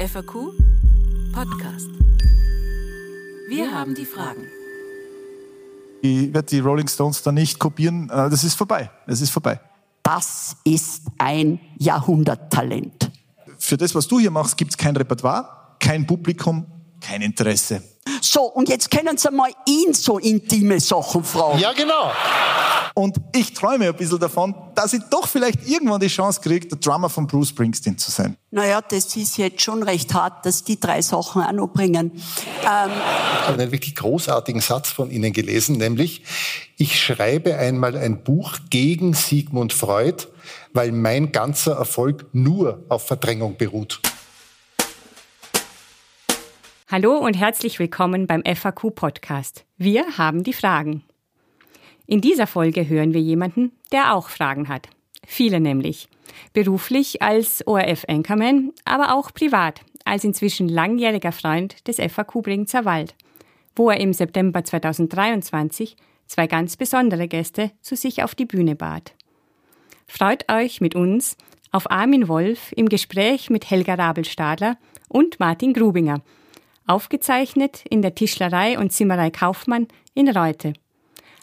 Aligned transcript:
FAQ 0.00 0.54
Podcast. 1.34 1.90
Wir 3.50 3.70
haben 3.70 3.94
die 3.94 4.06
Fragen. 4.06 4.46
Ich 6.00 6.32
werde 6.32 6.48
die 6.48 6.60
Rolling 6.60 6.88
Stones 6.88 7.22
da 7.22 7.30
nicht 7.30 7.58
kopieren. 7.58 8.08
Äh, 8.08 8.30
das 8.30 8.42
ist 8.42 8.54
vorbei. 8.54 8.90
Es 9.06 9.20
ist 9.20 9.28
vorbei. 9.28 9.60
Das 10.02 10.56
ist 10.64 11.02
ein 11.18 11.60
Jahrhunderttalent. 11.76 13.10
Für 13.58 13.76
das, 13.76 13.94
was 13.94 14.08
du 14.08 14.18
hier 14.18 14.30
machst, 14.30 14.56
gibt 14.56 14.70
es 14.70 14.78
kein 14.78 14.96
Repertoire, 14.96 15.76
kein 15.78 16.06
Publikum, 16.06 16.64
kein 16.98 17.20
Interesse. 17.20 17.82
So, 18.20 18.42
und 18.42 18.68
jetzt 18.68 18.90
können 18.90 19.16
Sie 19.16 19.30
mal 19.30 19.50
ihn 19.66 19.94
so 19.94 20.18
intime 20.18 20.80
Sachen 20.80 21.24
fragen. 21.24 21.58
Ja, 21.58 21.72
genau. 21.72 22.10
Und 22.94 23.16
ich 23.34 23.54
träume 23.54 23.88
ein 23.88 23.96
bisschen 23.96 24.18
davon, 24.18 24.54
dass 24.74 24.92
ich 24.92 25.02
doch 25.10 25.26
vielleicht 25.26 25.68
irgendwann 25.68 26.00
die 26.00 26.08
Chance 26.08 26.40
kriege, 26.40 26.66
der 26.66 26.78
Drummer 26.78 27.08
von 27.08 27.26
Bruce 27.26 27.50
Springsteen 27.50 27.96
zu 27.96 28.10
sein. 28.10 28.36
Naja, 28.50 28.80
das 28.80 29.16
ist 29.16 29.38
jetzt 29.38 29.62
schon 29.62 29.82
recht 29.82 30.12
hart, 30.12 30.44
dass 30.44 30.64
die 30.64 30.78
drei 30.78 31.00
Sachen 31.00 31.42
auch 31.42 31.52
noch 31.52 31.68
bringen. 31.68 32.10
Ähm, 32.10 32.20
ich 32.62 33.48
habe 33.48 33.62
einen 33.62 33.72
wirklich 33.72 33.94
großartigen 33.94 34.60
Satz 34.60 34.90
von 34.90 35.10
Ihnen 35.10 35.32
gelesen, 35.32 35.78
nämlich, 35.78 36.24
ich 36.76 37.00
schreibe 37.00 37.56
einmal 37.56 37.96
ein 37.96 38.24
Buch 38.24 38.58
gegen 38.70 39.14
Sigmund 39.14 39.72
Freud, 39.72 40.26
weil 40.72 40.92
mein 40.92 41.30
ganzer 41.32 41.76
Erfolg 41.76 42.26
nur 42.32 42.84
auf 42.88 43.06
Verdrängung 43.06 43.56
beruht. 43.56 44.00
Hallo 46.92 47.18
und 47.18 47.38
herzlich 47.38 47.78
willkommen 47.78 48.26
beim 48.26 48.42
FAQ 48.42 48.92
Podcast. 48.92 49.64
Wir 49.76 50.18
haben 50.18 50.42
die 50.42 50.52
Fragen. 50.52 51.04
In 52.08 52.20
dieser 52.20 52.48
Folge 52.48 52.88
hören 52.88 53.14
wir 53.14 53.20
jemanden, 53.20 53.70
der 53.92 54.12
auch 54.12 54.28
Fragen 54.28 54.68
hat. 54.68 54.88
Viele 55.24 55.60
nämlich. 55.60 56.08
Beruflich 56.52 57.22
als 57.22 57.64
ORF-Anchorman, 57.64 58.72
aber 58.84 59.14
auch 59.14 59.32
privat 59.32 59.82
als 60.04 60.24
inzwischen 60.24 60.68
langjähriger 60.68 61.30
Freund 61.30 61.86
des 61.86 61.98
FAQ 61.98 62.42
Bringzer 62.42 62.84
Wald, 62.84 63.14
wo 63.76 63.88
er 63.88 64.00
im 64.00 64.12
September 64.12 64.64
2023 64.64 65.94
zwei 66.26 66.48
ganz 66.48 66.76
besondere 66.76 67.28
Gäste 67.28 67.70
zu 67.82 67.94
sich 67.94 68.24
auf 68.24 68.34
die 68.34 68.46
Bühne 68.46 68.74
bat. 68.74 69.14
Freut 70.08 70.50
euch 70.50 70.80
mit 70.80 70.96
uns 70.96 71.36
auf 71.70 71.88
Armin 71.88 72.26
Wolf 72.26 72.72
im 72.74 72.88
Gespräch 72.88 73.48
mit 73.48 73.70
Helga 73.70 73.94
Rabel-Stadler 73.94 74.76
und 75.08 75.38
Martin 75.38 75.72
Grubinger– 75.72 76.20
aufgezeichnet 76.90 77.84
in 77.88 78.02
der 78.02 78.14
Tischlerei 78.14 78.78
und 78.78 78.92
Zimmerei 78.92 79.30
Kaufmann 79.30 79.86
in 80.14 80.28
Reute. 80.28 80.72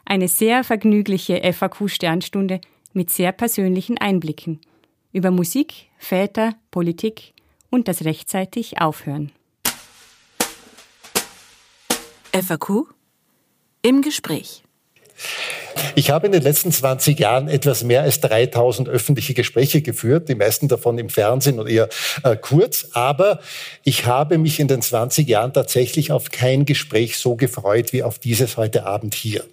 Eine 0.05 0.27
sehr 0.27 0.63
vergnügliche 0.63 1.41
FAQ-Sternstunde 1.41 2.59
mit 2.93 3.09
sehr 3.09 3.31
persönlichen 3.31 3.97
Einblicken 3.97 4.59
über 5.13 5.31
Musik, 5.31 5.89
Väter, 5.97 6.55
Politik 6.69 7.33
und 7.69 7.87
das 7.87 8.03
rechtzeitig 8.03 8.81
Aufhören. 8.81 9.31
FAQ 12.33 12.85
im 13.81 14.01
Gespräch. 14.01 14.63
Ich 15.95 16.09
habe 16.09 16.27
in 16.27 16.31
den 16.31 16.41
letzten 16.41 16.71
20 16.71 17.19
Jahren 17.19 17.47
etwas 17.47 17.83
mehr 17.83 18.01
als 18.01 18.19
3000 18.21 18.89
öffentliche 18.89 19.33
Gespräche 19.33 19.81
geführt, 19.81 20.29
die 20.29 20.35
meisten 20.35 20.67
davon 20.67 20.97
im 20.97 21.09
Fernsehen 21.09 21.59
und 21.59 21.67
eher 21.67 21.89
äh, 22.23 22.35
kurz. 22.35 22.89
Aber 22.93 23.39
ich 23.83 24.05
habe 24.05 24.37
mich 24.37 24.59
in 24.59 24.67
den 24.67 24.81
20 24.81 25.27
Jahren 25.27 25.53
tatsächlich 25.53 26.11
auf 26.11 26.31
kein 26.31 26.65
Gespräch 26.65 27.17
so 27.17 27.35
gefreut 27.35 27.93
wie 27.93 28.03
auf 28.03 28.19
dieses 28.19 28.57
heute 28.57 28.85
Abend 28.85 29.15
hier. 29.15 29.43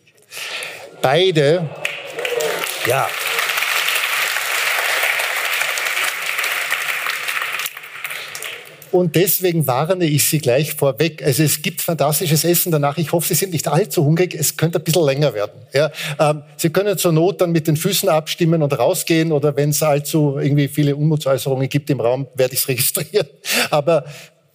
Beide, 1.02 1.68
ja. 2.86 3.08
Und 8.94 9.16
deswegen 9.16 9.66
warne 9.66 10.04
ich 10.04 10.22
Sie 10.22 10.38
gleich 10.38 10.74
vorweg. 10.74 11.20
Also 11.20 11.42
es 11.42 11.62
gibt 11.62 11.80
fantastisches 11.80 12.44
Essen 12.44 12.70
danach. 12.70 12.96
Ich 12.96 13.10
hoffe, 13.10 13.26
Sie 13.26 13.34
sind 13.34 13.50
nicht 13.50 13.66
allzu 13.66 14.04
hungrig. 14.04 14.36
Es 14.36 14.56
könnte 14.56 14.78
ein 14.78 14.84
bisschen 14.84 15.04
länger 15.04 15.34
werden. 15.34 15.62
Ja, 15.72 15.90
ähm, 16.20 16.42
Sie 16.56 16.70
können 16.70 16.96
zur 16.96 17.10
Not 17.10 17.40
dann 17.40 17.50
mit 17.50 17.66
den 17.66 17.76
Füßen 17.76 18.08
abstimmen 18.08 18.62
und 18.62 18.78
rausgehen. 18.78 19.32
Oder 19.32 19.56
wenn 19.56 19.70
es 19.70 19.82
allzu 19.82 20.38
irgendwie 20.38 20.68
viele 20.68 20.94
Unmutsäußerungen 20.94 21.68
gibt 21.68 21.90
im 21.90 21.98
Raum, 21.98 22.28
werde 22.36 22.54
ich 22.54 22.60
es 22.60 22.68
registrieren. 22.68 23.26
Aber 23.70 24.04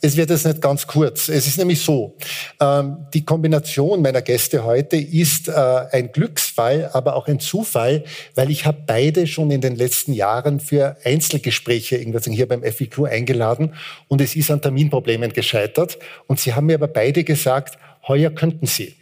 es 0.02 0.16
wird 0.16 0.30
jetzt 0.30 0.46
nicht 0.46 0.62
ganz 0.62 0.88
kurz. 0.88 1.30
Es 1.30 1.48
ist 1.48 1.58
nämlich 1.58 1.82
so, 1.82 2.16
ähm, 2.60 3.06
die 3.14 3.26
Kombination 3.26 4.02
meiner 4.02 4.22
Gäste 4.22 4.64
heute 4.64 4.98
ist 4.98 5.48
äh, 5.48 5.52
ein 5.92 6.12
Glücksfall, 6.12 6.90
aber 6.94 7.16
auch 7.16 7.28
ein 7.28 7.40
Zufall, 7.40 8.04
weil 8.36 8.50
ich 8.50 8.66
habe 8.66 8.78
beide 8.86 9.28
schon 9.28 9.52
in 9.52 9.62
den 9.62 9.76
letzten 9.76 10.14
Jahren 10.14 10.60
für 10.60 10.98
Einzelgespräche 11.04 11.98
irgendwas 11.98 12.26
hier 12.26 12.48
beim 12.48 12.64
FIQ 12.64 13.06
eingeladen 13.06 13.74
und 14.08 14.22
es 14.22 14.36
ist 14.36 14.52
an 14.52 14.62
Terminproblemen 14.62 15.34
gescheitert. 15.34 15.98
Und 16.28 16.40
sie 16.40 16.54
haben 16.54 16.68
mir 16.68 16.76
aber 16.76 16.88
beide 16.88 17.24
gesagt, 17.24 17.78
heuer 18.08 18.30
könnten 18.30 18.68
sie. 18.68 18.99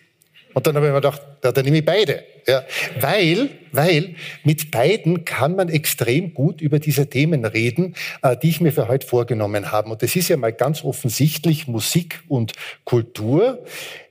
Und 0.57 0.65
dann 0.65 0.75
habe 0.75 0.87
ich 0.87 0.91
mir 0.91 1.01
gedacht, 1.01 1.21
ja, 1.43 1.51
dann 1.51 1.65
nehme 1.65 1.77
ich 1.77 1.85
beide. 1.85 2.23
Ja, 2.47 2.63
weil, 2.99 3.51
weil 3.73 4.15
mit 4.43 4.71
beiden 4.71 5.23
kann 5.23 5.55
man 5.55 5.69
extrem 5.69 6.33
gut 6.33 6.61
über 6.61 6.79
diese 6.79 7.07
Themen 7.07 7.45
reden, 7.45 7.93
äh, 8.23 8.35
die 8.35 8.49
ich 8.49 8.59
mir 8.59 8.71
für 8.71 8.87
heute 8.87 9.05
vorgenommen 9.05 9.71
habe. 9.71 9.91
Und 9.91 10.01
das 10.01 10.15
ist 10.15 10.29
ja 10.29 10.37
mal 10.37 10.51
ganz 10.51 10.83
offensichtlich 10.83 11.67
Musik 11.67 12.23
und 12.27 12.53
Kultur. 12.85 13.63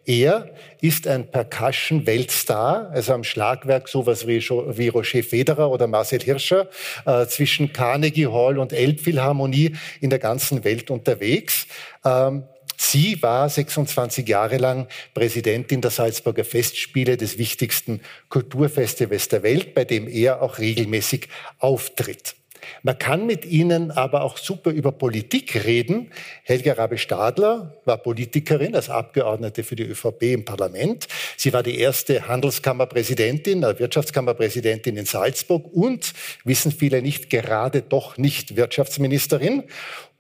Er 0.04 0.48
ist 0.80 1.08
ein 1.08 1.28
Percussion-Weltstar, 1.28 2.90
also 2.92 3.14
am 3.14 3.24
Schlagwerk 3.24 3.88
sowas 3.88 4.28
wie, 4.28 4.38
wie 4.38 4.86
Roger 4.86 5.24
Federer 5.24 5.68
oder 5.68 5.88
Marcel 5.88 6.20
Hirscher, 6.20 6.68
äh, 7.06 7.26
zwischen 7.26 7.72
Carnegie 7.72 8.28
Hall 8.28 8.60
und 8.60 8.72
Elbphilharmonie 8.72 9.74
in 10.00 10.10
der 10.10 10.20
ganzen 10.20 10.62
Welt 10.62 10.92
unterwegs. 10.92 11.66
Ähm, 12.04 12.44
Sie 12.76 13.22
war 13.22 13.48
26 13.48 14.28
Jahre 14.28 14.58
lang 14.58 14.86
Präsidentin 15.14 15.80
der 15.80 15.90
Salzburger 15.90 16.44
Festspiele, 16.44 17.16
des 17.16 17.38
wichtigsten 17.38 18.00
Kulturfestivals 18.28 19.28
der 19.28 19.42
Welt, 19.42 19.74
bei 19.74 19.84
dem 19.84 20.08
er 20.08 20.42
auch 20.42 20.58
regelmäßig 20.58 21.28
auftritt. 21.58 22.34
Man 22.82 22.98
kann 22.98 23.26
mit 23.26 23.44
ihnen 23.44 23.90
aber 23.90 24.22
auch 24.22 24.38
super 24.38 24.70
über 24.70 24.92
Politik 24.92 25.64
reden. 25.64 26.10
Helga 26.42 26.74
Rabe-Stadler 26.74 27.76
war 27.84 27.98
Politikerin 27.98 28.74
als 28.74 28.90
Abgeordnete 28.90 29.64
für 29.64 29.76
die 29.76 29.84
ÖVP 29.84 30.22
im 30.22 30.44
Parlament. 30.44 31.06
Sie 31.36 31.52
war 31.52 31.62
die 31.62 31.78
erste 31.78 32.28
Handelskammerpräsidentin, 32.28 33.62
äh, 33.62 33.78
Wirtschaftskammerpräsidentin 33.78 34.96
in 34.96 35.06
Salzburg 35.06 35.66
und, 35.72 36.12
wissen 36.44 36.72
viele 36.72 37.02
nicht, 37.02 37.30
gerade 37.30 37.82
doch 37.82 38.18
nicht 38.18 38.56
Wirtschaftsministerin. 38.56 39.64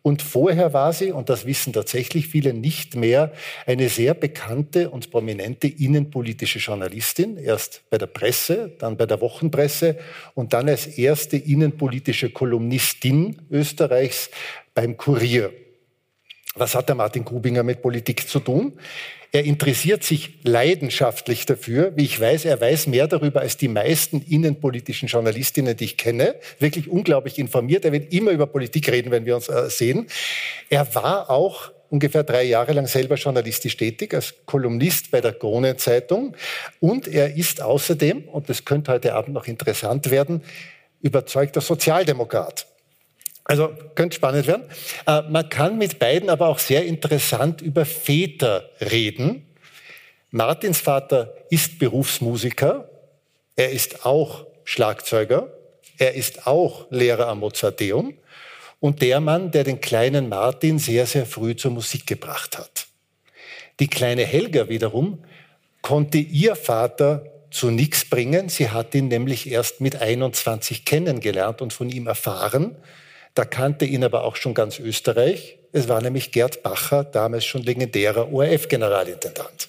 Und 0.06 0.22
vorher 0.22 0.72
war 0.72 0.92
sie, 0.92 1.10
und 1.10 1.30
das 1.30 1.46
wissen 1.46 1.72
tatsächlich 1.72 2.28
viele 2.28 2.54
nicht 2.54 2.94
mehr, 2.94 3.32
eine 3.66 3.88
sehr 3.88 4.14
bekannte 4.14 4.88
und 4.90 5.10
prominente 5.10 5.66
innenpolitische 5.66 6.60
Journalistin, 6.60 7.36
erst 7.36 7.82
bei 7.90 7.98
der 7.98 8.06
Presse, 8.06 8.70
dann 8.78 8.96
bei 8.96 9.06
der 9.06 9.20
Wochenpresse 9.20 9.98
und 10.34 10.52
dann 10.52 10.68
als 10.68 10.86
erste 10.86 11.36
innenpolitische 11.36 12.30
Kolumnistin 12.30 13.42
Österreichs 13.50 14.30
beim 14.74 14.96
Kurier. 14.96 15.52
Was 16.56 16.74
hat 16.74 16.88
der 16.88 16.96
Martin 16.96 17.24
Grubinger 17.24 17.62
mit 17.62 17.82
Politik 17.82 18.28
zu 18.28 18.40
tun? 18.40 18.72
Er 19.30 19.44
interessiert 19.44 20.02
sich 20.02 20.38
leidenschaftlich 20.44 21.44
dafür. 21.44 21.92
Wie 21.94 22.04
ich 22.04 22.18
weiß, 22.18 22.46
er 22.46 22.58
weiß 22.58 22.86
mehr 22.86 23.06
darüber 23.06 23.40
als 23.40 23.58
die 23.58 23.68
meisten 23.68 24.22
innenpolitischen 24.22 25.08
Journalistinnen, 25.08 25.76
die 25.76 25.84
ich 25.84 25.96
kenne. 25.98 26.36
Wirklich 26.58 26.88
unglaublich 26.88 27.38
informiert. 27.38 27.84
Er 27.84 27.92
wird 27.92 28.10
immer 28.12 28.30
über 28.30 28.46
Politik 28.46 28.90
reden, 28.90 29.10
wenn 29.10 29.26
wir 29.26 29.36
uns 29.36 29.50
äh, 29.50 29.68
sehen. 29.68 30.06
Er 30.70 30.94
war 30.94 31.28
auch 31.28 31.70
ungefähr 31.90 32.24
drei 32.24 32.44
Jahre 32.44 32.72
lang 32.72 32.86
selber 32.86 33.16
journalistisch 33.16 33.76
tätig, 33.76 34.14
als 34.14 34.34
Kolumnist 34.46 35.10
bei 35.10 35.20
der 35.20 35.34
Krone-Zeitung. 35.34 36.34
Und 36.80 37.06
er 37.06 37.36
ist 37.36 37.60
außerdem, 37.60 38.28
und 38.28 38.48
das 38.48 38.64
könnte 38.64 38.92
heute 38.92 39.14
Abend 39.14 39.34
noch 39.34 39.46
interessant 39.46 40.10
werden, 40.10 40.42
überzeugter 41.02 41.60
Sozialdemokrat. 41.60 42.66
Also 43.48 43.72
könnte 43.94 44.16
spannend 44.16 44.48
werden. 44.48 44.64
Äh, 45.06 45.22
man 45.22 45.48
kann 45.48 45.78
mit 45.78 46.00
beiden 46.00 46.30
aber 46.30 46.48
auch 46.48 46.58
sehr 46.58 46.84
interessant 46.84 47.62
über 47.62 47.84
Väter 47.84 48.68
reden. 48.80 49.46
Martins 50.32 50.80
Vater 50.80 51.32
ist 51.48 51.78
Berufsmusiker. 51.78 52.88
Er 53.54 53.70
ist 53.70 54.04
auch 54.04 54.46
Schlagzeuger. 54.64 55.48
Er 55.96 56.14
ist 56.14 56.48
auch 56.48 56.90
Lehrer 56.90 57.28
am 57.28 57.38
Mozarteum. 57.38 58.14
Und 58.80 59.00
der 59.00 59.20
Mann, 59.20 59.52
der 59.52 59.62
den 59.62 59.80
kleinen 59.80 60.28
Martin 60.28 60.80
sehr, 60.80 61.06
sehr 61.06 61.24
früh 61.24 61.54
zur 61.54 61.70
Musik 61.70 62.06
gebracht 62.06 62.58
hat. 62.58 62.88
Die 63.78 63.88
kleine 63.88 64.24
Helga 64.24 64.68
wiederum 64.68 65.24
konnte 65.82 66.18
ihr 66.18 66.56
Vater 66.56 67.26
zu 67.52 67.70
nichts 67.70 68.04
bringen. 68.04 68.48
Sie 68.48 68.70
hat 68.70 68.92
ihn 68.94 69.06
nämlich 69.06 69.48
erst 69.48 69.80
mit 69.80 70.02
21 70.02 70.84
kennengelernt 70.84 71.62
und 71.62 71.72
von 71.72 71.88
ihm 71.88 72.08
erfahren. 72.08 72.76
Da 73.36 73.44
kannte 73.44 73.84
ihn 73.84 74.02
aber 74.02 74.24
auch 74.24 74.34
schon 74.34 74.54
ganz 74.54 74.78
Österreich. 74.78 75.58
Es 75.70 75.88
war 75.88 76.00
nämlich 76.00 76.32
Gerd 76.32 76.62
Bacher, 76.62 77.04
damals 77.04 77.44
schon 77.44 77.62
legendärer 77.62 78.32
ORF-Generalintendant. 78.32 79.68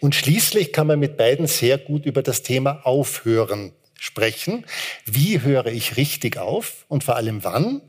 Und 0.00 0.14
schließlich 0.14 0.72
kann 0.72 0.86
man 0.86 0.98
mit 0.98 1.18
beiden 1.18 1.46
sehr 1.46 1.76
gut 1.76 2.06
über 2.06 2.22
das 2.22 2.42
Thema 2.42 2.80
Aufhören 2.84 3.72
sprechen. 3.98 4.64
Wie 5.04 5.42
höre 5.42 5.66
ich 5.66 5.98
richtig 5.98 6.38
auf 6.38 6.86
und 6.88 7.04
vor 7.04 7.16
allem 7.16 7.44
wann? 7.44 7.82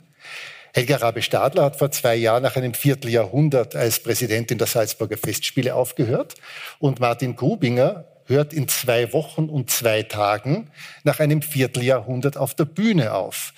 Helga 0.74 0.98
Rabe-Stadler 0.98 1.64
hat 1.64 1.78
vor 1.78 1.90
zwei 1.92 2.18
Jahren 2.18 2.44
nach 2.44 2.58
einem 2.58 2.74
Vierteljahrhundert 2.74 3.78
als 3.78 4.02
Präsidentin 4.02 4.58
der 4.58 4.68
Salzburger 4.68 5.18
Festspiele 5.18 5.76
aufgehört. 5.76 6.36
Und 6.80 7.00
Martin 7.00 7.38
Grubinger 7.38 8.04
hört 8.26 8.54
in 8.54 8.68
zwei 8.68 9.12
Wochen 9.14 9.46
und 9.46 9.72
zwei 9.72 10.04
Tagen 10.04 10.72
nach 11.04 11.22
einem 11.22 11.42
Vierteljahrhundert 11.42 12.36
auf 12.36 12.54
der 12.54 12.66
Bühne 12.66 13.14
auf. 13.14 13.54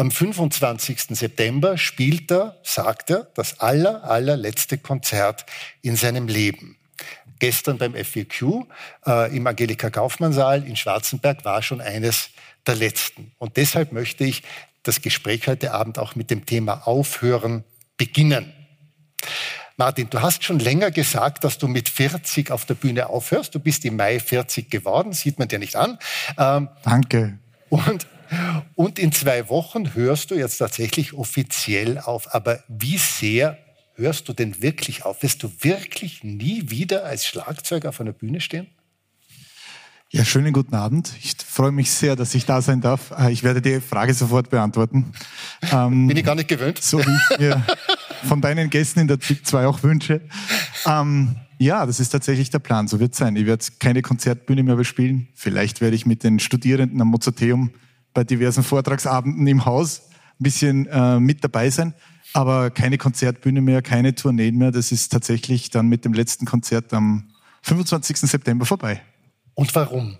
Am 0.00 0.10
25. 0.10 1.08
September 1.10 1.76
spielt 1.76 2.32
er, 2.32 2.56
sagt 2.62 3.10
er, 3.10 3.24
das 3.34 3.60
aller, 3.60 4.02
allerletzte 4.04 4.78
Konzert 4.78 5.44
in 5.82 5.94
seinem 5.94 6.26
Leben. 6.26 6.78
Gestern 7.38 7.76
beim 7.76 7.92
FEQ 7.92 8.64
äh, 9.06 9.36
im 9.36 9.46
Angelika 9.46 9.90
Kaufmann 9.90 10.32
Saal 10.32 10.66
in 10.66 10.76
Schwarzenberg 10.76 11.44
war 11.44 11.62
schon 11.62 11.82
eines 11.82 12.30
der 12.66 12.76
letzten. 12.76 13.32
Und 13.36 13.58
deshalb 13.58 13.92
möchte 13.92 14.24
ich 14.24 14.42
das 14.84 15.02
Gespräch 15.02 15.46
heute 15.48 15.74
Abend 15.74 15.98
auch 15.98 16.14
mit 16.14 16.30
dem 16.30 16.46
Thema 16.46 16.86
Aufhören 16.86 17.64
beginnen. 17.98 18.54
Martin, 19.76 20.08
du 20.08 20.22
hast 20.22 20.44
schon 20.44 20.60
länger 20.60 20.90
gesagt, 20.90 21.44
dass 21.44 21.58
du 21.58 21.68
mit 21.68 21.90
40 21.90 22.52
auf 22.52 22.64
der 22.64 22.72
Bühne 22.72 23.10
aufhörst. 23.10 23.54
Du 23.54 23.60
bist 23.60 23.84
im 23.84 23.96
Mai 23.96 24.18
40 24.18 24.70
geworden, 24.70 25.12
sieht 25.12 25.38
man 25.38 25.48
dir 25.48 25.58
nicht 25.58 25.76
an. 25.76 25.98
Ähm, 26.38 26.70
Danke. 26.84 27.38
Und 27.68 28.06
und 28.74 28.98
in 28.98 29.12
zwei 29.12 29.48
Wochen 29.48 29.94
hörst 29.94 30.30
du 30.30 30.34
jetzt 30.34 30.58
tatsächlich 30.58 31.12
offiziell 31.14 31.98
auf. 31.98 32.34
Aber 32.34 32.62
wie 32.68 32.98
sehr 32.98 33.58
hörst 33.94 34.28
du 34.28 34.32
denn 34.32 34.62
wirklich 34.62 35.04
auf? 35.04 35.22
Wirst 35.22 35.42
du 35.42 35.50
wirklich 35.60 36.24
nie 36.24 36.70
wieder 36.70 37.04
als 37.04 37.26
Schlagzeuger 37.26 37.90
auf 37.90 38.00
einer 38.00 38.12
Bühne 38.12 38.40
stehen? 38.40 38.68
Ja, 40.12 40.24
schönen 40.24 40.52
guten 40.52 40.74
Abend. 40.74 41.12
Ich 41.22 41.36
freue 41.36 41.70
mich 41.70 41.88
sehr, 41.92 42.16
dass 42.16 42.34
ich 42.34 42.44
da 42.44 42.62
sein 42.62 42.80
darf. 42.80 43.12
Äh, 43.16 43.30
ich 43.30 43.44
werde 43.44 43.62
die 43.62 43.80
Frage 43.80 44.12
sofort 44.12 44.50
beantworten. 44.50 45.12
Ähm, 45.70 46.08
Bin 46.08 46.16
ich 46.16 46.24
gar 46.24 46.34
nicht 46.34 46.48
gewöhnt. 46.48 46.82
So 46.82 46.98
wie 46.98 47.16
ich 47.32 47.38
mir 47.38 47.64
von 48.24 48.40
deinen 48.40 48.70
Gästen 48.70 48.98
in 48.98 49.06
der 49.06 49.20
ZIP 49.20 49.46
2 49.46 49.66
auch 49.68 49.84
wünsche. 49.84 50.20
Ähm, 50.84 51.36
ja, 51.58 51.86
das 51.86 52.00
ist 52.00 52.08
tatsächlich 52.08 52.50
der 52.50 52.58
Plan. 52.58 52.88
So 52.88 52.98
wird 52.98 53.12
es 53.12 53.18
sein. 53.18 53.36
Ich 53.36 53.46
werde 53.46 53.64
keine 53.78 54.02
Konzertbühne 54.02 54.64
mehr 54.64 54.74
bespielen. 54.74 55.28
Vielleicht 55.34 55.80
werde 55.80 55.94
ich 55.94 56.06
mit 56.06 56.24
den 56.24 56.40
Studierenden 56.40 57.00
am 57.00 57.08
Mozarteum 57.08 57.70
bei 58.14 58.24
diversen 58.24 58.62
Vortragsabenden 58.62 59.46
im 59.46 59.64
Haus 59.64 60.02
ein 60.38 60.42
bisschen 60.42 60.86
äh, 60.86 61.20
mit 61.20 61.44
dabei 61.44 61.70
sein. 61.70 61.94
Aber 62.32 62.70
keine 62.70 62.98
Konzertbühne 62.98 63.60
mehr, 63.60 63.82
keine 63.82 64.14
Tourneen 64.14 64.56
mehr. 64.56 64.70
Das 64.70 64.92
ist 64.92 65.10
tatsächlich 65.10 65.70
dann 65.70 65.88
mit 65.88 66.04
dem 66.04 66.12
letzten 66.12 66.46
Konzert 66.46 66.92
am 66.92 67.30
25. 67.62 68.16
September 68.18 68.64
vorbei. 68.64 69.02
Und 69.54 69.74
warum? 69.74 70.16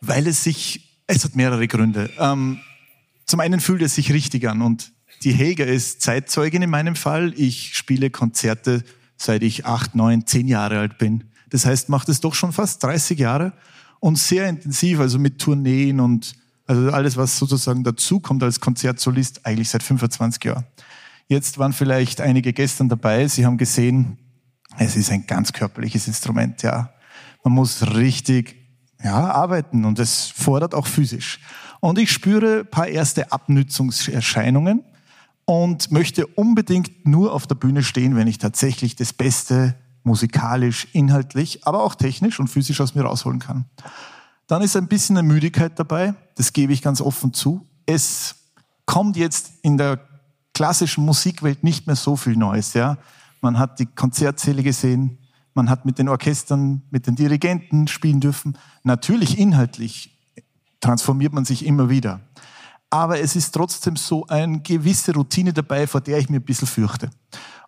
Weil 0.00 0.26
es 0.26 0.44
sich, 0.44 1.02
es 1.06 1.24
hat 1.24 1.34
mehrere 1.34 1.66
Gründe. 1.66 2.10
Ähm, 2.18 2.60
zum 3.26 3.40
einen 3.40 3.60
fühlt 3.60 3.82
es 3.82 3.94
sich 3.94 4.12
richtig 4.12 4.48
an 4.48 4.62
und 4.62 4.92
die 5.22 5.32
Helga 5.32 5.64
ist 5.64 6.02
Zeitzeugin 6.02 6.62
in 6.62 6.70
meinem 6.70 6.96
Fall. 6.96 7.32
Ich 7.36 7.74
spiele 7.76 8.10
Konzerte 8.10 8.84
seit 9.16 9.42
ich 9.42 9.66
acht, 9.66 9.94
neun, 9.94 10.26
zehn 10.26 10.48
Jahre 10.48 10.78
alt 10.78 10.98
bin. 10.98 11.24
Das 11.50 11.66
heißt, 11.66 11.88
macht 11.88 12.08
es 12.08 12.20
doch 12.20 12.34
schon 12.34 12.52
fast 12.52 12.82
30 12.82 13.18
Jahre 13.18 13.52
und 14.00 14.18
sehr 14.18 14.48
intensiv, 14.48 15.00
also 15.00 15.18
mit 15.18 15.40
Tourneen 15.40 16.00
und 16.00 16.34
also 16.66 16.90
alles, 16.90 17.16
was 17.16 17.38
sozusagen 17.38 17.84
dazukommt 17.84 18.42
als 18.42 18.60
Konzertsolist, 18.60 19.44
eigentlich 19.44 19.68
seit 19.68 19.82
25 19.82 20.44
Jahren. 20.44 20.64
Jetzt 21.28 21.58
waren 21.58 21.72
vielleicht 21.72 22.20
einige 22.20 22.52
gestern 22.52 22.88
dabei. 22.88 23.26
Sie 23.28 23.46
haben 23.46 23.58
gesehen, 23.58 24.18
es 24.78 24.96
ist 24.96 25.10
ein 25.10 25.26
ganz 25.26 25.52
körperliches 25.52 26.06
Instrument, 26.06 26.62
ja. 26.62 26.90
Man 27.44 27.54
muss 27.54 27.94
richtig, 27.94 28.56
ja, 29.02 29.30
arbeiten 29.30 29.84
und 29.84 29.98
es 29.98 30.28
fordert 30.28 30.74
auch 30.74 30.86
physisch. 30.86 31.40
Und 31.80 31.98
ich 31.98 32.10
spüre 32.10 32.60
ein 32.60 32.70
paar 32.70 32.88
erste 32.88 33.30
Abnützungserscheinungen 33.30 34.82
und 35.44 35.90
möchte 35.90 36.26
unbedingt 36.26 37.06
nur 37.06 37.32
auf 37.34 37.46
der 37.46 37.56
Bühne 37.56 37.82
stehen, 37.82 38.16
wenn 38.16 38.26
ich 38.26 38.38
tatsächlich 38.38 38.96
das 38.96 39.12
Beste 39.12 39.76
musikalisch, 40.02 40.88
inhaltlich, 40.92 41.66
aber 41.66 41.82
auch 41.82 41.94
technisch 41.94 42.40
und 42.40 42.48
physisch 42.48 42.80
aus 42.80 42.94
mir 42.94 43.02
rausholen 43.02 43.38
kann. 43.38 43.66
Dann 44.46 44.62
ist 44.62 44.76
ein 44.76 44.88
bisschen 44.88 45.16
eine 45.16 45.26
Müdigkeit 45.26 45.78
dabei, 45.78 46.14
das 46.34 46.52
gebe 46.52 46.72
ich 46.72 46.82
ganz 46.82 47.00
offen 47.00 47.32
zu. 47.32 47.66
Es 47.86 48.34
kommt 48.86 49.16
jetzt 49.16 49.52
in 49.62 49.78
der 49.78 50.00
klassischen 50.52 51.04
Musikwelt 51.04 51.64
nicht 51.64 51.86
mehr 51.86 51.96
so 51.96 52.16
viel 52.16 52.36
Neues. 52.36 52.74
Ja? 52.74 52.98
Man 53.40 53.58
hat 53.58 53.78
die 53.78 53.86
Konzertsäle 53.86 54.62
gesehen, 54.62 55.18
man 55.54 55.70
hat 55.70 55.84
mit 55.84 55.98
den 55.98 56.08
Orchestern, 56.08 56.82
mit 56.90 57.06
den 57.06 57.14
Dirigenten 57.14 57.86
spielen 57.86 58.20
dürfen. 58.20 58.58
Natürlich 58.82 59.38
inhaltlich 59.38 60.18
transformiert 60.80 61.32
man 61.32 61.44
sich 61.44 61.64
immer 61.64 61.88
wieder. 61.88 62.20
Aber 62.90 63.20
es 63.20 63.36
ist 63.36 63.52
trotzdem 63.52 63.96
so 63.96 64.26
eine 64.26 64.60
gewisse 64.60 65.14
Routine 65.14 65.52
dabei, 65.52 65.86
vor 65.86 66.00
der 66.00 66.18
ich 66.18 66.28
mir 66.28 66.36
ein 66.36 66.44
bisschen 66.44 66.68
fürchte. 66.68 67.10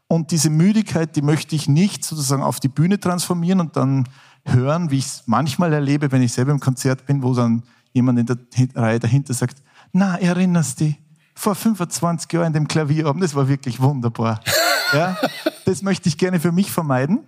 Und 0.09 0.31
diese 0.31 0.51
Müdigkeit, 0.51 1.17
die 1.17 1.23
möchte 1.23 1.57
ich 1.57 1.69
nicht 1.69 2.05
sozusagen 2.05 2.43
auf 2.43 2.61
die 2.61 2.69
Bühne 2.69 3.01
transformieren 3.01 3.61
und 3.61 3.77
dann 3.77 4.09
hören, 4.47 4.91
wie 4.91 4.99
ich 4.99 5.07
es 5.07 5.23
manchmal 5.27 5.73
erlebe, 5.73 6.11
wenn 6.13 6.23
ich 6.23 6.33
selber 6.33 6.53
im 6.53 6.61
Konzert 6.61 7.07
bin, 7.07 7.23
wo 7.23 7.35
dann 7.35 7.63
jemand 7.93 8.19
in 8.19 8.27
der 8.27 8.39
Reihe 8.75 8.99
dahinter 8.99 9.35
sagt, 9.35 9.63
na, 9.93 10.17
erinnerst 10.17 10.81
dich, 10.81 10.97
vor 11.35 11.55
25 11.55 12.33
Jahren 12.33 12.49
in 12.49 12.53
dem 12.53 12.69
Klavierabend, 12.69 13.23
das 13.23 13.35
war 13.35 13.49
wirklich 13.49 13.81
wunderbar. 13.81 14.41
Ja, 14.93 15.17
das 15.65 15.83
möchte 15.83 16.09
ich 16.09 16.17
gerne 16.17 16.39
für 16.39 16.53
mich 16.53 16.71
vermeiden. 16.71 17.27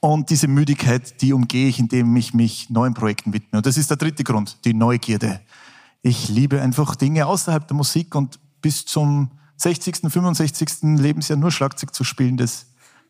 Und 0.00 0.30
diese 0.30 0.48
Müdigkeit, 0.48 1.20
die 1.20 1.34
umgehe 1.34 1.68
ich, 1.68 1.78
indem 1.78 2.16
ich 2.16 2.32
mich 2.32 2.70
neuen 2.70 2.94
Projekten 2.94 3.34
widme. 3.34 3.58
Und 3.58 3.66
das 3.66 3.76
ist 3.76 3.90
der 3.90 3.98
dritte 3.98 4.24
Grund, 4.24 4.64
die 4.64 4.72
Neugierde. 4.72 5.42
Ich 6.00 6.30
liebe 6.30 6.62
einfach 6.62 6.96
Dinge 6.96 7.26
außerhalb 7.26 7.68
der 7.68 7.76
Musik 7.76 8.14
und 8.14 8.40
bis 8.62 8.86
zum 8.86 9.30
60., 9.58 10.10
65. 10.10 10.98
Lebensjahr 10.98 11.38
nur 11.38 11.50
Schlagzeug 11.50 11.94
zu 11.94 12.02
spielen, 12.02 12.38
das 12.38 12.64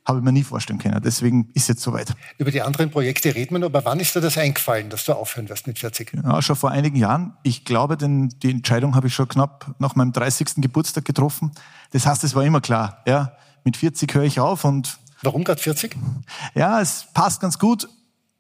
habe 0.07 0.19
ich 0.19 0.25
mir 0.25 0.33
nie 0.33 0.43
vorstellen 0.43 0.79
können. 0.79 1.01
Deswegen 1.05 1.51
ist 1.55 1.69
jetzt 1.69 1.83
soweit. 1.83 2.15
Über 2.39 2.51
die 2.51 2.63
anderen 2.63 2.91
Projekte 2.91 3.35
reden 3.35 3.55
wir 3.55 3.59
noch, 3.61 3.67
aber 3.67 3.85
wann 3.85 4.01
ist 4.01 4.15
dir 4.15 4.21
das 4.21 4.39
eingefallen, 4.39 4.91
dass 4.91 5.05
du 5.05 5.13
aufhören 5.13 5.49
wirst 5.49 5.67
mit 5.67 5.79
40? 5.79 6.13
Ja, 6.25 6.43
schon 6.43 6.57
vor 6.57 6.71
einigen 6.71 6.97
Jahren. 6.97 7.35
Ich 7.43 7.65
glaube, 7.65 7.97
denn 7.97 8.31
die 8.43 8.51
Entscheidung 8.51 8.95
habe 8.95 9.09
ich 9.09 9.15
schon 9.15 9.29
knapp 9.29 9.75
nach 9.79 9.95
meinem 9.95 10.13
30. 10.13 10.57
Geburtstag 10.57 11.05
getroffen. 11.05 11.53
Das 11.93 12.07
heißt, 12.07 12.25
es 12.25 12.35
war 12.35 12.45
immer 12.45 12.61
klar. 12.61 13.03
Ja, 13.07 13.33
mit 13.65 13.77
40 13.77 14.15
höre 14.15 14.25
ich 14.25 14.41
auf 14.41 14.65
und. 14.65 14.99
Warum 15.23 15.45
gerade 15.45 15.61
40? 15.61 15.97
Ja, 16.55 16.81
es 16.81 17.07
passt 17.13 17.41
ganz 17.41 17.59
gut 17.59 17.89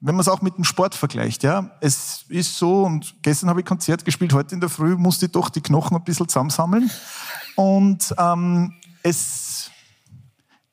wenn 0.00 0.14
man 0.14 0.22
es 0.22 0.28
auch 0.28 0.40
mit 0.40 0.56
dem 0.56 0.64
Sport 0.64 0.94
vergleicht, 0.94 1.42
ja, 1.42 1.70
es 1.80 2.24
ist 2.28 2.56
so, 2.56 2.84
und 2.84 3.14
gestern 3.22 3.50
habe 3.50 3.60
ich 3.60 3.66
Konzert 3.66 4.04
gespielt, 4.04 4.32
heute 4.32 4.54
in 4.54 4.60
der 4.60 4.70
Früh 4.70 4.96
musste 4.96 5.26
ich 5.26 5.32
doch 5.32 5.50
die 5.50 5.60
Knochen 5.60 5.96
ein 5.96 6.04
bisschen 6.04 6.26
zusammensammeln. 6.26 6.90
Und 7.54 8.14
ähm, 8.18 8.72
es 9.02 9.70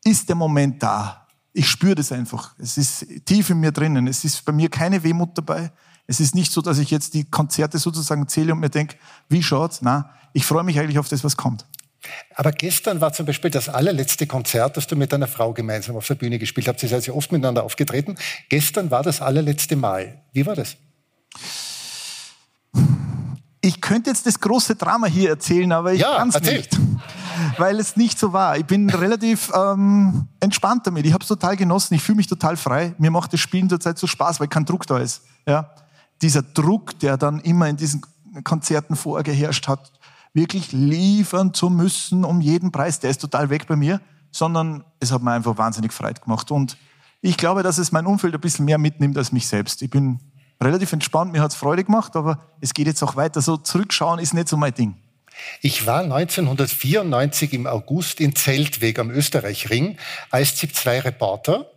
ist 0.08 0.30
der 0.30 0.36
Moment 0.36 0.82
da. 0.82 1.28
Ich 1.54 1.70
spüre 1.70 1.96
das 1.96 2.12
einfach. 2.12 2.56
Es 2.60 2.78
ist 2.78 3.06
tief 3.26 3.50
in 3.50 3.60
mir 3.60 3.72
drinnen. 3.72 4.08
Es 4.08 4.24
ist 4.24 4.46
bei 4.46 4.52
mir 4.52 4.70
keine 4.70 5.04
Wehmut 5.04 5.38
dabei. 5.38 5.72
Es 6.06 6.20
ist 6.20 6.34
nicht 6.34 6.52
so, 6.52 6.62
dass 6.62 6.78
ich 6.78 6.92
jetzt 6.92 7.14
die 7.14 7.26
Konzerte 7.26 7.78
sozusagen 7.78 8.28
zähle 8.28 8.54
und 8.54 8.60
mir 8.60 8.70
denke, 8.70 8.96
wie 9.28 9.44
schaut's? 9.44 9.82
Na, 9.82 10.12
ich 10.34 10.46
freue 10.46 10.64
mich 10.64 10.80
eigentlich 10.80 11.00
auf 11.00 11.10
das, 11.10 11.24
was 11.24 11.36
kommt. 11.36 11.66
Aber 12.36 12.52
gestern 12.52 13.02
war 13.02 13.12
zum 13.12 13.26
Beispiel 13.26 13.52
das 13.52 13.68
allerletzte 13.68 14.28
Konzert, 14.28 14.78
das 14.78 14.88
du 14.88 14.96
mit 14.96 15.12
deiner 15.12 15.28
Frau 15.28 15.52
gemeinsam 15.52 15.98
auf 15.98 16.08
der 16.08 16.16
Bühne 16.16 16.40
gespielt 16.40 16.68
habt. 16.68 16.82
Ihr 16.84 16.90
seid 16.90 17.06
ja 17.06 17.14
oft 17.14 17.32
miteinander 17.32 17.64
aufgetreten. 17.64 18.16
Gestern 18.48 18.92
war 18.92 19.04
das 19.04 19.22
allerletzte 19.22 19.76
Mal. 19.76 20.22
Wie 20.32 20.46
war 20.46 20.56
das? 20.56 20.78
Ich 23.60 23.82
könnte 23.82 24.12
jetzt 24.12 24.26
das 24.26 24.40
große 24.40 24.76
Drama 24.76 25.08
hier 25.08 25.32
erzählen, 25.32 25.72
aber 25.74 25.92
ich 25.92 26.02
ja, 26.02 26.16
kann 26.16 26.30
es 26.30 26.42
nicht. 26.42 26.80
Weil 27.58 27.80
es 27.80 27.96
nicht 27.96 28.20
so 28.20 28.34
war. 28.34 28.58
Ich 28.58 28.66
bin 28.66 28.90
relativ 28.90 29.52
ähm, 29.56 30.28
entspannt 30.40 30.86
damit. 30.86 31.06
Ich 31.06 31.14
habe 31.14 31.22
es 31.22 31.28
total 31.28 31.56
genossen. 31.56 31.94
Ich 31.96 32.04
fühle 32.04 32.18
mich 32.18 32.28
total 32.28 32.58
frei. 32.58 32.94
Mir 32.98 33.12
macht 33.12 33.34
das 33.34 33.40
Spielen 33.40 33.70
zurzeit 33.70 33.98
so 33.98 34.08
Spaß, 34.08 34.40
weil 34.40 34.48
kein 34.48 34.66
Druck 34.66 34.86
da 34.86 34.98
ist. 34.98 35.24
Ja? 35.46 35.72
Dieser 36.22 36.42
Druck, 36.42 37.00
der 37.00 37.18
dann 37.18 37.40
immer 37.40 37.68
in 37.68 37.78
diesen 37.78 38.02
Konzerten 38.44 38.96
vorgeherrscht 38.96 39.68
hat, 39.68 39.92
wirklich 40.34 40.72
liefern 40.72 41.54
zu 41.54 41.70
müssen 41.70 42.24
um 42.24 42.42
jeden 42.42 42.72
Preis, 42.72 43.00
der 43.00 43.10
ist 43.10 43.22
total 43.22 43.50
weg 43.50 43.66
bei 43.68 43.76
mir, 43.76 44.00
sondern 44.32 44.84
es 45.00 45.12
hat 45.12 45.24
mir 45.24 45.32
einfach 45.32 45.58
wahnsinnig 45.58 45.92
Freude 45.92 46.22
gemacht. 46.22 46.52
Und 46.52 46.78
ich 47.22 47.38
glaube, 47.38 47.64
dass 47.64 47.78
es 47.78 47.92
mein 47.92 48.06
Umfeld 48.06 48.36
ein 48.36 48.42
bisschen 48.42 48.66
mehr 48.66 48.78
mitnimmt 48.78 49.18
als 49.18 49.32
mich 49.32 49.48
selbst. 49.48 49.82
Ich 49.82 49.90
bin 49.90 50.20
relativ 50.62 50.94
entspannt, 50.94 51.32
mir 51.32 51.42
hat 51.42 51.52
es 51.52 51.58
Freude 51.58 51.84
gemacht, 51.84 52.16
aber 52.16 52.40
es 52.62 52.74
geht 52.74 52.88
jetzt 52.88 53.04
auch 53.04 53.16
weiter. 53.16 53.42
So 53.42 53.58
zurückschauen 53.58 54.20
ist 54.20 54.34
nicht 54.34 54.48
so 54.48 54.58
mein 54.58 54.74
Ding. 54.74 54.96
Ich 55.62 55.86
war 55.86 56.01
1994 56.01 57.53
im 57.53 57.67
August 57.67 58.20
in 58.20 58.36
Zeltweg 58.36 59.00
am 59.00 59.12
Österreichring 59.12 59.98
als 60.29 60.56
ZIP-2-Reporter, 60.56 61.70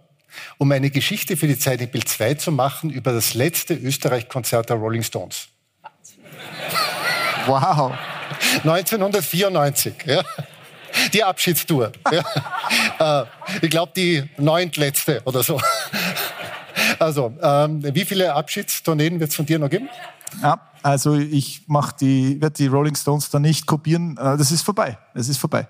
um 0.59 0.71
eine 0.73 0.91
Geschichte 0.91 1.37
für 1.37 1.47
die 1.47 1.59
Zeit 1.59 1.81
in 1.81 1.89
Bild 1.89 2.09
2 2.09 2.35
zu 2.35 2.53
machen 2.53 2.91
über 2.91 3.13
das 3.13 3.35
letzte 3.35 3.75
Österreich-Konzert 3.75 4.71
der 4.71 4.77
Rolling 4.77 5.03
Stones. 5.03 5.49
Wow. 7.47 7.95
1994. 8.65 9.95
Ja. 10.05 10.23
Die 11.13 11.25
Abschiedstour. 11.25 11.93
Ja. 12.11 13.23
Äh, 13.23 13.27
ich 13.63 13.71
glaube, 13.71 13.93
die 13.97 14.25
neuntletzte 14.37 15.23
oder 15.25 15.43
so. 15.43 15.59
Also, 16.99 17.33
ähm, 17.43 17.83
wie 17.95 18.05
viele 18.05 18.35
Abschiedstourneen 18.35 19.21
wird 19.21 19.31
es 19.31 19.37
von 19.37 19.47
dir 19.47 19.59
noch 19.59 19.71
geben? 19.71 19.89
Ja, 20.43 20.70
Also 20.83 21.15
ich 21.17 21.63
mach 21.67 21.93
die, 21.93 22.41
werde 22.41 22.55
die 22.55 22.67
Rolling 22.67 22.95
Stones 22.95 23.31
da 23.31 23.39
nicht 23.39 23.67
kopieren. 23.67 24.17
Äh, 24.17 24.37
das 24.37 24.51
ist 24.53 24.63
vorbei. 24.63 24.99
Es 25.15 25.29
ist 25.29 25.39
vorbei. 25.39 25.67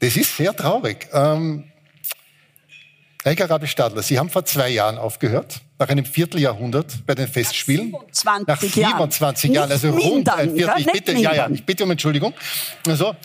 Das 0.00 0.16
ist 0.16 0.36
sehr 0.36 0.54
traurig. 0.54 1.08
Ähm, 1.12 1.64
Helga 3.24 3.46
Rabe-Stadler, 3.46 4.02
Sie 4.02 4.18
haben 4.20 4.30
vor 4.30 4.44
zwei 4.44 4.68
Jahren 4.68 4.98
aufgehört, 4.98 5.60
nach 5.80 5.88
einem 5.88 6.04
Vierteljahrhundert 6.04 7.04
bei 7.06 7.14
den 7.16 7.26
Festspielen. 7.26 7.90
Nach 8.46 8.60
27 8.60 8.76
Jahren. 8.76 8.92
Nach 8.92 8.98
27 9.00 9.50
Jahren, 9.52 9.70
also 9.72 9.88
Nicht 9.88 10.06
rund 10.06 10.28
ein 10.28 10.46
mindern, 10.54 10.56
Viertel. 10.56 10.68
ja, 10.68 10.76
Ich 10.78 10.92
bitte, 10.92 11.12
ja, 11.12 11.18
ja, 11.20 11.30
mindern. 11.30 11.54
ich 11.54 11.64
bitte 11.66 11.84
um 11.84 11.90
Entschuldigung. 11.90 12.34
Also, 12.86 13.16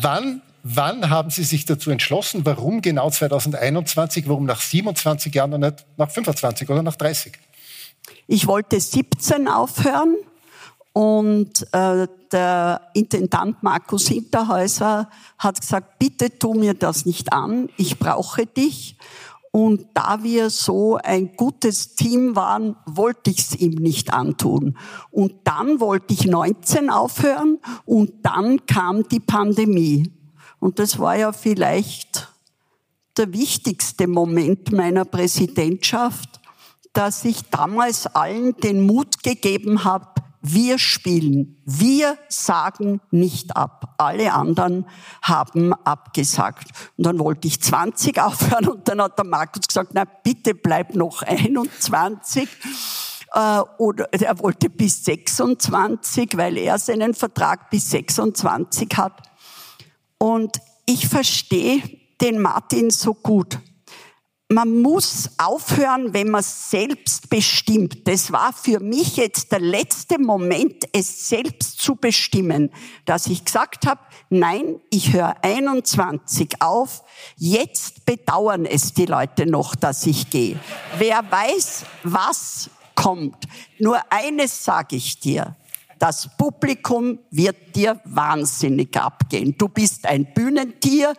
wann, 0.00 0.42
wann 0.64 1.08
haben 1.08 1.30
Sie 1.30 1.44
sich 1.44 1.66
dazu 1.66 1.90
entschlossen? 1.92 2.44
Warum 2.46 2.82
genau 2.82 3.10
2021? 3.10 4.28
Warum 4.28 4.44
nach 4.44 4.60
27 4.60 5.32
Jahren 5.32 5.52
und 5.54 5.60
nicht 5.60 5.86
nach 5.96 6.10
25 6.10 6.68
oder 6.68 6.82
nach 6.82 6.96
30? 6.96 7.32
Ich 8.26 8.46
wollte 8.46 8.80
17 8.80 9.48
aufhören 9.48 10.16
und 10.92 11.66
äh, 11.72 12.08
der 12.32 12.80
Intendant 12.94 13.62
Markus 13.62 14.08
Hinterhäuser 14.08 15.08
hat 15.38 15.60
gesagt, 15.60 15.98
bitte 15.98 16.38
tu 16.38 16.54
mir 16.54 16.74
das 16.74 17.06
nicht 17.06 17.32
an, 17.32 17.68
ich 17.76 17.98
brauche 17.98 18.46
dich. 18.46 18.96
Und 19.50 19.86
da 19.94 20.22
wir 20.22 20.50
so 20.50 20.96
ein 20.96 21.34
gutes 21.36 21.94
Team 21.94 22.36
waren, 22.36 22.76
wollte 22.84 23.30
ich 23.30 23.38
es 23.38 23.54
ihm 23.56 23.72
nicht 23.72 24.12
antun. 24.12 24.76
Und 25.10 25.34
dann 25.44 25.80
wollte 25.80 26.12
ich 26.12 26.26
19 26.26 26.90
aufhören 26.90 27.58
und 27.86 28.12
dann 28.22 28.66
kam 28.66 29.08
die 29.08 29.20
Pandemie. 29.20 30.12
Und 30.60 30.78
das 30.78 30.98
war 30.98 31.16
ja 31.16 31.32
vielleicht 31.32 32.28
der 33.16 33.32
wichtigste 33.32 34.06
Moment 34.06 34.70
meiner 34.72 35.04
Präsidentschaft, 35.04 36.40
dass 36.98 37.24
ich 37.24 37.48
damals 37.50 38.08
allen 38.08 38.56
den 38.56 38.84
Mut 38.84 39.22
gegeben 39.22 39.84
habe, 39.84 40.06
wir 40.42 40.80
spielen, 40.80 41.56
wir 41.64 42.18
sagen 42.28 43.00
nicht 43.12 43.56
ab. 43.56 43.94
Alle 43.98 44.32
anderen 44.32 44.84
haben 45.22 45.72
abgesagt. 45.72 46.66
Und 46.96 47.06
dann 47.06 47.20
wollte 47.20 47.46
ich 47.46 47.62
20 47.62 48.20
aufhören 48.20 48.66
und 48.66 48.88
dann 48.88 49.00
hat 49.00 49.16
der 49.16 49.26
Markus 49.26 49.68
gesagt, 49.68 49.90
na 49.94 50.06
bitte 50.24 50.56
bleib 50.56 50.96
noch 50.96 51.22
21. 51.22 52.48
Äh, 53.32 53.60
oder 53.78 54.12
er 54.12 54.36
wollte 54.40 54.68
bis 54.68 55.04
26, 55.04 56.36
weil 56.36 56.56
er 56.56 56.80
seinen 56.80 57.14
Vertrag 57.14 57.70
bis 57.70 57.90
26 57.90 58.88
hat. 58.96 59.22
Und 60.18 60.60
ich 60.84 61.06
verstehe 61.06 61.80
den 62.20 62.40
Martin 62.42 62.90
so 62.90 63.14
gut. 63.14 63.60
Man 64.50 64.80
muss 64.80 65.28
aufhören, 65.36 66.14
wenn 66.14 66.30
man 66.30 66.42
selbst 66.42 67.28
bestimmt. 67.28 68.08
Das 68.08 68.32
war 68.32 68.54
für 68.54 68.80
mich 68.80 69.18
jetzt 69.18 69.52
der 69.52 69.60
letzte 69.60 70.18
Moment, 70.18 70.88
es 70.94 71.28
selbst 71.28 71.78
zu 71.78 71.96
bestimmen, 71.96 72.70
dass 73.04 73.26
ich 73.26 73.44
gesagt 73.44 73.86
habe, 73.86 74.00
nein, 74.30 74.80
ich 74.88 75.12
höre 75.12 75.36
21 75.42 76.62
auf. 76.62 77.04
Jetzt 77.36 78.06
bedauern 78.06 78.64
es 78.64 78.94
die 78.94 79.04
Leute 79.04 79.44
noch, 79.44 79.74
dass 79.74 80.06
ich 80.06 80.30
gehe. 80.30 80.58
Wer 80.96 81.30
weiß, 81.30 81.84
was 82.04 82.70
kommt. 82.94 83.44
Nur 83.78 84.00
eines 84.08 84.64
sage 84.64 84.96
ich 84.96 85.20
dir. 85.20 85.56
Das 85.98 86.30
Publikum 86.38 87.18
wird 87.30 87.76
dir 87.76 88.00
wahnsinnig 88.04 88.96
abgehen. 88.96 89.56
Du 89.58 89.68
bist 89.68 90.06
ein 90.06 90.32
Bühnentier 90.32 91.12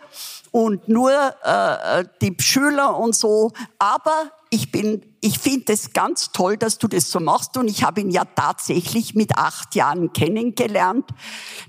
und 0.50 0.88
nur 0.88 1.12
äh, 1.12 2.04
die 2.20 2.36
Schüler 2.40 2.98
und 2.98 3.14
so. 3.14 3.52
Aber 3.78 4.32
ich 4.50 4.72
bin, 4.72 5.02
ich 5.20 5.38
finde 5.38 5.72
es 5.72 5.92
ganz 5.92 6.32
toll, 6.32 6.56
dass 6.56 6.78
du 6.78 6.88
das 6.88 7.10
so 7.10 7.20
machst. 7.20 7.56
Und 7.56 7.68
ich 7.68 7.84
habe 7.84 8.00
ihn 8.00 8.10
ja 8.10 8.24
tatsächlich 8.24 9.14
mit 9.14 9.36
acht 9.36 9.74
Jahren 9.74 10.12
kennengelernt. 10.12 11.08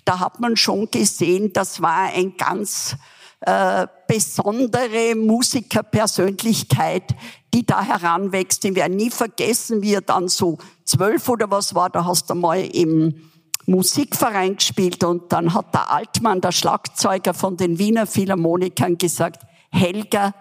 Da 0.04 0.20
hat 0.20 0.40
man 0.40 0.58
schon 0.58 0.90
gesehen, 0.90 1.54
das 1.54 1.82
war 1.82 2.12
ein 2.14 2.36
ganz 2.38 2.96
äh, 3.42 3.88
besondere 4.08 5.16
Musikerpersönlichkeit, 5.16 7.16
die 7.54 7.66
da 7.66 7.84
heranwächst. 7.84 8.64
Den 8.64 8.76
werde 8.76 8.96
nie 8.96 9.12
vergessen, 9.12 9.82
wie 9.82 9.94
er 9.94 10.02
dann 10.02 10.28
so 10.28 10.58
zwölf 10.84 11.30
oder 11.30 11.50
was 11.52 11.76
war, 11.76 11.90
da 11.90 12.06
hast 12.06 12.30
du 12.30 12.36
mal 12.36 12.60
im 12.60 13.31
Musikverein 13.66 14.56
gespielt 14.56 15.04
und 15.04 15.32
dann 15.32 15.54
hat 15.54 15.74
der 15.74 15.92
Altmann, 15.92 16.42
der 16.42 16.52
Schlagzeuger 16.52 17.34
von 17.34 17.58
den 17.58 17.78
Wiener 17.80 18.08
Philharmonikern 18.08 18.98
gesagt, 18.98 19.44
Helga, 19.72 20.34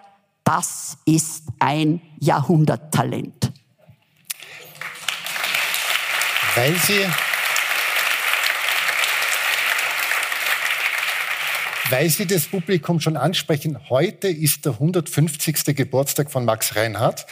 das 0.43 0.97
ist 1.05 1.43
ein 1.59 2.01
Jahrhunderttalent. 2.19 3.51
Weil 6.55 6.75
Sie, 6.75 7.05
weil 11.89 12.09
Sie 12.09 12.25
das 12.25 12.47
Publikum 12.47 12.99
schon 12.99 13.15
ansprechen, 13.15 13.79
heute 13.89 14.27
ist 14.27 14.65
der 14.65 14.73
150. 14.73 15.75
Geburtstag 15.75 16.29
von 16.29 16.43
Max 16.43 16.75
Reinhardt. 16.75 17.25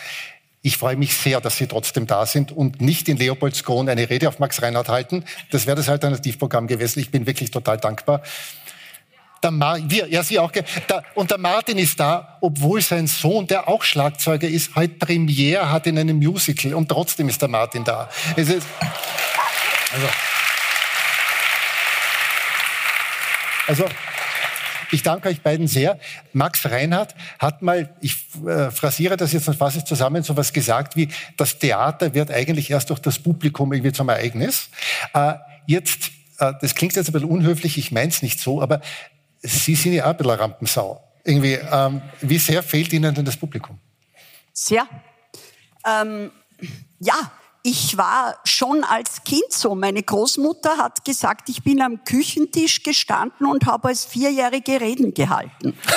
Ich 0.62 0.78
freue 0.78 0.98
mich 0.98 1.16
sehr, 1.16 1.40
dass 1.40 1.58
Sie 1.58 1.68
trotzdem 1.68 2.06
da 2.06 2.26
sind 2.26 2.52
und 2.52 2.82
nicht 2.82 3.08
in 3.08 3.16
Leopoldskron 3.16 3.88
eine 3.88 4.10
Rede 4.10 4.28
auf 4.28 4.40
Max 4.40 4.62
Reinhardt 4.62 4.90
halten. 4.90 5.24
Das 5.52 5.68
wäre 5.68 5.78
das 5.78 5.88
Alternativprogramm 5.88 6.68
gewesen. 6.68 7.00
Ich 7.00 7.12
bin 7.12 7.26
wirklich 7.26 7.52
total 7.52 7.78
dankbar. 7.78 8.22
Der 9.42 9.52
Mar 9.52 9.80
wir, 9.82 10.08
ja, 10.08 10.22
Sie 10.22 10.38
auch. 10.38 10.52
Der, 10.52 10.66
und 11.16 11.32
der 11.32 11.38
Martin 11.38 11.78
ist 11.78 11.98
da, 11.98 12.38
obwohl 12.42 12.82
sein 12.82 13.08
Sohn, 13.08 13.48
der 13.48 13.70
auch 13.70 13.84
Schlagzeuger 13.84 14.50
ist, 14.50 14.76
heute 14.76 14.96
Premiere 14.96 15.72
hat 15.72 15.88
in 15.88 15.98
einem 15.98 16.18
Musical 16.18 16.74
und 16.74 16.90
trotzdem 16.90 17.30
ist 17.30 17.42
der 17.42 17.48
Martin 17.48 17.86
da. 17.86 18.10
Es 18.36 18.50
ist, 18.50 18.68
also, 19.94 20.08
also 23.68 23.86
ich 24.92 25.04
danke 25.04 25.30
euch 25.30 25.42
beiden 25.42 25.68
sehr. 25.68 26.00
Max 26.34 26.66
Reinhardt 26.66 27.16
hat 27.38 27.62
mal, 27.62 27.94
ich 28.02 28.16
äh, 28.46 28.72
phrasiere 28.72 29.18
das 29.18 29.34
jetzt 29.34 29.48
und 29.48 29.56
fasse 29.56 29.80
es 29.80 29.86
zusammen, 29.86 30.24
so 30.24 30.36
was 30.38 30.54
gesagt 30.54 30.96
wie, 30.96 31.10
das 31.38 31.60
Theater 31.60 32.14
wird 32.14 32.32
eigentlich 32.32 32.70
erst 32.72 32.90
durch 32.90 33.00
das 33.00 33.20
Publikum 33.20 33.74
irgendwie 33.74 33.92
zum 33.92 34.10
Ereignis. 34.10 34.70
Äh, 35.14 35.36
jetzt, 35.68 36.12
äh, 36.40 36.54
das 36.62 36.76
klingt 36.76 36.96
jetzt 36.96 37.10
ein 37.10 37.14
bisschen 37.14 37.30
unhöflich, 37.30 37.78
ich 37.78 37.92
meine 37.92 38.10
es 38.10 38.22
nicht 38.22 38.40
so, 38.40 38.62
aber 38.62 38.82
Sie 39.42 39.76
sind 39.76 39.94
ja 39.94 40.06
auch 40.06 40.10
ein 40.10 40.18
bisschen 40.18 40.32
Rampensau. 40.34 41.04
Irgendwie, 41.24 41.54
ähm, 41.54 42.02
wie 42.22 42.38
sehr 42.38 42.64
fehlt 42.64 42.92
Ihnen 42.92 43.14
denn 43.14 43.26
das 43.26 43.38
Publikum? 43.38 43.80
Sehr. 44.52 44.86
Ähm, 45.86 46.32
ja, 47.00 47.32
ich 47.64 47.98
war 47.98 48.36
schon 48.44 48.84
als 48.84 49.24
Kind 49.24 49.52
so. 49.52 49.76
Meine 49.76 50.02
Großmutter 50.02 50.78
hat 50.78 51.04
gesagt, 51.06 51.50
ich 51.50 51.64
bin 51.64 51.82
am 51.82 52.04
Küchentisch 52.04 52.84
gestanden 52.84 53.46
und 53.48 53.66
habe 53.66 53.90
als 53.90 54.06
Vierjährige 54.06 54.82
Reden 54.82 55.14
gehalten. 55.14 55.78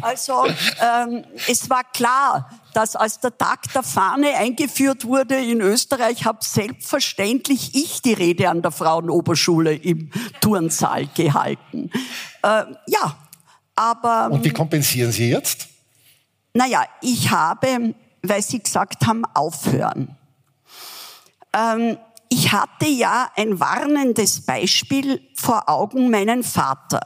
Also 0.00 0.46
ähm, 0.46 1.24
es 1.48 1.68
war 1.68 1.82
klar, 1.82 2.48
dass 2.72 2.94
als 2.94 3.18
der 3.18 3.36
Tag 3.36 3.72
der 3.72 3.82
Fahne 3.82 4.36
eingeführt 4.36 5.04
wurde 5.04 5.34
in 5.34 5.60
Österreich, 5.60 6.24
habe 6.24 6.38
selbstverständlich 6.42 7.74
ich 7.74 8.00
die 8.00 8.12
Rede 8.12 8.48
an 8.48 8.62
der 8.62 8.70
Frauenoberschule 8.70 9.74
im 9.74 10.10
Turnsaal 10.40 11.08
gehalten. 11.16 11.90
Äh, 12.44 12.64
ja, 12.86 13.18
aber 13.74 14.28
Und 14.30 14.44
wie 14.44 14.50
kompensieren 14.50 15.10
Sie 15.10 15.30
jetzt? 15.30 15.66
naja, 16.52 16.84
ich 17.00 17.30
habe, 17.30 17.94
weil 18.22 18.42
Sie 18.42 18.60
gesagt 18.60 19.06
haben, 19.06 19.24
aufhören. 19.34 20.16
Ähm, 21.52 21.98
ich 22.28 22.52
hatte 22.52 22.86
ja 22.86 23.30
ein 23.36 23.58
warnendes 23.58 24.44
Beispiel 24.44 25.20
vor 25.34 25.68
Augen, 25.68 26.10
meinen 26.10 26.42
Vater. 26.42 27.00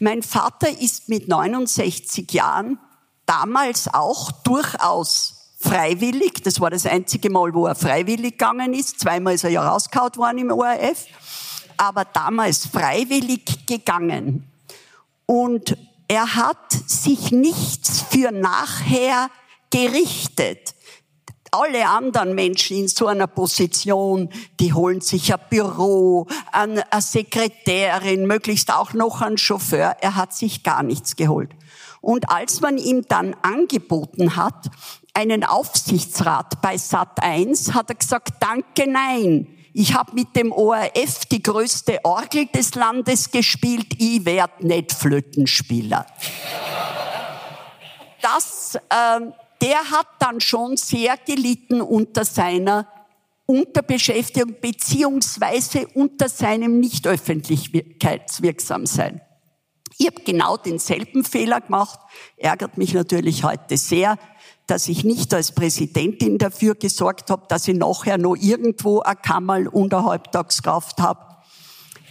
Mein 0.00 0.22
Vater 0.22 0.68
ist 0.68 1.08
mit 1.08 1.28
69 1.28 2.32
Jahren 2.32 2.78
damals 3.26 3.92
auch 3.92 4.32
durchaus 4.42 5.38
freiwillig, 5.60 6.42
das 6.44 6.60
war 6.60 6.70
das 6.70 6.86
einzige 6.86 7.30
Mal, 7.30 7.52
wo 7.52 7.66
er 7.66 7.74
freiwillig 7.74 8.38
gegangen 8.38 8.72
ist, 8.72 9.00
zweimal 9.00 9.34
ist 9.34 9.44
er 9.44 9.50
ja 9.50 9.68
rausgehauen 9.68 10.16
worden 10.16 10.38
im 10.38 10.52
ORF, 10.52 11.06
aber 11.76 12.04
damals 12.04 12.66
freiwillig 12.66 13.66
gegangen. 13.66 14.50
Und 15.26 15.76
er 16.06 16.36
hat 16.36 16.72
sich 16.86 17.32
nichts 17.32 18.00
für 18.00 18.30
nachher 18.32 19.28
gerichtet. 19.70 20.74
Alle 21.50 21.88
anderen 21.88 22.34
Menschen 22.34 22.76
in 22.76 22.88
so 22.88 23.06
einer 23.06 23.26
Position, 23.26 24.28
die 24.60 24.74
holen 24.74 25.00
sich 25.00 25.32
ein 25.32 25.40
Büro, 25.48 26.26
eine 26.52 26.84
Sekretärin, 26.98 28.26
möglichst 28.26 28.72
auch 28.72 28.92
noch 28.92 29.22
einen 29.22 29.38
Chauffeur. 29.38 29.96
Er 30.00 30.16
hat 30.16 30.34
sich 30.34 30.62
gar 30.62 30.82
nichts 30.82 31.16
geholt. 31.16 31.50
Und 32.00 32.30
als 32.30 32.60
man 32.60 32.76
ihm 32.76 33.06
dann 33.08 33.34
angeboten 33.42 34.36
hat, 34.36 34.70
einen 35.14 35.42
Aufsichtsrat 35.42 36.60
bei 36.60 36.76
Sat1, 36.76 37.72
hat 37.72 37.88
er 37.90 37.96
gesagt, 37.96 38.34
danke, 38.40 38.88
nein. 38.88 39.48
Ich 39.72 39.94
habe 39.94 40.12
mit 40.14 40.34
dem 40.36 40.52
ORF 40.52 41.26
die 41.30 41.42
größte 41.42 42.04
Orgel 42.04 42.46
des 42.46 42.74
Landes 42.74 43.30
gespielt, 43.30 43.94
ich 43.98 44.24
werd 44.24 44.62
nicht 44.62 44.92
Flötenspieler. 44.92 46.06
Das, 48.20 48.78
ähm, 48.90 49.32
der 49.60 49.90
hat 49.90 50.06
dann 50.18 50.40
schon 50.40 50.76
sehr 50.76 51.16
gelitten 51.16 51.80
unter 51.80 52.24
seiner 52.24 52.86
Unterbeschäftigung 53.46 54.56
beziehungsweise 54.60 55.86
unter 55.94 56.28
seinem 56.28 56.80
nicht 56.80 57.06
öffentlichkeitswirksam 57.06 58.86
sein. 58.86 59.22
Ich 59.96 60.06
habe 60.06 60.22
genau 60.22 60.56
denselben 60.56 61.24
Fehler 61.24 61.60
gemacht, 61.60 61.98
ärgert 62.36 62.78
mich 62.78 62.94
natürlich 62.94 63.42
heute 63.42 63.76
sehr, 63.76 64.18
dass 64.66 64.86
ich 64.86 65.02
nicht 65.02 65.32
als 65.32 65.52
Präsidentin 65.52 66.38
dafür 66.38 66.74
gesorgt 66.74 67.30
habe, 67.30 67.46
dass 67.48 67.66
ich 67.66 67.76
nachher 67.76 68.18
noch 68.18 68.36
irgendwo 68.36 69.00
ein 69.00 69.20
Kammerl 69.22 69.66
und 69.66 69.94
eine 69.94 70.04
Halbtagskraft 70.04 71.00
habe. 71.00 71.38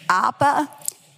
Aber 0.08 0.68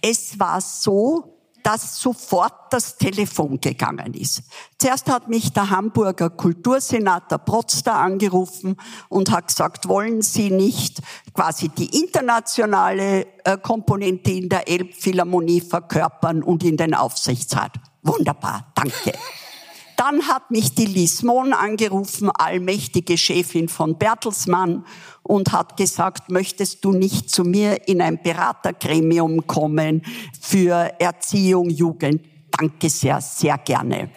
es 0.02 0.38
war 0.38 0.60
so, 0.60 1.39
dass 1.70 2.00
sofort 2.00 2.72
das 2.72 2.96
Telefon 2.96 3.60
gegangen 3.60 4.14
ist. 4.14 4.42
Zuerst 4.76 5.08
hat 5.08 5.28
mich 5.28 5.52
der 5.52 5.70
Hamburger 5.70 6.28
Kultursenator 6.28 7.38
Protzter 7.38 7.94
angerufen 7.94 8.74
und 9.08 9.30
hat 9.30 9.46
gesagt, 9.46 9.86
wollen 9.86 10.20
Sie 10.20 10.50
nicht 10.50 11.00
quasi 11.32 11.68
die 11.68 12.02
internationale 12.02 13.24
äh, 13.44 13.56
Komponente 13.56 14.32
in 14.32 14.48
der 14.48 14.66
Elbphilharmonie 14.66 15.60
verkörpern 15.60 16.42
und 16.42 16.64
in 16.64 16.76
den 16.76 16.92
Aufsichtsrat? 16.92 17.74
Wunderbar, 18.02 18.72
danke. 18.74 19.12
Dann 20.00 20.28
hat 20.28 20.50
mich 20.50 20.74
die 20.74 20.86
Lies 20.86 21.22
Mohn 21.22 21.52
angerufen, 21.52 22.30
allmächtige 22.30 23.18
Chefin 23.18 23.68
von 23.68 23.98
Bertelsmann, 23.98 24.86
und 25.22 25.52
hat 25.52 25.76
gesagt, 25.76 26.30
möchtest 26.30 26.82
du 26.86 26.92
nicht 26.92 27.28
zu 27.28 27.44
mir 27.44 27.86
in 27.86 28.00
ein 28.00 28.22
Beratergremium 28.22 29.46
kommen 29.46 30.00
für 30.40 30.90
Erziehung, 30.98 31.68
Jugend? 31.68 32.22
Danke 32.50 32.88
sehr, 32.88 33.20
sehr 33.20 33.58
gerne. 33.58 34.08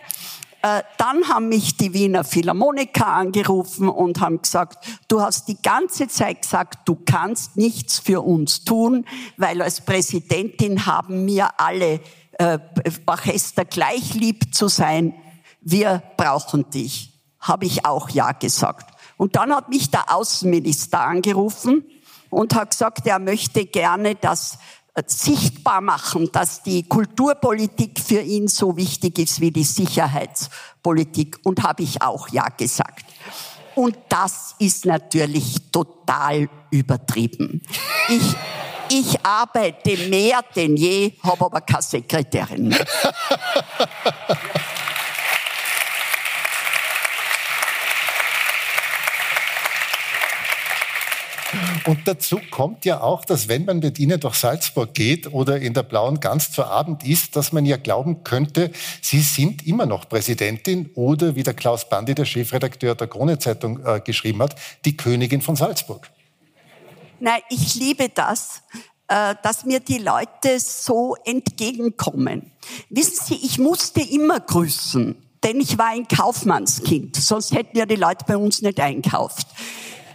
Äh, 0.61 0.83
dann 0.97 1.27
haben 1.27 1.49
mich 1.49 1.75
die 1.75 1.93
Wiener 1.93 2.23
Philharmoniker 2.23 3.07
angerufen 3.07 3.89
und 3.89 4.21
haben 4.21 4.41
gesagt, 4.41 4.85
du 5.09 5.19
hast 5.19 5.49
die 5.49 5.61
ganze 5.61 6.07
Zeit 6.07 6.43
gesagt, 6.43 6.87
du 6.87 6.97
kannst 7.03 7.57
nichts 7.57 7.99
für 7.99 8.21
uns 8.21 8.63
tun, 8.63 9.03
weil 9.35 9.61
als 9.61 9.81
Präsidentin 9.81 10.85
haben 10.85 11.25
mir 11.25 11.49
alle 11.59 11.99
äh, 12.39 12.57
Orchester 13.05 13.65
gleich 13.65 14.13
lieb 14.13 14.55
zu 14.55 14.69
sein 14.69 15.13
wir 15.63 16.03
brauchen 16.17 16.70
dich. 16.70 17.12
Habe 17.39 17.65
ich 17.65 17.86
auch 17.86 18.10
Ja 18.10 18.32
gesagt. 18.32 18.93
Und 19.17 19.36
dann 19.36 19.53
hat 19.53 19.70
mich 19.70 19.91
der 19.91 20.13
Außenminister 20.13 21.01
angerufen 21.01 21.86
und 22.29 22.55
hat 22.55 22.72
gesagt, 22.72 23.05
er 23.05 23.20
möchte 23.20 23.65
gerne 23.65 24.15
das 24.15 24.58
äh, 24.96 25.03
sichtbar 25.05 25.82
machen, 25.82 26.29
dass 26.32 26.63
die 26.63 26.84
Kulturpolitik 26.84 28.00
für 28.00 28.22
ihn 28.22 28.48
so 28.48 28.75
wichtig 28.77 29.20
ist 29.20 29.41
wie 29.41 29.51
die 29.51 29.63
Sicherheitspolitik. 29.63 31.39
Und 31.43 31.63
habe 31.63 31.84
ich 31.84 32.01
auch 32.01 32.29
Ja 32.29 32.50
gesagt. 32.50 33.05
Und 33.75 33.98
das 34.10 34.55
ist 34.60 34.86
natürlich 34.86 35.72
total 35.72 36.48
übertrieben. 36.70 37.62
Ich, 38.08 38.36
ich 38.89 39.25
arbeite 39.25 39.98
mehr 40.10 40.41
denn 40.55 40.77
je, 40.77 41.13
habe 41.24 41.46
aber 41.46 41.62
keine 41.62 41.82
Sekretärin 41.82 42.67
mehr. 42.67 42.86
Und 51.85 52.07
dazu 52.07 52.39
kommt 52.51 52.85
ja 52.85 53.01
auch, 53.01 53.25
dass 53.25 53.47
wenn 53.47 53.65
man 53.65 53.79
mit 53.79 53.99
Ihnen 53.99 54.19
durch 54.19 54.35
Salzburg 54.35 54.93
geht 54.93 55.31
oder 55.33 55.59
in 55.59 55.73
der 55.73 55.83
Blauen 55.83 56.19
Gans 56.19 56.51
zu 56.51 56.63
Abend 56.63 57.05
isst, 57.05 57.35
dass 57.35 57.51
man 57.51 57.65
ja 57.65 57.77
glauben 57.77 58.23
könnte, 58.23 58.71
Sie 59.01 59.21
sind 59.21 59.67
immer 59.67 59.85
noch 59.85 60.07
Präsidentin 60.07 60.89
oder, 60.95 61.35
wie 61.35 61.43
der 61.43 61.53
Klaus 61.53 61.89
Bandi, 61.89 62.15
der 62.15 62.25
Chefredakteur 62.25 62.95
der 62.95 63.07
Krone-Zeitung, 63.07 63.85
äh, 63.85 63.99
geschrieben 63.99 64.41
hat, 64.41 64.55
die 64.85 64.95
Königin 64.95 65.41
von 65.41 65.55
Salzburg. 65.55 66.09
Nein, 67.19 67.41
ich 67.49 67.75
liebe 67.75 68.09
das 68.09 68.61
äh, 69.09 69.35
dass 69.43 69.65
mir 69.65 69.79
die 69.79 69.97
Leute 69.97 70.59
so 70.59 71.15
entgegenkommen. 71.25 72.51
Wissen 72.89 73.25
Sie, 73.25 73.35
ich 73.35 73.59
musste 73.59 74.01
immer 74.01 74.39
grüßen, 74.39 75.15
denn 75.43 75.59
ich 75.59 75.77
war 75.77 75.89
ein 75.89 76.07
Kaufmannskind, 76.07 77.17
sonst 77.17 77.51
hätten 77.51 77.77
ja 77.77 77.85
die 77.85 77.96
Leute 77.96 78.25
bei 78.25 78.37
uns 78.37 78.61
nicht 78.61 78.79
einkauft. 78.79 79.48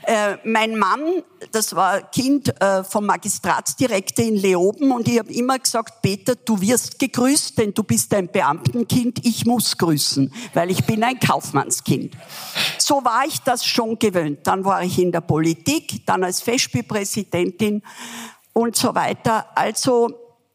Äh, 0.09 0.39
mein 0.43 0.79
Mann, 0.79 1.23
das 1.53 1.77
war 1.77 2.01
Kind 2.01 2.59
äh, 2.63 2.83
vom 2.83 3.05
Magistratsdirektor 3.05 4.25
in 4.25 4.37
Leoben 4.37 4.91
und 4.91 5.07
ich 5.07 5.19
habe 5.19 5.31
immer 5.31 5.59
gesagt, 5.59 6.01
Peter, 6.01 6.35
du 6.35 6.59
wirst 6.63 6.99
gegrüßt, 6.99 7.59
denn 7.59 7.75
du 7.75 7.83
bist 7.83 8.15
ein 8.15 8.29
Beamtenkind, 8.29 9.23
ich 9.27 9.45
muss 9.45 9.77
grüßen, 9.77 10.33
weil 10.55 10.71
ich 10.71 10.87
bin 10.87 11.05
ein 11.05 11.21
Kaufmannskind. 11.21 12.17
So 12.79 13.05
war 13.05 13.27
ich 13.27 13.43
das 13.43 13.67
schon 13.67 13.99
gewöhnt. 13.99 14.47
Dann 14.47 14.65
war 14.65 14.83
ich 14.83 14.99
in 14.99 15.13
der 15.13 15.21
Politik, 15.21 16.07
dann 16.07 16.25
als 16.25 16.41
Festspielpräsidentin 16.41 17.83
und 18.55 18.77
so 18.77 18.95
weiter. 18.95 19.51
Also 19.55 20.09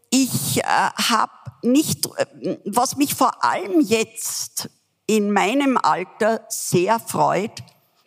ich 0.10 0.62
äh, 0.62 0.64
habe 0.64 1.32
nicht, 1.62 2.08
äh, 2.18 2.58
was 2.66 2.98
mich 2.98 3.14
vor 3.14 3.44
allem 3.44 3.82
jetzt 3.82 4.72
in 5.06 5.32
meinem 5.32 5.78
Alter 5.78 6.44
sehr 6.50 7.00
freut, 7.00 7.62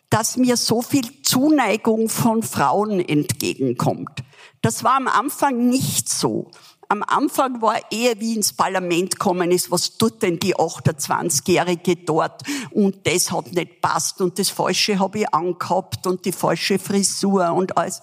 dass 0.09 0.37
mir 0.37 0.57
so 0.57 0.81
viel 0.81 1.21
Zuneigung 1.23 2.09
von 2.09 2.43
Frauen 2.43 2.99
entgegenkommt. 2.99 4.23
Das 4.61 4.83
war 4.83 4.95
am 4.95 5.07
Anfang 5.07 5.67
nicht 5.67 6.09
so. 6.09 6.51
Am 6.89 7.03
Anfang 7.03 7.61
war 7.61 7.79
eher 7.91 8.17
wie 8.21 8.35
ins 8.35 8.53
Parlament 8.53 9.19
kommen 9.19 9.51
ist, 9.51 9.69
was 9.71 9.97
tut 9.97 10.21
denn 10.21 10.39
die 10.39 10.55
28-Jährige 10.55 11.97
dort? 11.97 12.43
Und 12.71 13.05
das 13.05 13.29
hat 13.29 13.51
nicht 13.51 13.81
passt 13.81 14.21
und 14.21 14.39
das 14.39 14.49
Falsche 14.49 14.97
habe 14.97 15.19
ich 15.19 15.33
angehabt 15.33 16.07
und 16.07 16.23
die 16.23 16.31
falsche 16.31 16.79
Frisur 16.79 17.51
und 17.51 17.77
alles. 17.77 18.01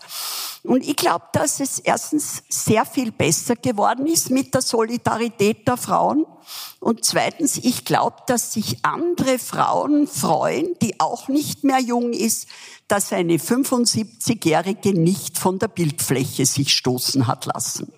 Und 0.64 0.86
ich 0.86 0.96
glaube, 0.96 1.24
dass 1.32 1.60
es 1.60 1.78
erstens 1.78 2.42
sehr 2.50 2.84
viel 2.84 3.10
besser 3.10 3.56
geworden 3.56 4.06
ist 4.06 4.30
mit 4.30 4.52
der 4.52 4.60
Solidarität 4.60 5.66
der 5.66 5.78
Frauen. 5.78 6.26
Und 6.80 7.06
zweitens, 7.06 7.56
ich 7.56 7.86
glaube, 7.86 8.16
dass 8.26 8.52
sich 8.52 8.84
andere 8.84 9.38
Frauen 9.38 10.06
freuen, 10.06 10.76
die 10.82 11.00
auch 11.00 11.28
nicht 11.28 11.64
mehr 11.64 11.80
jung 11.80 12.12
ist, 12.12 12.48
dass 12.86 13.14
eine 13.14 13.36
75-Jährige 13.36 14.92
nicht 14.92 15.38
von 15.38 15.58
der 15.58 15.68
Bildfläche 15.68 16.44
sich 16.44 16.72
stoßen 16.74 17.26
hat 17.26 17.46
lassen. 17.46 17.90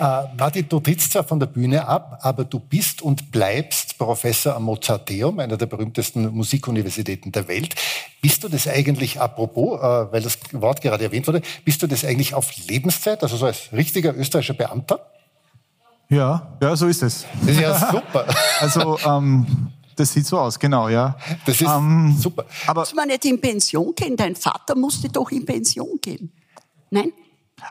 Äh, 0.00 0.22
Martin, 0.38 0.66
du 0.66 0.80
trittst 0.80 1.12
zwar 1.12 1.24
von 1.24 1.38
der 1.38 1.46
Bühne 1.46 1.86
ab, 1.86 2.20
aber 2.22 2.44
du 2.44 2.58
bist 2.58 3.02
und 3.02 3.30
bleibst 3.30 3.98
Professor 3.98 4.56
am 4.56 4.64
Mozarteum, 4.64 5.38
einer 5.40 5.58
der 5.58 5.66
berühmtesten 5.66 6.34
Musikuniversitäten 6.34 7.32
der 7.32 7.46
Welt. 7.48 7.74
Bist 8.22 8.42
du 8.42 8.48
das 8.48 8.66
eigentlich, 8.66 9.20
apropos, 9.20 9.78
äh, 9.78 10.12
weil 10.12 10.22
das 10.22 10.38
Wort 10.52 10.80
gerade 10.80 11.04
erwähnt 11.04 11.26
wurde, 11.26 11.42
bist 11.66 11.82
du 11.82 11.86
das 11.86 12.06
eigentlich 12.06 12.32
auf 12.32 12.50
Lebenszeit, 12.66 13.22
also 13.22 13.36
so 13.36 13.44
als 13.44 13.74
richtiger 13.74 14.16
österreichischer 14.16 14.54
Beamter? 14.54 15.00
Ja, 16.10 16.56
ja, 16.60 16.76
so 16.76 16.88
ist 16.88 17.02
es. 17.02 17.24
Das 17.40 17.50
ist 17.50 17.60
ja 17.60 17.90
super. 17.92 18.26
also, 18.58 18.98
ähm, 19.06 19.70
das 19.94 20.12
sieht 20.12 20.26
so 20.26 20.38
aus, 20.38 20.58
genau, 20.58 20.88
ja. 20.88 21.16
Das 21.46 21.60
ist 21.60 21.68
ähm, 21.68 22.16
super. 22.18 22.44
Aber 22.66 22.80
Muss 22.80 22.94
man 22.94 23.08
nicht 23.08 23.24
in 23.24 23.40
Pension 23.40 23.94
gehen? 23.94 24.16
Dein 24.16 24.34
Vater 24.34 24.76
musste 24.76 25.08
doch 25.08 25.30
in 25.30 25.44
Pension 25.44 25.98
gehen. 26.02 26.32
Nein? 26.90 27.12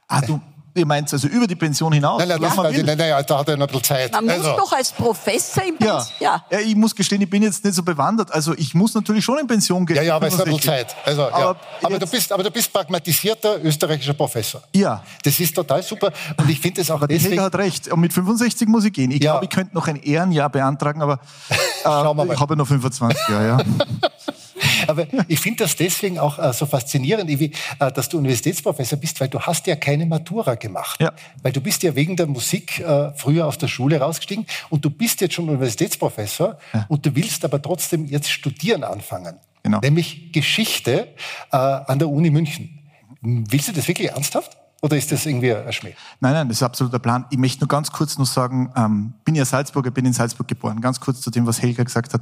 Ah, 0.08 0.22
du, 0.22 0.40
Ihr 0.80 0.86
meint 0.86 1.12
also 1.12 1.28
über 1.28 1.46
die 1.46 1.56
Pension 1.56 1.92
hinaus? 1.92 2.20
Nein, 2.20 2.30
nein, 2.30 2.42
das, 2.42 2.56
nein, 2.56 2.86
nein, 2.86 2.98
nein, 2.98 3.24
da 3.28 3.40
hat 3.40 3.50
er 3.50 3.58
noch 3.58 3.68
ein 3.68 3.72
bisschen 3.72 3.84
Zeit. 3.84 4.14
Man 4.14 4.30
also. 4.30 4.50
muss 4.50 4.58
doch 4.58 4.72
als 4.72 4.92
Professor 4.94 5.64
in 5.64 5.78
Pension... 5.78 6.06
Ja. 6.20 6.44
ja. 6.50 6.60
ich 6.60 6.76
muss 6.76 6.96
gestehen, 6.96 7.22
ich 7.22 7.30
bin 7.30 7.44
jetzt 7.44 7.64
nicht 7.66 7.76
so 7.76 7.84
bewandert. 7.84 8.32
Also 8.32 8.54
ich 8.56 8.74
muss 8.74 8.94
natürlich 8.94 9.26
schon 9.26 9.38
in 9.40 9.48
Pension 9.48 9.86
gehen. 9.86 9.98
Ja, 9.98 10.04
ja, 10.04 10.16
aber 10.16 10.28
es 10.28 10.38
hat 10.38 10.48
ein 10.48 10.56
bisschen 10.56 10.72
Zeit. 10.72 10.96
Also, 11.06 11.24
aber, 11.24 11.40
ja. 11.40 11.56
aber, 11.84 12.00
du 12.00 12.08
bist, 12.08 12.32
aber 12.32 12.44
du 12.44 12.52
bist 12.52 12.72
pragmatisierter 12.72 13.62
österreichischer 13.64 14.14
Professor. 14.14 14.62
Ja. 14.74 15.04
Das 15.24 15.38
ist 15.38 15.54
total 15.54 15.84
super. 15.84 16.14
Und 16.38 16.50
ich 16.50 16.60
finde 16.60 16.82
es 16.82 16.90
auch 16.90 16.96
aber 16.96 17.08
deswegen... 17.08 17.34
Die 17.34 17.40
hat 17.42 17.56
recht. 17.56 17.92
Und 17.92 18.00
mit 18.00 18.14
65 18.14 18.68
muss 18.70 18.86
ich 18.86 18.94
gehen. 18.94 19.12
Ich 19.12 19.22
ja. 19.22 19.32
glaube, 19.32 19.46
ich 19.46 19.52
könnte 19.52 19.76
noch 19.76 19.88
ein 19.88 19.98
Ehrenjahr 19.98 20.50
beantragen, 20.50 21.02
aber 21.02 21.20
äh, 21.50 22.34
ich 22.34 22.40
habe 22.40 22.56
noch 22.56 22.68
25 22.68 23.28
Jahre. 23.28 23.48
Ja. 23.48 23.58
Aber 24.88 25.08
ich 25.28 25.40
finde 25.40 25.64
das 25.64 25.76
deswegen 25.76 26.20
auch 26.20 26.40
äh, 26.40 26.54
so 26.54 26.66
faszinierend, 26.66 27.30
Ivi, 27.30 27.52
äh, 27.80 27.92
dass 27.92 28.10
du 28.10 28.18
Universitätsprofessor 28.18 29.00
bist, 29.00 29.20
weil 29.20 29.30
du 29.30 29.40
hast 29.40 29.68
ja 29.68 29.76
keine 29.76 30.06
Matura 30.06 30.56
gemacht. 30.56 31.02
Ja. 31.02 31.14
Weil 31.42 31.52
du 31.52 31.62
bist 31.62 31.84
ja 31.84 31.96
wegen 31.96 32.16
der 32.16 32.28
Musik 32.28 32.80
äh, 32.80 33.12
früher 33.16 33.48
aus 33.48 33.58
der 33.58 33.68
Schule 33.68 34.00
rausgestiegen 34.00 34.46
und 34.70 34.86
du 34.86 34.90
bist 34.90 35.22
jetzt 35.22 35.34
schon 35.34 35.50
Universitätsprofessor 35.50 36.58
ja. 36.74 36.86
und 36.88 37.06
du 37.06 37.16
willst 37.16 37.44
aber 37.46 37.62
trotzdem 37.62 38.06
jetzt 38.06 38.30
studieren 38.30 38.84
anfangen. 38.84 39.38
Genau. 39.64 39.80
Nämlich 39.80 40.32
Geschichte 40.32 41.10
äh, 41.52 41.58
an 41.58 42.00
der 42.00 42.10
Uni 42.10 42.30
München. 42.30 42.80
Willst 43.22 43.68
du 43.68 43.74
das 43.74 43.88
wirklich 43.88 44.10
ernsthaft? 44.10 44.58
Oder 44.82 44.96
ist 44.96 45.12
das 45.12 45.26
irgendwie 45.26 45.54
ein 45.54 45.74
Schmäh? 45.74 45.94
Nein, 46.22 46.34
nein, 46.34 46.48
das 46.48 46.58
ist 46.58 46.64
absolut 46.64 46.94
der 46.94 47.00
Plan. 47.00 47.26
Ich 47.32 47.38
möchte 47.38 47.62
nur 47.62 47.68
ganz 47.68 47.92
kurz 47.92 48.18
noch 48.18 48.26
sagen, 48.26 48.72
ähm, 48.78 49.14
bin 49.26 49.36
ja 49.36 49.44
Salzburger, 49.44 49.92
bin 49.92 50.06
in 50.06 50.14
Salzburg 50.14 50.48
geboren. 50.48 50.80
Ganz 50.80 51.02
kurz 51.02 51.20
zu 51.20 51.30
dem, 51.30 51.46
was 51.46 51.62
Helga 51.62 51.84
gesagt 51.84 52.14
hat. 52.14 52.22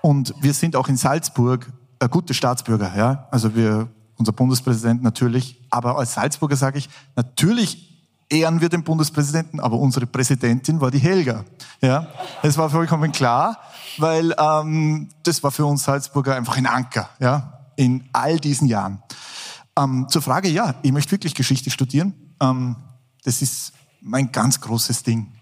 Und 0.00 0.34
wir 0.40 0.54
sind 0.54 0.74
auch 0.74 0.88
in 0.88 0.96
Salzburg 0.96 1.70
gute 2.08 2.34
Staatsbürger, 2.34 2.92
ja. 2.96 3.28
Also 3.30 3.54
wir, 3.54 3.88
unser 4.16 4.32
Bundespräsident 4.32 5.02
natürlich. 5.02 5.60
Aber 5.70 5.98
als 5.98 6.14
Salzburger 6.14 6.56
sage 6.56 6.78
ich, 6.78 6.88
natürlich 7.16 7.92
ehren 8.28 8.60
wir 8.60 8.68
den 8.68 8.82
Bundespräsidenten, 8.82 9.60
aber 9.60 9.76
unsere 9.78 10.06
Präsidentin 10.06 10.80
war 10.80 10.90
die 10.90 10.98
Helga. 10.98 11.44
Ja, 11.80 12.08
das 12.42 12.56
war 12.56 12.70
vollkommen 12.70 13.12
klar, 13.12 13.58
weil 13.98 14.34
ähm, 14.38 15.08
das 15.22 15.42
war 15.42 15.50
für 15.50 15.66
uns 15.66 15.84
Salzburger 15.84 16.34
einfach 16.34 16.56
ein 16.56 16.66
Anker, 16.66 17.10
ja, 17.20 17.66
in 17.76 18.08
all 18.12 18.38
diesen 18.38 18.68
Jahren. 18.68 19.02
Ähm, 19.78 20.06
zur 20.08 20.22
Frage, 20.22 20.48
ja, 20.48 20.74
ich 20.82 20.92
möchte 20.92 21.12
wirklich 21.12 21.34
Geschichte 21.34 21.70
studieren. 21.70 22.14
Ähm, 22.40 22.76
das 23.24 23.42
ist 23.42 23.72
mein 24.00 24.32
ganz 24.32 24.60
großes 24.60 25.02
Ding. 25.02 25.32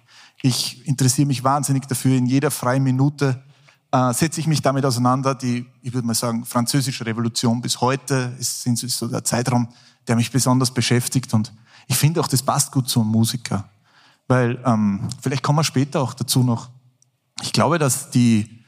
Ich 0.43 0.87
interessiere 0.87 1.27
mich 1.27 1.45
wahnsinnig 1.45 1.87
dafür. 1.87 2.17
In 2.17 2.27
jeder 2.27 2.51
freien 2.51 2.83
Minute 2.83 3.43
äh, 3.93 4.13
setze 4.13 4.41
ich 4.41 4.47
mich 4.47 4.63
damit 4.63 4.85
auseinander. 4.85 5.35
Die, 5.35 5.67
ich 5.83 5.93
würde 5.93 6.07
mal 6.07 6.15
sagen, 6.15 6.45
französische 6.45 7.05
Revolution 7.07 7.61
bis 7.61 7.81
heute 7.81 8.35
ist, 8.39 8.67
ist 8.67 8.99
so 8.99 9.09
der 9.09 9.25
Zeitraum, 9.25 9.69
der 10.07 10.17
mich 10.17 10.31
besonders 10.31 10.73
beschäftigt. 10.73 11.33
Und 11.35 11.53
ich 11.87 11.97
finde 11.97 12.21
auch, 12.21 12.29
das 12.29 12.43
passt 12.43 12.73
gut 12.73 12.89
zum 12.89 13.09
Musiker. 13.09 13.69
Weil, 14.29 14.63
ähm, 14.65 15.09
vielleicht 15.21 15.43
kommen 15.43 15.59
wir 15.59 15.65
später 15.65 16.01
auch 16.01 16.15
dazu 16.15 16.43
noch. 16.43 16.71
Ich 17.43 17.53
glaube, 17.53 17.79
dass 17.79 18.11
die, 18.11 18.65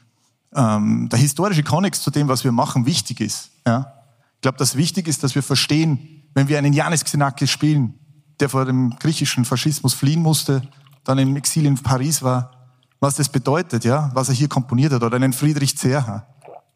ähm, 0.55 1.09
der 1.09 1.19
historische 1.19 1.63
Kontext 1.63 2.03
zu 2.03 2.11
dem, 2.11 2.29
was 2.29 2.43
wir 2.43 2.53
machen, 2.53 2.87
wichtig 2.87 3.21
ist. 3.21 3.51
Ja? 3.67 3.93
Ich 4.37 4.41
glaube, 4.41 4.59
dass 4.59 4.77
wichtig 4.77 5.07
ist, 5.07 5.23
dass 5.23 5.35
wir 5.35 5.43
verstehen, 5.43 6.25
wenn 6.35 6.49
wir 6.49 6.59
einen 6.59 6.73
Janis 6.73 7.05
Xenakis 7.05 7.51
spielen, 7.51 7.95
der 8.41 8.49
vor 8.49 8.65
dem 8.65 8.97
griechischen 8.99 9.45
Faschismus 9.45 9.95
fliehen 9.95 10.21
musste, 10.21 10.63
dann 11.05 11.19
im 11.19 11.37
Exil 11.37 11.67
in 11.67 11.77
Paris 11.77 12.23
war, 12.23 12.62
was 13.03 13.17
das 13.17 13.29
bedeutet, 13.29 13.85
ja, 13.85 14.13
was 14.15 14.29
er 14.29 14.35
hier 14.37 14.49
komponiert 14.49 14.93
hat, 14.93 15.03
oder 15.03 15.17
einen 15.17 15.33
Friedrich 15.33 15.77
Zerha, 15.77 16.25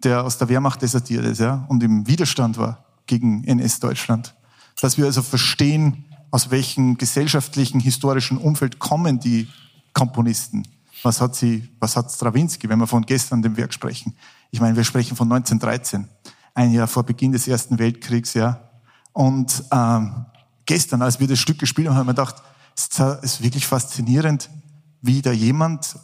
der 0.02 0.24
aus 0.24 0.36
der 0.36 0.48
Wehrmacht 0.48 0.82
desertiert 0.82 1.24
ist, 1.24 1.38
ja, 1.38 1.64
und 1.68 1.84
im 1.84 2.04
Widerstand 2.08 2.58
war 2.58 2.84
gegen 3.06 3.44
NS-Deutschland. 3.44 4.34
Dass 4.80 4.98
wir 4.98 5.04
also 5.04 5.22
verstehen, 5.22 6.04
aus 6.32 6.50
welchem 6.50 6.98
gesellschaftlichen, 6.98 7.78
historischen 7.78 8.38
Umfeld 8.38 8.80
kommen 8.80 9.20
die 9.20 9.46
Komponisten. 9.92 10.66
Was 11.04 11.20
hat 11.20 11.36
sie, 11.36 11.68
was 11.78 11.94
hat 11.94 12.10
Stravinsky, 12.10 12.68
wenn 12.68 12.80
wir 12.80 12.88
von 12.88 13.06
gestern 13.06 13.40
dem 13.40 13.56
Werk 13.56 13.72
sprechen? 13.72 14.16
Ich 14.50 14.60
meine, 14.60 14.76
wir 14.76 14.82
sprechen 14.82 15.16
von 15.16 15.30
1913, 15.30 16.08
ein 16.54 16.72
Jahr 16.72 16.88
vor 16.88 17.04
Beginn 17.04 17.30
des 17.30 17.46
Ersten 17.46 17.78
Weltkriegs, 17.78 18.34
ja. 18.34 18.68
Und 19.12 19.62
ähm, 19.70 20.26
gestern, 20.66 21.02
als 21.02 21.20
wir 21.20 21.28
das 21.28 21.38
Stück 21.38 21.60
gespielt 21.60 21.86
haben, 21.86 21.94
haben 21.94 22.08
wir 22.08 22.14
gedacht, 22.14 22.42
es 22.76 22.88
ist 23.22 23.44
wirklich 23.44 23.64
faszinierend, 23.64 24.50
wie 25.02 25.22
da 25.22 25.30
jemand 25.30 25.94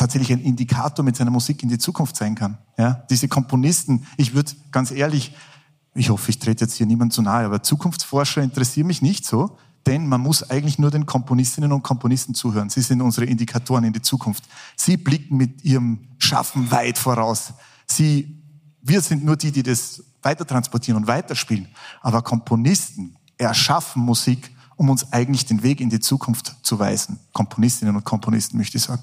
tatsächlich 0.00 0.32
ein 0.32 0.40
Indikator 0.40 1.04
mit 1.04 1.14
seiner 1.14 1.30
Musik 1.30 1.62
in 1.62 1.68
die 1.68 1.76
Zukunft 1.76 2.16
sein 2.16 2.34
kann. 2.34 2.56
Ja, 2.78 3.04
diese 3.10 3.28
Komponisten, 3.28 4.06
ich 4.16 4.34
würde 4.34 4.52
ganz 4.72 4.90
ehrlich, 4.90 5.34
ich 5.94 6.08
hoffe, 6.08 6.30
ich 6.30 6.38
trete 6.38 6.64
jetzt 6.64 6.74
hier 6.74 6.86
niemand 6.86 7.12
zu 7.12 7.20
nahe, 7.20 7.44
aber 7.44 7.62
Zukunftsforscher 7.62 8.42
interessieren 8.42 8.86
mich 8.86 9.02
nicht 9.02 9.26
so, 9.26 9.58
denn 9.86 10.06
man 10.06 10.22
muss 10.22 10.48
eigentlich 10.48 10.78
nur 10.78 10.90
den 10.90 11.04
Komponistinnen 11.04 11.70
und 11.70 11.82
Komponisten 11.82 12.34
zuhören. 12.34 12.70
Sie 12.70 12.80
sind 12.80 13.02
unsere 13.02 13.26
Indikatoren 13.26 13.84
in 13.84 13.92
die 13.92 14.00
Zukunft. 14.00 14.44
Sie 14.74 14.96
blicken 14.96 15.36
mit 15.36 15.64
ihrem 15.64 16.08
Schaffen 16.18 16.70
weit 16.70 16.96
voraus. 16.96 17.52
Sie, 17.86 18.42
wir 18.80 19.02
sind 19.02 19.22
nur 19.22 19.36
die, 19.36 19.52
die 19.52 19.62
das 19.62 20.02
weiter 20.22 20.46
transportieren 20.46 20.96
und 20.96 21.08
weiterspielen. 21.08 21.68
Aber 22.00 22.22
Komponisten 22.22 23.16
erschaffen 23.36 24.02
Musik 24.02 24.50
um 24.80 24.88
uns 24.88 25.12
eigentlich 25.12 25.44
den 25.44 25.62
Weg 25.62 25.82
in 25.82 25.90
die 25.90 26.00
Zukunft 26.00 26.56
zu 26.62 26.78
weisen. 26.78 27.20
Komponistinnen 27.34 27.94
und 27.94 28.04
Komponisten 28.04 28.56
möchte 28.56 28.78
ich 28.78 28.84
sagen. 28.84 29.02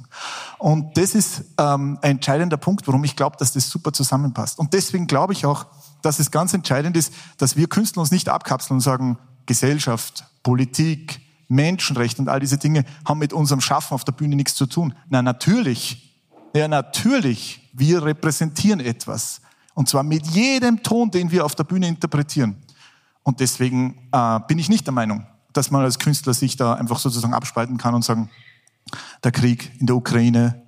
Und 0.57 0.97
das 0.97 1.13
ist 1.13 1.43
ähm, 1.59 1.99
ein 2.01 2.13
entscheidender 2.13 2.57
Punkt, 2.57 2.87
warum 2.87 3.03
ich 3.03 3.15
glaube, 3.15 3.35
dass 3.37 3.53
das 3.53 3.69
super 3.69 3.93
zusammenpasst. 3.93 4.57
Und 4.57 4.73
deswegen 4.73 5.05
glaube 5.05 5.33
ich 5.33 5.45
auch, 5.45 5.67
dass 6.01 6.17
es 6.17 6.31
ganz 6.31 6.55
entscheidend 6.55 6.97
ist, 6.97 7.13
dass 7.37 7.57
wir 7.57 7.67
Künstler 7.67 8.01
uns 8.01 8.09
nicht 8.09 8.27
abkapseln 8.27 8.77
und 8.77 8.81
sagen, 8.81 9.19
Gesellschaft, 9.45 10.25
Politik, 10.41 11.21
Menschenrechte 11.47 12.23
und 12.23 12.27
all 12.27 12.39
diese 12.39 12.57
Dinge 12.57 12.83
haben 13.05 13.19
mit 13.19 13.31
unserem 13.31 13.61
Schaffen 13.61 13.93
auf 13.93 14.03
der 14.03 14.13
Bühne 14.13 14.35
nichts 14.35 14.55
zu 14.55 14.65
tun. 14.65 14.95
Na 15.09 15.21
natürlich, 15.21 16.17
ja 16.55 16.67
natürlich, 16.67 17.69
wir 17.73 18.01
repräsentieren 18.01 18.79
etwas. 18.79 19.41
Und 19.75 19.89
zwar 19.89 20.01
mit 20.01 20.25
jedem 20.25 20.81
Ton, 20.81 21.11
den 21.11 21.29
wir 21.29 21.45
auf 21.45 21.53
der 21.53 21.65
Bühne 21.65 21.87
interpretieren. 21.87 22.55
Und 23.21 23.41
deswegen 23.41 24.09
äh, 24.11 24.39
bin 24.47 24.57
ich 24.57 24.69
nicht 24.69 24.87
der 24.87 24.93
Meinung, 24.93 25.23
dass 25.57 25.71
man 25.71 25.83
als 25.83 25.99
Künstler 25.99 26.33
sich 26.33 26.55
da 26.55 26.73
einfach 26.75 26.99
sozusagen 26.99 27.33
abspalten 27.33 27.77
kann 27.77 27.95
und 27.95 28.03
sagen, 28.03 28.29
der 29.23 29.31
Krieg 29.31 29.71
in 29.79 29.87
der 29.87 29.95
Ukraine 29.95 30.63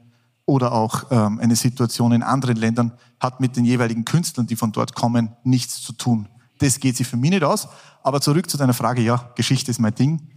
oder 0.45 0.71
auch 0.71 1.11
ähm, 1.11 1.39
eine 1.39 1.55
Situation 1.55 2.11
in 2.11 2.23
anderen 2.23 2.57
Ländern 2.57 2.93
hat 3.19 3.39
mit 3.39 3.55
den 3.55 3.65
jeweiligen 3.65 4.03
Künstlern, 4.03 4.47
die 4.47 4.55
von 4.55 4.71
dort 4.71 4.95
kommen, 4.95 5.35
nichts 5.43 5.81
zu 5.81 5.93
tun. 5.93 6.27
Das 6.57 6.79
geht 6.79 6.97
sich 6.97 7.07
für 7.07 7.17
mich 7.17 7.29
nicht 7.29 7.43
aus. 7.43 7.67
Aber 8.03 8.19
zurück 8.19 8.49
zu 8.49 8.57
deiner 8.57 8.73
Frage, 8.73 9.01
ja, 9.01 9.31
Geschichte 9.35 9.71
ist 9.71 9.79
mein 9.79 9.93
Ding. 9.93 10.27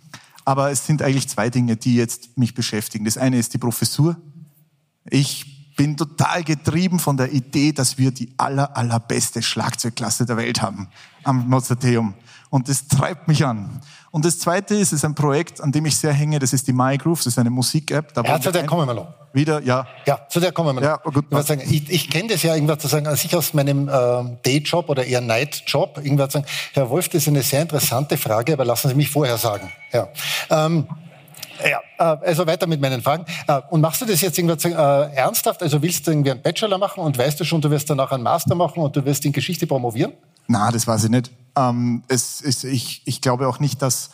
Aber 0.45 0.71
es 0.71 0.87
sind 0.87 1.03
eigentlich 1.03 1.29
zwei 1.29 1.51
Dinge, 1.51 1.77
die 1.77 1.95
jetzt 1.95 2.37
mich 2.37 2.55
beschäftigen. 2.55 3.05
Das 3.05 3.17
eine 3.17 3.39
ist 3.39 3.55
die 3.55 3.59
Professur. 3.59 4.17
Ich 5.09 5.75
bin 5.77 5.97
total 5.97 6.45
getrieben 6.45 6.99
von 6.99 7.17
der 7.17 7.33
Idee, 7.33 7.73
dass 7.73 7.99
wir 7.99 8.11
die 8.11 8.35
aller, 8.37 8.77
allerbeste 8.77 9.43
Schlagzeugklasse 9.43 10.27
der 10.27 10.37
Welt 10.37 10.61
haben 10.61 10.89
am 11.25 11.49
Mozarteum. 11.49 12.15
Und 12.53 12.69
das 12.69 12.87
treibt 12.87 13.29
mich 13.29 13.47
an. 13.47 13.81
Und 14.11 14.27
das 14.27 14.39
zweite 14.39 14.75
ist, 14.75 14.93
ist 14.93 15.07
ein 15.07 15.15
Projekt, 15.15 15.63
an 15.63 15.73
dem 15.73 15.87
ich 15.87 15.97
sehr 15.97 16.13
hänge, 16.13 16.39
das 16.39 16.53
ist 16.53 16.69
die 16.69 16.75
MyGroove, 16.75 17.21
das 17.21 17.29
ist 17.29 17.39
eine 17.39 17.49
Musik-App. 17.49 18.13
Ja, 18.27 18.39
zu 18.39 18.53
der 18.53 18.67
kommen 18.67 18.87
wir 18.87 18.93
noch. 18.93 19.07
Wieder, 19.33 19.63
ja. 19.63 19.87
Ja, 20.05 20.21
zu 20.29 20.39
der 20.39 20.53
kommen 20.53 20.69
wir 20.69 20.73
noch. 20.75 20.83
Ja, 20.83 20.97
gut. 20.97 21.25
Ich, 21.31 21.47
sagen, 21.47 21.63
ich, 21.65 21.89
ich 21.89 22.11
kenne 22.11 22.29
das 22.29 22.43
ja 22.43 22.55
irgendwas 22.55 22.81
zu 22.81 22.89
sagen, 22.89 23.07
als 23.07 23.25
ich 23.25 23.35
aus 23.35 23.55
meinem 23.55 23.89
äh, 23.89 23.93
Dayjob 24.43 24.91
oder 24.91 25.03
eher 25.03 25.23
Nightjob, 25.23 25.97
irgendwas 26.05 26.35
sagen, 26.35 26.45
Herr 26.75 26.91
Wolf, 26.91 27.09
das 27.09 27.23
ist 27.23 27.29
eine 27.29 27.41
sehr 27.41 27.63
interessante 27.63 28.19
Frage, 28.19 28.53
aber 28.53 28.67
lassen 28.67 28.91
Sie 28.91 28.97
mich 28.97 29.09
vorher 29.09 29.39
sagen. 29.39 29.73
Ja. 29.91 30.09
Ähm, 30.51 30.87
ja, 31.65 31.81
äh, 31.99 32.27
also 32.27 32.47
weiter 32.47 32.67
mit 32.67 32.83
meinen 32.83 33.01
Fragen. 33.01 33.25
Äh, 33.47 33.63
und 33.71 33.81
machst 33.81 34.03
du 34.03 34.05
das 34.05 34.21
jetzt 34.21 34.37
irgendwas 34.39 34.63
äh, 34.67 35.17
ernsthaft? 35.17 35.63
Also 35.63 35.81
willst 35.81 36.07
du 36.07 36.11
irgendwie 36.11 36.33
einen 36.33 36.43
Bachelor 36.43 36.77
machen 36.77 37.03
und 37.03 37.17
weißt 37.17 37.41
du 37.41 37.45
schon, 37.45 37.63
du 37.63 37.71
wirst 37.71 37.89
danach 37.89 38.13
einen 38.13 38.25
Master 38.25 38.55
machen 38.55 38.83
und 38.83 38.95
du 38.95 39.03
wirst 39.07 39.25
in 39.25 39.33
Geschichte 39.33 39.67
promovieren? 39.67 40.13
Na, 40.47 40.71
das 40.71 40.87
weiß 40.87 41.05
ich 41.05 41.11
nicht. 41.11 41.31
Ähm, 41.57 42.03
es 42.09 42.41
ist, 42.41 42.65
ich, 42.65 43.03
ich 43.05 43.21
glaube 43.21 43.49
auch 43.49 43.59
nicht, 43.61 43.83
dass 43.83 44.11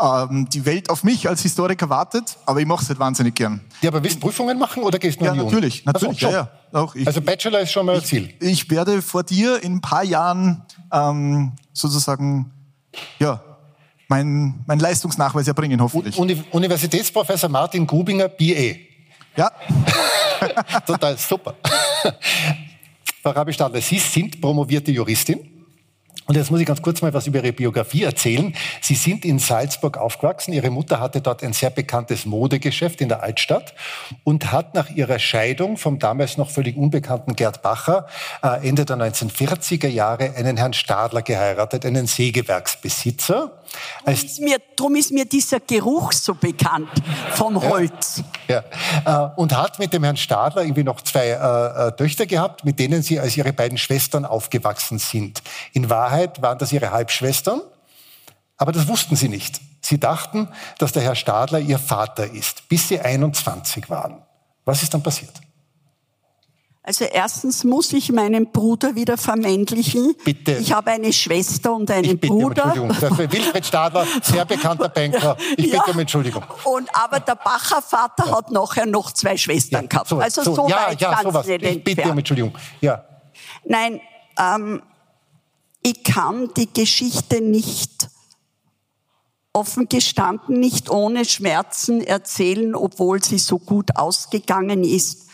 ähm, 0.00 0.48
die 0.50 0.64
Welt 0.64 0.90
auf 0.90 1.04
mich 1.04 1.28
als 1.28 1.42
Historiker 1.42 1.88
wartet, 1.88 2.36
aber 2.46 2.60
ich 2.60 2.66
mache 2.66 2.82
es 2.82 2.88
halt 2.88 2.98
wahnsinnig 2.98 3.34
gern. 3.34 3.60
Ja, 3.80 3.90
aber 3.90 4.02
willst 4.02 4.16
du 4.16 4.20
Prüfungen 4.20 4.58
machen 4.58 4.82
oder 4.82 4.98
gehst 4.98 5.20
du 5.20 5.24
ja, 5.24 5.34
natürlich, 5.34 5.84
natürlich, 5.84 6.24
also, 6.24 6.36
ja, 6.36 6.48
ja, 6.72 6.80
auch 6.80 6.94
ich, 6.94 7.06
Also 7.06 7.20
Bachelor 7.20 7.60
ist 7.60 7.72
schon 7.72 7.86
mal 7.86 7.96
ein 7.96 8.04
Ziel. 8.04 8.34
Ich, 8.40 8.50
ich 8.50 8.70
werde 8.70 9.02
vor 9.02 9.22
dir 9.22 9.62
in 9.62 9.76
ein 9.76 9.80
paar 9.80 10.04
Jahren 10.04 10.62
ähm, 10.92 11.52
sozusagen, 11.72 12.50
ja, 13.18 13.42
mein, 14.08 14.62
mein 14.66 14.78
Leistungsnachweis 14.78 15.48
erbringen, 15.48 15.80
hoffentlich. 15.80 16.18
Uni 16.18 16.42
Universitätsprofessor 16.50 17.48
Martin 17.48 17.86
Gubinger, 17.86 18.28
BA. 18.28 18.76
Ja. 19.36 19.50
Total 20.86 21.16
super. 21.16 21.54
Frau 23.22 23.30
Rabi-Stadler, 23.30 23.80
Sie 23.80 23.98
sind 23.98 24.40
promovierte 24.40 24.90
Juristin. 24.90 25.51
Und 26.26 26.36
jetzt 26.36 26.50
muss 26.50 26.60
ich 26.60 26.66
ganz 26.66 26.82
kurz 26.82 27.02
mal 27.02 27.12
was 27.12 27.26
über 27.26 27.38
Ihre 27.38 27.52
Biografie 27.52 28.04
erzählen. 28.04 28.54
Sie 28.80 28.94
sind 28.94 29.24
in 29.24 29.38
Salzburg 29.38 29.98
aufgewachsen. 29.98 30.52
Ihre 30.52 30.70
Mutter 30.70 31.00
hatte 31.00 31.20
dort 31.20 31.42
ein 31.42 31.52
sehr 31.52 31.70
bekanntes 31.70 32.26
Modegeschäft 32.26 33.00
in 33.00 33.08
der 33.08 33.22
Altstadt 33.22 33.74
und 34.24 34.52
hat 34.52 34.74
nach 34.74 34.90
ihrer 34.90 35.18
Scheidung 35.18 35.76
vom 35.76 35.98
damals 35.98 36.36
noch 36.36 36.50
völlig 36.50 36.76
unbekannten 36.76 37.34
Gerd 37.34 37.62
Bacher 37.62 38.06
äh, 38.42 38.68
Ende 38.68 38.84
der 38.84 38.96
1940er 38.96 39.88
Jahre 39.88 40.34
einen 40.36 40.56
Herrn 40.56 40.72
Stadler 40.72 41.22
geheiratet, 41.22 41.84
einen 41.84 42.06
Sägewerksbesitzer. 42.06 43.61
Drum 44.04 44.14
ist, 44.14 44.40
mir, 44.40 44.58
drum 44.76 44.96
ist 44.96 45.10
mir 45.12 45.24
dieser 45.24 45.60
Geruch 45.60 46.12
so 46.12 46.34
bekannt 46.34 46.90
vom 47.34 47.62
Holz. 47.62 48.22
Ja, 48.48 48.62
ja. 49.04 49.34
Äh, 49.34 49.40
und 49.40 49.56
hat 49.56 49.78
mit 49.78 49.92
dem 49.92 50.04
Herrn 50.04 50.16
Stadler 50.16 50.62
irgendwie 50.62 50.84
noch 50.84 51.00
zwei 51.00 51.28
äh, 51.28 51.88
äh, 51.88 51.96
Töchter 51.96 52.26
gehabt, 52.26 52.64
mit 52.64 52.78
denen 52.78 53.02
sie 53.02 53.20
als 53.20 53.36
ihre 53.36 53.52
beiden 53.52 53.78
Schwestern 53.78 54.24
aufgewachsen 54.24 54.98
sind. 54.98 55.42
In 55.72 55.90
Wahrheit 55.90 56.42
waren 56.42 56.58
das 56.58 56.72
ihre 56.72 56.90
Halbschwestern, 56.90 57.60
aber 58.56 58.72
das 58.72 58.88
wussten 58.88 59.16
sie 59.16 59.28
nicht. 59.28 59.60
Sie 59.80 59.98
dachten, 59.98 60.48
dass 60.78 60.92
der 60.92 61.02
Herr 61.02 61.16
Stadler 61.16 61.58
ihr 61.58 61.78
Vater 61.78 62.30
ist, 62.32 62.68
bis 62.68 62.88
sie 62.88 63.00
21 63.00 63.90
waren. 63.90 64.22
Was 64.64 64.82
ist 64.82 64.94
dann 64.94 65.02
passiert? 65.02 65.41
Also 66.84 67.04
erstens 67.04 67.62
muss 67.62 67.92
ich 67.92 68.10
meinen 68.10 68.50
Bruder 68.50 68.96
wieder 68.96 69.16
vermännlichen. 69.16 70.16
Bitte. 70.24 70.56
Ich 70.56 70.72
habe 70.72 70.90
eine 70.90 71.12
Schwester 71.12 71.74
und 71.74 71.88
einen 71.92 72.04
ich 72.04 72.20
bitte 72.20 72.32
Bruder. 72.32 72.74
Um 72.76 72.90
Entschuldigung. 72.90 73.32
Wilfried 73.32 73.66
Stadler, 73.66 74.06
sehr 74.20 74.44
bekannter 74.44 74.88
Banker. 74.94 75.36
Ich 75.56 75.70
bitte 75.70 75.90
um 75.92 75.98
Entschuldigung. 76.00 76.42
Und 76.64 76.88
aber 76.92 77.20
der 77.20 77.36
Bacher 77.36 77.80
Vater 77.82 78.36
hat 78.36 78.50
nachher 78.50 78.86
noch 78.86 79.12
zwei 79.12 79.36
Schwestern 79.36 79.82
ja, 79.82 79.88
gehabt. 79.88 80.08
So, 80.08 80.18
also 80.18 80.42
so, 80.42 80.54
so 80.56 80.68
ja, 80.68 80.88
weit 80.88 81.00
ja, 81.00 81.20
sowas. 81.22 81.46
Ich 81.46 81.84
bitte 81.84 82.10
um 82.10 82.18
Entschuldigung. 82.18 82.58
Ja. 82.80 83.04
Nein, 83.64 84.00
ähm, 84.36 84.82
ich 85.82 86.02
kann 86.02 86.50
die 86.56 86.72
Geschichte 86.72 87.40
nicht 87.40 88.08
offen 89.52 89.88
gestanden 89.88 90.58
nicht 90.58 90.88
ohne 90.90 91.26
Schmerzen 91.26 92.00
erzählen, 92.00 92.74
obwohl 92.74 93.22
sie 93.22 93.38
so 93.38 93.58
gut 93.58 93.96
ausgegangen 93.96 94.82
ist 94.82 95.28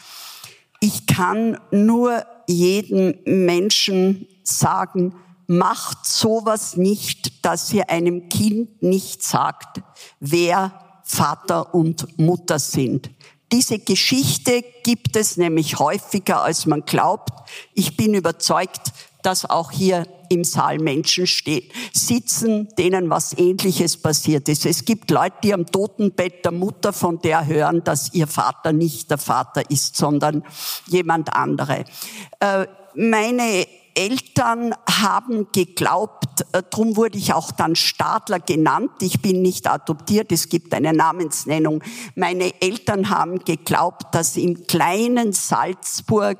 ich 0.80 1.06
kann 1.06 1.58
nur 1.70 2.24
jedem 2.46 3.14
Menschen 3.24 4.26
sagen, 4.42 5.14
macht 5.46 6.06
sowas 6.06 6.76
nicht, 6.76 7.44
dass 7.44 7.72
ihr 7.72 7.90
einem 7.90 8.28
Kind 8.28 8.82
nicht 8.82 9.22
sagt, 9.22 9.82
wer 10.20 11.00
Vater 11.04 11.74
und 11.74 12.18
Mutter 12.18 12.58
sind. 12.58 13.10
Diese 13.52 13.78
Geschichte 13.78 14.62
gibt 14.82 15.16
es 15.16 15.36
nämlich 15.36 15.78
häufiger, 15.78 16.42
als 16.42 16.66
man 16.66 16.84
glaubt. 16.84 17.30
Ich 17.72 17.96
bin 17.96 18.14
überzeugt, 18.14 18.92
dass 19.22 19.48
auch 19.48 19.70
hier 19.70 20.06
im 20.28 20.44
Saal 20.44 20.78
Menschen 20.78 21.26
stehen, 21.26 21.70
sitzen, 21.92 22.68
denen 22.78 23.10
was 23.10 23.36
Ähnliches 23.36 23.96
passiert 23.96 24.48
ist. 24.48 24.66
Es 24.66 24.84
gibt 24.84 25.10
Leute, 25.10 25.36
die 25.42 25.54
am 25.54 25.66
Totenbett 25.66 26.44
der 26.44 26.52
Mutter 26.52 26.92
von 26.92 27.20
der 27.20 27.46
hören, 27.46 27.82
dass 27.84 28.12
ihr 28.14 28.26
Vater 28.26 28.72
nicht 28.72 29.10
der 29.10 29.18
Vater 29.18 29.70
ist, 29.70 29.96
sondern 29.96 30.44
jemand 30.86 31.34
andere. 31.34 31.84
Äh, 32.40 32.66
meine 32.94 33.66
Eltern 33.98 34.76
haben 34.88 35.48
geglaubt, 35.50 36.42
äh, 36.52 36.62
darum 36.70 36.94
wurde 36.94 37.18
ich 37.18 37.32
auch 37.32 37.50
dann 37.50 37.74
Stadler 37.74 38.38
genannt. 38.38 38.92
Ich 39.00 39.20
bin 39.20 39.42
nicht 39.42 39.68
adoptiert, 39.68 40.30
es 40.30 40.48
gibt 40.48 40.72
eine 40.72 40.92
Namensnennung. 40.92 41.82
Meine 42.14 42.62
Eltern 42.62 43.10
haben 43.10 43.40
geglaubt, 43.40 44.14
dass 44.14 44.36
im 44.36 44.68
kleinen 44.68 45.32
Salzburg 45.32 46.38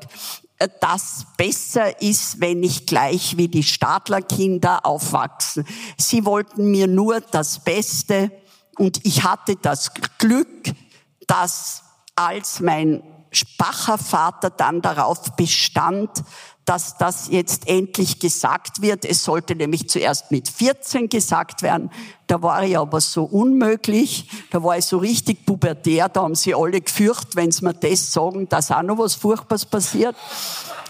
äh, 0.58 0.68
das 0.80 1.26
besser 1.36 2.00
ist, 2.00 2.40
wenn 2.40 2.62
ich 2.62 2.86
gleich 2.86 3.36
wie 3.36 3.48
die 3.48 3.64
Stadlerkinder 3.64 4.86
aufwachsen. 4.86 5.66
Sie 5.96 6.24
wollten 6.24 6.70
mir 6.70 6.86
nur 6.86 7.20
das 7.20 7.64
Beste 7.64 8.30
und 8.76 9.04
ich 9.04 9.24
hatte 9.24 9.56
das 9.56 9.90
Glück, 10.18 10.70
dass 11.26 11.82
als 12.14 12.60
mein 12.60 13.02
Spacher 13.32 13.98
Vater 13.98 14.50
dann 14.50 14.80
darauf 14.80 15.34
bestand, 15.36 16.22
dass 16.68 16.98
das 16.98 17.28
jetzt 17.30 17.66
endlich 17.66 18.18
gesagt 18.18 18.82
wird. 18.82 19.06
Es 19.06 19.24
sollte 19.24 19.54
nämlich 19.54 19.88
zuerst 19.88 20.30
mit 20.30 20.50
14 20.50 21.08
gesagt 21.08 21.62
werden. 21.62 21.90
Da 22.26 22.42
war 22.42 22.62
ich 22.62 22.76
aber 22.76 23.00
so 23.00 23.24
unmöglich. 23.24 24.28
Da 24.50 24.62
war 24.62 24.76
ich 24.76 24.84
so 24.84 24.98
richtig 24.98 25.46
pubertär. 25.46 26.10
Da 26.10 26.20
haben 26.20 26.34
sie 26.34 26.54
alle 26.54 26.82
gefürchtet, 26.82 27.36
wenn 27.36 27.50
sie 27.50 27.64
mir 27.64 27.72
das 27.72 28.12
sagen, 28.12 28.50
dass 28.50 28.70
auch 28.70 28.82
noch 28.82 28.98
was 28.98 29.14
Furchtbares 29.14 29.64
passiert. 29.64 30.14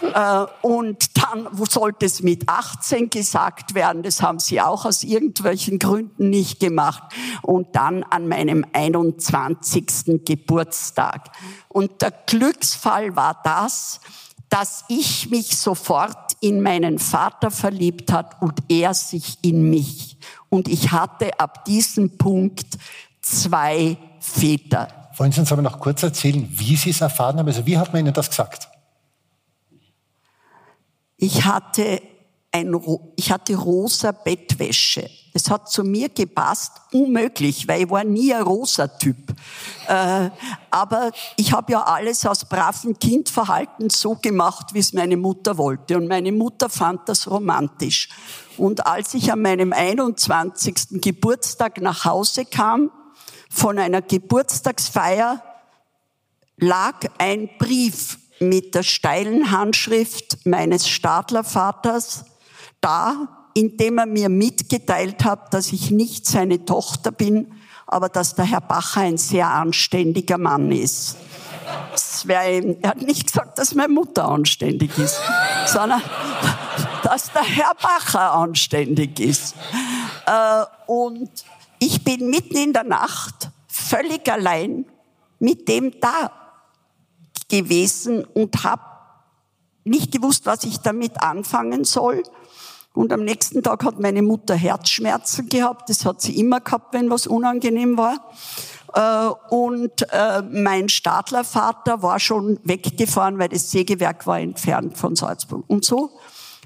Äh, 0.01 0.45
und 0.61 1.17
dann 1.17 1.47
sollte 1.69 2.07
es 2.07 2.21
mit 2.21 2.49
18 2.49 3.09
gesagt 3.09 3.73
werden. 3.73 4.03
Das 4.03 4.21
haben 4.21 4.39
sie 4.39 4.59
auch 4.59 4.83
aus 4.83 5.03
irgendwelchen 5.03 5.79
Gründen 5.79 6.29
nicht 6.29 6.59
gemacht. 6.59 7.03
Und 7.41 7.73
dann 7.77 8.03
an 8.03 8.27
meinem 8.27 8.65
21. 8.73 10.25
Geburtstag. 10.25 11.31
Und 11.69 12.01
der 12.01 12.11
Glücksfall 12.25 13.15
war 13.15 13.39
das, 13.45 14.01
dass 14.49 14.83
ich 14.87 15.29
mich 15.29 15.57
sofort 15.57 16.33
in 16.41 16.61
meinen 16.61 16.99
Vater 16.99 17.51
verliebt 17.51 18.11
hat 18.11 18.41
und 18.41 18.59
er 18.67 18.93
sich 18.93 19.37
in 19.43 19.69
mich. 19.69 20.17
Und 20.49 20.67
ich 20.67 20.91
hatte 20.91 21.39
ab 21.39 21.65
diesem 21.65 22.17
Punkt 22.17 22.77
zwei 23.21 23.97
Väter. 24.19 25.09
Wollen 25.17 25.31
Sie 25.31 25.39
uns 25.41 25.51
aber 25.51 25.61
noch 25.61 25.79
kurz 25.79 26.01
erzählen, 26.01 26.47
wie 26.49 26.75
Sie 26.75 26.89
es 26.89 27.01
erfahren 27.01 27.37
haben? 27.37 27.47
Also 27.47 27.65
wie 27.65 27.77
hat 27.77 27.93
man 27.93 28.05
Ihnen 28.05 28.13
das 28.13 28.29
gesagt? 28.29 28.67
Ich 31.17 31.43
hatte 31.43 32.01
ein, 32.51 32.75
ich 33.15 33.31
hatte 33.31 33.55
rosa 33.55 34.11
Bettwäsche. 34.11 35.09
Das 35.33 35.49
hat 35.49 35.69
zu 35.69 35.83
mir 35.83 36.09
gepasst, 36.09 36.71
unmöglich, 36.91 37.67
weil 37.67 37.83
ich 37.83 37.89
war 37.89 38.03
nie 38.03 38.33
ein 38.33 38.41
rosa 38.41 38.87
Typ. 38.87 39.15
Äh, 39.87 40.29
aber 40.71 41.11
ich 41.37 41.53
habe 41.53 41.71
ja 41.73 41.83
alles 41.83 42.25
aus 42.25 42.45
bravem 42.45 42.97
Kindverhalten 42.97 43.89
so 43.91 44.15
gemacht, 44.15 44.73
wie 44.73 44.79
es 44.79 44.93
meine 44.93 45.17
Mutter 45.17 45.57
wollte. 45.57 45.97
Und 45.97 46.07
meine 46.07 46.31
Mutter 46.31 46.69
fand 46.69 47.07
das 47.07 47.29
romantisch. 47.29 48.09
Und 48.57 48.87
als 48.87 49.13
ich 49.13 49.31
an 49.31 49.41
meinem 49.41 49.71
21. 49.71 51.01
Geburtstag 51.01 51.79
nach 51.79 52.05
Hause 52.05 52.45
kam, 52.45 52.91
von 53.51 53.77
einer 53.79 54.01
Geburtstagsfeier, 54.01 55.43
lag 56.57 57.05
ein 57.17 57.49
Brief 57.57 58.17
mit 58.39 58.75
der 58.75 58.83
steilen 58.83 59.51
Handschrift 59.51 60.45
meines 60.45 60.87
Stadlervaters 60.87 62.25
da, 62.81 63.49
indem 63.53 63.97
er 63.97 64.05
mir 64.05 64.29
mitgeteilt 64.29 65.23
hat, 65.25 65.53
dass 65.53 65.71
ich 65.71 65.91
nicht 65.91 66.25
seine 66.25 66.65
Tochter 66.65 67.11
bin, 67.11 67.53
aber 67.87 68.09
dass 68.09 68.35
der 68.35 68.45
Herr 68.45 68.61
Bacher 68.61 69.01
ein 69.01 69.17
sehr 69.17 69.47
anständiger 69.47 70.37
Mann 70.37 70.71
ist. 70.71 71.17
Wär, 72.25 72.77
er 72.81 72.89
hat 72.89 73.01
nicht 73.01 73.27
gesagt, 73.27 73.57
dass 73.57 73.75
meine 73.75 73.93
Mutter 73.93 74.27
anständig 74.27 74.97
ist, 74.97 75.19
sondern 75.67 76.01
dass 77.03 77.31
der 77.31 77.43
Herr 77.43 77.73
Bacher 77.75 78.33
anständig 78.33 79.19
ist. 79.19 79.55
Äh, 80.25 80.63
und 80.87 81.29
ich 81.79 82.03
bin 82.03 82.29
mitten 82.29 82.57
in 82.57 82.73
der 82.73 82.83
Nacht 82.83 83.49
völlig 83.67 84.31
allein 84.31 84.85
mit 85.39 85.67
dem 85.67 85.99
da 85.99 86.31
gewesen 87.49 88.23
und 88.25 88.63
habe 88.63 88.83
nicht 89.83 90.11
gewusst, 90.11 90.45
was 90.45 90.63
ich 90.63 90.79
damit 90.79 91.21
anfangen 91.23 91.83
soll. 91.83 92.23
Und 92.93 93.13
am 93.13 93.23
nächsten 93.23 93.63
Tag 93.63 93.85
hat 93.85 93.99
meine 93.99 94.21
Mutter 94.21 94.55
Herzschmerzen 94.55 95.47
gehabt. 95.47 95.89
Das 95.89 96.05
hat 96.05 96.21
sie 96.21 96.39
immer 96.39 96.59
gehabt, 96.59 96.93
wenn 96.93 97.09
was 97.09 97.27
unangenehm 97.27 97.97
war. 97.97 98.31
Äh, 98.93 99.53
und 99.53 100.11
äh, 100.11 100.41
mein 100.41 100.89
Stadlervater 100.89 102.01
war 102.01 102.19
schon 102.19 102.59
weggefahren, 102.63 103.37
weil 103.37 103.49
das 103.49 103.71
Sägewerk 103.71 104.25
war 104.25 104.39
entfernt 104.39 104.97
von 104.97 105.15
Salzburg. 105.15 105.63
Und 105.67 105.85
so 105.85 106.11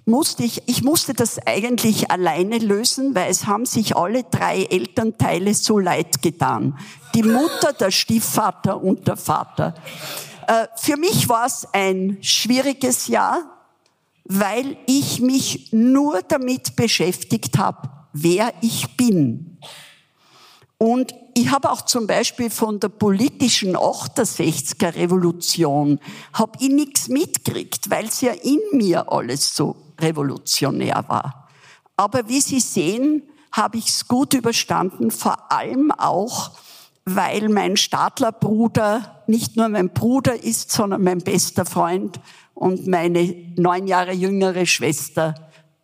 musste 0.05 0.43
ich, 0.43 0.63
ich 0.67 0.83
musste 0.83 1.13
das 1.13 1.39
eigentlich 1.45 2.11
alleine 2.11 2.57
lösen, 2.57 3.15
weil 3.15 3.29
es 3.29 3.45
haben 3.47 3.65
sich 3.65 3.95
alle 3.95 4.23
drei 4.23 4.63
Elternteile 4.63 5.53
so 5.53 5.79
leid 5.79 6.21
getan. 6.21 6.77
Die 7.15 7.23
Mutter, 7.23 7.73
der 7.73 7.91
Stiefvater 7.91 8.81
und 8.81 9.07
der 9.07 9.17
Vater. 9.17 9.75
Äh, 10.47 10.67
für 10.75 10.97
mich 10.97 11.29
war 11.29 11.45
es 11.45 11.67
ein 11.73 12.17
schwieriges 12.21 13.07
Jahr, 13.07 13.52
weil 14.25 14.77
ich 14.87 15.19
mich 15.19 15.71
nur 15.73 16.21
damit 16.21 16.75
beschäftigt 16.75 17.57
habe, 17.57 17.89
wer 18.13 18.53
ich 18.61 18.95
bin. 18.95 19.57
Und 20.77 21.13
ich 21.33 21.49
habe 21.49 21.71
auch 21.71 21.83
zum 21.83 22.07
Beispiel 22.07 22.49
von 22.49 22.79
der 22.79 22.89
politischen 22.89 23.75
68er 23.75 24.95
Revolution 24.95 25.99
habe 26.33 26.59
ich 26.59 26.69
nichts 26.69 27.07
mitgekriegt, 27.07 27.89
weil 27.89 28.05
es 28.05 28.21
ja 28.21 28.33
in 28.33 28.59
mir 28.73 29.11
alles 29.11 29.55
so 29.55 29.75
revolutionär 29.99 31.05
war. 31.07 31.47
Aber 31.95 32.27
wie 32.27 32.41
Sie 32.41 32.59
sehen, 32.59 33.23
habe 33.51 33.77
ich 33.77 33.87
es 33.87 34.07
gut 34.07 34.33
überstanden, 34.33 35.11
vor 35.11 35.51
allem 35.51 35.91
auch, 35.91 36.51
weil 37.05 37.49
mein 37.49 37.77
Stadlerbruder 37.77 39.23
nicht 39.27 39.55
nur 39.55 39.69
mein 39.69 39.89
Bruder 39.93 40.43
ist, 40.43 40.71
sondern 40.71 41.03
mein 41.03 41.19
bester 41.19 41.65
Freund 41.65 42.19
und 42.53 42.87
meine 42.87 43.53
neun 43.55 43.87
Jahre 43.87 44.13
jüngere 44.13 44.65
Schwester 44.65 45.35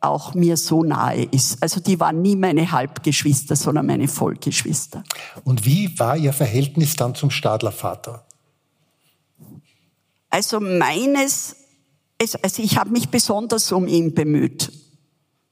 auch 0.01 0.33
mir 0.33 0.55
so 0.55 0.83
nahe 0.83 1.23
ist. 1.23 1.61
Also 1.61 1.81
die 1.81 1.99
waren 1.99 2.21
nie 2.21 2.35
meine 2.35 2.71
Halbgeschwister, 2.71 3.55
sondern 3.55 3.85
meine 3.85 4.07
Vollgeschwister. 4.07 5.03
Und 5.43 5.65
wie 5.65 5.97
war 5.99 6.15
Ihr 6.15 6.33
Verhältnis 6.33 6.95
dann 6.95 7.15
zum 7.15 7.31
Stadlervater? 7.31 8.25
Also 10.29 10.59
meines, 10.59 11.55
also 12.19 12.61
ich 12.61 12.77
habe 12.77 12.91
mich 12.91 13.09
besonders 13.09 13.71
um 13.71 13.87
ihn 13.87 14.13
bemüht, 14.13 14.71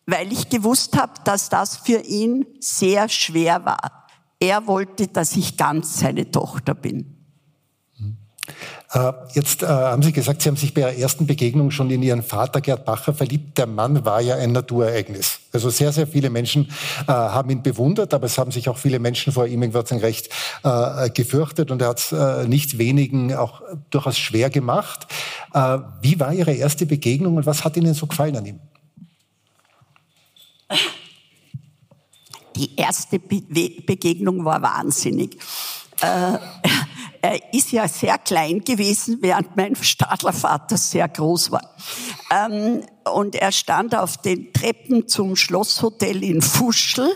weil 0.06 0.32
ich 0.32 0.49
gewusst 0.49 0.95
habe, 0.97 1.13
dass 1.25 1.49
das 1.49 1.77
für 1.77 2.01
ihn 2.01 2.45
sehr 2.60 3.10
schwer 3.10 3.65
war. 3.65 4.08
Er 4.39 4.67
wollte, 4.67 5.08
dass 5.08 5.36
ich 5.36 5.58
ganz 5.58 5.99
seine 5.99 6.30
Tochter 6.30 6.75
bin. 6.75 7.17
Äh, 8.93 9.12
jetzt 9.34 9.63
äh, 9.63 9.67
haben 9.67 10.02
Sie 10.02 10.13
gesagt, 10.13 10.41
Sie 10.41 10.47
haben 10.47 10.56
sich 10.56 10.73
bei 10.73 10.82
Ihrer 10.82 10.93
ersten 10.93 11.28
Begegnung 11.28 11.71
schon 11.71 11.89
in 11.89 12.02
Ihren 12.02 12.23
Vater 12.23 12.62
Gerd 12.62 12.86
Bacher 12.86 13.13
verliebt. 13.13 13.58
Der 13.58 13.67
Mann 13.67 14.06
war 14.06 14.21
ja 14.21 14.36
ein 14.36 14.54
Naturereignis. 14.54 15.39
Also 15.52 15.69
sehr, 15.69 15.91
sehr 15.91 16.08
viele 16.08 16.30
Menschen 16.30 16.69
äh, 17.08 17.12
haben 17.12 17.50
ihn 17.50 17.63
bewundert, 17.63 18.13
aber 18.13 18.28
es 18.28 18.38
haben 18.38 18.52
sich 18.52 18.69
auch 18.69 18.78
viele 18.78 19.00
Menschen 19.00 19.34
vor 19.34 19.45
ihm, 19.45 19.69
sagen, 19.71 20.00
recht 20.00 20.30
gefürchtet 21.13 21.71
und 21.71 21.82
er 21.82 21.89
hat 21.89 22.00
es 22.00 22.47
nicht 22.47 22.78
wenigen 22.78 23.34
auch 23.36 23.62
durchaus 23.89 24.17
schwer 24.17 24.50
gemacht. 24.50 25.08
Wie 26.02 26.19
war 26.19 26.34
Ihre 26.34 26.54
erste 26.54 26.86
Begegnung 26.86 27.38
und 27.38 27.45
was 27.45 27.63
hat 27.63 27.78
Ihnen 27.78 27.93
so 27.93 28.08
gefallen 28.08 28.36
an 28.36 28.45
ihm? 28.45 28.60
Die 32.56 32.76
erste 32.76 33.19
Be 33.19 33.41
Begegnung 33.86 34.45
war 34.45 34.62
wahnsinnig. 34.62 35.38
Er 37.27 37.53
ist 37.53 37.71
ja 37.71 37.87
sehr 37.87 38.17
klein 38.17 38.63
gewesen, 38.63 39.17
während 39.21 39.55
mein 39.57 39.75
Stadlervater 39.75 40.77
sehr 40.77 41.07
groß 41.09 41.51
war. 41.51 41.75
Ähm, 42.31 42.83
und 43.11 43.35
er 43.35 43.51
stand 43.51 43.95
auf 43.95 44.17
den 44.17 44.53
Treppen 44.53 45.07
zum 45.07 45.35
Schlosshotel 45.35 46.23
in 46.23 46.41
Fuschel. 46.41 47.09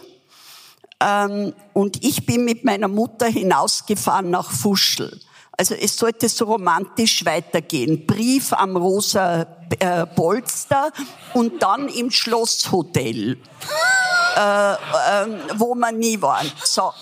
Ähm, 0.99 1.53
und 1.73 2.03
ich 2.03 2.25
bin 2.25 2.43
mit 2.43 2.65
meiner 2.65 2.89
Mutter 2.89 3.27
hinausgefahren 3.27 4.29
nach 4.29 4.51
Fuschel. 4.51 5.19
Also 5.57 5.75
es 5.75 5.97
sollte 5.97 6.29
so 6.29 6.45
romantisch 6.45 7.25
weitergehen. 7.25 8.05
Brief 8.05 8.53
am 8.53 8.75
rosa 8.75 9.45
äh, 9.79 10.05
Polster 10.07 10.91
und 11.33 11.61
dann 11.61 11.87
im 11.87 12.09
Schlosshotel. 12.09 13.37
Äh, 14.35 14.73
äh, 14.73 14.77
wo 15.55 15.75
man 15.75 15.99
nie 15.99 16.21
waren. 16.21 16.49
So. 16.63 16.93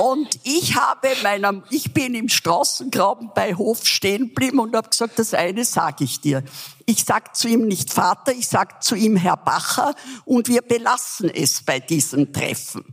Und 0.00 0.40
ich 0.42 0.74
habe 0.74 1.08
meiner, 1.22 1.62
ich 1.70 1.94
bin 1.94 2.14
im 2.14 2.28
Straßengraben 2.28 3.30
bei 3.34 3.54
Hof 3.54 3.86
stehen 3.86 4.28
geblieben 4.28 4.58
und 4.58 4.74
habe 4.74 4.88
gesagt, 4.88 5.18
das 5.18 5.32
eine 5.32 5.64
sage 5.64 6.02
ich 6.04 6.20
dir. 6.20 6.42
Ich 6.86 7.04
sag 7.04 7.36
zu 7.36 7.46
ihm 7.46 7.68
nicht 7.68 7.92
Vater, 7.92 8.32
ich 8.32 8.48
sag 8.48 8.82
zu 8.82 8.96
ihm 8.96 9.16
Herr 9.16 9.36
Bacher 9.36 9.94
und 10.24 10.48
wir 10.48 10.62
belassen 10.62 11.30
es 11.30 11.62
bei 11.62 11.78
diesem 11.78 12.32
Treffen. 12.32 12.84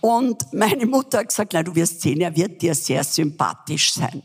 Und 0.00 0.52
meine 0.52 0.86
Mutter 0.86 1.18
hat 1.18 1.28
gesagt, 1.28 1.52
na, 1.52 1.62
du 1.62 1.74
wirst 1.74 2.00
sehen, 2.00 2.20
er 2.20 2.36
wird 2.36 2.62
dir 2.62 2.74
sehr 2.74 3.02
sympathisch 3.02 3.94
sein. 3.94 4.22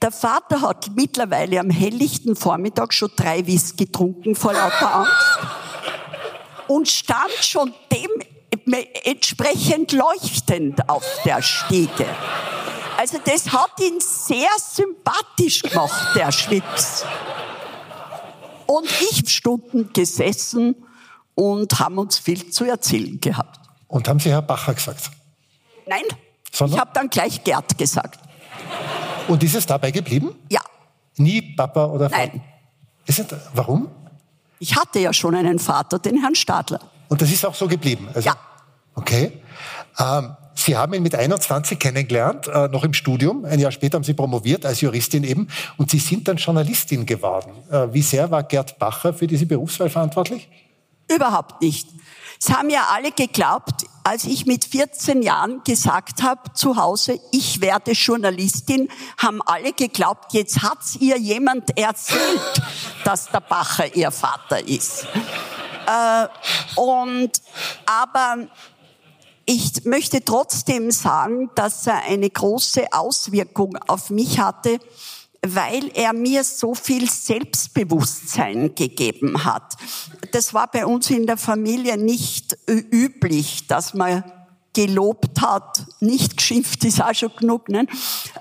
Der 0.00 0.10
Vater 0.10 0.60
hat 0.62 0.90
mittlerweile 0.96 1.60
am 1.60 1.70
helllichten 1.70 2.34
Vormittag 2.34 2.92
schon 2.92 3.10
drei 3.14 3.46
Whisky 3.46 3.84
getrunken 3.84 4.34
vor 4.34 4.52
lauter 4.52 4.94
Angst 4.94 5.38
und 6.68 6.88
stand 6.88 7.32
schon 7.42 7.74
dem 7.92 8.08
entsprechend 9.04 9.92
leuchtend 9.92 10.88
auf 10.88 11.04
der 11.24 11.42
Stiege. 11.42 12.06
Also 12.96 13.18
das 13.24 13.52
hat 13.52 13.80
ihn 13.80 13.98
sehr 14.00 14.48
sympathisch 14.58 15.62
gemacht, 15.62 16.14
der 16.14 16.30
Schwips. 16.32 17.04
Und 18.66 18.86
ich 19.10 19.28
Stunden 19.28 19.92
gesessen 19.92 20.76
und 21.34 21.78
haben 21.78 21.98
uns 21.98 22.18
viel 22.18 22.50
zu 22.50 22.64
erzählen 22.64 23.20
gehabt. 23.20 23.59
Und 23.90 24.08
haben 24.08 24.20
Sie 24.20 24.30
Herr 24.30 24.42
Bacher 24.42 24.72
gesagt? 24.72 25.10
Nein, 25.86 26.02
Sondern? 26.52 26.76
ich 26.76 26.80
habe 26.80 26.90
dann 26.94 27.10
gleich 27.10 27.42
Gerd 27.42 27.76
gesagt. 27.76 28.20
Und 29.28 29.42
ist 29.42 29.54
es 29.54 29.66
dabei 29.66 29.90
geblieben? 29.90 30.34
Ja. 30.48 30.60
Nie 31.16 31.42
Papa 31.42 31.86
oder 31.86 32.08
Vater? 32.08 32.28
Nein. 32.32 32.42
Ist 33.06 33.18
es, 33.18 33.26
warum? 33.52 33.88
Ich 34.60 34.76
hatte 34.76 35.00
ja 35.00 35.12
schon 35.12 35.34
einen 35.34 35.58
Vater, 35.58 35.98
den 35.98 36.20
Herrn 36.20 36.36
Stadler. 36.36 36.80
Und 37.08 37.20
das 37.20 37.32
ist 37.32 37.44
auch 37.44 37.54
so 37.54 37.66
geblieben? 37.66 38.08
Also, 38.14 38.28
ja. 38.28 38.36
Okay. 38.94 39.32
Ähm, 39.98 40.36
Sie 40.54 40.76
haben 40.76 40.94
ihn 40.94 41.02
mit 41.02 41.14
21 41.14 41.78
kennengelernt, 41.78 42.46
äh, 42.46 42.68
noch 42.68 42.84
im 42.84 42.92
Studium. 42.92 43.44
Ein 43.44 43.58
Jahr 43.58 43.72
später 43.72 43.96
haben 43.96 44.04
Sie 44.04 44.14
promoviert 44.14 44.64
als 44.66 44.80
Juristin 44.82 45.24
eben. 45.24 45.48
Und 45.78 45.90
Sie 45.90 45.98
sind 45.98 46.28
dann 46.28 46.36
Journalistin 46.36 47.06
geworden. 47.06 47.52
Äh, 47.70 47.92
wie 47.92 48.02
sehr 48.02 48.30
war 48.30 48.44
Gerd 48.44 48.78
Bacher 48.78 49.14
für 49.14 49.26
diese 49.26 49.46
Berufswahl 49.46 49.90
verantwortlich? 49.90 50.48
Überhaupt 51.12 51.60
nicht. 51.62 51.88
Es 52.42 52.48
haben 52.50 52.70
ja 52.70 52.88
alle 52.90 53.12
geglaubt, 53.12 53.84
als 54.02 54.24
ich 54.24 54.46
mit 54.46 54.64
14 54.64 55.20
Jahren 55.20 55.62
gesagt 55.62 56.22
habe 56.22 56.54
zu 56.54 56.76
Hause, 56.76 57.20
ich 57.32 57.60
werde 57.60 57.92
Journalistin, 57.92 58.88
haben 59.18 59.42
alle 59.44 59.74
geglaubt, 59.74 60.32
jetzt 60.32 60.62
hat's 60.62 60.96
ihr 60.96 61.18
jemand 61.18 61.76
erzählt, 61.78 62.62
dass 63.04 63.28
der 63.28 63.40
Bacher 63.40 63.94
ihr 63.94 64.10
Vater 64.10 64.66
ist. 64.66 65.06
Äh, 65.86 66.28
und 66.76 67.30
aber 67.84 68.46
ich 69.44 69.84
möchte 69.84 70.24
trotzdem 70.24 70.90
sagen, 70.92 71.50
dass 71.54 71.86
er 71.86 72.04
eine 72.04 72.30
große 72.30 72.86
Auswirkung 72.90 73.76
auf 73.86 74.08
mich 74.08 74.38
hatte, 74.38 74.80
weil 75.46 75.90
er 75.94 76.12
mir 76.12 76.44
so 76.44 76.74
viel 76.74 77.08
Selbstbewusstsein 77.08 78.74
gegeben 78.74 79.44
hat. 79.44 79.76
Das 80.32 80.52
war 80.52 80.70
bei 80.70 80.84
uns 80.84 81.10
in 81.10 81.26
der 81.26 81.36
Familie 81.36 81.96
nicht 81.96 82.58
üblich, 82.68 83.66
dass 83.66 83.94
man 83.94 84.24
gelobt 84.72 85.40
hat, 85.40 85.84
nicht 86.00 86.36
geschimpft 86.36 86.84
ist 86.84 87.02
auch 87.02 87.14
schon 87.14 87.34
genug. 87.36 87.68
Ne? 87.68 87.86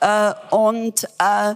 Äh, 0.01 0.33
und 0.51 1.05
äh, 1.17 1.55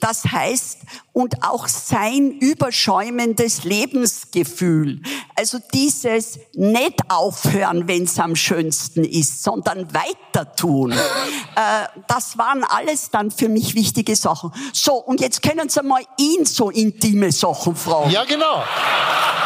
das 0.00 0.24
heißt, 0.24 0.78
und 1.12 1.44
auch 1.44 1.68
sein 1.68 2.32
überschäumendes 2.32 3.64
Lebensgefühl. 3.64 5.02
Also 5.36 5.58
dieses 5.72 6.40
nicht 6.54 6.98
aufhören, 7.08 7.86
wenn 7.86 8.04
es 8.04 8.18
am 8.18 8.34
schönsten 8.34 9.04
ist, 9.04 9.42
sondern 9.42 9.92
weiter 9.94 10.54
tun. 10.56 10.92
Äh, 10.92 11.86
das 12.08 12.38
waren 12.38 12.64
alles 12.64 13.10
dann 13.10 13.30
für 13.30 13.48
mich 13.48 13.74
wichtige 13.74 14.16
Sachen. 14.16 14.52
So, 14.72 14.94
und 14.94 15.20
jetzt 15.20 15.42
können 15.42 15.68
Sie 15.68 15.82
mal 15.82 16.02
ihn 16.18 16.44
so 16.44 16.70
intime 16.70 17.30
Sachen 17.32 17.76
fragen. 17.76 18.10
Ja, 18.10 18.24
genau. 18.24 18.62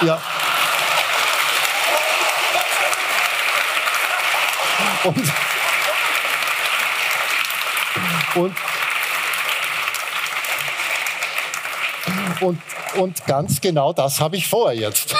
Ja. 0.02 0.20
Und, 5.04 5.32
und 8.34 8.52
Und, 12.42 12.60
und 12.96 13.26
ganz 13.26 13.60
genau 13.60 13.92
das 13.92 14.20
habe 14.20 14.36
ich 14.36 14.48
vor 14.48 14.72
jetzt. 14.72 15.14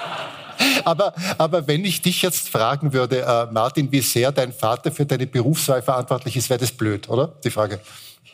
aber, 0.84 1.14
aber 1.38 1.66
wenn 1.66 1.84
ich 1.84 2.02
dich 2.02 2.22
jetzt 2.22 2.48
fragen 2.48 2.92
würde, 2.92 3.20
äh, 3.20 3.52
Martin, 3.52 3.90
wie 3.92 4.00
sehr 4.00 4.32
dein 4.32 4.52
Vater 4.52 4.90
für 4.90 5.06
deine 5.06 5.26
Berufswahl 5.26 5.82
verantwortlich 5.82 6.36
ist, 6.36 6.50
wäre 6.50 6.58
das 6.58 6.72
blöd, 6.72 7.08
oder? 7.08 7.28
Die 7.44 7.50
Frage. 7.50 7.80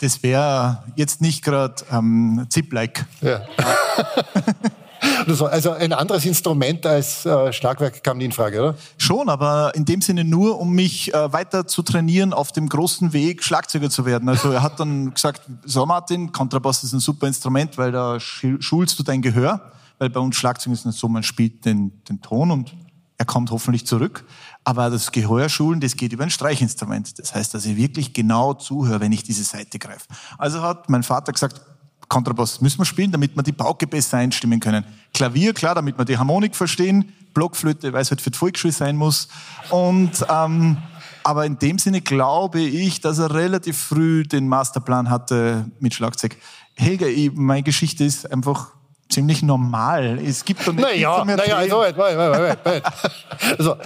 Das 0.01 0.23
wäre 0.23 0.85
jetzt 0.97 1.21
nicht 1.21 1.45
gerade 1.45 1.75
ähm, 1.93 2.47
Zip-like. 2.49 3.05
Ja. 3.21 3.43
Also 5.29 5.73
ein 5.73 5.93
anderes 5.93 6.25
Instrument 6.25 6.87
als 6.87 7.27
äh, 7.27 7.53
Schlagwerk 7.53 8.03
kam 8.03 8.19
nie 8.19 8.27
in 8.27 8.33
Frage, 8.33 8.61
oder? 8.61 8.75
Schon, 8.97 9.29
aber 9.29 9.75
in 9.75 9.85
dem 9.85 10.01
Sinne 10.01 10.25
nur, 10.25 10.61
um 10.61 10.73
mich 10.73 11.12
äh, 11.12 11.33
weiter 11.33 11.67
zu 11.67 11.83
trainieren, 11.83 12.33
auf 12.33 12.53
dem 12.53 12.69
großen 12.69 13.12
Weg 13.12 13.43
Schlagzeuger 13.43 13.91
zu 13.91 14.07
werden. 14.07 14.29
Also 14.29 14.51
er 14.51 14.62
hat 14.62 14.81
dann 14.81 15.12
gesagt, 15.14 15.43
so 15.64 15.85
Martin, 15.87 16.33
Kontrabass 16.33 16.85
ist 16.85 16.93
ein 16.93 17.01
super 17.01 17.27
Instrument, 17.27 17.77
weil 17.79 17.93
da 17.93 18.19
schulst 18.21 18.99
du 18.99 19.03
dein 19.03 19.23
Gehör, 19.23 19.73
weil 19.99 20.11
bei 20.11 20.21
uns 20.21 20.37
Schlagzeug 20.37 20.73
ist 20.73 20.87
nicht 20.87 20.99
so, 20.99 21.09
man 21.09 21.23
spielt 21.23 21.64
den, 21.64 22.03
den 22.05 22.21
Ton 22.21 22.51
und 22.51 22.75
er 23.19 23.25
kommt 23.25 23.51
hoffentlich 23.51 23.87
zurück. 23.87 24.25
Aber 24.64 24.91
das 24.91 25.12
Gehörschulen, 25.12 25.81
das 25.81 25.97
geht 25.97 26.12
über 26.12 26.23
ein 26.25 26.31
Streichinstrument. 26.31 27.19
Das 27.19 27.35
heißt, 27.35 27.53
dass 27.53 27.67
ich 27.67 27.77
wirklich 27.77 28.12
genau 28.12 28.55
zuhöre, 28.55 29.01
wenn 29.01 29.12
ich 29.12 29.25
diese 29.25 29.43
Seite 29.43 29.79
greife. 29.79 30.07
Also 30.38 30.62
hat 30.62 30.88
mein 30.88 31.03
Vater 31.03 31.33
gesagt, 31.33 31.61
Kontrabass 32.09 32.61
müssen 32.61 32.79
wir 32.79 32.85
spielen, 32.85 33.12
damit 33.12 33.37
wir 33.37 33.42
die 33.42 33.53
Pauke 33.53 33.87
besser 33.87 34.18
einstimmen 34.18 34.61
können. 34.61 34.85
Klavier, 35.12 35.53
klar, 35.53 35.75
damit 35.75 35.99
wir 35.99 36.05
die 36.05 36.16
Harmonik 36.16 36.57
verstehen. 36.57 37.12
Blockflöte, 37.35 37.92
weil 37.92 38.03
es 38.03 38.11
halt 38.11 38.21
für 38.21 38.31
die 38.31 38.38
Volksschule 38.38 38.73
sein 38.73 38.97
muss. 38.97 39.29
Und, 39.71 40.25
ähm, 40.31 40.79
aber 41.23 41.44
in 41.44 41.59
dem 41.59 41.79
Sinne 41.79 42.01
glaube 42.01 42.61
ich, 42.61 43.01
dass 43.01 43.18
er 43.18 43.35
relativ 43.35 43.77
früh 43.77 44.23
den 44.25 44.49
Masterplan 44.49 45.11
hatte 45.11 45.66
mit 45.79 45.94
Schlagzeug. 45.94 46.37
Helga, 46.75 47.07
meine 47.35 47.62
Geschichte 47.62 48.05
ist 48.05 48.31
einfach 48.33 48.68
ziemlich 49.09 49.42
normal. 49.42 50.18
Es 50.25 50.44
gibt 50.44 50.66
doch 50.66 50.73
nicht 50.73 50.83
naja, 50.83 51.25
naja, 51.25 51.57
also, 51.57 51.81
wait, 51.81 51.97
wait, 51.97 52.16
wait, 52.16 52.59
wait. 52.64 52.83
also, 53.59 53.77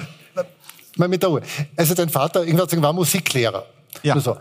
mal 0.97 1.09
mit 1.09 1.23
der 1.23 1.31
Ruhe. 1.31 1.43
Also 1.77 1.95
dein 1.95 2.09
Vater 2.09 2.45
irgendwann 2.45 2.83
war 2.83 2.93
Musiklehrer. 2.93 3.65
Ja. 4.03 4.15
Also, 4.15 4.37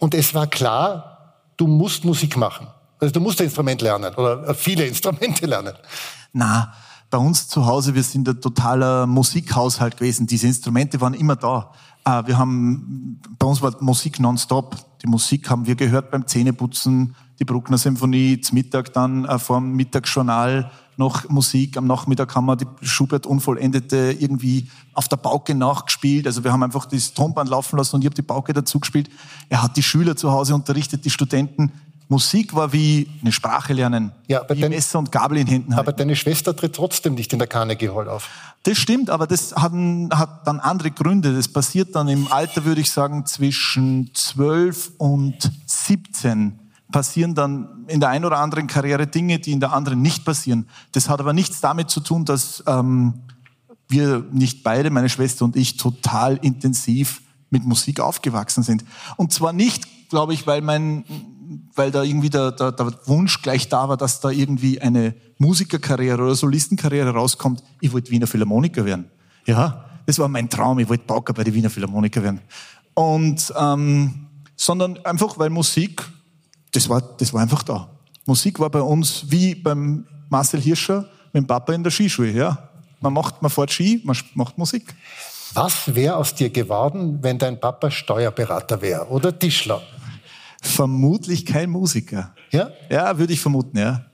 und 0.00 0.14
es 0.14 0.34
war 0.34 0.46
klar, 0.46 1.11
du 1.56 1.66
musst 1.66 2.04
Musik 2.04 2.36
machen. 2.36 2.66
Also 2.98 3.12
du 3.12 3.20
musst 3.20 3.40
ein 3.40 3.44
Instrument 3.44 3.80
lernen 3.82 4.14
oder 4.14 4.54
viele 4.54 4.86
Instrumente 4.88 5.46
lernen. 5.46 5.74
Na, 6.32 6.72
bei 7.10 7.18
uns 7.18 7.46
zu 7.46 7.66
Hause, 7.66 7.94
wir 7.94 8.02
sind 8.02 8.28
ein 8.28 8.40
totaler 8.40 9.06
Musikhaushalt 9.06 9.98
gewesen. 9.98 10.26
Diese 10.26 10.46
Instrumente 10.46 11.00
waren 11.00 11.14
immer 11.14 11.36
da. 11.36 11.72
Äh, 12.04 12.26
wir 12.26 12.38
haben, 12.38 13.20
bei 13.38 13.46
uns 13.46 13.60
war 13.60 13.74
Musik 13.80 14.18
nonstop. 14.18 14.76
Die 15.02 15.06
Musik 15.06 15.50
haben 15.50 15.66
wir 15.66 15.74
gehört 15.74 16.10
beim 16.10 16.26
Zähneputzen, 16.26 17.14
die 17.38 17.44
Bruckner 17.44 17.76
Symphonie, 17.76 18.40
zum 18.40 18.56
Mittag 18.56 18.92
dann 18.92 19.24
äh, 19.24 19.38
vor 19.38 19.58
dem 19.58 19.74
Mittagsjournal 19.74 20.70
noch 20.96 21.28
Musik. 21.28 21.76
Am 21.76 21.86
Nachmittag 21.86 22.34
haben 22.34 22.46
wir 22.46 22.56
die 22.56 22.66
Schubert 22.82 23.26
Unvollendete 23.26 24.16
irgendwie 24.18 24.68
auf 24.94 25.08
der 25.08 25.16
Pauke 25.16 25.54
nachgespielt. 25.54 26.26
Also 26.26 26.44
wir 26.44 26.52
haben 26.52 26.62
einfach 26.62 26.86
das 26.86 27.14
Tonband 27.14 27.48
laufen 27.50 27.76
lassen 27.76 27.96
und 27.96 28.02
ich 28.02 28.06
habe 28.06 28.14
die 28.14 28.22
Pauke 28.22 28.52
dazu 28.52 28.80
gespielt. 28.80 29.08
Er 29.48 29.62
hat 29.62 29.76
die 29.76 29.82
Schüler 29.82 30.16
zu 30.16 30.32
Hause 30.32 30.54
unterrichtet, 30.54 31.04
die 31.04 31.10
Studenten. 31.10 31.72
Musik 32.08 32.54
war 32.54 32.74
wie 32.74 33.08
eine 33.22 33.32
Sprache 33.32 33.72
lernen, 33.72 34.12
ja, 34.26 34.42
wie 34.50 34.60
dein, 34.60 34.70
Messer 34.70 34.98
und 34.98 35.10
Gabel 35.10 35.38
in 35.38 35.46
Händen 35.46 35.74
halten. 35.74 35.88
Aber 35.88 35.96
deine 35.96 36.14
Schwester 36.14 36.54
tritt 36.54 36.74
trotzdem 36.74 37.14
nicht 37.14 37.32
in 37.32 37.38
der 37.38 37.48
Carnegie 37.48 37.88
Hall 37.88 38.06
auf. 38.06 38.28
Das 38.64 38.76
stimmt, 38.76 39.08
aber 39.08 39.26
das 39.26 39.54
hat, 39.54 39.72
hat 39.72 40.46
dann 40.46 40.60
andere 40.60 40.90
Gründe. 40.90 41.34
Das 41.34 41.48
passiert 41.48 41.96
dann 41.96 42.08
im 42.08 42.30
Alter, 42.30 42.66
würde 42.66 42.82
ich 42.82 42.90
sagen, 42.90 43.24
zwischen 43.24 44.10
12 44.12 44.92
und 44.98 45.50
17 45.64 46.58
passieren 46.92 47.34
dann 47.34 47.84
in 47.88 48.00
der 48.00 48.10
einen 48.10 48.24
oder 48.24 48.38
anderen 48.38 48.68
Karriere 48.68 49.06
Dinge, 49.06 49.38
die 49.38 49.52
in 49.52 49.60
der 49.60 49.72
anderen 49.72 50.00
nicht 50.00 50.24
passieren. 50.24 50.68
Das 50.92 51.08
hat 51.08 51.20
aber 51.20 51.32
nichts 51.32 51.60
damit 51.60 51.90
zu 51.90 52.00
tun, 52.00 52.24
dass 52.24 52.62
ähm, 52.66 53.14
wir 53.88 54.24
nicht 54.30 54.62
beide, 54.62 54.90
meine 54.90 55.08
Schwester 55.08 55.44
und 55.44 55.56
ich, 55.56 55.76
total 55.76 56.36
intensiv 56.36 57.22
mit 57.50 57.64
Musik 57.64 58.00
aufgewachsen 58.00 58.62
sind. 58.62 58.84
Und 59.16 59.32
zwar 59.32 59.52
nicht, 59.52 60.08
glaube 60.08 60.34
ich, 60.34 60.46
weil 60.46 60.62
mein, 60.62 61.04
weil 61.74 61.90
da 61.90 62.02
irgendwie 62.02 62.30
der, 62.30 62.52
der, 62.52 62.72
der 62.72 62.92
Wunsch 63.06 63.42
gleich 63.42 63.68
da 63.68 63.88
war, 63.88 63.96
dass 63.96 64.20
da 64.20 64.30
irgendwie 64.30 64.80
eine 64.80 65.14
Musikerkarriere 65.38 66.22
oder 66.22 66.34
Solistenkarriere 66.34 67.10
rauskommt. 67.10 67.62
Ich 67.80 67.92
wollte 67.92 68.10
Wiener 68.10 68.26
Philharmoniker 68.26 68.84
werden. 68.84 69.10
Ja, 69.46 69.84
das 70.06 70.18
war 70.18 70.28
mein 70.28 70.48
Traum. 70.48 70.78
Ich 70.78 70.88
wollte 70.88 71.04
Pauker 71.04 71.34
bei 71.34 71.44
den 71.44 71.54
Wiener 71.54 71.70
Philharmoniker 71.70 72.22
werden. 72.22 72.40
Und 72.94 73.52
ähm, 73.58 74.26
sondern 74.56 74.98
einfach, 75.04 75.38
weil 75.38 75.50
Musik, 75.50 76.02
das 76.72 76.88
war, 76.88 77.00
das 77.00 77.32
war 77.32 77.42
einfach 77.42 77.62
da. 77.62 77.88
Musik 78.26 78.58
war 78.58 78.70
bei 78.70 78.80
uns 78.80 79.24
wie 79.28 79.54
beim 79.54 80.06
Marcel 80.28 80.60
Hirscher 80.60 81.08
mit 81.32 81.44
dem 81.44 81.46
Papa 81.46 81.72
in 81.72 81.82
der 81.82 81.90
Skischule, 81.90 82.32
ja. 82.32 82.70
Man 83.00 83.12
macht, 83.12 83.42
man 83.42 83.50
fährt 83.50 83.72
Ski, 83.72 84.00
man 84.04 84.16
macht 84.34 84.56
Musik. 84.58 84.94
Was 85.54 85.94
wäre 85.94 86.16
aus 86.16 86.34
dir 86.34 86.50
geworden, 86.50 87.18
wenn 87.20 87.38
dein 87.38 87.60
Papa 87.60 87.90
Steuerberater 87.90 88.80
wäre 88.80 89.08
oder 89.08 89.36
Tischler? 89.36 89.82
Vermutlich 90.62 91.44
kein 91.44 91.68
Musiker. 91.70 92.34
Ja? 92.52 92.70
Ja, 92.88 93.18
würde 93.18 93.32
ich 93.32 93.40
vermuten, 93.40 93.76
ja. 93.76 94.06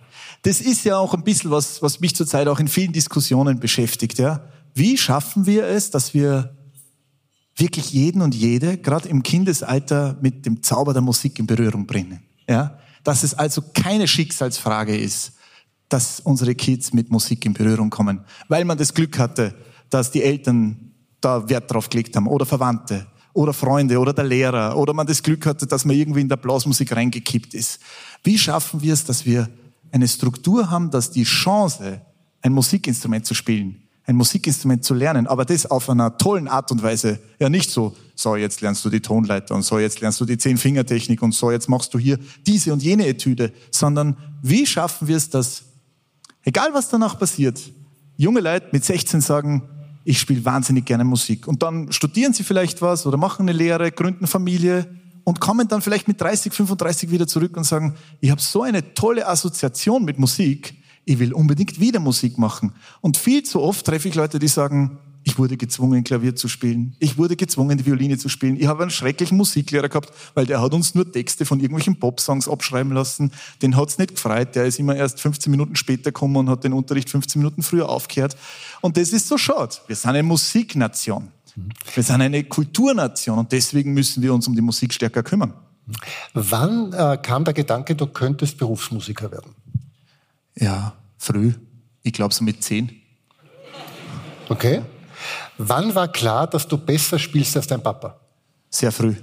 Das 0.42 0.60
ist 0.60 0.84
ja 0.84 0.96
auch 0.96 1.14
ein 1.14 1.22
bisschen 1.22 1.50
was, 1.50 1.82
was 1.82 2.00
mich 2.00 2.16
zurzeit 2.16 2.48
auch 2.48 2.58
in 2.58 2.68
vielen 2.68 2.92
Diskussionen 2.92 3.60
beschäftigt, 3.60 4.18
ja. 4.18 4.40
Wie 4.74 4.96
schaffen 4.96 5.46
wir 5.46 5.66
es, 5.66 5.90
dass 5.90 6.14
wir 6.14 6.56
wirklich 7.56 7.92
jeden 7.92 8.22
und 8.22 8.34
jede, 8.34 8.78
gerade 8.78 9.08
im 9.08 9.22
Kindesalter, 9.22 10.16
mit 10.20 10.46
dem 10.46 10.62
Zauber 10.62 10.92
der 10.92 11.02
Musik 11.02 11.38
in 11.38 11.46
Berührung 11.46 11.86
bringen? 11.86 12.20
Ja? 12.48 12.78
Dass 13.04 13.22
es 13.22 13.34
also 13.34 13.62
keine 13.74 14.08
Schicksalsfrage 14.08 14.96
ist, 14.96 15.32
dass 15.88 16.20
unsere 16.20 16.54
Kids 16.54 16.92
mit 16.92 17.10
Musik 17.10 17.44
in 17.46 17.54
Berührung 17.54 17.90
kommen, 17.90 18.24
weil 18.48 18.64
man 18.64 18.76
das 18.76 18.92
Glück 18.92 19.18
hatte, 19.18 19.54
dass 19.90 20.10
die 20.10 20.22
Eltern 20.22 20.92
da 21.20 21.48
Wert 21.48 21.70
drauf 21.72 21.88
gelegt 21.88 22.14
haben 22.16 22.26
oder 22.26 22.44
Verwandte 22.44 23.06
oder 23.32 23.52
Freunde 23.52 23.98
oder 23.98 24.12
der 24.12 24.24
Lehrer 24.24 24.76
oder 24.76 24.92
man 24.92 25.06
das 25.06 25.22
Glück 25.22 25.46
hatte, 25.46 25.66
dass 25.66 25.84
man 25.84 25.96
irgendwie 25.96 26.20
in 26.20 26.28
der 26.28 26.36
Blasmusik 26.36 26.94
reingekippt 26.94 27.54
ist. 27.54 27.80
Wie 28.22 28.38
schaffen 28.38 28.82
wir 28.82 28.92
es, 28.92 29.04
dass 29.04 29.24
wir 29.24 29.48
eine 29.90 30.06
Struktur 30.06 30.70
haben, 30.70 30.90
dass 30.90 31.10
die 31.10 31.24
Chance, 31.24 32.02
ein 32.42 32.52
Musikinstrument 32.52 33.26
zu 33.26 33.34
spielen, 33.34 33.87
ein 34.08 34.16
Musikinstrument 34.16 34.82
zu 34.84 34.94
lernen, 34.94 35.26
aber 35.26 35.44
das 35.44 35.66
auf 35.66 35.90
einer 35.90 36.16
tollen 36.16 36.48
Art 36.48 36.72
und 36.72 36.82
Weise, 36.82 37.20
ja 37.38 37.50
nicht 37.50 37.70
so, 37.70 37.94
so 38.14 38.36
jetzt 38.36 38.62
lernst 38.62 38.82
du 38.82 38.88
die 38.88 39.00
Tonleiter 39.00 39.54
und 39.54 39.62
so 39.62 39.78
jetzt 39.78 40.00
lernst 40.00 40.18
du 40.18 40.24
die 40.24 40.38
Zehn-Finger-Technik 40.38 41.20
und 41.20 41.34
so 41.34 41.50
jetzt 41.50 41.68
machst 41.68 41.92
du 41.92 41.98
hier 41.98 42.18
diese 42.46 42.72
und 42.72 42.82
jene 42.82 43.06
Etüde, 43.06 43.52
sondern 43.70 44.16
wie 44.42 44.64
schaffen 44.64 45.08
wir 45.08 45.16
es, 45.18 45.28
dass, 45.28 45.64
egal 46.42 46.70
was 46.72 46.88
danach 46.88 47.18
passiert, 47.18 47.60
junge 48.16 48.40
Leute 48.40 48.68
mit 48.72 48.82
16 48.82 49.20
sagen, 49.20 49.68
ich 50.04 50.18
spiele 50.18 50.42
wahnsinnig 50.42 50.86
gerne 50.86 51.04
Musik. 51.04 51.46
Und 51.46 51.62
dann 51.62 51.92
studieren 51.92 52.32
sie 52.32 52.44
vielleicht 52.44 52.80
was 52.80 53.04
oder 53.04 53.18
machen 53.18 53.42
eine 53.42 53.52
Lehre, 53.52 53.92
gründen 53.92 54.26
Familie 54.26 54.86
und 55.24 55.38
kommen 55.38 55.68
dann 55.68 55.82
vielleicht 55.82 56.08
mit 56.08 56.18
30, 56.18 56.50
35 56.50 57.10
wieder 57.10 57.26
zurück 57.26 57.58
und 57.58 57.64
sagen, 57.64 57.94
ich 58.22 58.30
habe 58.30 58.40
so 58.40 58.62
eine 58.62 58.94
tolle 58.94 59.28
Assoziation 59.28 60.06
mit 60.06 60.18
Musik, 60.18 60.78
ich 61.08 61.18
will 61.18 61.32
unbedingt 61.32 61.80
wieder 61.80 62.00
Musik 62.00 62.36
machen. 62.36 62.72
Und 63.00 63.16
viel 63.16 63.42
zu 63.42 63.62
oft 63.62 63.86
treffe 63.86 64.08
ich 64.08 64.14
Leute, 64.14 64.38
die 64.38 64.46
sagen, 64.46 64.98
ich 65.24 65.38
wurde 65.38 65.56
gezwungen, 65.56 66.04
Klavier 66.04 66.36
zu 66.36 66.48
spielen. 66.48 66.96
Ich 66.98 67.16
wurde 67.16 67.34
gezwungen, 67.34 67.78
die 67.78 67.86
Violine 67.86 68.18
zu 68.18 68.28
spielen. 68.28 68.60
Ich 68.60 68.66
habe 68.66 68.82
einen 68.82 68.90
schrecklichen 68.90 69.36
Musiklehrer 69.38 69.88
gehabt, 69.88 70.12
weil 70.34 70.44
der 70.44 70.60
hat 70.60 70.74
uns 70.74 70.94
nur 70.94 71.10
Texte 71.10 71.46
von 71.46 71.60
irgendwelchen 71.60 71.98
Popsongs 71.98 72.46
abschreiben 72.46 72.92
lassen. 72.92 73.32
Den 73.62 73.74
hat's 73.76 73.96
nicht 73.96 74.16
gefreut. 74.16 74.54
Der 74.54 74.66
ist 74.66 74.78
immer 74.78 74.96
erst 74.96 75.20
15 75.20 75.50
Minuten 75.50 75.76
später 75.76 76.12
gekommen 76.12 76.36
und 76.36 76.50
hat 76.50 76.64
den 76.64 76.74
Unterricht 76.74 77.08
15 77.08 77.40
Minuten 77.40 77.62
früher 77.62 77.88
aufgehört. 77.88 78.36
Und 78.82 78.98
das 78.98 79.12
ist 79.12 79.28
so 79.28 79.38
schade. 79.38 79.76
Wir 79.86 79.96
sind 79.96 80.10
eine 80.10 80.22
Musiknation. 80.22 81.28
Wir 81.94 82.02
sind 82.02 82.20
eine 82.20 82.44
Kulturnation 82.44 83.38
und 83.38 83.50
deswegen 83.50 83.94
müssen 83.94 84.22
wir 84.22 84.32
uns 84.32 84.46
um 84.46 84.54
die 84.54 84.60
Musik 84.60 84.92
stärker 84.92 85.22
kümmern. 85.22 85.54
Wann 86.34 86.92
äh, 86.92 87.18
kam 87.20 87.44
der 87.44 87.54
Gedanke, 87.54 87.94
du 87.94 88.06
könntest 88.06 88.58
Berufsmusiker 88.58 89.32
werden? 89.32 89.54
Ja, 90.58 90.94
früh. 91.16 91.52
Ich 92.02 92.12
glaube 92.12 92.34
so 92.34 92.44
mit 92.44 92.62
zehn. 92.62 93.00
Okay. 94.48 94.82
Wann 95.58 95.94
war 95.94 96.08
klar, 96.08 96.46
dass 96.46 96.66
du 96.66 96.78
besser 96.78 97.18
spielst 97.18 97.56
als 97.56 97.66
dein 97.66 97.82
Papa? 97.82 98.18
Sehr 98.70 98.92
früh. 98.92 99.14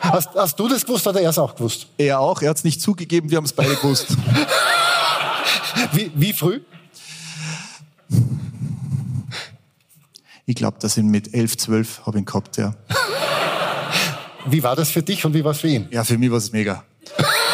Hast, 0.00 0.30
hast, 0.34 0.58
du 0.58 0.68
das 0.68 0.84
gewusst 0.84 1.06
oder 1.06 1.20
er 1.20 1.30
es 1.30 1.38
auch 1.38 1.54
gewusst? 1.54 1.86
Er 1.96 2.20
auch, 2.20 2.42
er 2.42 2.50
hat 2.50 2.58
es 2.58 2.64
nicht 2.64 2.80
zugegeben, 2.80 3.30
wir 3.30 3.36
haben 3.36 3.44
es 3.44 3.52
beide 3.52 3.74
gewusst. 3.76 4.08
wie, 5.92 6.10
wie 6.14 6.32
früh? 6.32 6.60
Ich 10.44 10.56
glaube, 10.56 10.78
dass 10.80 10.96
ihn 10.96 11.08
mit 11.08 11.32
11, 11.32 11.56
12 11.56 12.06
habe 12.06 12.18
ich 12.18 12.22
ihn 12.22 12.26
gehabt, 12.26 12.56
ja. 12.56 12.74
Wie 14.46 14.62
war 14.62 14.76
das 14.76 14.90
für 14.90 15.02
dich 15.02 15.24
und 15.24 15.34
wie 15.34 15.44
war 15.44 15.52
es 15.52 15.60
für 15.60 15.68
ihn? 15.68 15.88
Ja, 15.90 16.04
für 16.04 16.18
mich 16.18 16.30
war 16.30 16.38
es 16.38 16.52
mega. 16.52 16.84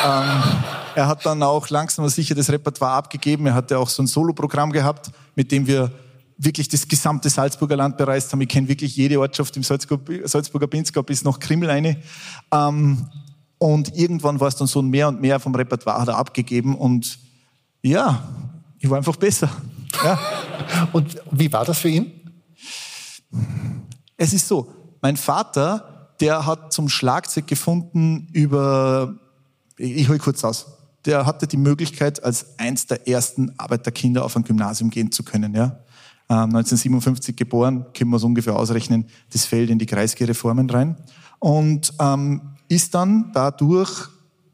ähm, 0.05 0.43
er 0.99 1.07
hat 1.07 1.25
dann 1.25 1.45
auch 1.45 1.69
langsam 1.69 2.03
aber 2.03 2.11
sicher 2.11 2.35
das 2.35 2.51
Repertoire 2.51 2.95
abgegeben. 2.95 3.47
Er 3.47 3.55
hatte 3.55 3.79
auch 3.79 3.89
so 3.89 4.03
ein 4.03 4.09
Soloprogramm 4.09 4.73
gehabt, 4.73 5.13
mit 5.37 5.53
dem 5.53 5.65
wir 5.65 5.93
wirklich 6.37 6.69
das 6.69 6.89
gesamte 6.89 7.31
Salzburger 7.31 7.77
Land 7.77 7.97
bereist 7.97 8.33
haben. 8.33 8.41
Ich 8.41 8.49
kenne 8.49 8.67
wirklich 8.67 8.97
jede 8.97 9.21
Ortschaft 9.21 9.57
im 9.57 9.63
Salzburger 9.63 10.67
Pinzgau 10.67 11.05
bis 11.05 11.23
nach 11.23 11.39
Krimmel 11.39 11.71
eine. 11.71 11.99
Ähm, 12.53 13.07
und 13.59 13.97
irgendwann 13.97 14.41
war 14.41 14.49
es 14.49 14.57
dann 14.57 14.67
so 14.67 14.83
mehr 14.83 15.07
und 15.07 15.21
mehr 15.21 15.39
vom 15.39 15.55
Repertoire 15.55 16.01
hat 16.01 16.09
er 16.09 16.17
abgegeben 16.17 16.77
und 16.77 17.21
ja, 17.81 18.21
ich 18.81 18.91
war 18.91 18.99
einfach 18.99 19.17
besser. 19.17 19.51
Ja. 20.03 20.19
Und 20.93 21.17
wie 21.31 21.53
war 21.53 21.65
das 21.65 21.79
für 21.79 21.89
ihn? 21.89 22.13
Es 24.17 24.33
ist 24.33 24.47
so, 24.47 24.73
mein 25.01 25.17
Vater, 25.17 26.15
der 26.21 26.45
hat 26.45 26.73
zum 26.73 26.89
Schlagzeug 26.89 27.47
gefunden 27.47 28.29
über, 28.33 29.15
ich 29.77 30.09
hole 30.09 30.19
kurz 30.19 30.45
aus, 30.45 30.78
der 31.05 31.27
hatte 31.27 31.47
die 31.47 31.57
Möglichkeit, 31.57 32.23
als 32.23 32.59
eins 32.59 32.87
der 32.87 33.09
ersten 33.09 33.53
Arbeiterkinder 33.59 34.25
auf 34.25 34.37
ein 34.37 34.43
Gymnasium 34.43 34.91
gehen 34.91 35.13
zu 35.13 35.23
können. 35.23 35.55
Ja? 35.55 35.79
1957 36.29 37.31
ähm, 37.31 37.37
geboren, 37.37 37.87
können 37.95 38.11
wir 38.11 38.17
es 38.17 38.25
ungefähr 38.25 38.57
ausrechnen, 38.57 39.07
das 39.33 39.47
fällt 39.47 39.71
in 39.71 39.79
die 39.79 39.87
Kreisgereformen 39.87 40.69
rein. 40.69 40.97
Und 41.39 41.95
ähm, 42.01 42.43
ist 42.69 42.95
dann 42.95 43.31
dadurch 43.33 44.09